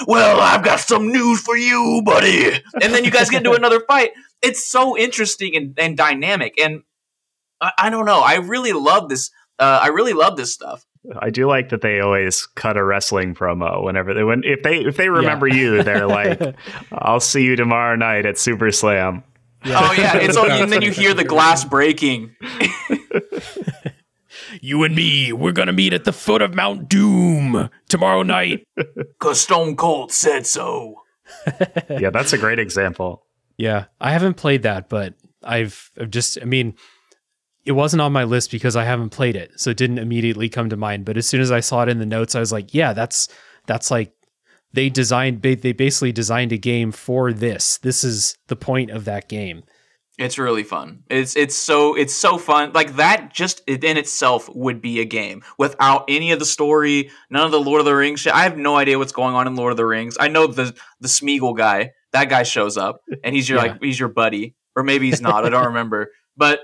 Well, 0.08 0.40
I've 0.40 0.64
got 0.64 0.80
some 0.80 1.12
news 1.12 1.42
for 1.42 1.56
you, 1.56 2.02
buddy. 2.06 2.62
And 2.82 2.94
then 2.94 3.04
you 3.04 3.12
guys 3.12 3.30
get 3.30 3.46
into 3.46 3.54
another 3.58 3.80
fight. 3.82 4.12
It's 4.42 4.66
so 4.66 4.98
interesting 4.98 5.56
and, 5.56 5.74
and 5.78 5.96
dynamic. 5.96 6.60
And 6.60 6.84
I, 7.62 7.72
I 7.78 7.90
don't 7.90 8.06
know. 8.06 8.20
I 8.20 8.36
really 8.36 8.74
love 8.74 9.10
this. 9.10 9.32
Uh, 9.58 9.80
I 9.82 9.88
really 9.88 10.14
love 10.14 10.36
this 10.36 10.54
stuff. 10.54 10.86
I 11.20 11.30
do 11.32 11.48
like 11.48 11.70
that 11.70 11.82
they 11.82 12.00
always 12.00 12.46
cut 12.46 12.78
a 12.78 12.84
wrestling 12.84 13.36
promo 13.36 13.84
whenever 13.84 14.14
they 14.14 14.24
when 14.24 14.44
if 14.46 14.64
they 14.64 14.78
if 14.78 14.96
they 14.96 15.10
remember 15.10 15.48
you, 15.48 15.84
they're 15.84 16.08
like, 16.08 16.42
"I'll 16.94 17.20
see 17.20 17.44
you 17.44 17.58
tomorrow 17.58 17.98
night 17.98 18.26
at 18.26 18.38
Super 18.38 18.72
Slam." 18.72 19.24
Yeah. 19.66 19.80
Oh 19.82 19.94
yeah, 19.94 20.18
it's 20.18 20.38
all, 20.38 20.50
and 20.50 20.72
then 20.72 20.82
you 20.82 20.92
hear 20.92 21.14
the 21.14 21.26
glass 21.26 21.66
breaking. 21.66 22.34
You 24.62 24.84
and 24.84 24.95
me, 24.95 25.34
we're 25.34 25.51
gonna 25.51 25.74
meet 25.74 25.93
at 25.93 26.04
the 26.06 26.14
foot 26.14 26.41
of 26.41 26.54
Mount 26.54 26.89
Doom 26.89 27.70
tomorrow 27.89 28.24
night. 28.24 28.68
Cause 29.20 29.41
Stone 29.41 29.76
Cold 29.76 30.12
said 30.12 30.45
so. 30.45 31.01
Yeah, 31.89 32.10
that's 32.10 32.34
a 32.34 32.38
great 32.38 32.60
example. 32.60 33.24
yeah, 33.58 33.86
I 33.99 34.12
haven't 34.12 34.36
played 34.36 34.64
that, 34.64 34.89
but 34.89 35.14
I've, 35.43 35.89
I've 35.99 36.10
just, 36.10 36.38
I 36.41 36.45
mean, 36.45 36.76
it 37.66 37.72
wasn't 37.72 38.01
on 38.01 38.12
my 38.12 38.24
list 38.26 38.51
because 38.51 38.76
I 38.76 38.84
haven't 38.84 39.10
played 39.10 39.36
it, 39.36 39.51
so 39.60 39.70
it 39.70 39.78
didn't 39.78 39.99
immediately 39.99 40.49
come 40.49 40.70
to 40.70 40.78
mind. 40.78 41.06
But 41.06 41.18
as 41.18 41.26
soon 41.26 41.41
as 41.41 41.51
I 41.51 41.62
saw 41.62 41.84
it 41.84 41.89
in 41.89 41.99
the 41.99 42.06
notes, 42.06 42.36
I 42.36 42.39
was 42.39 42.51
like, 42.51 42.74
yeah, 42.74 42.93
that's 42.93 43.30
that's 43.68 43.89
like 43.89 44.14
they 44.74 44.89
designed, 44.89 45.41
they 45.41 45.56
they 45.56 45.72
basically 45.72 46.12
designed 46.12 46.51
a 46.51 46.58
game 46.58 46.91
for 46.91 47.32
this. 47.32 47.78
This 47.78 48.04
is 48.04 48.36
the 48.47 48.56
point 48.56 48.91
of 48.91 49.06
that 49.06 49.30
game. 49.30 49.64
It's 50.20 50.38
really 50.38 50.61
fun. 50.64 51.03
It's 51.09 51.36
it's 51.36 51.55
so 51.55 51.95
it's 51.95 52.14
so 52.14 52.38
fun. 52.38 52.72
Like 52.74 52.97
that 52.97 53.34
just 53.34 53.61
in 53.68 53.97
itself 53.97 54.47
would 54.53 54.80
be 54.80 54.99
a 54.99 55.05
game 55.05 55.41
without 55.57 56.05
any 56.07 56.32
of 56.32 56.38
the 56.39 56.45
story, 56.45 57.09
none 57.32 57.45
of 57.45 57.51
the 57.51 57.59
Lord 57.59 57.80
of 57.80 57.86
the 57.86 57.95
Rings 57.95 58.20
shit. 58.20 58.34
I 58.34 58.43
have 58.43 58.55
no 58.55 58.76
idea 58.76 58.99
what's 58.99 59.11
going 59.11 59.34
on 59.34 59.47
in 59.47 59.55
Lord 59.55 59.72
of 59.72 59.78
the 59.78 59.86
Rings. 59.88 60.16
I 60.20 60.28
know 60.28 60.45
the 60.45 60.76
the 60.99 61.07
Smeagol 61.07 61.57
guy. 61.57 61.93
That 62.11 62.30
guy 62.30 62.43
shows 62.43 62.78
up 62.78 63.01
and 63.24 63.34
he's 63.36 63.49
your 63.49 63.57
Yeah. 63.66 63.72
like 63.72 63.82
he's 63.84 63.99
your 63.99 64.09
buddy, 64.09 64.53
or 64.76 64.84
maybe 64.84 65.09
he's 65.09 65.20
not. 65.22 65.45
I 65.45 65.49
don't 65.49 65.66
remember. 65.74 66.11
But 66.38 66.59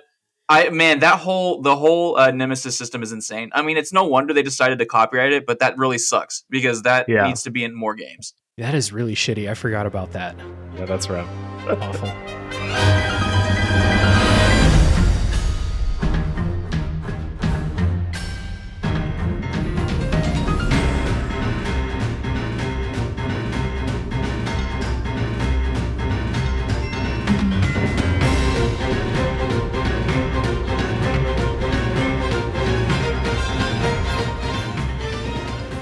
I 0.47 0.69
man, 0.69 0.99
that 0.99 1.17
whole 1.17 1.63
the 1.63 1.75
whole 1.75 2.17
uh, 2.17 2.29
Nemesis 2.29 2.77
system 2.77 3.01
is 3.01 3.11
insane. 3.11 3.49
I 3.53 3.63
mean, 3.63 3.77
it's 3.77 3.91
no 3.91 4.03
wonder 4.05 4.31
they 4.31 4.43
decided 4.43 4.77
to 4.77 4.85
copyright 4.85 5.33
it, 5.33 5.47
but 5.47 5.57
that 5.57 5.75
really 5.75 5.97
sucks 5.97 6.43
because 6.51 6.83
that 6.83 7.09
Yeah. 7.09 7.25
needs 7.25 7.41
to 7.43 7.49
be 7.49 7.63
in 7.63 7.73
more 7.73 7.95
games. 7.95 8.35
That 8.59 8.75
is 8.75 8.93
really 8.93 9.15
shitty. 9.15 9.49
I 9.49 9.55
forgot 9.55 9.87
about 9.87 10.11
that. 10.11 10.35
Yeah, 10.75 10.85
that's 10.85 11.09
right. 11.09 11.27
Awful. 11.81 12.38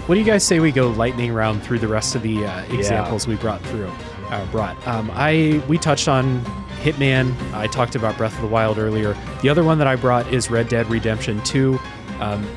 What 0.07 0.15
do 0.15 0.21
you 0.21 0.25
guys 0.25 0.45
say 0.45 0.61
we 0.61 0.71
go 0.71 0.87
lightning 0.87 1.33
round 1.33 1.61
through 1.63 1.79
the 1.79 1.87
rest 1.89 2.15
of 2.15 2.21
the 2.21 2.45
uh, 2.45 2.63
examples 2.73 3.27
we 3.27 3.35
brought 3.35 3.61
through? 3.63 3.91
Uh, 4.29 4.49
brought. 4.51 4.87
Um, 4.87 5.11
I 5.13 5.61
we 5.67 5.77
touched 5.77 6.07
on 6.07 6.39
Hitman. 6.81 7.35
I 7.51 7.67
talked 7.67 7.93
about 7.93 8.15
Breath 8.15 8.33
of 8.33 8.41
the 8.41 8.47
Wild 8.47 8.77
earlier. 8.77 9.17
The 9.41 9.49
other 9.49 9.65
one 9.65 9.77
that 9.79 9.87
I 9.87 9.97
brought 9.97 10.31
is 10.33 10.49
Red 10.49 10.69
Dead 10.69 10.89
Redemption 10.89 11.43
2, 11.43 11.77
um, 12.21 12.49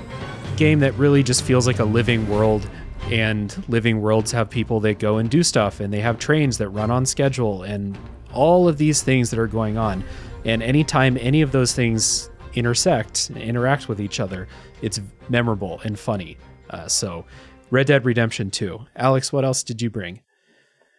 game 0.56 0.78
that 0.78 0.94
really 0.94 1.24
just 1.24 1.42
feels 1.42 1.66
like 1.66 1.80
a 1.80 1.84
living 1.84 2.28
world. 2.28 2.70
And 3.10 3.64
living 3.66 4.00
worlds 4.00 4.30
have 4.30 4.48
people 4.48 4.78
that 4.80 5.00
go 5.00 5.16
and 5.16 5.28
do 5.28 5.42
stuff, 5.42 5.80
and 5.80 5.92
they 5.92 6.00
have 6.00 6.20
trains 6.20 6.56
that 6.58 6.68
run 6.68 6.92
on 6.92 7.04
schedule, 7.04 7.64
and 7.64 7.98
all 8.32 8.68
of 8.68 8.78
these 8.78 9.02
things 9.02 9.28
that 9.30 9.40
are 9.40 9.48
going 9.48 9.76
on. 9.76 10.04
And 10.44 10.62
anytime 10.62 11.18
any 11.20 11.42
of 11.42 11.50
those 11.50 11.72
things 11.72 12.30
intersect 12.54 13.28
and 13.30 13.38
interact 13.38 13.88
with 13.88 14.00
each 14.00 14.20
other, 14.20 14.46
it's 14.82 15.00
memorable 15.28 15.80
and 15.82 15.98
funny. 15.98 16.36
Uh, 16.70 16.88
so, 16.88 17.26
Red 17.70 17.86
Dead 17.88 18.04
Redemption 18.04 18.50
2. 18.50 18.78
Alex, 18.96 19.32
what 19.32 19.44
else 19.44 19.62
did 19.62 19.82
you 19.82 19.90
bring? 19.90 20.20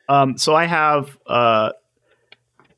Um, 0.10 0.38
so 0.38 0.54
I 0.56 0.66
have 0.66 1.18
uh, 1.28 1.72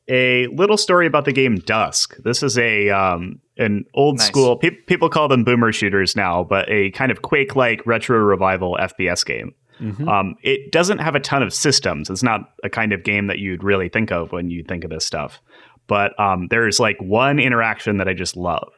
a 0.10 0.48
little 0.48 0.78
story 0.78 1.08
about 1.08 1.26
the 1.26 1.32
game 1.34 1.56
Dusk. 1.58 2.16
This 2.24 2.44
is 2.44 2.58
a 2.58 2.90
um, 2.90 3.40
an 3.58 3.86
old 3.94 4.18
Nice. 4.18 4.28
school. 4.28 4.58
Pe- 4.58 4.72
people 4.88 5.10
call 5.10 5.28
them 5.28 5.44
boomer 5.44 5.72
shooters 5.72 6.16
now, 6.16 6.44
but 6.44 6.70
a 6.70 6.92
kind 6.92 7.12
of 7.12 7.22
Quake 7.22 7.56
like 7.56 7.86
retro 7.86 8.18
revival 8.20 8.78
FPS 8.80 9.26
game. 9.26 9.54
Um, 10.08 10.36
it 10.44 10.72
doesn't 10.72 11.00
have 11.00 11.14
a 11.16 11.20
ton 11.20 11.44
of 11.44 11.54
systems. 11.54 12.10
It's 12.10 12.24
not 12.24 12.42
a 12.64 12.70
kind 12.70 12.94
of 12.94 13.04
game 13.04 13.28
that 13.28 13.40
you'd 13.40 13.64
really 13.66 13.90
think 13.90 14.12
of 14.14 14.32
when 14.32 14.50
you 14.50 14.64
think 14.64 14.86
of 14.86 14.90
this 14.92 15.06
stuff. 15.06 15.42
But 15.88 16.18
um, 16.18 16.48
there's 16.50 16.80
like 16.80 16.96
one 17.02 17.38
interaction 17.38 17.98
that 17.98 18.08
I 18.08 18.14
just 18.14 18.38
love. 18.38 18.72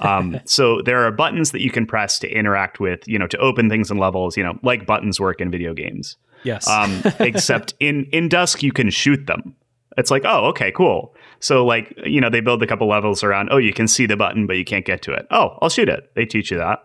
Um, 0.00 0.40
so 0.44 0.82
there 0.82 1.04
are 1.06 1.10
buttons 1.12 1.52
that 1.52 1.60
you 1.60 1.70
can 1.70 1.86
press 1.86 2.18
to 2.20 2.28
interact 2.28 2.80
with, 2.80 3.06
you 3.06 3.18
know, 3.18 3.26
to 3.28 3.38
open 3.38 3.68
things 3.68 3.90
and 3.90 4.00
levels, 4.00 4.36
you 4.36 4.42
know, 4.42 4.58
like 4.62 4.86
buttons 4.86 5.20
work 5.20 5.40
in 5.40 5.50
video 5.50 5.72
games 5.74 6.16
Yes. 6.42 6.68
um, 6.68 7.02
except 7.20 7.74
in 7.80 8.04
in 8.12 8.28
Dusk 8.28 8.62
you 8.62 8.72
can 8.72 8.90
shoot 8.90 9.26
them. 9.26 9.54
It's 9.96 10.10
like, 10.10 10.22
oh, 10.24 10.46
okay, 10.46 10.72
cool. 10.72 11.14
So 11.38 11.64
like, 11.64 11.94
you 12.04 12.20
know, 12.20 12.28
they 12.28 12.40
build 12.40 12.62
a 12.62 12.66
couple 12.66 12.88
levels 12.88 13.22
around. 13.22 13.48
Oh, 13.52 13.58
you 13.58 13.72
can 13.72 13.86
see 13.86 14.06
the 14.06 14.16
button, 14.16 14.46
but 14.46 14.56
you 14.56 14.64
can't 14.64 14.84
get 14.84 15.02
to 15.02 15.12
it. 15.12 15.26
Oh, 15.30 15.56
I'll 15.62 15.68
shoot 15.70 15.88
it. 15.88 16.10
They 16.14 16.26
teach 16.26 16.50
you 16.50 16.58
that. 16.58 16.82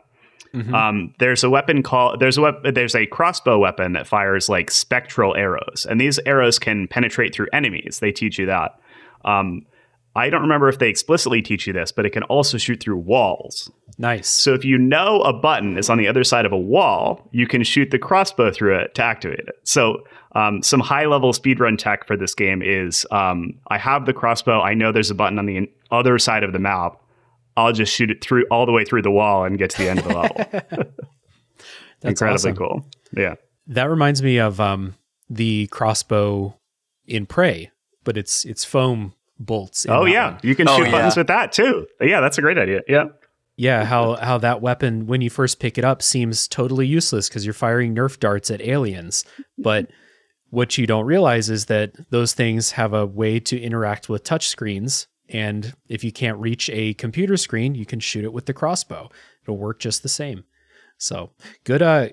Um, 0.74 1.14
there's 1.20 1.44
a 1.44 1.50
weapon 1.50 1.84
called 1.84 2.20
there's 2.20 2.38
a 2.38 2.42
wep- 2.42 2.64
there's 2.74 2.96
a 2.96 3.06
crossbow 3.06 3.60
weapon 3.60 3.94
that 3.94 4.08
fires 4.08 4.50
like 4.50 4.72
spectral 4.72 5.36
arrows, 5.36 5.86
and 5.88 6.02
these 6.02 6.18
arrows 6.26 6.58
can 6.58 6.88
penetrate 6.88 7.36
through 7.36 7.48
enemies. 7.54 8.00
They 8.00 8.12
teach 8.12 8.40
you 8.40 8.48
that. 8.48 8.80
Um, 9.26 9.66
I 10.20 10.30
don't 10.30 10.42
remember 10.42 10.70
if 10.70 10.80
they 10.80 10.90
explicitly 10.90 11.42
teach 11.42 11.66
you 11.66 11.74
this, 11.74 11.92
but 11.92 12.06
it 12.06 12.12
can 12.12 12.24
also 12.24 12.58
shoot 12.58 12.82
through 12.82 12.98
walls. 12.98 13.72
nice. 13.98 14.28
So 14.28 14.54
if 14.54 14.64
you 14.66 14.78
know 14.78 15.22
a 15.22 15.34
button 15.34 15.78
is 15.78 15.90
on 15.90 15.98
the 15.98 16.08
other 16.08 16.24
side 16.24 16.46
of 16.46 16.52
a 16.52 16.58
wall, 16.58 17.28
you 17.32 17.48
can 17.48 17.64
shoot 17.64 17.92
the 17.92 18.00
crossbow 18.00 18.52
through 18.52 18.78
it 18.80 18.96
to 18.96 19.04
activate 19.04 19.40
it. 19.40 19.60
So 19.64 20.04
um, 20.34 20.62
some 20.62 20.80
high 20.80 21.06
level 21.06 21.32
speedrun 21.34 21.78
tech 21.78 22.06
for 22.06 22.16
this 22.16 22.36
game 22.36 22.62
is 22.62 23.06
um, 23.12 23.54
I 23.70 23.78
have 23.78 24.06
the 24.06 24.14
crossbow. 24.14 24.62
I 24.62 24.74
know 24.74 24.92
there's 24.92 25.10
a 25.10 25.16
button 25.16 25.40
on 25.40 25.46
the 25.46 25.70
other 25.92 26.20
side 26.20 26.44
of 26.44 26.54
the 26.54 26.60
map. 26.60 27.02
I'll 27.58 27.74
just 27.74 27.94
shoot 27.94 28.12
it 28.12 28.24
through 28.24 28.46
all 28.52 28.66
the 28.66 28.72
way 28.72 28.86
through 28.86 29.02
the 29.02 29.12
wall 29.12 29.44
and 29.44 29.58
get 29.58 29.72
to 29.72 29.78
the 29.78 29.90
end 29.90 30.00
of 30.00 30.08
the 30.08 30.18
level. 30.18 30.36
That's 32.02 32.22
Incredibly 32.22 32.52
awesome. 32.52 32.56
cool. 32.56 32.86
Yeah. 33.16 33.36
That 33.68 33.90
reminds 33.90 34.24
me 34.24 34.38
of 34.38 34.60
um, 34.62 34.96
the 35.30 35.68
crossbow 35.68 36.58
in 37.06 37.26
Prey, 37.26 37.72
but 38.04 38.18
it's 38.18 38.46
it's 38.46 38.64
foam 38.64 39.14
bolts. 39.40 39.86
in 39.86 39.92
Oh 39.92 40.06
yeah, 40.06 40.32
one. 40.32 40.40
you 40.44 40.56
can 40.56 40.68
Oh, 40.68 40.78
shoot 40.78 40.86
yeah. 40.86 40.92
buttons 40.92 41.18
with 41.18 41.28
that 41.28 41.52
too. 41.52 41.88
Yeah, 42.02 42.22
that's 42.22 42.38
a 42.38 42.42
great 42.42 42.58
idea. 42.58 42.82
Yeah. 42.88 43.06
yeah, 43.58 43.86
how 43.86 44.16
how 44.16 44.38
that 44.40 44.62
weapon 44.62 45.06
when 45.08 45.22
you 45.22 45.30
first 45.30 45.60
pick 45.60 45.78
it 45.78 45.86
up 45.86 46.02
seems 46.02 46.48
totally 46.48 46.88
useless 46.88 47.28
because 47.30 47.46
you're 47.46 47.54
firing 47.54 47.96
Nerf 47.96 48.20
darts 48.20 48.52
at 48.52 48.62
aliens. 48.62 49.24
But 49.58 49.90
what 50.50 50.78
you 50.78 50.88
don't 50.88 51.06
realize 51.06 51.50
is 51.50 51.66
that 51.66 51.94
those 52.10 52.34
things 52.34 52.72
have 52.72 52.94
a 52.94 53.06
way 53.06 53.40
to 53.42 53.60
interact 53.60 54.10
with 54.10 54.24
touch 54.24 54.48
screens, 54.50 55.08
and 55.30 55.74
if 55.88 56.04
you 56.04 56.12
can't 56.12 56.38
reach 56.40 56.70
a 56.72 56.94
computer 56.96 57.38
screen, 57.38 57.76
you 57.76 57.86
can 57.86 58.00
shoot 58.00 58.24
it 58.26 58.34
with 58.34 58.46
the 58.48 58.54
crossbow. 58.54 59.10
It'll 59.44 59.58
work 59.58 59.80
just 59.80 60.02
the 60.04 60.10
same. 60.10 60.44
So 60.98 61.32
good, 61.64 61.82
uh, 61.82 62.10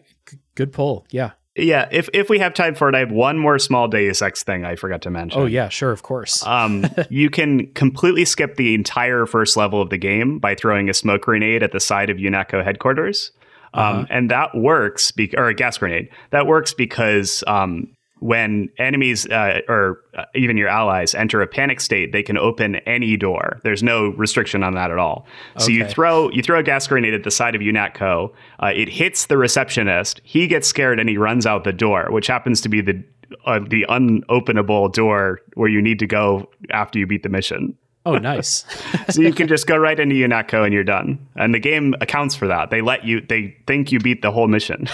good 0.55 0.73
pull. 0.73 1.07
Yeah. 1.11 1.33
Yeah, 1.57 1.89
if 1.91 2.09
if 2.13 2.29
we 2.29 2.39
have 2.39 2.53
time 2.55 2.75
for 2.75 2.89
it, 2.89 2.95
I 2.95 2.99
have 2.99 3.11
one 3.11 3.39
more 3.39 3.59
small 3.59 3.89
Deus 3.89 4.21
Ex 4.21 4.43
thing 4.43 4.65
I 4.65 4.77
forgot 4.77 5.03
to 5.03 5.11
mention. 5.11 5.41
Oh 5.41 5.47
yeah, 5.47 5.69
sure, 5.69 5.91
of 5.93 6.03
course. 6.03 6.45
Um, 6.47 6.87
you 7.11 7.31
can 7.31 7.67
completely 7.73 8.25
skip 8.25 8.57
the 8.57 8.75
entire 8.75 9.25
first 9.27 9.57
level 9.57 9.81
of 9.81 9.91
the 9.91 9.99
game 9.99 10.39
by 10.39 10.55
throwing 10.55 10.91
a 10.91 10.95
smoke 10.95 11.23
grenade 11.23 11.63
at 11.63 11.73
the 11.73 11.81
side 11.81 12.11
of 12.11 12.19
UNATCO 12.19 12.63
headquarters. 12.65 13.33
Um, 13.75 14.07
And 14.09 14.31
that 14.31 14.55
works, 14.55 15.11
be- 15.11 15.35
or 15.37 15.49
a 15.49 15.55
gas 15.55 15.77
grenade. 15.77 16.09
That 16.31 16.47
works 16.47 16.73
because 16.73 17.45
um, 17.47 17.89
when 18.21 18.71
enemies 18.79 19.27
uh, 19.27 19.61
or 19.69 20.01
uh, 20.17 20.25
even 20.35 20.57
your 20.57 20.69
allies 20.69 21.15
enter 21.15 21.43
a 21.43 21.47
panic 21.47 21.81
state, 21.81 22.13
they 22.13 22.23
can 22.23 22.39
open 22.39 22.77
any 22.77 23.17
door. 23.17 23.61
There's 23.63 23.83
no 23.83 24.09
restriction 24.11 24.63
on 24.63 24.75
that 24.75 24.91
at 24.91 24.99
all. 24.99 25.27
So 25.59 25.69
you 25.69 25.87
throw 25.87 26.31
you 26.31 26.43
throw 26.43 26.59
a 26.59 26.63
gas 26.63 26.87
grenade 26.87 27.15
at 27.15 27.25
the 27.25 27.31
side 27.31 27.55
of 27.55 27.61
UNATCO. 27.61 28.33
Uh, 28.63 28.73
it 28.75 28.89
hits 28.89 29.27
the 29.27 29.37
receptionist. 29.37 30.21
He 30.25 30.47
gets 30.47 30.67
scared 30.67 30.99
and 30.99 31.09
he 31.09 31.19
runs 31.19 31.47
out 31.47 31.65
the 31.65 31.73
door, 31.73 32.09
which 32.11 32.27
happens 32.27 32.61
to 32.63 32.69
be 32.69 32.81
the 32.81 33.05
uh, 33.45 33.61
the 33.69 33.85
unopenable 33.89 34.93
door 34.93 35.41
where 35.55 35.69
you 35.69 35.83
need 35.83 35.99
to 35.99 36.07
go 36.07 36.49
after 36.71 36.99
you 36.99 37.07
beat 37.07 37.23
the 37.23 37.29
mission. 37.29 37.77
oh, 38.07 38.17
nice. 38.17 38.65
So 39.11 39.21
you 39.21 39.33
can 39.33 39.47
just 39.47 39.67
go 39.67 39.77
right 39.77 39.99
into 39.99 40.15
UNATCO 40.15 40.65
and 40.65 40.73
you're 40.73 40.85
done. 40.85 41.19
And 41.37 41.55
the 41.55 41.59
game 41.59 41.95
accounts 42.01 42.35
for 42.35 42.49
that. 42.49 42.71
They 42.71 42.81
let 42.81 43.05
you. 43.05 43.21
They 43.21 43.57
think 43.67 43.93
you 43.93 43.99
beat 44.01 44.23
the 44.23 44.33
whole 44.33 44.49
mission. 44.49 44.89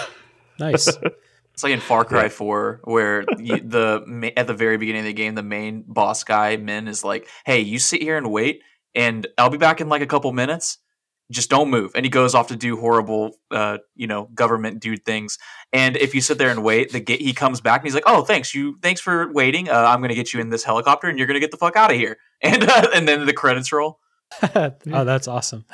nice. 0.59 0.89
It's 1.62 1.64
like 1.64 1.74
in 1.74 1.80
Far 1.80 2.04
Cry 2.04 2.28
4, 2.28 2.80
where 2.82 3.24
you, 3.38 3.60
the 3.64 4.32
at 4.36 4.48
the 4.48 4.54
very 4.54 4.78
beginning 4.78 5.02
of 5.02 5.06
the 5.06 5.12
game, 5.12 5.36
the 5.36 5.44
main 5.44 5.84
boss 5.86 6.24
guy 6.24 6.56
Min 6.56 6.88
is 6.88 7.04
like, 7.04 7.28
"Hey, 7.46 7.60
you 7.60 7.78
sit 7.78 8.02
here 8.02 8.16
and 8.16 8.32
wait, 8.32 8.62
and 8.96 9.28
I'll 9.38 9.48
be 9.48 9.58
back 9.58 9.80
in 9.80 9.88
like 9.88 10.02
a 10.02 10.06
couple 10.08 10.32
minutes. 10.32 10.78
Just 11.30 11.50
don't 11.50 11.70
move." 11.70 11.92
And 11.94 12.04
he 12.04 12.10
goes 12.10 12.34
off 12.34 12.48
to 12.48 12.56
do 12.56 12.76
horrible, 12.76 13.36
uh, 13.52 13.78
you 13.94 14.08
know, 14.08 14.28
government 14.34 14.80
dude 14.80 15.04
things. 15.04 15.38
And 15.72 15.96
if 15.96 16.16
you 16.16 16.20
sit 16.20 16.36
there 16.36 16.50
and 16.50 16.64
wait, 16.64 16.90
the 16.90 16.98
ga- 16.98 17.22
he 17.22 17.32
comes 17.32 17.60
back 17.60 17.82
and 17.82 17.86
he's 17.86 17.94
like, 17.94 18.08
"Oh, 18.08 18.24
thanks 18.24 18.52
you, 18.52 18.76
thanks 18.82 19.00
for 19.00 19.32
waiting. 19.32 19.68
Uh, 19.68 19.84
I'm 19.84 20.00
gonna 20.00 20.16
get 20.16 20.34
you 20.34 20.40
in 20.40 20.50
this 20.50 20.64
helicopter, 20.64 21.06
and 21.06 21.16
you're 21.16 21.28
gonna 21.28 21.38
get 21.38 21.52
the 21.52 21.56
fuck 21.56 21.76
out 21.76 21.92
of 21.92 21.96
here." 21.96 22.18
And 22.44 22.64
uh, 22.64 22.88
and 22.92 23.06
then 23.06 23.24
the 23.24 23.32
credits 23.32 23.70
roll. 23.70 24.00
oh, 24.42 25.04
that's 25.04 25.28
awesome. 25.28 25.64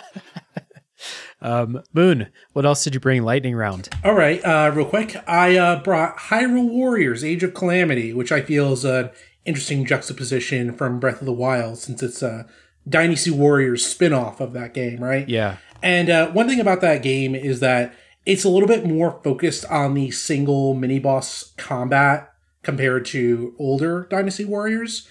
Um, 1.41 1.82
Moon, 1.93 2.28
what 2.53 2.66
else 2.66 2.84
did 2.84 2.95
you 2.95 3.01
bring 3.01 3.22
lightning 3.22 3.55
round? 3.55 3.89
All 4.05 4.14
right, 4.14 4.45
uh, 4.45 4.70
real 4.74 4.86
quick, 4.86 5.16
I 5.28 5.57
uh, 5.57 5.82
brought 5.82 6.16
Hyrule 6.16 6.68
Warriors: 6.68 7.24
Age 7.24 7.43
of 7.43 7.55
Calamity, 7.55 8.12
which 8.12 8.32
I 8.32 8.41
feel 8.41 8.72
is 8.72 8.84
an 8.84 9.11
interesting 9.45 9.84
juxtaposition 9.84 10.72
from 10.72 11.01
Breath 11.01 11.20
of 11.20 11.26
the 11.26 11.32
Wild, 11.32 11.78
since 11.78 12.03
it's 12.03 12.22
a 12.22 12.47
Dynasty 12.89 13.30
Warriors 13.30 13.84
spin-off 13.86 14.41
of 14.41 14.53
that 14.53 14.74
game, 14.74 15.03
right? 15.03 15.28
Yeah. 15.28 15.57
And 15.82 16.11
uh, 16.11 16.30
one 16.30 16.49
thing 16.49 16.61
about 16.61 16.80
that 16.80 17.03
game 17.03 17.34
is 17.34 17.61
that 17.61 17.95
it's 18.26 18.45
a 18.45 18.49
little 18.49 18.68
bit 18.68 18.84
more 18.84 19.20
focused 19.22 19.64
on 19.66 19.95
the 19.95 20.11
single 20.11 20.74
mini 20.74 20.99
boss 20.99 21.53
combat 21.57 22.32
compared 22.62 23.05
to 23.07 23.55
older 23.59 24.07
Dynasty 24.11 24.45
Warriors. 24.45 25.09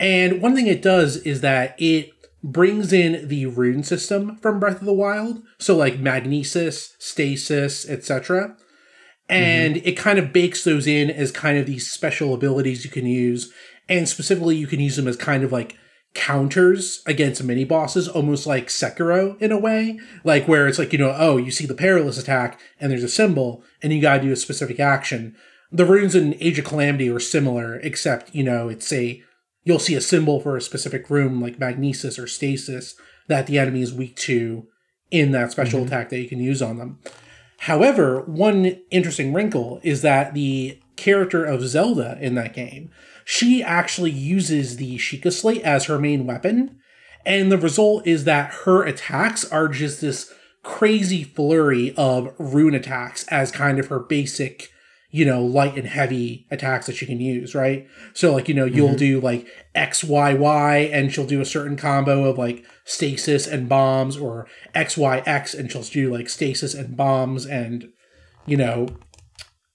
And 0.00 0.42
one 0.42 0.54
thing 0.54 0.66
it 0.66 0.82
does 0.82 1.16
is 1.18 1.40
that 1.42 1.74
it 1.78 2.10
brings 2.46 2.92
in 2.92 3.26
the 3.26 3.44
rune 3.46 3.82
system 3.82 4.36
from 4.36 4.60
Breath 4.60 4.78
of 4.80 4.86
the 4.86 4.92
Wild, 4.92 5.42
so 5.58 5.76
like 5.76 5.98
magnesis, 5.98 6.94
stasis, 6.98 7.88
etc. 7.88 8.56
And 9.28 9.74
mm-hmm. 9.74 9.88
it 9.88 9.96
kind 9.96 10.18
of 10.20 10.32
bakes 10.32 10.62
those 10.62 10.86
in 10.86 11.10
as 11.10 11.32
kind 11.32 11.58
of 11.58 11.66
these 11.66 11.90
special 11.90 12.32
abilities 12.32 12.84
you 12.84 12.90
can 12.90 13.04
use, 13.04 13.52
and 13.88 14.08
specifically 14.08 14.54
you 14.54 14.68
can 14.68 14.78
use 14.78 14.94
them 14.94 15.08
as 15.08 15.16
kind 15.16 15.42
of 15.42 15.50
like 15.50 15.76
counters 16.14 17.02
against 17.04 17.42
mini 17.42 17.64
bosses, 17.64 18.06
almost 18.06 18.46
like 18.46 18.68
Sekiro 18.68 19.40
in 19.42 19.50
a 19.50 19.58
way, 19.58 19.98
like 20.22 20.46
where 20.46 20.68
it's 20.68 20.78
like 20.78 20.92
you 20.92 21.00
know, 21.00 21.14
oh, 21.18 21.38
you 21.38 21.50
see 21.50 21.66
the 21.66 21.74
perilous 21.74 22.16
attack 22.16 22.60
and 22.78 22.92
there's 22.92 23.02
a 23.02 23.08
symbol, 23.08 23.64
and 23.82 23.92
you 23.92 24.00
gotta 24.00 24.22
do 24.22 24.32
a 24.32 24.36
specific 24.36 24.78
action. 24.78 25.34
The 25.72 25.84
runes 25.84 26.14
in 26.14 26.36
Age 26.38 26.60
of 26.60 26.64
Calamity 26.64 27.10
are 27.10 27.18
similar, 27.18 27.80
except 27.80 28.32
you 28.32 28.44
know 28.44 28.68
it's 28.68 28.92
a 28.92 29.20
you'll 29.66 29.78
see 29.80 29.96
a 29.96 30.00
symbol 30.00 30.40
for 30.40 30.56
a 30.56 30.62
specific 30.62 31.10
rune 31.10 31.40
like 31.40 31.58
magnesis 31.58 32.18
or 32.18 32.26
stasis 32.26 32.94
that 33.26 33.46
the 33.46 33.58
enemy 33.58 33.82
is 33.82 33.92
weak 33.92 34.16
to 34.16 34.66
in 35.10 35.32
that 35.32 35.50
special 35.50 35.80
mm-hmm. 35.80 35.88
attack 35.88 36.08
that 36.08 36.20
you 36.20 36.28
can 36.28 36.40
use 36.40 36.62
on 36.62 36.78
them. 36.78 36.98
However, 37.60 38.22
one 38.22 38.80
interesting 38.90 39.34
wrinkle 39.34 39.80
is 39.82 40.02
that 40.02 40.34
the 40.34 40.78
character 40.94 41.44
of 41.44 41.66
Zelda 41.66 42.16
in 42.20 42.36
that 42.36 42.54
game, 42.54 42.90
she 43.24 43.62
actually 43.62 44.12
uses 44.12 44.76
the 44.76 44.96
Sheikah 44.98 45.32
Slate 45.32 45.62
as 45.62 45.86
her 45.86 45.98
main 45.98 46.26
weapon, 46.26 46.78
and 47.24 47.50
the 47.50 47.58
result 47.58 48.06
is 48.06 48.22
that 48.24 48.52
her 48.64 48.84
attacks 48.84 49.44
are 49.50 49.68
just 49.68 50.00
this 50.00 50.32
crazy 50.62 51.24
flurry 51.24 51.92
of 51.96 52.32
rune 52.38 52.74
attacks 52.74 53.26
as 53.28 53.50
kind 53.50 53.80
of 53.80 53.88
her 53.88 53.98
basic 53.98 54.70
you 55.10 55.24
know, 55.24 55.42
light 55.42 55.76
and 55.76 55.86
heavy 55.86 56.46
attacks 56.50 56.86
that 56.86 56.96
she 56.96 57.06
can 57.06 57.20
use, 57.20 57.54
right? 57.54 57.86
So 58.12 58.32
like, 58.32 58.48
you 58.48 58.54
know, 58.54 58.64
you'll 58.64 58.88
mm-hmm. 58.88 58.96
do 58.96 59.20
like 59.20 59.46
X, 59.74 60.02
Y, 60.04 60.34
Y, 60.34 60.76
and 60.92 61.12
she'll 61.12 61.26
do 61.26 61.40
a 61.40 61.46
certain 61.46 61.76
combo 61.76 62.24
of 62.24 62.38
like 62.38 62.64
stasis 62.84 63.46
and 63.46 63.68
bombs, 63.68 64.16
or 64.16 64.46
X, 64.74 64.96
Y, 64.96 65.22
X, 65.24 65.54
and 65.54 65.70
she'll 65.70 65.82
do 65.82 66.12
like 66.12 66.28
stasis 66.28 66.74
and 66.74 66.96
bombs 66.96 67.46
and, 67.46 67.88
you 68.46 68.56
know, 68.56 68.88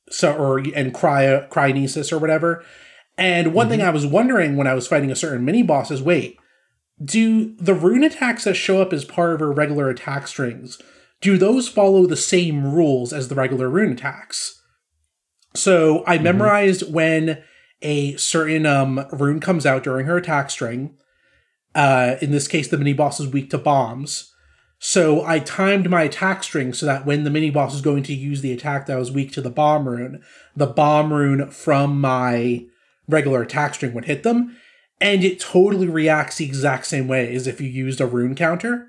so 0.10 0.34
or 0.36 0.60
and 0.60 0.94
cryo 0.94 1.48
cryonis 1.50 2.12
or 2.12 2.20
whatever. 2.20 2.64
And 3.18 3.54
one 3.54 3.70
thing 3.70 3.80
mm-hmm. 3.80 3.90
I 3.90 3.92
was 3.92 4.06
wondering 4.06 4.58
when 4.58 4.68
I 4.68 4.74
was 4.74 4.88
fighting 4.88 5.12
a 5.12 5.16
certain 5.16 5.46
mini 5.46 5.64
boss 5.64 5.92
is 5.92 6.02
wait, 6.02 6.38
do 7.04 7.56
the 7.56 7.74
rune 7.74 8.04
attacks 8.04 8.44
that 8.44 8.56
show 8.56 8.82
up 8.82 8.94
as 8.94 9.06
part 9.06 9.34
of 9.34 9.40
her 9.40 9.52
regular 9.52 9.90
attack 9.90 10.28
strings, 10.28 10.78
do 11.22 11.38
those 11.38 11.68
follow 11.68 12.06
the 12.06 12.18
same 12.18 12.74
rules 12.74 13.14
as 13.14 13.28
the 13.28 13.36
regular 13.36 13.70
rune 13.70 13.94
attacks? 13.94 14.61
So 15.54 16.04
I 16.08 16.18
memorized 16.18 16.92
when 16.92 17.44
a 17.82 18.16
certain 18.16 18.66
um, 18.66 19.06
rune 19.12 19.40
comes 19.40 19.66
out 19.66 19.84
during 19.84 20.06
her 20.06 20.18
attack 20.18 20.50
string. 20.50 20.96
Uh, 21.74 22.16
in 22.22 22.32
this 22.32 22.48
case, 22.48 22.68
the 22.68 22.78
mini 22.78 22.94
boss 22.94 23.20
is 23.20 23.28
weak 23.28 23.50
to 23.50 23.58
bombs. 23.58 24.34
So 24.84 25.24
I 25.24 25.40
timed 25.40 25.90
my 25.90 26.04
attack 26.04 26.44
string 26.44 26.74
so 26.74 26.86
that 26.88 27.06
when 27.06 27.24
the 27.24 27.30
mini 27.30 27.52
boss 27.52 27.76
is 27.76 27.82
going 27.82 28.04
to 28.04 28.14
use 28.14 28.42
the 28.42 28.52
attack 28.52 28.88
that 28.88 28.98
was 28.98 29.12
weak 29.12 29.32
to 29.34 29.42
the 29.42 29.52
bomb 29.52 29.88
rune, 29.88 30.24
the 30.56 30.68
bomb 30.68 31.14
rune 31.14 31.52
from 31.52 32.02
my 32.02 32.66
regular 33.08 33.44
attack 33.44 33.76
string 33.76 33.94
would 33.94 34.06
hit 34.06 34.24
them. 34.24 34.58
And 35.00 35.24
it 35.24 35.40
totally 35.40 35.88
reacts 35.88 36.38
the 36.38 36.46
exact 36.46 36.88
same 36.88 37.08
way 37.08 37.34
as 37.36 37.46
if 37.46 37.62
you 37.62 37.68
used 37.68 38.02
a 38.02 38.08
rune 38.08 38.36
counter. 38.36 38.88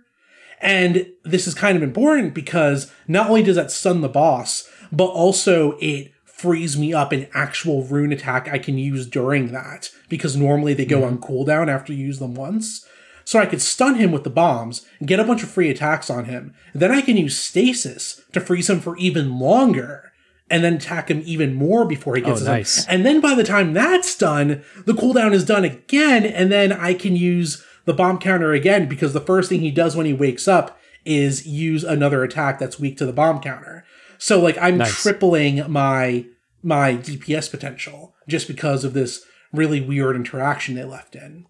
And 0.61 1.09
this 1.25 1.47
is 1.47 1.55
kind 1.55 1.77
of 1.77 1.83
important 1.83 2.35
because 2.35 2.91
not 3.09 3.29
only 3.29 3.43
does 3.43 3.57
that 3.57 3.71
stun 3.71 4.01
the 4.01 4.09
boss, 4.09 4.69
but 4.93 5.09
also 5.09 5.77
it 5.81 6.13
frees 6.43 6.77
me 6.77 6.93
up 6.93 7.13
an 7.13 7.29
actual 7.33 7.85
rune 7.85 8.13
attack 8.13 8.49
I 8.49 8.59
can 8.59 8.77
use 8.77 9.07
during 9.07 9.53
that 9.53 9.91
because 10.09 10.37
normally 10.37 10.75
they 10.75 10.85
go 10.85 10.99
hmm. 10.99 11.05
on 11.05 11.19
cooldown 11.19 11.69
after 11.69 11.93
you 11.93 12.07
use 12.07 12.19
them 12.19 12.35
once. 12.35 12.85
So 13.25 13.39
I 13.39 13.47
could 13.47 13.63
stun 13.63 13.95
him 13.95 14.11
with 14.11 14.25
the 14.25 14.31
bombs 14.31 14.85
and 14.99 15.07
get 15.07 15.21
a 15.21 15.25
bunch 15.25 15.45
of 15.45 15.49
free 15.49 15.71
attacks 15.71 16.11
on 16.11 16.25
him. 16.25 16.55
Then 16.75 16.91
I 16.91 17.01
can 17.01 17.17
use 17.17 17.39
stasis 17.39 18.21
to 18.33 18.41
freeze 18.41 18.69
him 18.69 18.81
for 18.81 18.97
even 18.97 19.39
longer 19.39 20.13
and 20.51 20.65
then 20.65 20.75
attack 20.75 21.09
him 21.09 21.23
even 21.25 21.55
more 21.55 21.87
before 21.87 22.17
he 22.17 22.23
gets 22.23 22.43
Oh, 22.43 22.47
nice. 22.47 22.85
And 22.87 23.07
then 23.07 23.21
by 23.21 23.37
the 23.37 23.45
time 23.45 23.73
that's 23.73 24.19
done, 24.19 24.65
the 24.85 24.93
cooldown 24.93 25.33
is 25.33 25.47
done 25.47 25.65
again, 25.65 26.27
and 26.27 26.51
then 26.51 26.73
I 26.73 26.93
can 26.93 27.15
use 27.15 27.65
the 27.85 27.95
bomb 27.95 28.19
counter 28.19 28.53
again 28.53 28.89
because 28.89 29.13
the 29.13 29.21
first 29.21 29.49
thing 29.49 29.61
he 29.61 29.71
does 29.71 29.97
when 29.97 30.05
he 30.05 30.13
wakes 30.13 30.47
up 30.49 30.79
is 31.05 31.47
use 31.47 31.85
another 31.85 32.23
attack 32.23 32.59
that's 32.59 32.79
weak 32.79 32.97
to 32.99 33.07
the 33.07 33.13
bomb 33.13 33.41
counter. 33.41 33.85
So 34.23 34.41
like 34.41 34.57
I'm 34.61 34.79
Nice. 34.79 35.03
tripling 35.03 35.69
my 35.71 36.25
my 36.63 36.95
DPS 36.95 37.51
potential 37.51 38.15
just 38.29 38.47
because 38.47 38.85
of 38.85 38.93
this 38.95 39.25
really 39.53 39.81
weird 39.81 40.15
interaction 40.15 40.77
they 40.77 40.85
left 40.85 41.17
in. 41.17 41.47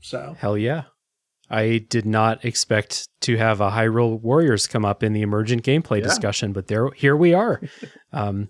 So 0.00 0.34
Hell 0.38 0.58
yeah. 0.58 0.82
I 1.48 1.86
did 1.88 2.04
not 2.04 2.44
expect 2.44 3.08
to 3.20 3.36
have 3.36 3.60
a 3.60 3.70
Hyrule 3.70 4.20
Warriors 4.20 4.66
come 4.66 4.84
up 4.84 5.04
in 5.04 5.12
the 5.12 5.22
emergent 5.22 5.62
gameplay 5.62 6.02
discussion, 6.02 6.52
but 6.52 6.66
there, 6.66 6.90
here 6.90 7.14
we 7.16 7.32
are. 7.32 7.62
um, 8.12 8.48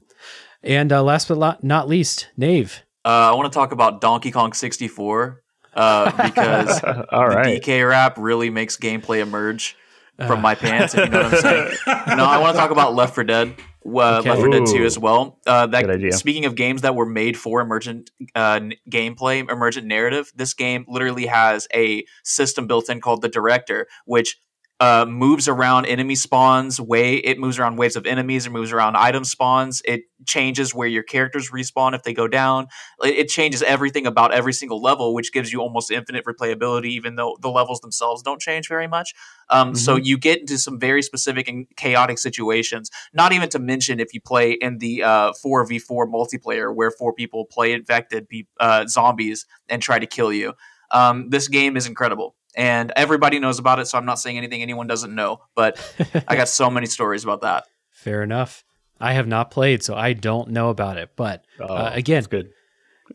and 0.62 0.90
uh, 0.90 1.02
last 1.02 1.28
but 1.28 1.36
lo- 1.36 1.56
not 1.60 1.86
least, 1.86 2.30
Nave. 2.38 2.82
Uh, 3.04 3.08
I 3.30 3.34
want 3.34 3.52
to 3.52 3.54
talk 3.54 3.72
about 3.72 4.00
Donkey 4.00 4.30
Kong 4.30 4.54
64 4.54 5.42
uh, 5.74 6.10
because 6.30 6.82
All 7.12 7.28
the 7.28 7.36
right. 7.36 7.62
DK 7.62 7.86
rap 7.86 8.16
really 8.16 8.48
makes 8.48 8.78
gameplay 8.78 9.20
emerge 9.20 9.76
from 10.26 10.40
my 10.40 10.54
pants. 10.54 10.94
If 10.94 11.04
you 11.04 11.10
know 11.10 11.22
what 11.24 11.34
I'm 11.34 11.40
saying. 11.40 11.76
no, 12.16 12.24
I 12.24 12.38
want 12.38 12.54
to 12.54 12.60
talk 12.60 12.70
about 12.70 12.94
Left 12.94 13.14
4 13.14 13.24
Dead. 13.24 13.48
Uh, 13.48 13.52
Okay. 13.86 14.30
Left 14.30 14.40
4 14.40 14.48
Dead 14.50 14.66
2 14.66 14.84
as 14.84 14.98
well. 14.98 15.38
Uh, 15.46 15.66
that 15.68 15.82
Good 15.82 15.94
idea. 15.94 16.12
speaking 16.12 16.44
of 16.44 16.56
games 16.56 16.82
that 16.82 16.96
were 16.96 17.06
made 17.06 17.36
for 17.38 17.60
emergent 17.60 18.10
uh, 18.34 18.58
n- 18.60 18.72
gameplay, 18.90 19.48
emergent 19.48 19.86
narrative, 19.86 20.32
this 20.34 20.54
game 20.54 20.84
literally 20.88 21.26
has 21.26 21.68
a 21.72 22.04
system 22.24 22.66
built 22.66 22.90
in 22.90 23.00
called 23.00 23.22
the 23.22 23.28
Director, 23.28 23.86
which 24.04 24.38
uh, 24.80 25.06
moves 25.08 25.48
around 25.48 25.86
enemy 25.86 26.14
spawns 26.14 26.80
way 26.80 27.16
it 27.16 27.38
moves 27.38 27.58
around 27.58 27.76
waves 27.76 27.96
of 27.96 28.06
enemies 28.06 28.46
it 28.46 28.50
moves 28.50 28.72
around 28.72 28.96
item 28.96 29.24
spawns 29.24 29.80
it 29.84 30.02
changes 30.26 30.74
where 30.74 30.88
your 30.88 31.02
characters 31.02 31.50
respawn 31.50 31.94
if 31.94 32.02
they 32.02 32.14
go 32.14 32.28
down. 32.28 32.66
It, 33.02 33.14
it, 33.14 33.28
changes 33.28 33.62
everything 33.62 34.06
about 34.06 34.32
every 34.32 34.52
single 34.52 34.80
level 34.80 35.12
which 35.12 35.32
gives 35.32 35.52
you 35.52 35.60
almost 35.60 35.90
infinite 35.90 36.24
replayability 36.24 36.86
even 36.86 37.16
though 37.16 37.36
the 37.40 37.48
levels 37.48 37.80
themselves 37.80 38.22
don't 38.22 38.40
change 38.40 38.68
very 38.68 38.86
much. 38.86 39.14
Um, 39.50 39.68
mm-hmm. 39.68 39.76
so 39.76 39.96
you 39.96 40.16
get 40.18 40.40
into 40.40 40.58
some 40.58 40.78
very 40.78 41.02
specific 41.02 41.48
and 41.48 41.66
chaotic 41.76 42.18
situations 42.18 42.90
not 43.12 43.32
even 43.32 43.48
to 43.50 43.58
mention 43.58 44.00
if 44.00 44.14
you 44.14 44.20
play 44.20 44.52
in 44.52 44.78
the 44.78 45.02
uh, 45.02 45.32
4v4 45.44 46.06
multiplayer 46.06 46.74
where 46.74 46.90
four 46.90 47.12
people 47.12 47.44
play 47.44 47.72
infected 47.72 48.26
uh, 48.58 48.86
zombies 48.86 49.46
and 49.68 49.82
try 49.82 49.98
to 49.98 50.06
kill 50.06 50.32
you. 50.32 50.54
Um, 50.90 51.30
this 51.30 51.48
game 51.48 51.76
is 51.76 51.86
incredible 51.86 52.36
and 52.56 52.92
everybody 52.96 53.38
knows 53.38 53.58
about 53.58 53.78
it. 53.78 53.86
So 53.86 53.98
I'm 53.98 54.06
not 54.06 54.18
saying 54.18 54.38
anything 54.38 54.62
anyone 54.62 54.86
doesn't 54.86 55.14
know, 55.14 55.40
but 55.54 55.78
I 56.26 56.36
got 56.36 56.48
so 56.48 56.70
many 56.70 56.86
stories 56.86 57.22
about 57.22 57.42
that. 57.42 57.66
Fair 57.90 58.22
enough. 58.22 58.64
I 58.98 59.12
have 59.12 59.26
not 59.26 59.50
played, 59.50 59.82
so 59.82 59.94
I 59.94 60.14
don't 60.14 60.50
know 60.50 60.70
about 60.70 60.96
it. 60.96 61.10
But 61.16 61.44
uh, 61.60 61.66
oh, 61.68 61.86
again, 61.92 62.24
good. 62.24 62.50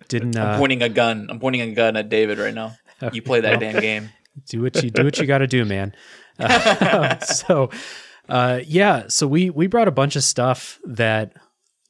Didn't 0.08 0.38
uh, 0.38 0.46
I'm 0.46 0.60
pointing 0.60 0.84
a 0.84 0.90
gun? 0.90 1.28
I'm 1.30 1.40
pointing 1.40 1.62
a 1.62 1.72
gun 1.72 1.98
at 1.98 2.10
David 2.10 2.38
right 2.38 2.54
now. 2.54 2.76
You 3.14 3.24
play 3.24 3.42
that 3.42 3.60
damn 3.60 3.82
game. 3.82 4.10
Do 4.48 4.62
what 4.62 4.76
you 4.84 4.92
do. 4.92 5.04
What 5.04 5.18
you 5.18 5.26
got 5.26 5.40
to 5.40 5.48
do, 5.48 5.66
man. 5.66 5.96
Uh, 6.40 7.20
so, 7.20 7.70
uh, 8.30 8.62
yeah. 8.66 9.08
So 9.08 9.28
we 9.28 9.50
we 9.50 9.68
brought 9.68 9.88
a 9.88 9.92
bunch 9.92 10.16
of 10.16 10.24
stuff 10.24 10.80
that 10.86 11.34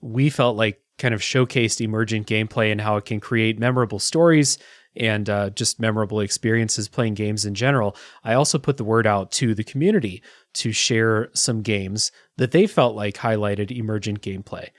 we 0.02 0.30
felt 0.30 0.58
like 0.58 0.82
kind 0.98 1.14
of 1.14 1.22
showcased 1.22 1.82
emergent 1.82 2.28
gameplay 2.28 2.72
and 2.72 2.82
how 2.82 2.98
it 2.98 3.06
can 3.06 3.20
create 3.20 3.60
memorable 3.60 4.00
stories 4.00 4.58
and 4.96 5.30
uh, 5.30 5.50
just 5.52 5.80
memorable 5.80 6.20
experiences 6.20 6.88
playing 6.88 7.14
games 7.14 7.46
in 7.46 7.56
general, 7.56 7.96
I 8.24 8.34
also 8.34 8.60
put 8.60 8.78
the 8.78 8.84
word 8.84 9.08
out 9.08 9.32
to 9.34 9.56
the 9.56 9.64
community 9.64 10.22
to 10.54 10.72
share 10.72 11.30
some 11.34 11.62
games 11.62 12.12
that 12.38 12.52
they 12.52 12.68
felt 12.68 12.96
like 12.96 13.16
highlighted 13.16 13.72
emergent 13.72 14.22
gameplay. 14.22 14.70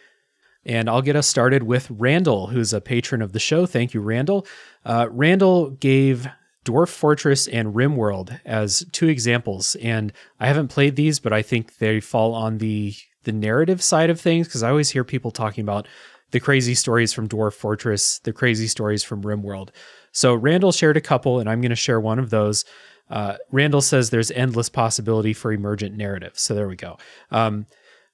And 0.65 0.89
I'll 0.89 1.03
get 1.03 1.17
us 1.17 1.27
started 1.27 1.65
with 1.65 1.91
Randall, 1.91 2.49
who's 2.49 2.73
a 2.73 2.81
patron 2.81 3.23
of 3.23 3.33
the 3.33 3.41
show. 3.41 3.67
Thank 3.67 3.95
you, 3.95 4.01
Randall. 4.01 4.47
Uh, 4.85 5.09
Randall 5.11 5.71
gave 5.71 6.29
Dwarf 6.65 6.89
Fortress 6.89 7.49
and 7.49 7.75
RimWorld 7.75 8.41
as 8.45 8.85
two 8.93 9.09
examples, 9.09 9.75
and 9.77 10.13
I 10.39 10.47
haven't 10.47 10.69
played 10.69 10.95
these, 10.95 11.19
but 11.19 11.33
I 11.33 11.43
think 11.43 11.79
they 11.79 12.01
fall 12.01 12.35
on 12.35 12.59
the 12.59 12.95
the 13.25 13.33
narrative 13.33 13.81
side 13.81 14.11
of 14.11 14.21
things 14.21 14.49
because 14.49 14.65
I 14.65 14.71
always 14.71 14.91
hear 14.91 15.05
people 15.05 15.31
talking 15.31 15.63
about 15.63 15.87
the 16.33 16.41
crazy 16.41 16.75
stories 16.75 17.13
from 17.13 17.29
Dwarf 17.29 17.53
Fortress, 17.53 18.19
the 18.21 18.33
crazy 18.33 18.67
stories 18.67 19.05
from 19.05 19.23
RimWorld. 19.23 19.69
So 20.13 20.35
Randall 20.35 20.73
shared 20.73 20.97
a 20.97 21.01
couple, 21.01 21.41
and 21.41 21.49
I'm 21.49 21.61
going 21.61 21.71
to 21.71 21.77
share 21.77 22.01
one 22.01 22.19
of 22.19 22.31
those. 22.31 22.65
Uh, 23.11 23.37
Randall 23.51 23.81
says 23.81 24.11
there's 24.11 24.31
endless 24.31 24.69
possibility 24.69 25.33
for 25.33 25.53
emergent 25.53 25.97
narrative. 25.97 26.39
So 26.39 26.55
there 26.55 26.69
we 26.69 26.77
go. 26.77 26.99
Um, 27.31 27.67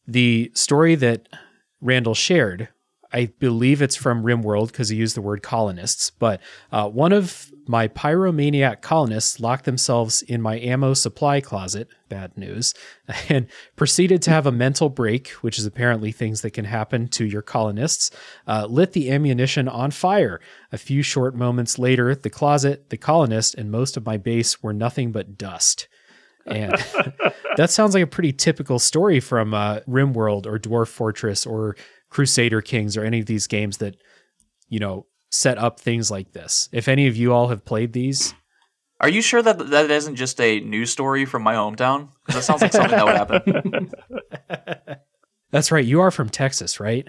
the 0.07 0.51
story 0.55 0.94
that 0.96 1.28
Randall 1.80 2.14
shared 2.14 2.68
I 3.12 3.26
believe 3.38 3.80
it's 3.80 3.96
from 3.96 4.22
RimWorld 4.22 4.68
because 4.68 4.90
he 4.90 4.96
used 4.96 5.16
the 5.16 5.22
word 5.22 5.42
colonists. 5.42 6.11
But 6.11 6.40
uh, 6.70 6.88
one 6.88 7.12
of 7.12 7.50
my 7.66 7.88
pyromaniac 7.88 8.80
colonists 8.82 9.40
locked 9.40 9.64
themselves 9.64 10.22
in 10.22 10.42
my 10.42 10.59
ammo 10.59 10.94
supply 10.94 11.40
closet, 11.40 11.88
bad 12.09 12.36
news, 12.36 12.74
and 13.28 13.46
proceeded 13.76 14.20
to 14.22 14.30
have 14.30 14.46
a 14.46 14.52
mental 14.52 14.88
break, 14.90 15.28
which 15.42 15.59
is 15.59 15.66
apparently 15.66 16.12
things 16.12 16.42
that 16.42 16.50
can 16.50 16.66
happen 16.66 17.09
to 17.09 17.24
your 17.24 17.42
colonists, 17.42 18.11
uh, 18.46 18.66
lit 18.68 18.92
the 18.92 19.11
ammunition 19.11 19.68
on 19.68 19.90
fire. 19.90 20.40
A 20.72 20.78
few 20.78 21.02
short 21.02 21.34
moments 21.34 21.78
later, 21.78 22.14
the 22.14 22.30
closet, 22.30 22.90
the 22.90 22.98
colonist, 22.98 23.54
and 23.54 23.70
most 23.70 23.96
of 23.96 24.04
my 24.04 24.16
base 24.16 24.62
were 24.62 24.74
nothing 24.74 25.12
but 25.12 25.38
dust. 25.38 25.88
And 26.46 26.72
that 27.56 27.70
sounds 27.70 27.94
like 27.94 28.02
a 28.02 28.06
pretty 28.06 28.32
typical 28.32 28.78
story 28.78 29.20
from 29.20 29.54
uh, 29.54 29.80
RimWorld 29.80 30.46
or 30.46 30.59
Dwarf 30.59 30.88
Fortress 30.88 31.46
or 31.46 31.76
Crusader 32.11 32.61
Kings 32.61 32.96
or 32.96 33.04
any 33.04 33.20
of 33.20 33.26
these 33.26 33.46
games 33.46 33.78
that, 33.78 33.96
you 34.68 34.78
know, 34.78 35.06
set 35.30 35.59
up 35.59 35.80
things 35.80 36.11
like 36.11 36.32
this. 36.32 36.68
If 36.72 36.88
any 36.88 37.06
of 37.06 37.16
you 37.16 37.32
all 37.32 37.48
have 37.48 37.64
played 37.64 37.92
these, 37.92 38.34
are 39.00 39.09
you 39.09 39.22
sure 39.22 39.42
that 39.42 39.70
that 39.70 39.90
isn't 39.90 40.16
just 40.16 40.40
a 40.40 40.61
news 40.61 40.90
story 40.90 41.24
from 41.24 41.42
my 41.42 41.54
hometown? 41.54 42.09
Because 42.26 42.40
that 42.40 42.44
sounds 42.44 42.62
like 42.62 42.72
something 42.72 42.90
that 42.90 43.04
would 43.06 43.16
happen. 43.16 43.90
That's 45.50 45.70
right. 45.70 45.84
You 45.84 46.00
are 46.00 46.11
from 46.11 46.28
Texas, 46.28 46.80
right? 46.80 47.06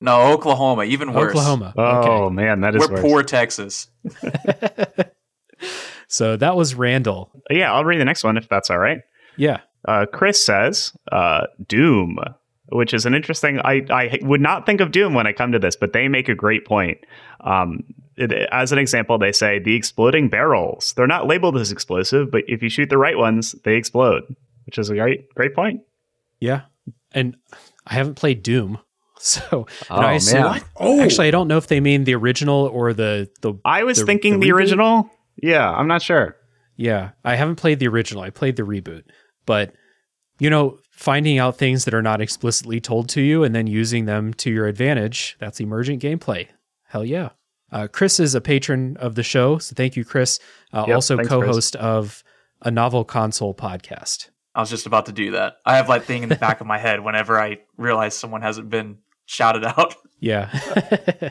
No, 0.00 0.32
Oklahoma. 0.32 0.84
Even 0.84 1.12
worse. 1.12 1.30
Oklahoma. 1.30 1.74
Oh 1.76 2.24
okay. 2.24 2.34
man, 2.34 2.60
that 2.62 2.74
is 2.74 2.88
we're 2.88 2.94
worse. 2.94 3.00
poor 3.00 3.22
Texas. 3.22 3.88
so 6.08 6.36
that 6.36 6.56
was 6.56 6.74
Randall. 6.74 7.30
Yeah, 7.50 7.72
I'll 7.72 7.84
read 7.84 8.00
the 8.00 8.04
next 8.04 8.24
one 8.24 8.36
if 8.36 8.48
that's 8.48 8.70
all 8.70 8.78
right. 8.78 9.00
Yeah. 9.36 9.60
Uh, 9.86 10.06
Chris 10.12 10.44
says, 10.44 10.92
uh, 11.12 11.46
"Doom 11.66 12.18
which 12.70 12.92
is 12.92 13.06
an 13.06 13.14
interesting. 13.14 13.60
I, 13.60 13.84
I 13.90 14.18
would 14.22 14.40
not 14.40 14.66
think 14.66 14.80
of 14.80 14.90
Doom 14.90 15.14
when 15.14 15.26
I 15.26 15.32
come 15.32 15.52
to 15.52 15.58
this, 15.58 15.76
but 15.76 15.92
they 15.92 16.08
make 16.08 16.28
a 16.28 16.34
great 16.34 16.66
point. 16.66 16.98
Um, 17.40 17.84
it, 18.16 18.32
as 18.52 18.72
an 18.72 18.78
example, 18.78 19.18
they 19.18 19.32
say 19.32 19.58
the 19.58 19.74
exploding 19.74 20.28
barrels. 20.28 20.92
They're 20.94 21.06
not 21.06 21.26
labeled 21.26 21.56
as 21.56 21.72
explosive, 21.72 22.30
but 22.30 22.44
if 22.48 22.62
you 22.62 22.68
shoot 22.68 22.90
the 22.90 22.98
right 22.98 23.16
ones, 23.16 23.54
they 23.64 23.76
explode, 23.76 24.24
which 24.66 24.78
is 24.78 24.90
a 24.90 24.94
great 24.94 25.32
great 25.34 25.54
point. 25.54 25.82
Yeah, 26.40 26.62
and 27.12 27.36
I 27.86 27.94
haven't 27.94 28.16
played 28.16 28.42
Doom, 28.42 28.78
so 29.18 29.66
oh, 29.90 29.94
I 29.94 30.14
assume, 30.14 30.42
man. 30.42 30.62
Oh. 30.76 31.00
actually 31.00 31.28
I 31.28 31.30
don't 31.30 31.48
know 31.48 31.58
if 31.58 31.68
they 31.68 31.80
mean 31.80 32.04
the 32.04 32.14
original 32.14 32.66
or 32.66 32.92
the 32.92 33.30
the. 33.40 33.54
I 33.64 33.84
was 33.84 33.98
the, 33.98 34.06
thinking 34.06 34.40
the, 34.40 34.46
the 34.46 34.52
original. 34.52 35.10
Yeah, 35.40 35.70
I'm 35.70 35.88
not 35.88 36.02
sure. 36.02 36.36
Yeah, 36.76 37.10
I 37.24 37.34
haven't 37.36 37.56
played 37.56 37.78
the 37.78 37.88
original. 37.88 38.22
I 38.22 38.30
played 38.30 38.56
the 38.56 38.62
reboot, 38.62 39.04
but 39.46 39.72
you 40.38 40.50
know, 40.50 40.78
finding 40.90 41.38
out 41.38 41.56
things 41.56 41.84
that 41.84 41.94
are 41.94 42.02
not 42.02 42.20
explicitly 42.20 42.80
told 42.80 43.08
to 43.10 43.20
you 43.20 43.44
and 43.44 43.54
then 43.54 43.66
using 43.66 44.06
them 44.06 44.34
to 44.34 44.50
your 44.50 44.66
advantage, 44.66 45.36
that's 45.38 45.60
emergent 45.60 46.02
gameplay. 46.02 46.48
Hell 46.88 47.04
yeah. 47.04 47.30
Uh, 47.70 47.86
Chris 47.86 48.18
is 48.18 48.34
a 48.34 48.40
patron 48.40 48.96
of 48.98 49.14
the 49.14 49.22
show. 49.22 49.58
So 49.58 49.74
thank 49.74 49.96
you, 49.96 50.04
Chris. 50.04 50.40
Uh, 50.72 50.84
yep, 50.88 50.94
also 50.96 51.18
co 51.18 51.42
host 51.42 51.76
of 51.76 52.24
a 52.62 52.70
novel 52.70 53.04
console 53.04 53.54
podcast. 53.54 54.30
I 54.54 54.60
was 54.60 54.70
just 54.70 54.86
about 54.86 55.06
to 55.06 55.12
do 55.12 55.32
that. 55.32 55.58
I 55.64 55.76
have 55.76 55.86
that 55.88 56.04
thing 56.04 56.22
in 56.22 56.28
the 56.28 56.36
back 56.36 56.60
of 56.60 56.66
my 56.66 56.78
head 56.86 57.00
whenever 57.00 57.40
I 57.40 57.58
realize 57.76 58.14
someone 58.14 58.42
hasn't 58.42 58.70
been 58.70 58.98
shouted 59.26 59.64
out. 59.64 59.94
Yeah. 60.20 60.50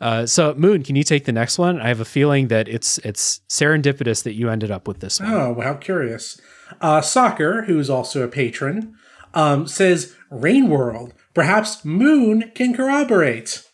uh, 0.00 0.24
so 0.26 0.54
Moon, 0.54 0.84
can 0.84 0.94
you 0.94 1.02
take 1.02 1.24
the 1.24 1.32
next 1.32 1.58
one? 1.58 1.80
I 1.80 1.88
have 1.88 1.98
a 1.98 2.04
feeling 2.04 2.46
that 2.46 2.68
it's 2.68 2.98
it's 2.98 3.40
serendipitous 3.48 4.22
that 4.22 4.34
you 4.34 4.50
ended 4.50 4.70
up 4.70 4.86
with 4.86 5.00
this 5.00 5.18
one. 5.18 5.34
Oh, 5.34 5.60
how 5.60 5.74
curious. 5.74 6.40
Uh, 6.80 7.00
Soccer, 7.00 7.62
who's 7.62 7.90
also 7.90 8.22
a 8.22 8.28
patron, 8.28 8.96
um, 9.34 9.66
says 9.66 10.14
Rain 10.30 10.68
World. 10.68 11.14
Perhaps 11.34 11.84
Moon 11.84 12.50
can 12.54 12.74
corroborate. 12.74 13.64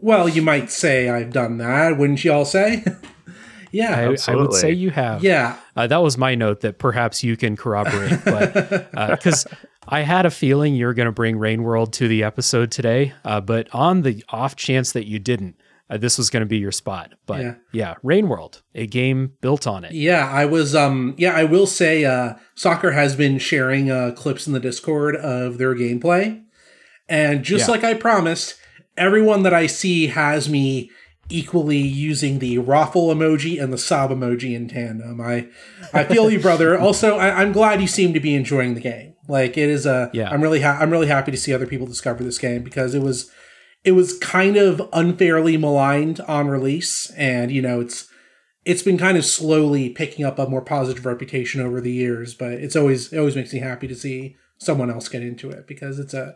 Well, 0.00 0.28
you 0.28 0.42
might 0.42 0.70
say 0.70 1.08
I've 1.08 1.32
done 1.32 1.58
that, 1.58 1.98
wouldn't 1.98 2.24
you 2.24 2.32
all 2.32 2.44
say? 2.44 2.84
yeah, 3.72 3.96
I, 3.96 4.32
I, 4.32 4.36
would 4.36 4.52
say 4.52 4.72
you 4.72 4.90
have. 4.90 5.22
Yeah, 5.22 5.56
uh, 5.74 5.86
that 5.86 6.02
was 6.02 6.18
my 6.18 6.34
note 6.34 6.60
that 6.60 6.78
perhaps 6.78 7.24
you 7.24 7.36
can 7.36 7.56
corroborate, 7.56 8.24
but 8.24 8.90
because 9.10 9.46
uh, 9.46 9.54
I 9.88 10.00
had 10.00 10.26
a 10.26 10.30
feeling 10.30 10.74
you're 10.74 10.94
going 10.94 11.06
to 11.06 11.12
bring 11.12 11.38
Rain 11.38 11.62
World 11.62 11.92
to 11.94 12.08
the 12.08 12.24
episode 12.24 12.70
today, 12.70 13.14
uh, 13.24 13.40
but 13.40 13.68
on 13.74 14.02
the 14.02 14.24
off 14.28 14.56
chance 14.56 14.92
that 14.92 15.06
you 15.06 15.18
didn't, 15.18 15.56
uh, 15.88 15.96
this 15.96 16.18
was 16.18 16.30
going 16.30 16.40
to 16.40 16.46
be 16.46 16.58
your 16.58 16.72
spot. 16.72 17.12
But 17.26 17.42
yeah. 17.42 17.54
yeah, 17.72 17.94
Rain 18.02 18.28
World, 18.28 18.62
a 18.74 18.86
game 18.86 19.32
built 19.40 19.66
on 19.66 19.84
it. 19.84 19.92
Yeah, 19.92 20.28
I 20.30 20.44
was. 20.44 20.74
Um, 20.74 21.14
yeah, 21.16 21.34
I 21.34 21.44
will 21.44 21.66
say, 21.66 22.04
uh, 22.04 22.34
Soccer 22.54 22.92
has 22.92 23.16
been 23.16 23.38
sharing 23.38 23.90
uh, 23.90 24.12
clips 24.16 24.46
in 24.46 24.52
the 24.52 24.60
Discord 24.60 25.16
of 25.16 25.58
their 25.58 25.74
gameplay, 25.74 26.42
and 27.08 27.44
just 27.44 27.66
yeah. 27.66 27.72
like 27.72 27.84
I 27.84 27.94
promised, 27.94 28.56
everyone 28.96 29.42
that 29.44 29.54
I 29.54 29.66
see 29.66 30.08
has 30.08 30.48
me 30.48 30.90
equally 31.28 31.78
using 31.78 32.38
the 32.38 32.58
raffle 32.58 33.08
emoji 33.08 33.60
and 33.60 33.72
the 33.72 33.78
sob 33.78 34.10
emoji 34.10 34.54
in 34.54 34.68
tandem. 34.68 35.20
I, 35.20 35.48
I 35.92 36.04
feel 36.04 36.30
you, 36.30 36.40
brother. 36.40 36.78
Also, 36.86 37.16
I, 37.16 37.42
am 37.42 37.52
glad 37.52 37.80
you 37.80 37.88
seem 37.88 38.12
to 38.12 38.20
be 38.20 38.34
enjoying 38.34 38.74
the 38.74 38.80
game. 38.80 39.14
Like 39.28 39.56
it 39.56 39.68
is 39.68 39.86
a. 39.86 40.10
Yeah. 40.12 40.30
I'm 40.30 40.40
really. 40.40 40.60
Ha- 40.60 40.78
I'm 40.80 40.90
really 40.90 41.08
happy 41.08 41.30
to 41.30 41.36
see 41.36 41.52
other 41.52 41.66
people 41.66 41.86
discover 41.86 42.22
this 42.22 42.38
game 42.38 42.62
because 42.62 42.94
it 42.94 43.02
was 43.02 43.30
it 43.86 43.92
was 43.92 44.18
kind 44.18 44.56
of 44.56 44.82
unfairly 44.92 45.56
maligned 45.56 46.20
on 46.22 46.48
release 46.48 47.10
and 47.12 47.50
you 47.52 47.62
know 47.62 47.80
it's 47.80 48.08
it's 48.64 48.82
been 48.82 48.98
kind 48.98 49.16
of 49.16 49.24
slowly 49.24 49.88
picking 49.88 50.24
up 50.24 50.40
a 50.40 50.48
more 50.48 50.60
positive 50.60 51.06
reputation 51.06 51.60
over 51.60 51.80
the 51.80 51.92
years 51.92 52.34
but 52.34 52.52
it's 52.52 52.76
always 52.76 53.12
it 53.12 53.18
always 53.18 53.36
makes 53.36 53.52
me 53.52 53.60
happy 53.60 53.86
to 53.86 53.94
see 53.94 54.36
someone 54.58 54.90
else 54.90 55.08
get 55.08 55.22
into 55.22 55.50
it 55.50 55.66
because 55.66 55.98
it's 55.98 56.12
a 56.12 56.34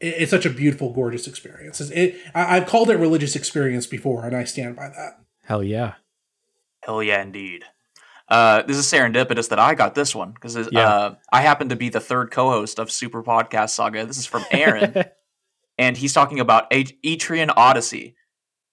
it's 0.00 0.30
such 0.30 0.46
a 0.46 0.50
beautiful 0.50 0.92
gorgeous 0.92 1.26
experience. 1.26 1.80
It, 1.80 2.16
i've 2.34 2.66
called 2.66 2.90
it 2.90 2.98
religious 2.98 3.34
experience 3.34 3.86
before 3.86 4.26
and 4.26 4.36
i 4.36 4.44
stand 4.44 4.76
by 4.76 4.88
that. 4.88 5.20
Hell 5.44 5.62
yeah. 5.62 5.94
Hell 6.82 7.02
yeah 7.02 7.22
indeed. 7.22 7.64
Uh, 8.28 8.62
this 8.62 8.76
is 8.76 8.84
serendipitous 8.86 9.48
that 9.48 9.58
I 9.58 9.74
got 9.74 9.94
this 9.94 10.14
one 10.14 10.32
because 10.32 10.68
yeah. 10.70 10.86
uh, 10.86 11.14
I 11.32 11.40
happen 11.40 11.70
to 11.70 11.76
be 11.76 11.88
the 11.88 12.00
third 12.00 12.30
co-host 12.30 12.78
of 12.78 12.90
Super 12.90 13.22
Podcast 13.22 13.70
Saga. 13.70 14.04
This 14.04 14.18
is 14.18 14.26
from 14.26 14.44
Aaron, 14.50 14.92
and 15.78 15.96
he's 15.96 16.12
talking 16.12 16.40
about 16.40 16.70
Etrian 16.70 17.52
Odyssey. 17.56 18.06
It 18.06 18.14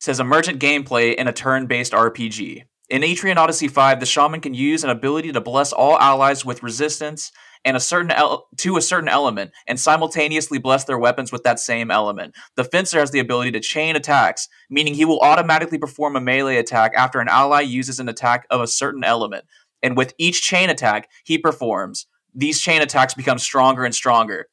says 0.04 0.20
emergent 0.20 0.60
gameplay 0.60 1.16
in 1.16 1.28
a 1.28 1.34
turn-based 1.34 1.94
RPG. 1.94 2.64
In 2.90 3.02
Etrian 3.02 3.38
Odyssey 3.38 3.68
5, 3.68 4.00
the 4.00 4.06
shaman 4.06 4.42
can 4.42 4.54
use 4.54 4.84
an 4.84 4.90
ability 4.90 5.32
to 5.32 5.42
bless 5.42 5.74
all 5.74 5.98
allies 5.98 6.46
with 6.46 6.62
resistance 6.62 7.32
and 7.64 7.76
a 7.76 7.80
certain 7.80 8.12
el- 8.12 8.48
to 8.58 8.78
a 8.78 8.82
certain 8.82 9.10
element 9.10 9.52
and 9.68 9.80
simultaneously 9.80 10.60
bless 10.60 10.84
their 10.84 11.00
weapons 11.00 11.32
with 11.32 11.44
that 11.44 11.60
same 11.60 11.90
element. 11.90 12.36
The 12.56 12.64
fencer 12.64 13.00
has 13.00 13.10
the 13.10 13.20
ability 13.20 13.52
to 13.54 13.60
chain 13.60 13.96
attacks, 13.96 14.48
meaning 14.70 14.94
he 14.94 15.06
will 15.06 15.20
automatically 15.22 15.80
perform 15.80 16.16
a 16.16 16.22
melee 16.22 16.58
attack 16.58 16.94
after 16.96 17.20
an 17.20 17.28
ally 17.28 17.62
uses 17.62 18.00
an 18.00 18.08
attack 18.08 18.46
of 18.52 18.62
a 18.62 18.68
certain 18.68 19.04
element. 19.04 19.46
And 19.82 19.98
with 19.98 20.14
each 20.20 20.44
chain 20.44 20.70
attack 20.70 21.10
he 21.24 21.40
performs, 21.40 22.06
these 22.36 22.62
chain 22.62 22.84
attacks 22.84 23.16
become 23.16 23.40
stronger 23.40 23.84
and 23.84 23.96
stronger. 23.96 24.48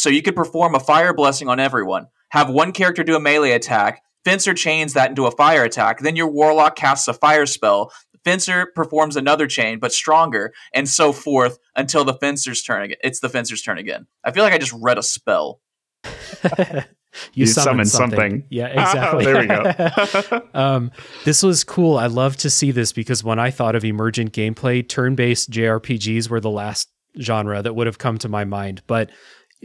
So 0.00 0.08
you 0.08 0.22
could 0.22 0.34
perform 0.34 0.74
a 0.74 0.80
fire 0.80 1.12
blessing 1.12 1.48
on 1.48 1.60
everyone, 1.60 2.06
have 2.30 2.48
one 2.48 2.72
character 2.72 3.04
do 3.04 3.16
a 3.16 3.20
melee 3.20 3.52
attack, 3.52 4.02
Fencer 4.24 4.54
chains 4.54 4.92
that 4.94 5.10
into 5.10 5.26
a 5.26 5.30
fire 5.30 5.64
attack. 5.64 6.00
Then 6.00 6.16
your 6.16 6.30
warlock 6.30 6.76
casts 6.76 7.08
a 7.08 7.14
fire 7.14 7.46
spell. 7.46 7.92
Fencer 8.24 8.66
performs 8.74 9.16
another 9.16 9.46
chain, 9.46 9.78
but 9.78 9.92
stronger, 9.92 10.52
and 10.74 10.88
so 10.88 11.12
forth 11.12 11.58
until 11.74 12.04
the 12.04 12.14
fencer's 12.14 12.62
turn 12.62 12.82
again. 12.82 12.98
It's 13.02 13.20
the 13.20 13.30
fencer's 13.30 13.62
turn 13.62 13.78
again. 13.78 14.06
I 14.24 14.30
feel 14.30 14.42
like 14.42 14.52
I 14.52 14.58
just 14.58 14.74
read 14.78 14.98
a 14.98 15.02
spell. 15.02 15.60
you, 16.04 16.82
You 17.34 17.46
summoned 17.46 17.88
summoned 17.88 17.88
something. 17.88 18.18
something. 18.18 18.44
Yeah, 18.50 18.66
exactly. 18.82 19.24
there 19.24 19.40
we 19.40 19.46
go. 19.46 20.48
um, 20.54 20.90
this 21.24 21.42
was 21.42 21.64
cool. 21.64 21.96
I 21.96 22.06
love 22.06 22.36
to 22.38 22.50
see 22.50 22.70
this 22.70 22.92
because 22.92 23.24
when 23.24 23.38
I 23.38 23.50
thought 23.50 23.74
of 23.74 23.84
emergent 23.84 24.32
gameplay, 24.32 24.86
turn-based 24.86 25.50
JRPGs 25.50 26.28
were 26.28 26.40
the 26.40 26.50
last 26.50 26.90
genre 27.18 27.62
that 27.62 27.74
would 27.74 27.86
have 27.86 27.98
come 27.98 28.18
to 28.18 28.28
my 28.28 28.44
mind. 28.44 28.82
But 28.86 29.10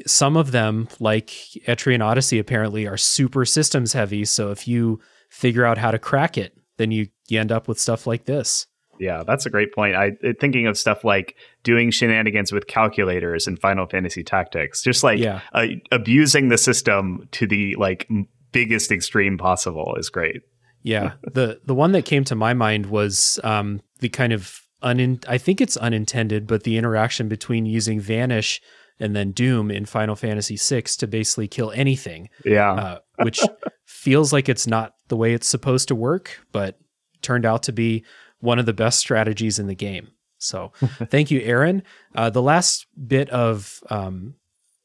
some 0.05 0.35
of 0.37 0.51
them, 0.51 0.87
like 0.99 1.27
Etrian 1.67 2.03
Odyssey, 2.03 2.39
apparently 2.39 2.85
are 2.87 2.97
super 2.97 3.45
systems 3.45 3.93
heavy. 3.93 4.25
So 4.25 4.51
if 4.51 4.67
you 4.67 4.99
figure 5.29 5.65
out 5.65 5.77
how 5.77 5.91
to 5.91 5.99
crack 5.99 6.37
it, 6.37 6.57
then 6.77 6.91
you, 6.91 7.07
you 7.27 7.39
end 7.39 7.51
up 7.51 7.67
with 7.67 7.79
stuff 7.79 8.05
like 8.05 8.25
this. 8.25 8.67
Yeah, 8.99 9.23
that's 9.27 9.45
a 9.45 9.49
great 9.49 9.73
point. 9.73 9.95
I 9.95 10.11
uh, 10.23 10.31
thinking 10.39 10.67
of 10.67 10.77
stuff 10.77 11.03
like 11.03 11.35
doing 11.63 11.91
shenanigans 11.91 12.51
with 12.53 12.67
calculators 12.67 13.45
in 13.45 13.57
Final 13.57 13.87
Fantasy 13.87 14.23
Tactics, 14.23 14.81
just 14.81 15.03
like 15.03 15.19
Yeah. 15.19 15.41
uh, 15.53 15.65
abusing 15.91 16.47
the 16.47 16.57
system 16.57 17.27
to 17.31 17.45
the 17.45 17.75
like 17.75 18.05
m- 18.09 18.27
biggest 18.53 18.91
extreme 18.93 19.37
possible 19.37 19.95
is 19.99 20.09
great. 20.09 20.41
Yeah. 20.81 21.13
the 21.33 21.59
the 21.65 21.75
one 21.75 21.91
that 21.91 22.05
came 22.05 22.23
to 22.25 22.35
my 22.35 22.53
mind 22.53 22.85
was 22.85 23.37
um, 23.43 23.81
the 23.99 24.07
kind 24.09 24.31
of 24.31 24.61
un 24.81 25.19
I 25.27 25.37
think 25.39 25.59
it's 25.59 25.75
unintended, 25.75 26.47
but 26.47 26.63
the 26.63 26.77
interaction 26.77 27.27
between 27.27 27.65
using 27.65 27.99
Vanish 27.99 28.61
and 28.99 29.15
then 29.15 29.31
Doom 29.31 29.71
in 29.71 29.85
Final 29.85 30.15
Fantasy 30.15 30.57
VI 30.57 30.81
to 30.99 31.07
basically 31.07 31.47
kill 31.47 31.71
anything, 31.71 32.29
Yeah, 32.43 32.73
uh, 32.73 32.99
which 33.23 33.41
feels 33.85 34.31
like 34.31 34.49
it's 34.49 34.67
not 34.67 34.93
the 35.07 35.17
way 35.17 35.33
it's 35.33 35.47
supposed 35.47 35.87
to 35.89 35.95
work, 35.95 36.39
but 36.51 36.79
turned 37.21 37.45
out 37.45 37.63
to 37.63 37.71
be 37.71 38.05
one 38.39 38.59
of 38.59 38.65
the 38.65 38.73
best 38.73 38.99
strategies 38.99 39.59
in 39.59 39.67
the 39.67 39.75
game. 39.75 40.11
So 40.37 40.71
thank 41.09 41.31
you, 41.31 41.41
Aaron. 41.41 41.83
Uh, 42.13 42.29
the 42.29 42.41
last 42.41 42.85
bit 43.07 43.29
of 43.29 43.79
um, 43.89 44.35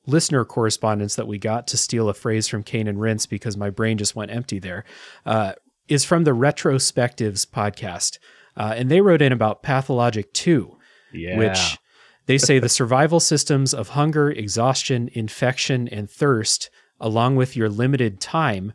listener 0.06 0.44
correspondence 0.44 1.16
that 1.16 1.26
we 1.26 1.38
got 1.38 1.66
to 1.68 1.76
steal 1.76 2.08
a 2.08 2.14
phrase 2.14 2.48
from 2.48 2.62
Kane 2.62 2.88
and 2.88 3.00
Rince 3.00 3.26
because 3.26 3.56
my 3.56 3.70
brain 3.70 3.98
just 3.98 4.16
went 4.16 4.30
empty 4.30 4.58
there 4.58 4.84
uh, 5.26 5.52
is 5.88 6.04
from 6.04 6.24
the 6.24 6.32
Retrospectives 6.32 7.46
podcast. 7.46 8.18
Uh, 8.56 8.74
and 8.76 8.90
they 8.90 9.00
wrote 9.00 9.22
in 9.22 9.32
about 9.32 9.62
Pathologic 9.62 10.32
2, 10.32 10.76
yeah. 11.12 11.38
which 11.38 11.78
they 12.26 12.38
say 12.38 12.58
the 12.58 12.68
survival 12.68 13.20
systems 13.20 13.74
of 13.74 13.90
hunger, 13.90 14.30
exhaustion, 14.30 15.10
infection, 15.12 15.88
and 15.88 16.10
thirst, 16.10 16.70
along 17.00 17.36
with 17.36 17.56
your 17.56 17.68
limited 17.68 18.20
time, 18.20 18.72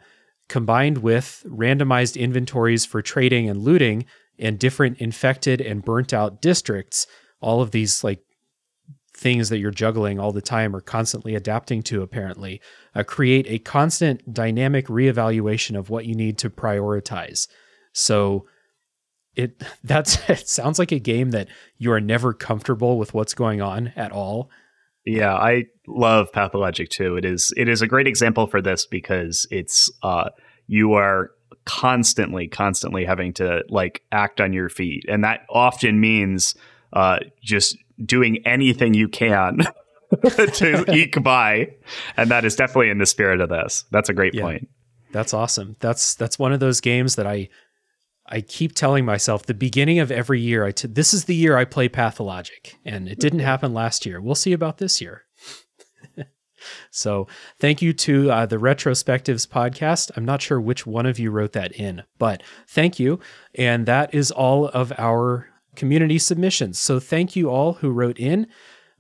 combined 0.48 1.00
with 1.00 1.46
randomized 1.48 2.20
inventories 2.20 2.86
for 2.86 3.02
trading 3.02 3.50
and 3.50 3.62
looting, 3.62 4.06
and 4.38 4.60
different 4.60 4.98
infected 5.00 5.62
and 5.62 5.86
burnt 5.86 6.14
out 6.14 6.42
districts, 6.42 7.08
all 7.40 7.62
of 7.62 7.72
these 7.72 8.04
like 8.04 8.22
things 9.16 9.50
that 9.50 9.60
you're 9.60 9.72
juggling 9.72 10.20
all 10.20 10.34
the 10.34 10.42
time 10.42 10.76
or 10.76 10.82
constantly 10.82 11.36
adapting 11.36 11.82
to 11.82 12.02
apparently 12.02 12.62
uh, 12.94 13.04
create 13.04 13.46
a 13.48 13.60
constant 13.60 14.34
dynamic 14.34 14.88
reevaluation 14.88 15.78
of 15.78 15.90
what 15.90 16.06
you 16.06 16.14
need 16.14 16.38
to 16.38 16.50
prioritize. 16.50 17.48
So 17.94 18.46
it 19.36 19.62
that's 19.84 20.18
it 20.30 20.48
sounds 20.48 20.80
like 20.80 20.92
a 20.92 21.00
game 21.00 21.32
that 21.32 21.48
you 21.78 21.92
are 21.92 22.02
never 22.02 22.34
comfortable 22.34 22.98
with 22.98 23.14
what's 23.14 23.34
going 23.34 23.62
on 23.62 23.94
at 23.96 24.12
all 24.12 24.50
Yeah, 25.06 25.34
I 25.36 25.66
love 25.88 26.32
Pathologic 26.32 26.90
2. 26.90 27.18
It 27.18 27.26
is 27.26 27.54
it 27.58 27.68
is 27.70 27.82
a 27.82 27.88
great 27.88 28.08
example 28.08 28.48
for 28.48 28.62
this 28.62 28.86
because 28.86 29.48
it's 29.52 29.92
uh 30.04 30.30
you 30.68 30.94
are 30.94 31.32
constantly 31.66 32.48
constantly 32.48 33.06
having 33.06 33.34
to 33.34 33.64
like 33.70 34.02
act 34.12 34.40
on 34.40 34.54
your 34.54 34.70
feet 34.70 35.04
and 35.08 35.24
that 35.24 35.42
often 35.50 36.00
means 36.00 36.56
uh 36.94 37.18
just 37.42 37.78
doing 38.04 38.46
anything 38.46 38.94
you 38.94 39.08
can 39.08 39.60
to 40.54 40.86
eke 40.94 41.22
by 41.24 41.68
and 42.18 42.30
that 42.32 42.46
is 42.46 42.56
definitely 42.56 42.90
in 42.90 42.98
the 43.00 43.06
spirit 43.06 43.42
of 43.42 43.50
this. 43.50 43.84
That's 43.92 44.10
a 44.10 44.14
great 44.14 44.34
Yeah. 44.34 44.44
point. 44.44 44.70
That's 45.12 45.34
awesome. 45.34 45.76
That's 45.80 46.14
that's 46.16 46.38
one 46.38 46.52
of 46.54 46.60
those 46.60 46.82
games 46.82 47.16
that 47.16 47.26
I 47.26 47.50
I 48.28 48.42
keep 48.42 48.74
telling 48.74 49.06
myself 49.06 49.46
the 49.46 49.54
beginning 49.54 50.00
of 50.00 50.12
every 50.12 50.42
year 50.42 50.66
I 50.66 50.72
t- 50.72 50.88
this 50.88 51.14
is 51.14 51.26
the 51.26 51.36
year 51.36 51.58
I 51.58 51.66
play 51.66 51.88
Pathologic 51.88 52.76
and 52.84 53.08
it 53.08 53.20
didn't 53.20 53.40
happen 53.40 53.74
last 53.74 54.06
year. 54.06 54.20
We'll 54.20 54.36
see 54.36 54.54
about 54.54 54.80
this 54.80 55.00
year. 55.00 55.26
so, 56.92 57.28
thank 57.60 57.82
you 57.82 57.94
to 57.94 58.32
uh, 58.32 58.46
the 58.46 58.58
Retrospectives 58.58 59.48
podcast. 59.48 60.12
I'm 60.16 60.26
not 60.26 60.42
sure 60.42 60.60
which 60.60 60.88
one 60.88 61.06
of 61.06 61.20
you 61.20 61.30
wrote 61.30 61.54
that 61.54 61.74
in, 61.74 62.04
but 62.18 62.42
thank 62.68 63.00
you. 63.00 63.20
And 63.54 63.86
that 63.86 64.14
is 64.14 64.32
all 64.32 64.68
of 64.70 64.92
our 64.98 65.50
community 65.76 66.18
submissions. 66.18 66.80
So, 66.80 67.00
thank 67.00 67.36
you 67.36 67.50
all 67.50 67.74
who 67.74 67.92
wrote 67.92 68.20
in. 68.20 68.48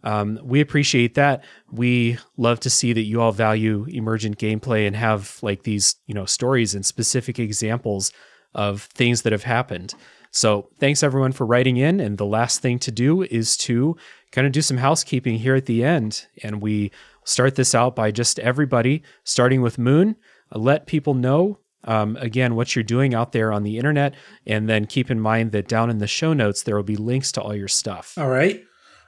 Um, 0.04 0.40
we 0.44 0.62
appreciate 0.62 1.16
that. 1.16 1.44
We 1.72 2.20
love 2.38 2.60
to 2.60 2.70
see 2.70 2.94
that 2.94 3.06
you 3.06 3.22
all 3.22 3.32
value 3.32 3.88
emergent 3.90 4.38
gameplay 4.38 4.86
and 4.86 4.96
have 4.96 5.40
like 5.42 5.64
these, 5.64 5.96
you 6.06 6.14
know, 6.14 6.26
stories 6.26 6.76
and 6.76 6.86
specific 6.86 7.40
examples 7.40 8.12
of 8.56 8.84
things 8.84 9.22
that 9.22 9.32
have 9.32 9.44
happened. 9.44 9.94
So 10.32 10.70
thanks 10.80 11.04
everyone 11.04 11.32
for 11.32 11.46
writing 11.46 11.78
in. 11.78 12.00
And 12.00 12.18
the 12.18 12.26
last 12.26 12.62
thing 12.62 12.80
to 12.80 12.92
do 12.92 13.24
is 13.24 13.56
to 13.58 13.96
kind 14.32 14.46
of 14.46 14.52
do 14.52 14.62
some 14.62 14.78
housekeeping 14.78 15.38
here 15.38 15.56
at 15.56 15.66
the 15.66 15.84
end. 15.84 16.26
And 16.44 16.62
we 16.62 16.92
start 17.24 17.56
this 17.56 17.74
out 17.74 17.96
by 17.96 18.12
just 18.12 18.40
everybody, 18.40 19.04
starting 19.24 19.62
with 19.62 19.78
Moon, 19.78 20.18
uh, 20.54 20.60
let 20.60 20.88
people 20.88 21.14
know 21.14 21.60
um, 21.86 22.18
again 22.18 22.56
what 22.56 22.76
you're 22.76 22.84
doing 22.84 23.14
out 23.14 23.32
there 23.32 23.54
on 23.54 23.64
the 23.64 23.78
internet. 23.78 24.14
And 24.46 24.68
then 24.68 24.88
keep 24.88 25.10
in 25.10 25.22
mind 25.22 25.54
that 25.54 25.70
down 25.70 25.90
in 25.90 26.00
the 26.00 26.08
show 26.08 26.34
notes, 26.34 26.64
there 26.64 26.76
will 26.76 26.84
be 26.84 26.98
links 26.98 27.32
to 27.34 27.42
all 27.42 27.56
your 27.56 27.70
stuff. 27.70 28.18
All 28.18 28.30
right. 28.30 28.64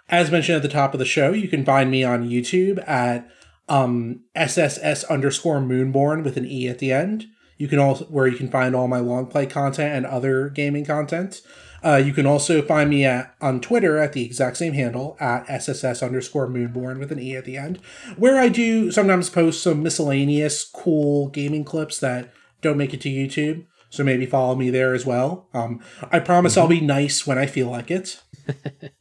As 0.09 0.31
mentioned 0.31 0.55
at 0.55 0.61
the 0.61 0.69
top 0.69 0.93
of 0.93 0.99
the 0.99 1.05
show, 1.05 1.33
you 1.33 1.49
can 1.49 1.65
find 1.65 1.91
me 1.91 2.03
on 2.05 2.29
YouTube 2.29 2.81
at 2.87 3.29
um, 3.67 4.21
SSS 4.35 5.03
underscore 5.05 5.59
Moonborn 5.59 6.23
with 6.23 6.37
an 6.37 6.45
E 6.45 6.69
at 6.69 6.79
the 6.79 6.93
end. 6.93 7.27
You 7.57 7.67
can 7.67 7.79
also 7.79 8.05
where 8.05 8.27
you 8.27 8.37
can 8.37 8.49
find 8.49 8.75
all 8.75 8.87
my 8.87 8.99
long 8.99 9.27
play 9.27 9.45
content 9.45 9.95
and 9.95 10.05
other 10.05 10.49
gaming 10.49 10.85
content. 10.85 11.41
Uh, 11.83 11.95
you 11.95 12.11
can 12.11 12.25
also 12.25 12.61
find 12.61 12.89
me 12.89 13.05
at 13.05 13.35
on 13.41 13.61
Twitter 13.61 13.97
at 13.97 14.13
the 14.13 14.25
exact 14.25 14.57
same 14.57 14.73
handle 14.73 15.15
at 15.19 15.49
SSS 15.49 16.01
underscore 16.01 16.47
Moonborn 16.47 16.99
with 16.99 17.11
an 17.11 17.19
E 17.19 17.35
at 17.35 17.45
the 17.45 17.57
end, 17.57 17.79
where 18.15 18.39
I 18.39 18.49
do 18.49 18.91
sometimes 18.91 19.29
post 19.29 19.61
some 19.61 19.83
miscellaneous 19.83 20.63
cool 20.63 21.29
gaming 21.29 21.63
clips 21.63 21.99
that 21.99 22.31
don't 22.61 22.77
make 22.77 22.93
it 22.93 23.01
to 23.01 23.09
YouTube. 23.09 23.65
So 23.89 24.03
maybe 24.03 24.25
follow 24.25 24.55
me 24.55 24.69
there 24.69 24.93
as 24.93 25.05
well. 25.05 25.47
Um, 25.53 25.81
I 26.11 26.19
promise 26.19 26.57
I'll 26.57 26.67
be 26.67 26.81
nice 26.81 27.25
when 27.25 27.37
I 27.37 27.45
feel 27.45 27.69
like 27.69 27.89
it. 27.89 28.21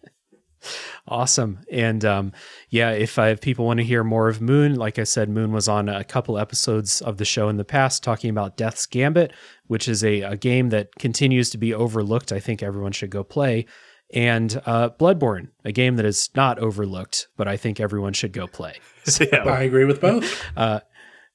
Awesome. 1.09 1.61
And 1.71 2.05
um, 2.05 2.33
yeah, 2.69 2.91
if, 2.91 3.19
uh, 3.19 3.23
if 3.23 3.41
people 3.41 3.65
want 3.65 3.79
to 3.79 3.85
hear 3.85 4.03
more 4.03 4.29
of 4.29 4.41
Moon, 4.41 4.75
like 4.75 4.99
I 4.99 5.05
said, 5.05 5.29
Moon 5.29 5.53
was 5.53 5.69
on 5.69 5.89
a 5.89 6.03
couple 6.03 6.37
episodes 6.37 7.01
of 7.01 7.19
the 7.19 7.25
show 7.25 7.49
in 7.49 7.57
the 7.57 7.65
past 7.65 8.03
talking 8.03 8.31
about 8.31 8.57
Death's 8.57 8.87
Gambit, 8.87 9.33
which 9.67 9.87
is 9.89 10.03
a, 10.03 10.23
a 10.23 10.37
game 10.37 10.71
that 10.71 10.95
continues 10.97 11.51
to 11.51 11.59
be 11.59 11.73
overlooked. 11.73 12.33
I 12.33 12.41
think 12.41 12.63
everyone 12.63 12.93
should 12.93 13.11
go 13.11 13.23
play. 13.23 13.67
And 14.13 14.61
uh, 14.67 14.91
Bloodborne, 14.91 15.49
a 15.65 15.73
game 15.73 15.97
that 15.97 16.07
is 16.07 16.31
not 16.35 16.59
overlooked, 16.59 17.29
but 17.37 17.47
I 17.47 17.57
think 17.57 17.81
everyone 17.81 18.13
should 18.13 18.33
go 18.33 18.47
play. 18.47 18.81
I 19.21 19.63
agree 19.63 19.85
with 19.85 20.01
both. 20.01 20.45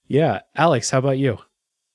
Yeah. 0.07 0.41
Alex, 0.55 0.89
how 0.89 0.99
about 0.99 1.17
you? 1.17 1.37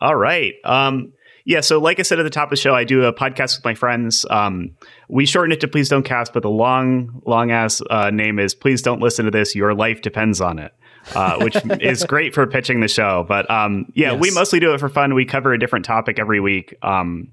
All 0.01 0.17
right. 0.17 0.55
Um, 0.65 1.13
yeah, 1.47 1.61
so 1.61 1.79
like 1.79 2.01
I 2.01 2.03
said 2.03 2.19
at 2.19 2.25
the 2.25 2.31
top 2.31 2.47
of 2.47 2.51
the 2.51 2.57
show, 2.57 2.75
I 2.75 2.83
do 2.83 3.05
a 3.05 3.13
podcast 3.13 3.57
with 3.57 3.65
my 3.65 3.75
friends. 3.75 4.27
Um, 4.31 4.73
we 5.09 5.25
shorten 5.25 5.53
it 5.53 5.61
to 5.61 5.69
Please 5.69 5.89
Don't 5.89 6.03
Cast, 6.03 6.33
but 6.33 6.43
the 6.43 6.51
long, 6.51 7.23
long 7.25 7.53
ass 7.53 7.81
uh, 7.89 8.11
name 8.11 8.41
is 8.41 8.53
Please 8.53 8.83
Don't 8.83 9.01
Listen 9.01 9.27
to 9.27 9.31
This. 9.31 9.55
Your 9.55 9.73
life 9.73 10.03
depends 10.03 10.41
on 10.41 10.59
it, 10.59 10.73
uh, 11.15 11.39
which 11.39 11.57
is 11.81 12.03
great 12.03 12.35
for 12.35 12.49
pitching 12.49 12.81
the 12.81 12.89
show. 12.89 13.25
But 13.29 13.49
um, 13.49 13.87
yeah, 13.95 14.13
we 14.13 14.33
mostly 14.33 14.59
do 14.59 14.75
it 14.75 14.81
for 14.81 14.89
fun. 14.89 15.15
We 15.15 15.25
cover 15.25 15.53
a 15.53 15.59
different 15.59 15.85
topic 15.85 16.19
every 16.19 16.41
week. 16.41 16.75
Um, 16.83 17.29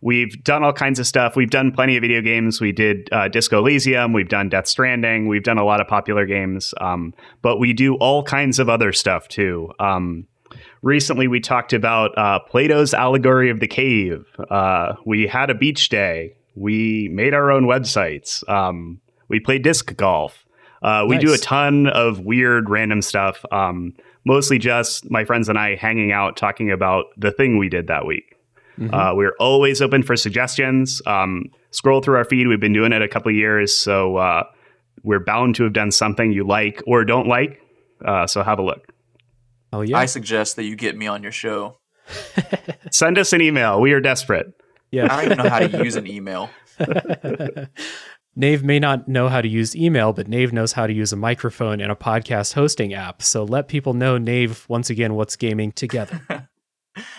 we've 0.00 0.42
done 0.42 0.64
all 0.64 0.72
kinds 0.72 0.98
of 0.98 1.06
stuff. 1.06 1.36
We've 1.36 1.48
done 1.48 1.70
plenty 1.70 1.96
of 1.96 2.00
video 2.00 2.20
games. 2.20 2.60
We 2.60 2.72
did 2.72 3.08
uh, 3.12 3.28
Disco 3.28 3.60
Elysium. 3.60 4.12
We've 4.12 4.28
done 4.28 4.48
Death 4.48 4.66
Stranding. 4.66 5.28
We've 5.28 5.44
done 5.44 5.58
a 5.58 5.64
lot 5.64 5.80
of 5.80 5.86
popular 5.86 6.26
games. 6.26 6.74
Um, 6.80 7.14
but 7.42 7.58
we 7.58 7.74
do 7.74 7.94
all 7.94 8.24
kinds 8.24 8.58
of 8.58 8.68
other 8.68 8.92
stuff 8.92 9.28
too. 9.28 9.70
Um, 9.78 10.26
recently 10.82 11.28
we 11.28 11.40
talked 11.40 11.72
about 11.72 12.16
uh, 12.18 12.40
Plato's 12.40 12.92
allegory 12.92 13.50
of 13.50 13.60
the 13.60 13.68
cave. 13.68 14.26
Uh, 14.50 14.94
we 15.06 15.26
had 15.26 15.50
a 15.50 15.54
beach 15.54 15.88
day. 15.88 16.36
We 16.54 17.08
made 17.12 17.32
our 17.32 17.50
own 17.50 17.64
websites. 17.64 18.46
Um, 18.48 19.00
we 19.28 19.40
played 19.40 19.62
disc 19.62 19.96
golf. 19.96 20.44
Uh, 20.82 21.06
we 21.08 21.16
nice. 21.16 21.24
do 21.24 21.32
a 21.32 21.38
ton 21.38 21.86
of 21.86 22.20
weird, 22.20 22.68
random 22.68 23.00
stuff. 23.02 23.44
Um, 23.52 23.94
mostly 24.24 24.58
just 24.58 25.10
my 25.10 25.24
friends 25.24 25.48
and 25.48 25.58
I 25.58 25.76
hanging 25.76 26.12
out, 26.12 26.36
talking 26.36 26.70
about 26.70 27.06
the 27.16 27.30
thing 27.30 27.56
we 27.56 27.68
did 27.68 27.86
that 27.86 28.04
week. 28.04 28.36
Mm-hmm. 28.78 28.92
Uh, 28.92 29.14
we're 29.14 29.34
always 29.38 29.80
open 29.80 30.02
for 30.02 30.16
suggestions. 30.16 31.00
Um, 31.06 31.44
scroll 31.70 32.00
through 32.00 32.16
our 32.16 32.24
feed. 32.24 32.48
We've 32.48 32.60
been 32.60 32.72
doing 32.72 32.92
it 32.92 33.02
a 33.02 33.08
couple 33.08 33.30
years, 33.30 33.74
so 33.74 34.16
uh, 34.16 34.44
we're 35.02 35.20
bound 35.20 35.54
to 35.56 35.64
have 35.64 35.72
done 35.72 35.90
something 35.90 36.32
you 36.32 36.46
like 36.46 36.82
or 36.86 37.04
don't 37.04 37.28
like. 37.28 37.60
Uh, 38.04 38.26
so 38.26 38.42
have 38.42 38.58
a 38.58 38.62
look. 38.62 38.91
Oh 39.72 39.80
yeah. 39.80 39.98
I 39.98 40.06
suggest 40.06 40.56
that 40.56 40.64
you 40.64 40.76
get 40.76 40.96
me 40.96 41.06
on 41.06 41.22
your 41.22 41.32
show. 41.32 41.78
Send 42.90 43.18
us 43.18 43.32
an 43.32 43.40
email. 43.40 43.80
We 43.80 43.92
are 43.92 44.00
desperate. 44.00 44.52
Yeah. 44.90 45.04
I 45.04 45.16
don't 45.16 45.24
even 45.24 45.38
know 45.38 45.50
how 45.50 45.58
to 45.60 45.84
use 45.84 45.96
an 45.96 46.06
email. 46.06 46.50
Nave 48.36 48.62
may 48.64 48.78
not 48.78 49.08
know 49.08 49.28
how 49.28 49.40
to 49.42 49.48
use 49.48 49.76
email, 49.76 50.12
but 50.12 50.26
Nave 50.26 50.52
knows 50.52 50.72
how 50.72 50.86
to 50.86 50.92
use 50.92 51.12
a 51.12 51.16
microphone 51.16 51.80
and 51.80 51.92
a 51.92 51.94
podcast 51.94 52.54
hosting 52.54 52.94
app. 52.94 53.22
So 53.22 53.44
let 53.44 53.68
people 53.68 53.92
know, 53.92 54.16
Nave, 54.16 54.64
once 54.68 54.88
again, 54.90 55.14
what's 55.14 55.36
gaming 55.36 55.72
together. 55.72 56.20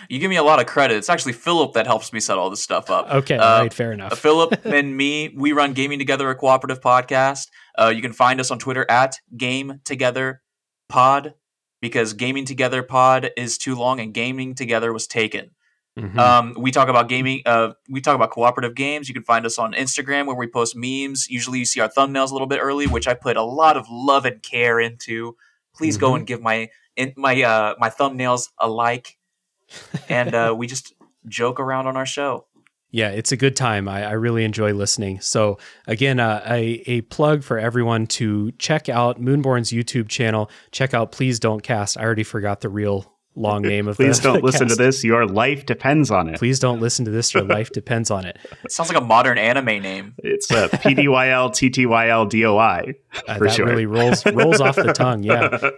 you 0.08 0.18
give 0.18 0.28
me 0.28 0.36
a 0.36 0.42
lot 0.42 0.60
of 0.60 0.66
credit. 0.66 0.96
It's 0.96 1.08
actually 1.08 1.34
Philip 1.34 1.74
that 1.74 1.86
helps 1.86 2.12
me 2.12 2.18
set 2.18 2.36
all 2.36 2.50
this 2.50 2.62
stuff 2.62 2.90
up. 2.90 3.10
Okay, 3.10 3.36
uh, 3.36 3.62
right, 3.62 3.72
fair 3.72 3.92
enough. 3.92 4.18
Philip 4.18 4.64
and 4.64 4.96
me, 4.96 5.32
we 5.36 5.52
run 5.52 5.72
Gaming 5.72 6.00
Together, 6.00 6.28
a 6.30 6.34
cooperative 6.34 6.80
podcast. 6.80 7.46
Uh, 7.78 7.92
you 7.94 8.02
can 8.02 8.12
find 8.12 8.40
us 8.40 8.50
on 8.50 8.58
Twitter 8.58 8.84
at 8.88 9.18
Game 9.36 9.80
Together 9.84 10.42
Pod 10.88 11.34
because 11.84 12.14
Gaming 12.14 12.46
Together 12.46 12.82
Pod 12.82 13.30
is 13.36 13.58
too 13.58 13.74
long 13.74 14.00
and 14.00 14.14
Gaming 14.14 14.54
Together 14.54 14.90
was 14.90 15.06
taken. 15.06 15.50
Mm-hmm. 15.98 16.18
Um, 16.18 16.54
we 16.56 16.70
talk 16.70 16.88
about 16.88 17.10
gaming. 17.10 17.42
Uh, 17.44 17.74
we 17.90 18.00
talk 18.00 18.14
about 18.14 18.30
cooperative 18.30 18.74
games. 18.74 19.06
You 19.06 19.12
can 19.12 19.22
find 19.22 19.44
us 19.44 19.58
on 19.58 19.74
Instagram 19.74 20.24
where 20.24 20.34
we 20.34 20.46
post 20.46 20.74
memes. 20.74 21.28
Usually, 21.28 21.58
you 21.58 21.66
see 21.66 21.80
our 21.80 21.90
thumbnails 21.90 22.30
a 22.30 22.32
little 22.32 22.46
bit 22.46 22.58
early, 22.62 22.86
which 22.86 23.06
I 23.06 23.12
put 23.12 23.36
a 23.36 23.42
lot 23.42 23.76
of 23.76 23.84
love 23.90 24.24
and 24.24 24.42
care 24.42 24.80
into. 24.80 25.36
Please 25.76 25.96
mm-hmm. 25.96 26.06
go 26.06 26.14
and 26.14 26.26
give 26.26 26.40
my 26.40 26.70
in, 26.96 27.12
my 27.18 27.42
uh, 27.42 27.74
my 27.78 27.90
thumbnails 27.90 28.48
a 28.56 28.66
like, 28.66 29.18
and 30.08 30.34
uh, 30.34 30.54
we 30.56 30.66
just 30.66 30.94
joke 31.28 31.60
around 31.60 31.86
on 31.86 31.98
our 31.98 32.06
show 32.06 32.46
yeah, 32.94 33.08
it's 33.08 33.32
a 33.32 33.36
good 33.36 33.56
time. 33.56 33.88
I, 33.88 34.04
I 34.04 34.12
really 34.12 34.44
enjoy 34.44 34.72
listening. 34.72 35.20
So 35.20 35.58
again, 35.88 36.20
uh, 36.20 36.44
a, 36.46 36.80
a 36.86 37.00
plug 37.00 37.42
for 37.42 37.58
everyone 37.58 38.06
to 38.06 38.52
check 38.52 38.88
out 38.88 39.20
Moonborne's 39.20 39.72
YouTube 39.72 40.08
channel. 40.08 40.48
Check 40.70 40.94
out 40.94 41.10
Please 41.10 41.40
Don't 41.40 41.60
Cast. 41.60 41.98
I 41.98 42.04
already 42.04 42.22
forgot 42.22 42.60
the 42.60 42.68
real 42.68 43.12
long 43.34 43.62
name 43.72 43.88
of 43.88 43.96
the 43.96 44.04
Please 44.04 44.20
the, 44.20 44.28
don't 44.28 44.36
the 44.42 44.46
listen 44.46 44.68
cast. 44.68 44.78
to 44.78 44.84
this. 44.84 45.02
Your 45.02 45.26
life 45.26 45.66
depends 45.66 46.12
on 46.12 46.28
it. 46.28 46.38
Please 46.38 46.60
don't 46.60 46.80
listen 46.80 47.04
to 47.06 47.10
this. 47.10 47.34
Your 47.34 47.42
life 47.42 47.70
depends 47.72 48.12
on 48.12 48.26
it. 48.26 48.38
it 48.62 48.70
sounds 48.70 48.90
like 48.90 49.02
a 49.02 49.04
modern 49.04 49.38
anime 49.38 49.82
name. 49.82 50.14
It's 50.18 50.48
uh, 50.52 50.68
P 50.80 50.94
D 50.94 51.08
Y 51.08 51.30
L 51.30 51.50
T 51.50 51.70
T 51.70 51.86
Y 51.86 52.08
L 52.10 52.26
D 52.26 52.46
O 52.46 52.56
I. 52.58 52.94
Uh, 53.26 53.38
that 53.40 53.54
sure. 53.54 53.66
really 53.66 53.86
rolls 53.86 54.24
rolls 54.24 54.60
off 54.60 54.76
the 54.76 54.92
tongue. 54.92 55.24
Yeah, 55.24 55.70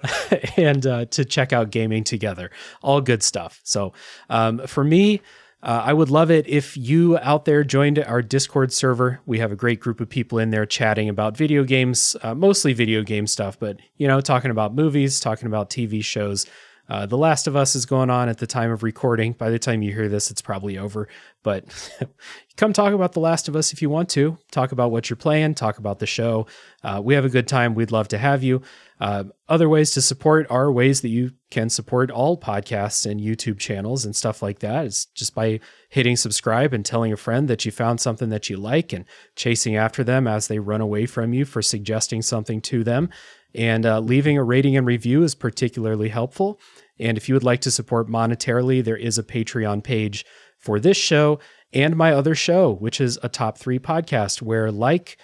and 0.59 0.87
uh, 0.87 1.07
to 1.07 1.25
check 1.25 1.55
out 1.55 1.71
gaming 1.71 2.05
together, 2.05 2.51
all 2.83 3.01
good 3.01 3.23
stuff. 3.23 3.63
So 3.65 3.95
um, 4.29 4.67
for 4.67 4.85
me. 4.85 5.23
Uh, 5.67 5.83
I 5.85 5.93
would 5.93 6.11
love 6.11 6.31
it 6.31 6.47
if 6.47 6.77
you 6.77 7.19
out 7.19 7.45
there 7.45 7.65
joined 7.65 7.99
our 7.99 8.23
Discord 8.23 8.73
server. 8.73 9.21
We 9.27 9.41
have 9.41 9.51
a 9.51 9.57
great 9.57 9.81
group 9.81 10.01
of 10.01 10.09
people 10.09 10.39
in 10.39 10.51
there 10.51 10.65
chatting 10.65 11.09
about 11.09 11.37
video 11.37 11.65
games, 11.65 12.15
uh, 12.23 12.37
mostly 12.37 12.73
video 12.73 13.03
game 13.03 13.27
stuff, 13.27 13.59
but 13.59 13.81
you 13.97 14.07
know, 14.07 14.21
talking 14.21 14.53
about 14.53 14.77
movies, 14.77 15.19
talking 15.19 15.49
about 15.49 15.69
TV 15.69 16.05
shows. 16.05 16.47
Uh, 16.89 17.07
the 17.07 17.19
Last 17.19 17.47
of 17.47 17.57
Us 17.57 17.75
is 17.75 17.87
going 17.87 18.11
on 18.11 18.29
at 18.29 18.39
the 18.39 18.47
time 18.47 18.71
of 18.71 18.83
recording. 18.83 19.33
By 19.33 19.51
the 19.51 19.59
time 19.59 19.83
you 19.83 19.93
hear 19.93 20.09
this, 20.09 20.31
it's 20.31 20.43
probably 20.43 20.79
over. 20.79 21.09
But 21.43 21.65
come 22.57 22.73
talk 22.73 22.93
about 22.93 23.13
The 23.13 23.21
Last 23.21 23.49
of 23.49 23.57
Us 23.57 23.73
if 23.73 23.83
you 23.83 23.91
want 23.91 24.09
to. 24.11 24.39
Talk 24.51 24.73
about 24.73 24.91
what 24.91 25.11
you're 25.11 25.17
playing. 25.17 25.55
Talk 25.55 25.79
about 25.79 25.99
the 25.99 26.07
show. 26.07 26.47
Uh, 26.83 27.01
we 27.03 27.15
have 27.15 27.25
a 27.25 27.31
good 27.31 27.49
time. 27.49 27.75
We'd 27.75 27.93
love 27.93 28.09
to 28.09 28.19
have 28.19 28.43
you. 28.43 28.63
Uh, 28.99 29.25
other 29.49 29.69
ways 29.69 29.91
to 29.93 30.01
support 30.01 30.47
are 30.49 30.73
ways 30.73 31.03
that 31.03 31.09
you 31.09 31.33
can 31.51 31.69
support 31.69 32.11
all 32.11 32.41
podcasts 32.41 33.09
and 33.09 33.21
YouTube 33.21 33.59
channels 33.59 34.05
and 34.05 34.17
stuff 34.17 34.43
like 34.43 34.61
that. 34.61 34.87
It's 34.87 35.07
just 35.07 35.35
by 35.35 35.61
hitting 35.91 36.17
subscribe 36.17 36.73
and 36.73 36.85
telling 36.85 37.13
a 37.13 37.17
friend 37.17 37.47
that 37.49 37.65
you 37.65 37.73
found 37.73 38.01
something 38.01 38.31
that 38.31 38.49
you 38.49 38.57
like 38.57 38.93
and 38.93 39.05
chasing 39.35 39.77
after 39.77 40.03
them 40.03 40.27
as 40.27 40.49
they 40.49 40.59
run 40.59 40.81
away 40.81 41.05
from 41.05 41.35
you 41.35 41.45
for 41.45 41.61
suggesting 41.61 42.23
something 42.23 42.61
to 42.63 42.83
them. 42.83 43.11
And 43.55 43.87
uh, 43.87 44.01
leaving 44.01 44.37
a 44.37 44.45
rating 44.45 44.77
and 44.77 44.87
review 44.87 45.23
is 45.23 45.35
particularly 45.35 46.09
helpful. 46.09 46.61
And 46.99 47.17
if 47.17 47.29
you 47.29 47.35
would 47.35 47.45
like 47.45 47.61
to 47.63 47.71
support 47.71 48.09
monetarily, 48.09 48.85
there 48.85 48.97
is 48.97 49.19
a 49.19 49.23
Patreon 49.23 49.83
page 49.83 50.25
for 50.59 50.79
this 50.79 50.97
show 50.97 51.39
and 51.73 51.97
my 51.97 52.13
other 52.13 52.35
show, 52.35 52.75
which 52.75 53.01
is 53.01 53.19
a 53.23 53.29
top 53.29 53.59
three 53.59 53.79
podcast, 53.79 54.43
where, 54.43 54.71
like, 54.71 55.19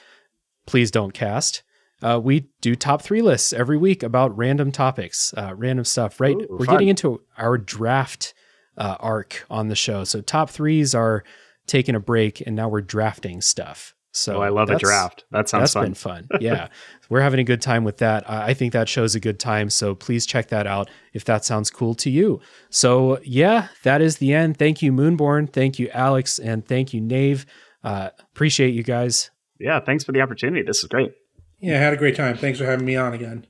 please 0.66 0.90
don't 0.90 1.12
cast 1.12 1.62
uh, 2.02 2.20
we 2.22 2.48
do 2.60 2.74
top 2.74 3.00
three 3.02 3.22
lists 3.22 3.52
every 3.52 3.76
week 3.78 4.02
about 4.02 4.36
random 4.36 4.72
topics, 4.72 5.32
uh, 5.36 5.54
random 5.54 5.84
stuff. 5.84 6.20
Right, 6.20 6.36
Ooh, 6.36 6.46
we're 6.50 6.66
fun. 6.66 6.74
getting 6.74 6.88
into 6.88 7.22
our 7.38 7.56
draft 7.56 8.34
uh, 8.76 8.96
arc 8.98 9.46
on 9.48 9.68
the 9.68 9.76
show. 9.76 10.04
So 10.04 10.20
top 10.20 10.50
threes 10.50 10.94
are 10.94 11.22
taking 11.66 11.94
a 11.94 12.00
break, 12.00 12.42
and 12.44 12.56
now 12.56 12.68
we're 12.68 12.80
drafting 12.80 13.40
stuff. 13.40 13.94
So 14.12 14.36
oh, 14.36 14.40
I 14.42 14.50
love 14.50 14.68
a 14.68 14.78
draft. 14.78 15.24
That 15.30 15.48
sounds 15.48 15.62
that's 15.62 15.72
fun. 15.72 15.84
been 15.84 15.94
fun. 15.94 16.28
Yeah, 16.38 16.68
we're 17.08 17.22
having 17.22 17.40
a 17.40 17.44
good 17.44 17.62
time 17.62 17.82
with 17.82 17.96
that. 17.98 18.28
I 18.28 18.52
think 18.52 18.74
that 18.74 18.88
shows 18.88 19.14
a 19.14 19.20
good 19.20 19.40
time. 19.40 19.70
So 19.70 19.94
please 19.94 20.26
check 20.26 20.48
that 20.48 20.66
out 20.66 20.90
if 21.14 21.24
that 21.24 21.46
sounds 21.46 21.70
cool 21.70 21.94
to 21.96 22.10
you. 22.10 22.40
So 22.68 23.18
yeah, 23.24 23.68
that 23.84 24.02
is 24.02 24.18
the 24.18 24.34
end. 24.34 24.58
Thank 24.58 24.82
you, 24.82 24.92
Moonborne. 24.92 25.50
Thank 25.50 25.78
you, 25.78 25.88
Alex, 25.94 26.38
and 26.38 26.64
thank 26.66 26.92
you, 26.92 27.00
Nave. 27.00 27.46
Uh, 27.82 28.10
appreciate 28.20 28.74
you 28.74 28.82
guys. 28.82 29.30
Yeah, 29.58 29.80
thanks 29.80 30.04
for 30.04 30.12
the 30.12 30.20
opportunity. 30.20 30.62
This 30.62 30.82
is 30.82 30.88
great. 30.88 31.14
Yeah, 31.58 31.76
I 31.76 31.78
had 31.78 31.94
a 31.94 31.96
great 31.96 32.16
time. 32.16 32.36
Thanks 32.36 32.58
for 32.58 32.66
having 32.66 32.84
me 32.84 32.96
on 32.96 33.14
again. 33.14 33.46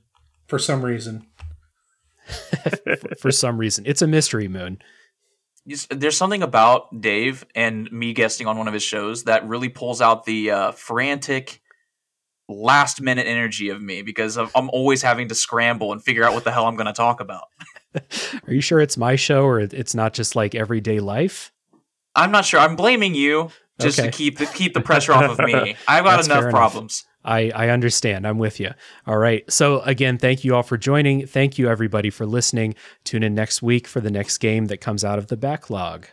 For 0.47 0.59
some 0.59 0.85
reason. 0.85 1.27
for 3.19 3.31
some 3.31 3.57
reason. 3.57 3.85
It's 3.85 4.01
a 4.01 4.07
mystery, 4.07 4.47
Moon. 4.47 4.79
There's 5.65 6.17
something 6.17 6.43
about 6.43 7.01
Dave 7.01 7.45
and 7.55 7.89
me 7.91 8.13
guesting 8.13 8.47
on 8.47 8.57
one 8.57 8.67
of 8.67 8.73
his 8.73 8.83
shows 8.83 9.23
that 9.23 9.47
really 9.47 9.69
pulls 9.69 10.01
out 10.01 10.25
the 10.25 10.51
uh, 10.51 10.71
frantic, 10.73 11.61
last 12.49 13.01
minute 13.01 13.27
energy 13.27 13.69
of 13.69 13.81
me 13.81 14.01
because 14.01 14.37
I'm 14.37 14.69
always 14.69 15.01
having 15.01 15.29
to 15.29 15.35
scramble 15.35 15.91
and 15.93 16.03
figure 16.03 16.23
out 16.23 16.33
what 16.33 16.43
the 16.43 16.51
hell 16.51 16.65
I'm 16.67 16.75
going 16.75 16.87
to 16.87 16.93
talk 16.93 17.21
about. 17.21 17.45
Are 17.95 18.53
you 18.53 18.61
sure 18.61 18.81
it's 18.81 18.97
my 18.97 19.15
show 19.15 19.43
or 19.43 19.59
it's 19.59 19.95
not 19.95 20.13
just 20.13 20.35
like 20.35 20.53
everyday 20.53 20.99
life? 20.99 21.51
I'm 22.15 22.31
not 22.31 22.45
sure. 22.45 22.59
I'm 22.59 22.75
blaming 22.75 23.15
you 23.15 23.49
just 23.79 23.99
okay. 23.99 24.11
to 24.11 24.15
keep 24.17 24.37
the, 24.37 24.45
keep 24.45 24.73
the 24.73 24.81
pressure 24.81 25.13
off 25.13 25.39
of 25.39 25.45
me. 25.45 25.75
I've 25.87 26.03
got 26.03 26.23
enough 26.25 26.49
problems. 26.51 27.05
I, 27.23 27.51
I 27.51 27.69
understand. 27.69 28.27
I'm 28.27 28.37
with 28.37 28.59
you. 28.59 28.71
All 29.07 29.17
right. 29.17 29.49
So, 29.51 29.79
again, 29.81 30.17
thank 30.17 30.43
you 30.43 30.55
all 30.55 30.63
for 30.63 30.77
joining. 30.77 31.25
Thank 31.25 31.57
you, 31.57 31.69
everybody, 31.69 32.09
for 32.09 32.25
listening. 32.25 32.75
Tune 33.03 33.23
in 33.23 33.33
next 33.35 33.61
week 33.61 33.87
for 33.87 34.01
the 34.01 34.11
next 34.11 34.39
game 34.39 34.67
that 34.67 34.77
comes 34.77 35.03
out 35.03 35.19
of 35.19 35.27
the 35.27 35.37
backlog. 35.37 36.07